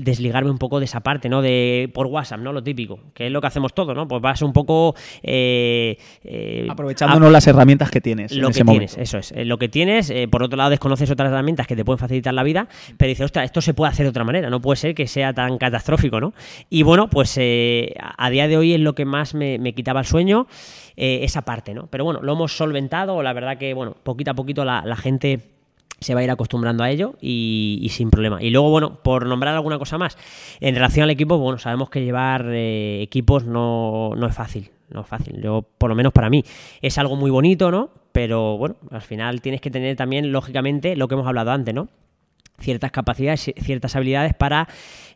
desligarme 0.04 0.52
un 0.52 0.58
poco 0.58 0.80
de 0.80 0.86
esa 0.86 1.00
parte, 1.00 1.30
¿no? 1.30 1.42
De 1.42 1.90
por 1.94 2.08
WhatsApp, 2.08 2.42
¿no? 2.42 2.52
Lo 2.52 2.62
típico, 2.62 3.00
que 3.14 3.28
es 3.28 3.32
lo 3.32 3.40
que 3.40 3.48
hacemos 3.48 3.74
todo, 3.74 3.94
¿no? 3.94 4.10
Pues 4.10 4.22
vas 4.22 4.42
un 4.42 4.52
poco 4.52 4.96
eh, 5.24 5.98
eh, 6.26 6.68
Aprovechándonos 6.70 7.32
las 7.32 7.48
herramientas 7.48 7.90
que 7.90 8.02
tienes. 8.02 8.34
en 8.34 8.42
lo 8.42 8.50
ese 8.50 8.60
que 8.60 8.64
momento. 8.66 8.88
tienes, 8.94 9.10
eso 9.10 9.18
es. 9.18 9.32
Eh, 9.32 9.46
lo 9.46 9.58
que 9.58 9.70
tienes, 9.70 10.10
eh, 10.10 10.28
por 10.30 10.44
otro 10.44 10.58
lado, 10.58 10.72
desconoces 10.72 11.10
otras 11.10 11.30
herramientas 11.32 11.68
que 11.68 11.78
te 11.78 11.86
pueden 11.86 12.00
facilitar 12.00 12.34
la 12.34 12.44
vida, 12.44 12.68
pero 12.98 13.08
dices, 13.08 13.24
ostras, 13.24 13.46
esto 13.46 13.62
se 13.62 13.74
puede 13.74 13.92
hacer 13.92 14.04
de 14.06 14.10
otra 14.10 14.26
manera, 14.26 14.50
no 14.50 14.60
puede 14.60 14.76
ser 14.76 14.94
que 14.94 15.08
sea 15.08 15.21
tan 15.34 15.58
catastrófico, 15.58 16.20
¿no? 16.20 16.34
Y 16.70 16.84
bueno, 16.84 17.10
pues 17.10 17.38
eh, 17.38 17.94
a 18.00 18.30
día 18.30 18.48
de 18.48 18.58
hoy 18.58 18.74
es 18.74 18.80
lo 18.80 18.94
que 18.94 19.06
más 19.06 19.34
me, 19.34 19.74
quitaba 19.74 20.02
el 20.02 20.06
sueño, 20.06 20.48
eh, 20.98 21.20
esa 21.24 21.44
parte, 21.44 21.74
¿no? 21.74 21.88
Pero 21.88 22.04
bueno, 22.04 22.22
lo 22.22 22.34
hemos 22.34 22.56
solventado, 22.56 23.22
la 23.24 23.34
verdad 23.34 23.58
que, 23.58 23.74
bueno, 23.74 23.96
poquito 24.04 24.32
a 24.32 24.34
poquito 24.34 24.66
la, 24.66 24.96
gente 24.96 25.40
se 26.00 26.14
va 26.14 26.22
a 26.22 26.24
ir 26.24 26.32
acostumbrando 26.32 26.84
a 26.84 26.90
ello 26.90 27.16
y, 27.22 27.80
y 27.82 27.90
sin 27.90 28.10
problema. 28.10 28.42
Y 28.42 28.50
luego, 28.50 28.70
bueno, 28.70 29.00
por 29.04 29.26
nombrar 29.26 29.56
alguna 29.56 29.78
cosa 29.78 29.98
más, 29.98 30.18
en 30.60 30.76
relación 30.76 31.04
al 31.04 31.12
equipo, 31.12 31.38
bueno, 31.38 31.60
sabemos 31.60 31.90
que 31.90 32.04
llevar 32.04 32.46
eh, 32.50 33.02
equipos 33.02 33.46
no, 33.46 34.12
no 34.16 34.28
es 34.28 34.36
fácil, 34.36 34.72
no 34.90 35.02
es 35.02 35.08
fácil. 35.08 35.42
Yo, 35.42 35.66
por 35.78 35.90
lo 35.90 35.96
menos 35.96 36.12
para 36.12 36.30
mí, 36.30 36.44
es 36.82 36.98
algo 36.98 37.16
muy 37.16 37.32
bonito, 37.32 37.72
¿no? 37.72 37.90
Pero 38.12 38.58
bueno, 38.58 38.76
al 38.90 39.02
final 39.02 39.42
tienes 39.42 39.62
que 39.62 39.72
tener 39.72 39.96
también, 39.96 40.32
lógicamente, 40.32 40.96
lo 40.96 41.08
que 41.08 41.14
hemos 41.16 41.28
hablado 41.28 41.52
antes, 41.52 41.74
¿no? 41.74 41.88
Ciertas 42.62 42.92
capacidades, 42.92 43.52
ciertas 43.58 43.96
habilidades 43.96 44.34
para 44.34 44.68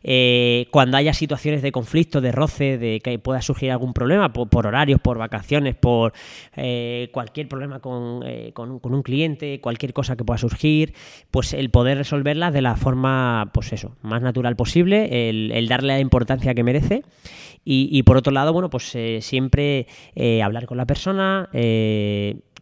eh, 0.08 0.68
cuando 0.70 0.96
haya 0.96 1.12
situaciones 1.12 1.62
de 1.62 1.72
conflicto, 1.72 2.20
de 2.20 2.30
roce, 2.30 2.78
de 2.78 3.00
que 3.00 3.18
pueda 3.18 3.42
surgir 3.42 3.72
algún 3.72 3.92
problema 3.92 4.32
por, 4.32 4.66
horarios, 4.66 5.00
por 5.00 5.18
vacaciones, 5.18 5.74
por 5.74 6.12
eh, 6.56 7.08
cualquier 7.12 7.48
problema 7.48 7.80
con, 7.80 8.22
eh, 8.24 8.52
con, 8.54 8.80
un 8.82 9.02
cliente, 9.02 9.60
cualquier 9.60 9.92
cosa 9.92 10.14
que 10.14 10.24
pueda 10.24 10.38
surgir, 10.38 10.94
pues 11.32 11.52
el 11.54 11.70
poder 11.70 11.98
resolverlas 11.98 12.52
de 12.52 12.62
la 12.62 12.76
forma, 12.76 13.50
pues 13.52 13.72
eso, 13.72 13.96
más 14.02 14.22
natural 14.22 14.54
posible, 14.54 15.28
el, 15.28 15.50
el 15.52 15.66
darle 15.66 15.94
la 15.94 16.00
importancia 16.00 16.54
que 16.54 16.62
merece. 16.62 17.02
Y, 17.64 17.88
y 17.90 18.04
por 18.04 18.16
otro 18.16 18.32
lado, 18.32 18.52
bueno, 18.52 18.70
pues 18.70 18.96
siempre 19.20 19.88
hablar 20.40 20.66
con 20.66 20.76
la 20.76 20.86
persona, 20.86 21.48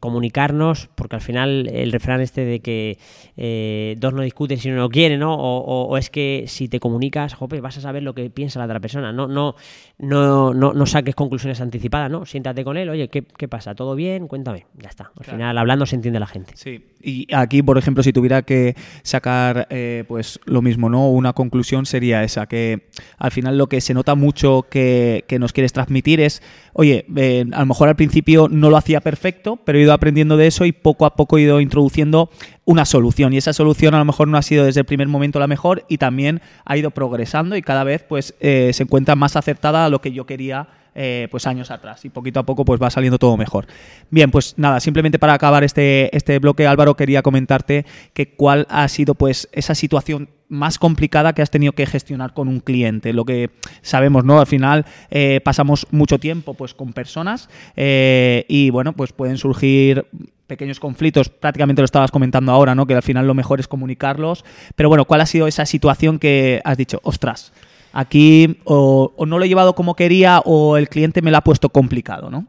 comunicarnos, 0.04 0.90
porque 0.96 1.16
al 1.16 1.22
final 1.22 1.66
el 1.72 1.90
refrán 1.90 2.20
este 2.20 2.44
de 2.44 2.60
que 2.60 2.98
eh, 3.38 3.96
dos 3.96 4.12
no 4.12 4.20
discuten 4.20 4.58
si 4.58 4.68
uno 4.68 4.82
no 4.82 4.90
quiere, 4.90 5.16
¿no? 5.16 5.34
O, 5.34 5.96
es 5.96 6.10
que 6.10 6.44
si 6.46 6.68
te 6.68 6.78
comunicas, 6.78 7.32
jope, 7.32 7.62
vas 7.62 7.78
a 7.78 7.80
saber 7.80 8.02
lo 8.02 8.14
que 8.14 8.28
piensa 8.28 8.58
la 8.58 8.66
otra 8.66 8.80
persona. 8.80 9.14
No, 9.14 9.28
no, 9.28 9.54
no, 9.98 10.52
no, 10.52 10.86
saques 10.86 11.14
conclusiones 11.14 11.62
anticipadas, 11.62 12.10
¿no? 12.10 12.26
Siéntate 12.26 12.64
con 12.64 12.76
él, 12.76 12.90
oye, 12.90 13.08
¿qué, 13.08 13.48
pasa? 13.48 13.74
¿Todo 13.74 13.94
bien? 13.94 14.28
Cuéntame. 14.28 14.66
Ya 14.76 14.90
está. 14.90 15.10
Al 15.18 15.24
final, 15.24 15.56
hablando 15.56 15.86
se 15.86 15.96
entiende 15.96 16.20
la 16.20 16.26
gente. 16.26 16.52
Sí. 16.54 16.84
Y 17.00 17.26
aquí, 17.34 17.62
por 17.62 17.78
ejemplo, 17.78 18.02
si 18.02 18.12
tuviera 18.12 18.42
que 18.42 18.76
sacar, 19.02 19.66
eh, 19.70 20.04
pues 20.06 20.38
lo 20.44 20.60
mismo, 20.60 20.90
¿no? 20.90 21.08
Una 21.08 21.32
conclusión 21.32 21.86
sería 21.86 22.22
esa, 22.24 22.44
que 22.44 22.88
al 23.16 23.30
final 23.30 23.56
lo 23.56 23.68
que 23.68 23.80
se 23.80 23.94
nota 23.94 24.14
mucho 24.14 24.66
que, 24.68 25.24
que 25.26 25.38
nos 25.38 25.54
quieres 25.54 25.72
transmitir 25.72 26.20
es 26.20 26.42
oye, 26.74 27.06
eh, 27.16 27.44
a 27.52 27.60
lo 27.60 27.66
mejor 27.66 27.88
al 27.88 27.96
principio 27.96 28.48
no 28.50 28.68
lo 28.68 28.76
hacía 28.76 29.00
perfecto, 29.00 29.56
pero 29.64 29.78
he 29.78 29.82
ido 29.82 29.92
aprendiendo 29.94 30.36
de 30.36 30.46
eso 30.46 30.64
y 30.64 30.72
poco 30.72 31.06
a 31.06 31.16
poco 31.16 31.38
he 31.38 31.42
ido 31.42 31.60
introduciendo 31.60 32.30
una 32.64 32.84
solución. 32.84 33.32
Y 33.32 33.38
esa 33.38 33.52
solución 33.52 33.94
a 33.94 33.98
lo 33.98 34.04
mejor 34.04 34.28
no 34.28 34.36
ha 34.36 34.42
sido 34.42 34.64
desde 34.64 34.80
el 34.80 34.86
primer 34.86 35.08
momento 35.08 35.38
la 35.38 35.46
mejor 35.46 35.84
y 35.88 35.98
también 35.98 36.40
ha 36.64 36.76
ido 36.76 36.90
progresando 36.90 37.56
y 37.56 37.62
cada 37.62 37.84
vez 37.84 38.02
pues 38.02 38.34
eh, 38.40 38.70
se 38.72 38.82
encuentra 38.82 39.16
más 39.16 39.36
acertada 39.36 39.84
a 39.84 39.88
lo 39.88 40.00
que 40.00 40.12
yo 40.12 40.26
quería 40.26 40.68
eh, 40.94 41.28
pues 41.30 41.46
años 41.46 41.70
atrás 41.70 42.04
y 42.04 42.10
poquito 42.10 42.40
a 42.40 42.42
poco 42.44 42.64
pues 42.64 42.80
va 42.80 42.90
saliendo 42.90 43.18
todo 43.18 43.36
mejor. 43.36 43.66
Bien, 44.10 44.30
pues 44.30 44.54
nada, 44.56 44.80
simplemente 44.80 45.18
para 45.18 45.34
acabar 45.34 45.64
este, 45.64 46.14
este 46.16 46.38
bloque, 46.38 46.66
Álvaro, 46.66 46.96
quería 46.96 47.22
comentarte 47.22 47.84
que 48.12 48.34
cuál 48.34 48.66
ha 48.70 48.86
sido 48.88 49.14
pues 49.14 49.48
esa 49.52 49.74
situación 49.74 50.28
más 50.48 50.78
complicada 50.78 51.32
que 51.32 51.42
has 51.42 51.50
tenido 51.50 51.72
que 51.72 51.86
gestionar 51.86 52.32
con 52.32 52.48
un 52.48 52.60
cliente. 52.60 53.12
Lo 53.12 53.24
que 53.24 53.50
sabemos, 53.82 54.24
¿no? 54.24 54.38
Al 54.38 54.46
final 54.46 54.84
eh, 55.10 55.40
pasamos 55.44 55.86
mucho 55.90 56.18
tiempo 56.18 56.54
pues 56.54 56.74
con 56.74 56.92
personas 56.92 57.48
eh, 57.76 58.44
y 58.48 58.70
bueno, 58.70 58.92
pues 58.92 59.12
pueden 59.12 59.36
surgir 59.36 60.06
pequeños 60.46 60.78
conflictos, 60.78 61.30
prácticamente 61.30 61.80
lo 61.80 61.86
estabas 61.86 62.10
comentando 62.10 62.52
ahora, 62.52 62.74
¿no? 62.74 62.86
Que 62.86 62.94
al 62.94 63.02
final 63.02 63.26
lo 63.26 63.34
mejor 63.34 63.60
es 63.60 63.68
comunicarlos. 63.68 64.44
Pero 64.76 64.88
bueno, 64.88 65.04
¿cuál 65.06 65.22
ha 65.22 65.26
sido 65.26 65.46
esa 65.46 65.66
situación 65.66 66.18
que 66.18 66.60
has 66.64 66.76
dicho, 66.76 67.00
ostras, 67.02 67.52
Aquí 67.94 68.58
o, 68.64 69.14
no 69.24 69.38
lo 69.38 69.44
he 69.44 69.48
llevado 69.48 69.76
como 69.76 69.94
quería 69.94 70.40
o 70.44 70.76
el 70.76 70.88
cliente 70.88 71.22
me 71.22 71.30
lo 71.30 71.36
ha 71.36 71.42
puesto 71.42 71.68
complicado, 71.68 72.28
¿no? 72.28 72.46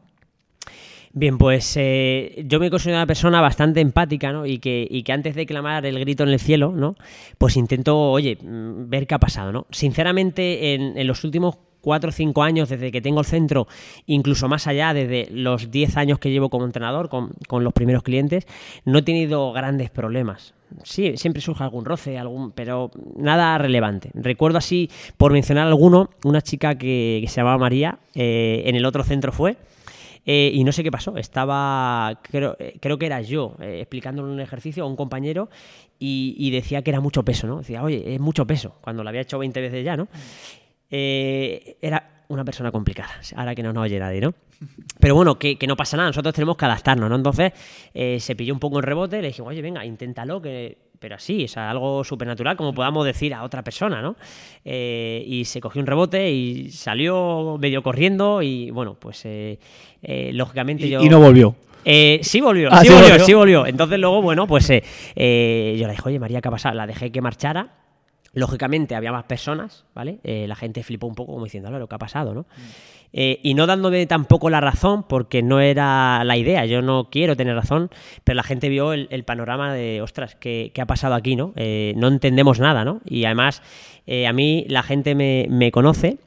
Bien, 1.13 1.37
pues 1.37 1.75
eh, 1.77 2.43
yo 2.47 2.59
me 2.59 2.71
considero 2.71 2.97
una 2.97 3.05
persona 3.05 3.39
bastante 3.41 3.79
empática, 3.79 4.33
¿no? 4.33 4.47
Y 4.47 4.57
que, 4.57 4.87
y 4.89 5.03
que 5.03 5.13
antes 5.13 5.35
de 5.35 5.45
clamar 5.45 5.85
el 5.85 5.99
grito 5.99 6.23
en 6.23 6.29
el 6.29 6.39
cielo, 6.39 6.73
¿no? 6.75 6.95
Pues 7.37 7.57
intento, 7.57 7.95
oye, 7.95 8.39
mm, 8.41 8.89
ver 8.89 9.05
qué 9.05 9.13
ha 9.13 9.19
pasado, 9.19 9.51
¿no? 9.51 9.67
Sinceramente, 9.69 10.73
en, 10.73 11.07
los 11.07 11.23
últimos 11.23 11.57
cuatro 11.79 12.09
o 12.09 12.11
cinco 12.11 12.41
años 12.41 12.67
desde 12.67 12.91
que 12.91 12.99
tengo 12.99 13.19
el 13.19 13.27
centro, 13.27 13.67
incluso 14.07 14.49
más 14.49 14.65
allá, 14.65 14.95
desde 14.95 15.27
los 15.31 15.69
diez 15.69 15.95
años 15.95 16.17
que 16.17 16.31
llevo 16.31 16.49
como 16.49 16.65
entrenador 16.65 17.07
con 17.07 17.63
los 17.63 17.71
primeros 17.71 18.01
clientes, 18.01 18.47
no 18.83 18.97
he 18.97 19.03
tenido 19.03 19.53
grandes 19.53 19.91
problemas. 19.91 20.55
Sí, 20.83 21.17
siempre 21.17 21.41
surge 21.41 21.63
algún 21.63 21.85
roce, 21.85 22.17
algún, 22.17 22.51
pero 22.51 22.91
nada 23.15 23.57
relevante. 23.57 24.11
Recuerdo 24.13 24.57
así, 24.57 24.89
por 25.17 25.31
mencionar 25.31 25.67
alguno, 25.67 26.09
una 26.23 26.41
chica 26.41 26.75
que, 26.75 27.23
se 27.27 27.35
llamaba 27.37 27.57
María, 27.57 27.99
eh, 28.13 28.63
en 28.65 28.75
el 28.75 28.85
otro 28.85 29.03
centro 29.03 29.31
fue, 29.31 29.57
eh, 30.25 30.51
y 30.53 30.63
no 30.63 30.71
sé 30.71 30.83
qué 30.83 30.91
pasó. 30.91 31.17
Estaba, 31.17 32.19
creo, 32.23 32.55
eh, 32.59 32.77
creo 32.79 32.97
que 32.97 33.05
era 33.05 33.21
yo, 33.21 33.55
explicándole 33.59 34.31
un 34.31 34.39
ejercicio 34.39 34.83
a 34.83 34.87
un 34.87 34.95
compañero 34.95 35.49
y, 35.99 36.49
decía 36.51 36.81
que 36.81 36.91
era 36.91 36.99
mucho 36.99 37.23
peso, 37.23 37.47
¿no? 37.47 37.59
Decía, 37.59 37.83
oye, 37.83 38.15
es 38.15 38.19
mucho 38.19 38.45
peso, 38.45 38.75
cuando 38.81 39.03
lo 39.03 39.09
había 39.09 39.21
hecho 39.21 39.39
20 39.39 39.61
veces 39.61 39.83
ya, 39.83 39.97
¿no? 39.97 40.07
era 40.87 42.14
una 42.27 42.43
persona 42.43 42.71
complicada, 42.71 43.11
ahora 43.35 43.55
que 43.55 43.63
no 43.63 43.73
nos 43.73 43.83
oye 43.83 43.99
nadie, 43.99 44.21
¿no? 44.21 44.33
Pero 44.99 45.15
bueno, 45.15 45.37
que, 45.37 45.57
no 45.67 45.75
pasa 45.75 45.97
nada, 45.97 46.09
nosotros 46.09 46.33
tenemos 46.33 46.57
que 46.57 46.65
adaptarnos, 46.65 47.09
¿no? 47.09 47.15
Entonces 47.15 47.53
eh, 47.93 48.19
se 48.19 48.35
pilló 48.35 48.53
un 48.53 48.59
poco 48.59 48.79
en 48.79 48.83
rebote, 48.83 49.21
le 49.21 49.27
dije, 49.27 49.41
oye, 49.41 49.61
venga, 49.61 49.85
inténtalo, 49.85 50.41
que... 50.41 50.77
pero 50.99 51.15
así, 51.15 51.45
o 51.45 51.47
sea, 51.47 51.69
algo 51.69 52.03
supernatural, 52.03 52.55
como 52.55 52.73
podamos 52.73 53.05
decir 53.05 53.33
a 53.33 53.43
otra 53.43 53.63
persona, 53.63 54.01
¿no? 54.01 54.15
Eh, 54.63 55.23
y 55.27 55.45
se 55.45 55.61
cogió 55.61 55.81
un 55.81 55.87
rebote 55.87 56.31
y 56.31 56.71
salió 56.71 57.57
medio 57.59 57.83
corriendo 57.83 58.41
y 58.41 58.71
bueno, 58.71 58.95
pues 58.95 59.21
eh, 59.25 59.59
lógicamente 60.33 60.89
yo... 60.89 61.01
Y 61.01 61.09
no 61.09 61.19
volvió. 61.19 61.55
sí 61.83 62.41
volvió, 62.41 62.69
ah, 62.71 62.81
sí, 62.83 62.89
volvió, 62.89 63.19
sí 63.25 63.33
volvió. 63.33 63.65
Entonces 63.65 63.99
luego, 63.99 64.21
bueno, 64.21 64.47
pues 64.47 64.67
yo 64.67 64.73
le 65.15 65.91
dije, 65.91 66.01
oye, 66.05 66.19
María, 66.19 66.41
¿qué 66.41 66.47
ha 66.47 66.51
pasado? 66.51 66.75
La 66.75 66.87
dejé 66.87 67.11
que 67.11 67.21
marchara 67.21 67.84
Lógicamente 68.35 68.95
había 68.95 69.11
más 69.11 69.23
personas, 69.23 69.85
¿vale? 69.95 70.19
Eh, 70.23 70.45
la 70.47 70.55
gente 70.55 70.83
flipó 70.83 71.07
un 71.07 71.15
poco 71.15 71.33
como 71.33 71.45
diciendo, 71.45 71.71
lo 71.71 71.87
que 71.87 71.95
ha 71.95 71.97
pasado, 71.97 72.33
¿no? 72.33 72.41
Mm. 72.41 72.45
Eh, 73.17 73.39
y 73.43 73.53
no 73.53 73.65
dándome 73.65 74.05
tampoco 74.05 74.49
la 74.49 74.59
razón, 74.59 75.03
porque 75.03 75.41
no 75.41 75.61
era 75.61 76.23
la 76.25 76.35
idea, 76.35 76.65
yo 76.65 76.81
no 76.81 77.09
quiero 77.09 77.37
tener 77.37 77.55
razón, 77.55 77.89
pero 78.25 78.35
la 78.35 78.43
gente 78.43 78.67
vio 78.67 78.91
el, 78.91 79.23
panorama 79.23 79.73
de, 79.73 80.01
ostras, 80.01 80.35
¿qué, 80.35 80.71
ha 80.77 80.85
pasado 80.85 81.15
aquí, 81.15 81.37
no? 81.37 81.53
Eh, 81.55 81.93
no 81.95 82.09
entendemos 82.09 82.59
nada, 82.59 82.83
¿no? 82.83 82.99
Y 83.05 83.23
además, 83.23 83.61
a 84.27 84.33
mí 84.33 84.65
la 84.67 84.83
gente 84.83 85.15
me, 85.15 85.47
me 85.49 85.71
conoce 85.71 86.17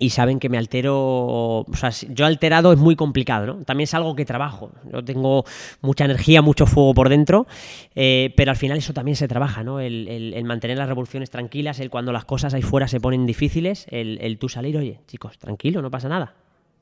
y 0.00 0.10
saben 0.10 0.38
que 0.38 0.48
me 0.48 0.58
altero, 0.58 0.96
o 0.96 1.66
sea, 1.74 1.90
yo 1.90 2.24
alterado 2.24 2.72
es 2.72 2.78
muy 2.78 2.94
complicado, 2.94 3.46
¿no? 3.46 3.64
También 3.64 3.84
es 3.84 3.94
algo 3.94 4.14
que 4.14 4.24
trabajo, 4.24 4.70
yo 4.92 5.04
tengo 5.04 5.44
mucha 5.80 6.04
energía, 6.04 6.40
mucho 6.40 6.66
fuego 6.66 6.94
por 6.94 7.08
dentro, 7.08 7.48
eh, 7.96 8.32
pero 8.36 8.52
al 8.52 8.56
final 8.56 8.78
eso 8.78 8.92
también 8.92 9.16
se 9.16 9.26
trabaja, 9.26 9.64
¿no? 9.64 9.80
El, 9.80 10.44
mantener 10.44 10.78
las 10.78 10.88
revoluciones 10.88 11.30
tranquilas, 11.30 11.80
el 11.80 11.90
cuando 11.90 12.12
las 12.12 12.24
cosas 12.24 12.54
ahí 12.54 12.62
fuera 12.62 12.86
se 12.86 13.00
ponen 13.00 13.26
difíciles, 13.26 13.86
el, 13.90 14.38
tú 14.38 14.48
salir, 14.48 14.76
oye, 14.76 15.00
chicos, 15.08 15.36
tranquilo, 15.36 15.82
no 15.82 15.90
pasa 15.90 16.08
nada, 16.08 16.34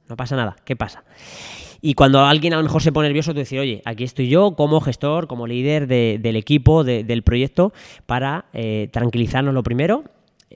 no 0.08 0.16
pasa 0.16 0.36
nada, 0.36 0.56
¿qué 0.64 0.76
pasa? 0.76 1.02
Y 1.80 1.94
cuando 1.94 2.24
alguien 2.24 2.52
a 2.52 2.58
lo 2.58 2.62
mejor 2.62 2.82
se 2.82 2.92
pone 2.92 3.08
nervioso, 3.08 3.32
tú 3.32 3.40
dices, 3.40 3.58
oye, 3.58 3.80
aquí 3.86 4.04
estoy 4.04 4.28
yo 4.28 4.54
como 4.56 4.80
gestor, 4.80 5.26
como 5.26 5.46
líder 5.46 5.86
del 5.86 6.36
equipo, 6.36 6.84
del 6.84 7.22
proyecto, 7.22 7.72
para 8.04 8.44
eh, 8.52 8.88
tranquilizarnos 8.92 9.54
lo 9.54 9.62
primero 9.62 10.04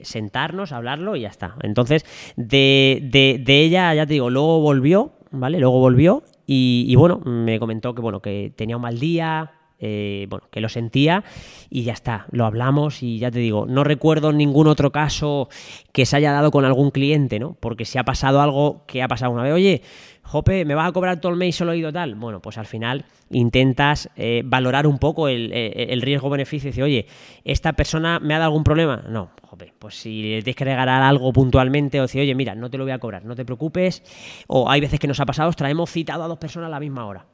sentarnos, 0.03 0.71
hablarlo 0.71 1.15
y 1.15 1.21
ya 1.21 1.29
está. 1.29 1.55
Entonces, 1.61 2.05
de, 2.35 2.99
de, 3.43 3.59
ella, 3.61 3.93
ya 3.93 4.05
te 4.05 4.13
digo, 4.13 4.29
luego 4.29 4.59
volvió, 4.61 5.13
¿vale? 5.31 5.59
Luego 5.59 5.79
volvió 5.79 6.23
y, 6.45 6.93
bueno, 6.95 7.19
me 7.19 7.59
comentó 7.59 7.95
que, 7.95 8.01
bueno, 8.01 8.21
que 8.21 8.51
tenía 8.55 8.75
un 8.75 8.81
mal 8.81 8.99
día, 8.99 9.51
eh, 9.83 10.27
bueno, 10.29 10.47
que 10.51 10.61
lo 10.61 10.69
sentía 10.69 11.23
y 11.69 11.83
ya 11.83 11.93
está, 11.93 12.27
lo 12.31 12.45
hablamos 12.45 13.01
y 13.01 13.17
ya 13.17 13.31
te 13.31 13.39
digo, 13.39 13.65
no 13.65 13.83
recuerdo 13.83 14.31
ningún 14.31 14.67
otro 14.67 14.91
caso 14.91 15.49
que 15.91 16.05
se 16.05 16.17
haya 16.17 16.31
dado 16.31 16.51
con 16.51 16.65
algún 16.65 16.91
cliente, 16.91 17.39
¿no? 17.39 17.57
Porque 17.59 17.85
si 17.85 17.97
ha 17.97 18.03
pasado 18.03 18.41
algo 18.41 18.85
que 18.85 19.01
ha 19.01 19.07
pasado 19.07 19.31
una 19.31 19.41
vez, 19.41 19.53
oye, 19.53 19.81
Jope, 20.21 20.65
¿me 20.65 20.75
vas 20.75 20.87
a 20.87 20.91
cobrar 20.91 21.19
todo 21.19 21.31
el 21.31 21.37
mes 21.37 21.49
y 21.49 21.51
solo 21.53 21.73
ido 21.73 21.91
tal? 21.91 22.13
Bueno, 22.13 22.41
pues 22.41 22.59
al 22.59 22.67
final 22.67 23.05
intentas 23.31 24.07
eh, 24.15 24.43
valorar 24.45 24.85
un 24.85 24.99
poco 24.99 25.27
el, 25.27 25.51
el 25.51 26.01
riesgo-beneficio 26.01 26.67
y 26.67 26.71
decir, 26.71 26.83
oye, 26.83 27.07
¿esta 27.43 27.73
persona 27.73 28.19
me 28.19 28.35
ha 28.35 28.37
dado 28.37 28.49
algún 28.49 28.63
problema? 28.63 29.03
No, 29.09 29.31
jope, 29.41 29.73
pues 29.79 29.95
si 29.95 30.21
le 30.21 30.43
tienes 30.43 30.55
que 30.55 30.65
regalar 30.65 31.01
algo 31.01 31.33
puntualmente 31.33 31.99
o 31.99 32.03
decir, 32.03 32.21
oye, 32.21 32.35
mira, 32.35 32.53
no 32.53 32.69
te 32.69 32.77
lo 32.77 32.83
voy 32.83 32.93
a 32.93 32.99
cobrar, 32.99 33.25
no 33.25 33.35
te 33.35 33.45
preocupes, 33.45 34.03
o 34.47 34.69
hay 34.69 34.79
veces 34.79 34.99
que 34.99 35.07
nos 35.07 35.19
ha 35.19 35.25
pasado, 35.25 35.49
ostras, 35.49 35.71
hemos 35.71 35.89
citado 35.89 36.23
a 36.23 36.27
dos 36.27 36.37
personas 36.37 36.67
a 36.67 36.69
la 36.69 36.79
misma 36.79 37.07
hora 37.07 37.25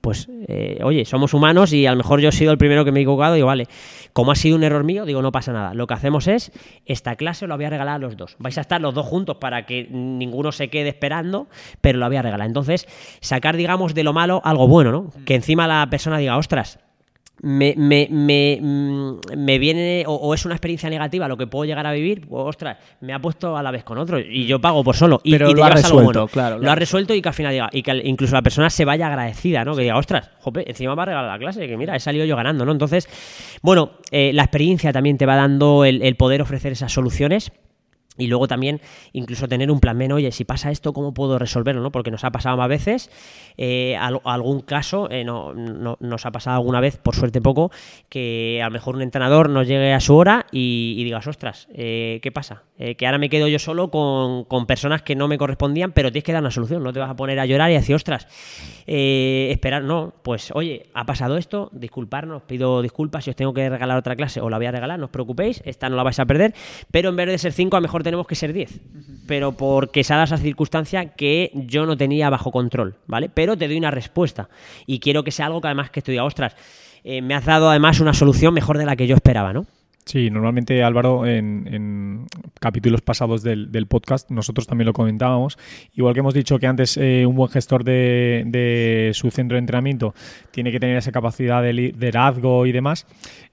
pues 0.00 0.28
eh, 0.48 0.78
oye, 0.82 1.04
somos 1.04 1.34
humanos 1.34 1.72
y 1.72 1.86
a 1.86 1.90
lo 1.90 1.96
mejor 1.96 2.20
yo 2.20 2.28
he 2.28 2.32
sido 2.32 2.52
el 2.52 2.58
primero 2.58 2.84
que 2.84 2.92
me 2.92 3.00
he 3.00 3.02
equivocado, 3.02 3.34
digo, 3.34 3.46
vale, 3.46 3.66
como 4.12 4.32
ha 4.32 4.34
sido 4.34 4.56
un 4.56 4.64
error 4.64 4.84
mío, 4.84 5.04
digo, 5.04 5.22
no 5.22 5.32
pasa 5.32 5.52
nada. 5.52 5.74
Lo 5.74 5.86
que 5.86 5.94
hacemos 5.94 6.26
es, 6.26 6.52
esta 6.86 7.16
clase 7.16 7.46
lo 7.46 7.56
voy 7.56 7.64
a 7.64 7.70
regalar 7.70 7.96
a 7.96 7.98
los 7.98 8.16
dos. 8.16 8.36
Vais 8.38 8.56
a 8.58 8.62
estar 8.62 8.80
los 8.80 8.94
dos 8.94 9.06
juntos 9.06 9.36
para 9.36 9.66
que 9.66 9.88
ninguno 9.90 10.52
se 10.52 10.68
quede 10.68 10.88
esperando, 10.88 11.48
pero 11.80 11.98
lo 11.98 12.06
voy 12.06 12.16
a 12.16 12.22
regalar. 12.22 12.46
Entonces, 12.46 12.86
sacar, 13.20 13.56
digamos, 13.56 13.94
de 13.94 14.04
lo 14.04 14.12
malo 14.12 14.40
algo 14.44 14.68
bueno, 14.68 14.92
¿no? 14.92 15.10
Que 15.24 15.34
encima 15.34 15.66
la 15.66 15.86
persona 15.90 16.18
diga, 16.18 16.36
ostras, 16.36 16.78
me, 17.42 17.74
me, 17.76 18.08
me, 18.10 18.58
mm, 18.60 19.18
me 19.36 19.58
viene 19.58 20.04
o, 20.06 20.34
es 20.34 20.44
una 20.44 20.54
experiencia 20.54 20.90
negativa 20.90 21.28
lo 21.28 21.36
que 21.36 21.46
puedo 21.46 21.64
llegar 21.64 21.86
a 21.86 21.92
vivir, 21.92 22.26
pues, 22.26 22.44
ostras, 22.46 22.78
me 23.00 23.12
ha 23.12 23.20
puesto 23.20 23.56
a 23.56 23.62
la 23.62 23.70
vez 23.70 23.84
con 23.84 23.98
otro 23.98 24.18
y 24.18 24.46
yo 24.46 24.60
pago 24.60 24.82
por 24.82 24.96
solo. 24.96 25.20
Y, 25.22 25.32
Pero 25.32 25.52
lo 25.52 25.64
ha 25.64 25.70
resuelto, 25.70 26.26
claro. 26.28 26.58
Lo 26.58 26.70
ha 26.70 26.74
resuelto 26.74 27.14
y 27.14 27.22
que 27.22 27.28
al 27.28 27.34
final 27.34 27.52
diga, 27.52 27.68
y 27.72 27.82
que 27.82 28.00
incluso 28.04 28.34
la 28.34 28.42
persona 28.42 28.70
se 28.70 28.84
vaya 28.84 29.06
agradecida, 29.06 29.64
¿no? 29.64 29.74
Que 29.74 29.82
diga, 29.82 29.96
ostras, 29.96 30.30
jope, 30.40 30.68
encima 30.68 30.94
va 30.94 31.04
a 31.04 31.06
regalar 31.06 31.30
la 31.30 31.38
clase, 31.38 31.66
que 31.66 31.76
mira, 31.76 31.96
he 31.96 32.00
salido 32.00 32.24
yo 32.24 32.36
ganando, 32.36 32.64
¿no? 32.64 32.72
Entonces, 32.72 33.08
bueno, 33.62 33.92
eh, 34.10 34.32
la 34.32 34.42
experiencia 34.42 34.92
también 34.92 35.18
te 35.18 35.26
va 35.26 35.36
dando 35.36 35.84
el 35.84 36.16
poder 36.16 36.42
ofrecer 36.42 36.72
esas 36.72 36.92
soluciones. 36.92 37.52
Y 38.18 38.26
luego 38.26 38.48
también 38.48 38.80
incluso 39.12 39.48
tener 39.48 39.70
un 39.70 39.80
plan 39.80 39.96
menos, 39.96 40.16
oye, 40.16 40.32
si 40.32 40.44
pasa 40.44 40.70
esto, 40.70 40.92
¿cómo 40.92 41.14
puedo 41.14 41.38
resolverlo? 41.38 41.80
¿no? 41.80 41.90
Porque 41.90 42.10
nos 42.10 42.24
ha 42.24 42.30
pasado 42.30 42.56
más 42.56 42.68
veces, 42.68 43.10
eh, 43.56 43.96
algún 43.96 44.60
caso, 44.60 45.08
eh, 45.10 45.24
no, 45.24 45.54
nos 45.54 46.26
ha 46.26 46.30
pasado 46.30 46.56
alguna 46.56 46.80
vez, 46.80 46.96
por 46.96 47.14
suerte 47.14 47.40
poco, 47.40 47.70
que 48.08 48.60
a 48.62 48.66
lo 48.66 48.72
mejor 48.72 48.96
un 48.96 49.02
entrenador 49.02 49.48
nos 49.48 49.66
llegue 49.66 49.94
a 49.94 50.00
su 50.00 50.16
hora 50.16 50.46
y, 50.50 51.02
digas, 51.04 51.26
ostras, 51.26 51.68
eh, 51.72 52.18
¿qué 52.22 52.32
pasa? 52.32 52.64
Eh, 52.80 52.94
que 52.94 53.06
ahora 53.06 53.18
me 53.18 53.28
quedo 53.28 53.48
yo 53.48 53.58
solo 53.58 53.90
con, 53.90 54.66
personas 54.66 55.02
que 55.02 55.16
no 55.16 55.26
me 55.26 55.36
correspondían, 55.36 55.92
pero 55.92 56.12
tienes 56.12 56.24
que 56.24 56.32
dar 56.32 56.42
una 56.42 56.52
solución. 56.52 56.82
No 56.82 56.92
te 56.92 57.00
vas 57.00 57.10
a 57.10 57.16
poner 57.16 57.40
a 57.40 57.46
llorar 57.46 57.70
y 57.70 57.74
decir, 57.74 57.96
ostras, 57.96 58.28
eh, 58.86 59.48
esperar. 59.50 59.82
No, 59.82 60.14
pues 60.22 60.52
oye, 60.54 60.86
ha 60.94 61.04
pasado 61.04 61.36
esto, 61.36 61.70
disculparnos, 61.72 62.42
pido 62.42 62.80
disculpas 62.80 63.24
si 63.24 63.30
os 63.30 63.36
tengo 63.36 63.52
que 63.52 63.68
regalar 63.68 63.98
otra 63.98 64.14
clase 64.14 64.40
o 64.40 64.48
la 64.48 64.58
voy 64.58 64.66
a 64.66 64.72
regalar, 64.72 64.98
no 64.98 65.06
os 65.06 65.10
preocupéis, 65.10 65.60
esta 65.64 65.88
no 65.88 65.96
la 65.96 66.04
vais 66.04 66.18
a 66.20 66.26
perder, 66.26 66.54
pero 66.90 67.08
en 67.08 67.16
vez 67.16 67.26
de 67.26 67.38
ser 67.38 67.52
5, 67.52 67.76
a 67.76 67.80
lo 67.80 67.82
mejor 67.82 68.02
tenemos 68.04 68.26
que 68.26 68.36
ser 68.36 68.52
10. 68.52 68.80
Pero 69.26 69.52
porque 69.52 70.04
se 70.04 70.12
ha 70.12 70.16
dado 70.16 70.26
esa 70.26 70.38
circunstancia 70.38 71.14
que 71.14 71.50
yo 71.54 71.84
no 71.84 71.96
tenía 71.96 72.30
bajo 72.30 72.52
control, 72.52 72.96
¿vale? 73.06 73.28
Pero 73.28 73.56
te 73.56 73.66
doy 73.66 73.76
una 73.76 73.90
respuesta 73.90 74.48
y 74.86 75.00
quiero 75.00 75.24
que 75.24 75.32
sea 75.32 75.46
algo 75.46 75.60
que 75.60 75.66
además 75.66 75.90
que 75.90 76.00
estudia, 76.00 76.24
ostras, 76.24 76.54
eh, 77.02 77.22
me 77.22 77.34
has 77.34 77.44
dado 77.44 77.70
además 77.70 78.00
una 78.00 78.14
solución 78.14 78.54
mejor 78.54 78.78
de 78.78 78.86
la 78.86 78.96
que 78.96 79.06
yo 79.06 79.16
esperaba, 79.16 79.52
¿no? 79.52 79.66
Sí, 80.08 80.30
normalmente 80.30 80.82
Álvaro, 80.82 81.26
en, 81.26 82.24
capítulos 82.58 83.02
pasados 83.02 83.42
del, 83.42 83.86
podcast, 83.88 84.30
nosotros 84.30 84.66
también 84.66 84.86
lo 84.86 84.94
comentábamos. 84.94 85.58
Igual 85.94 86.14
que 86.14 86.20
hemos 86.20 86.32
dicho 86.32 86.58
que 86.58 86.66
antes 86.66 86.96
eh, 86.96 87.26
un 87.26 87.36
buen 87.36 87.50
gestor 87.50 87.84
de, 87.84 89.10
su 89.12 89.30
centro 89.30 89.56
de 89.56 89.58
entrenamiento 89.58 90.14
tiene 90.50 90.72
que 90.72 90.80
tener 90.80 90.96
esa 90.96 91.12
capacidad 91.12 91.62
de 91.62 91.74
liderazgo 91.74 92.64
y 92.64 92.72
demás, 92.72 93.06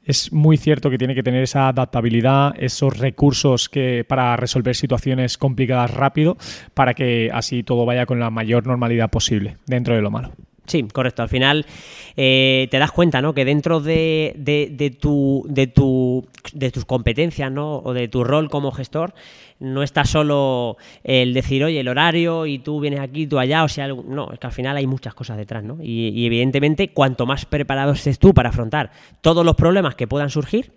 es 0.05 0.31
muy 0.31 0.55
cierto 0.55 0.89
que 0.89 0.97
tiene 0.97 1.13
que 1.13 1.23
tener 1.23 1.43
esa 1.43 1.67
adaptabilidad, 1.67 2.53
esos 2.57 2.99
recursos 2.99 3.67
que, 3.67 4.05
para 4.07 4.37
resolver 4.37 4.77
situaciones 4.77 5.37
complicadas 5.37 5.93
rápido, 5.93 6.37
para 6.73 6.93
que 6.93 7.31
así 7.33 7.63
todo 7.63 7.85
vaya 7.85 8.05
con 8.05 8.21
la 8.21 8.29
mayor 8.29 8.65
normalidad 8.65 9.09
posible, 9.09 9.57
dentro 9.67 9.93
de 9.93 10.01
lo 10.01 10.09
malo. 10.09 10.31
Sí, 10.65 10.83
correcto. 10.91 11.21
Al 11.21 11.29
final 11.29 11.65
eh, 12.15 12.67
te 12.71 12.79
das 12.79 12.91
cuenta, 12.91 13.21
¿no? 13.21 13.33
Que 13.33 13.45
dentro 13.45 13.79
de, 13.79 14.33
de, 14.35 14.89
tu, 14.89 15.45
de, 15.47 15.67
tu, 15.67 16.27
de 16.53 16.71
tus 16.71 16.85
competencias, 16.85 17.51
¿no? 17.51 17.77
O 17.77 17.93
de 17.93 18.07
tu 18.07 18.23
rol 18.23 18.49
como 18.49 18.71
gestor, 18.71 19.13
no 19.59 19.83
está 19.83 20.05
solo 20.05 20.77
el 21.03 21.33
decir, 21.33 21.63
oye, 21.63 21.79
el 21.79 21.87
horario 21.87 22.45
y 22.45 22.59
tú 22.59 22.79
vienes 22.79 22.99
aquí, 22.99 23.27
tú 23.27 23.39
allá, 23.39 23.63
o 23.63 23.69
sea, 23.69 23.87
no, 23.87 24.31
es 24.31 24.39
que 24.39 24.47
al 24.47 24.53
final 24.53 24.75
hay 24.75 24.87
muchas 24.87 25.13
cosas 25.13 25.37
detrás, 25.37 25.63
¿no? 25.63 25.77
Y, 25.81 26.09
y 26.09 26.25
evidentemente, 26.25 26.89
cuanto 26.89 27.25
más 27.25 27.45
preparado 27.45 27.93
estés 27.93 28.17
tú 28.17 28.33
para 28.33 28.49
afrontar 28.49 28.91
todos 29.21 29.45
los 29.45 29.55
problemas 29.55 29.95
que 29.95 30.07
puedan 30.07 30.29
surgir, 30.29 30.71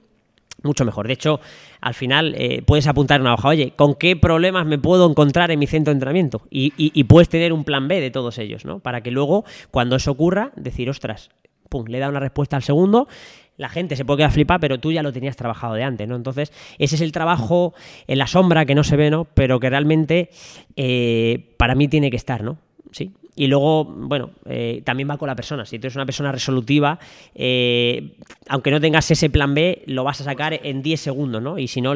mucho 0.63 0.85
mejor. 0.85 1.07
De 1.07 1.15
hecho, 1.15 1.41
al 1.81 1.95
final 1.95 2.35
eh, 2.37 2.63
puedes 2.63 2.87
apuntar 2.87 3.21
una 3.21 3.35
hoja, 3.35 3.49
oye, 3.49 3.73
¿con 3.77 3.95
qué 3.95 4.17
problemas 4.17 4.67
me 4.67 4.79
puedo 4.79 5.09
encontrar 5.09 5.51
en 5.51 5.59
mi 5.59 5.67
centro 5.67 5.93
de 5.93 5.97
entrenamiento? 5.97 6.43
Y, 6.51 7.05
puedes 7.05 7.29
tener 7.29 7.53
un 7.53 7.65
plan 7.65 7.89
B 7.89 8.01
de 8.01 8.11
todos 8.11 8.39
ellos, 8.39 8.65
¿no? 8.65 8.81
Para 8.81 9.03
que 9.03 9.11
luego, 9.11 9.45
cuando 9.71 9.97
eso 9.97 10.11
ocurra, 10.11 10.53
decir, 10.57 10.91
ostras, 10.91 11.31
pum, 11.69 11.87
le 11.87 11.99
da 11.99 12.09
una 12.09 12.21
respuesta 12.21 12.57
al 12.57 12.63
segundo. 12.63 13.09
La 13.57 13.69
gente 13.69 13.97
se 13.97 14.05
puede 14.05 14.19
quedar 14.19 14.33
flipada, 14.33 14.61
pero 14.61 14.79
tú 14.79 14.93
ya 14.93 15.03
lo 15.03 15.13
tenías 15.13 15.37
trabajado 15.37 15.75
de 15.75 15.83
antes, 15.83 16.07
¿no? 16.07 16.17
Entonces, 16.17 16.53
ese 16.79 16.95
es 16.97 17.01
el 17.01 17.13
trabajo 17.13 17.75
en 18.07 18.19
la 18.19 18.27
sombra 18.27 18.67
que 18.67 18.75
no 18.75 18.85
se 18.85 18.97
ve, 18.97 19.11
¿no? 19.11 19.25
Pero 19.25 19.59
que 19.59 19.69
realmente 19.71 20.31
eh, 20.77 21.55
para 21.57 21.75
mí 21.75 21.89
tiene 21.89 22.11
que 22.11 22.17
estar, 22.17 22.45
¿no? 22.45 22.59
Sí. 22.93 23.13
Y 23.39 23.47
luego, 23.47 23.85
bueno, 23.85 24.31
eh, 24.47 24.83
también 24.85 25.09
va 25.09 25.17
con 25.17 25.29
la 25.29 25.37
persona. 25.37 25.65
Si 25.65 25.79
tú 25.79 25.87
eres 25.87 25.95
una 25.95 26.05
persona 26.05 26.33
resolutiva, 26.33 26.99
eh, 27.37 28.17
aunque 28.49 28.73
no 28.73 28.81
tengas 28.81 29.09
ese 29.13 29.31
plan 29.31 29.55
B, 29.55 29.85
lo 29.87 30.03
vas 30.03 30.21
a 30.21 30.25
sacar 30.25 30.59
en 30.61 30.83
10 30.83 31.01
segundos, 31.01 31.41
¿no? 31.41 31.57
Y 31.57 31.69
si 31.69 31.81
no, 31.81 31.93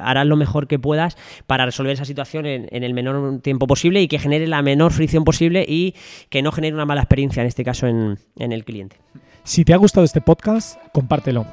harás 0.00 0.26
lo 0.26 0.36
mejor 0.36 0.66
que 0.68 0.78
puedas 0.78 1.18
para 1.46 1.66
resolver 1.66 1.92
esa 1.92 2.06
situación 2.06 2.46
en, 2.46 2.82
el 2.82 2.94
menor 2.94 3.42
tiempo 3.42 3.66
posible 3.66 4.00
y 4.00 4.08
que 4.08 4.18
genere 4.18 4.46
la 4.46 4.62
menor 4.62 4.92
fricción 4.92 5.22
posible 5.22 5.66
y 5.68 5.94
que 6.30 6.40
no 6.40 6.50
genere 6.50 6.72
una 6.72 6.86
mala 6.86 7.02
experiencia, 7.02 7.42
en 7.42 7.48
este 7.48 7.62
caso, 7.62 7.86
en 7.86 8.16
el 8.38 8.64
cliente. 8.64 8.96
Si 9.44 9.66
te 9.66 9.74
ha 9.74 9.76
gustado 9.76 10.06
este 10.06 10.22
podcast, 10.22 10.78
compártelo. 10.94 11.44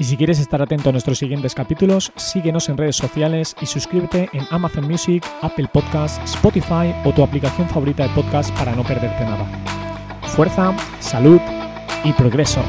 Y 0.00 0.04
si 0.04 0.16
quieres 0.16 0.40
estar 0.40 0.62
atento 0.62 0.88
a 0.88 0.92
nuestros 0.92 1.18
siguientes 1.18 1.54
capítulos, 1.54 2.10
síguenos 2.16 2.70
en 2.70 2.78
redes 2.78 2.96
sociales 2.96 3.54
y 3.60 3.66
suscríbete 3.66 4.30
en 4.32 4.46
Amazon 4.48 4.88
Music, 4.88 5.22
Apple 5.42 5.68
Podcasts, 5.70 6.18
Spotify 6.24 6.94
o 7.04 7.12
tu 7.12 7.22
aplicación 7.22 7.68
favorita 7.68 8.08
de 8.08 8.14
podcast 8.14 8.50
para 8.56 8.74
no 8.74 8.82
perderte 8.82 9.24
nada. 9.24 9.44
Fuerza, 10.22 10.74
salud 11.00 11.38
y 12.02 12.14
progreso. 12.14 12.62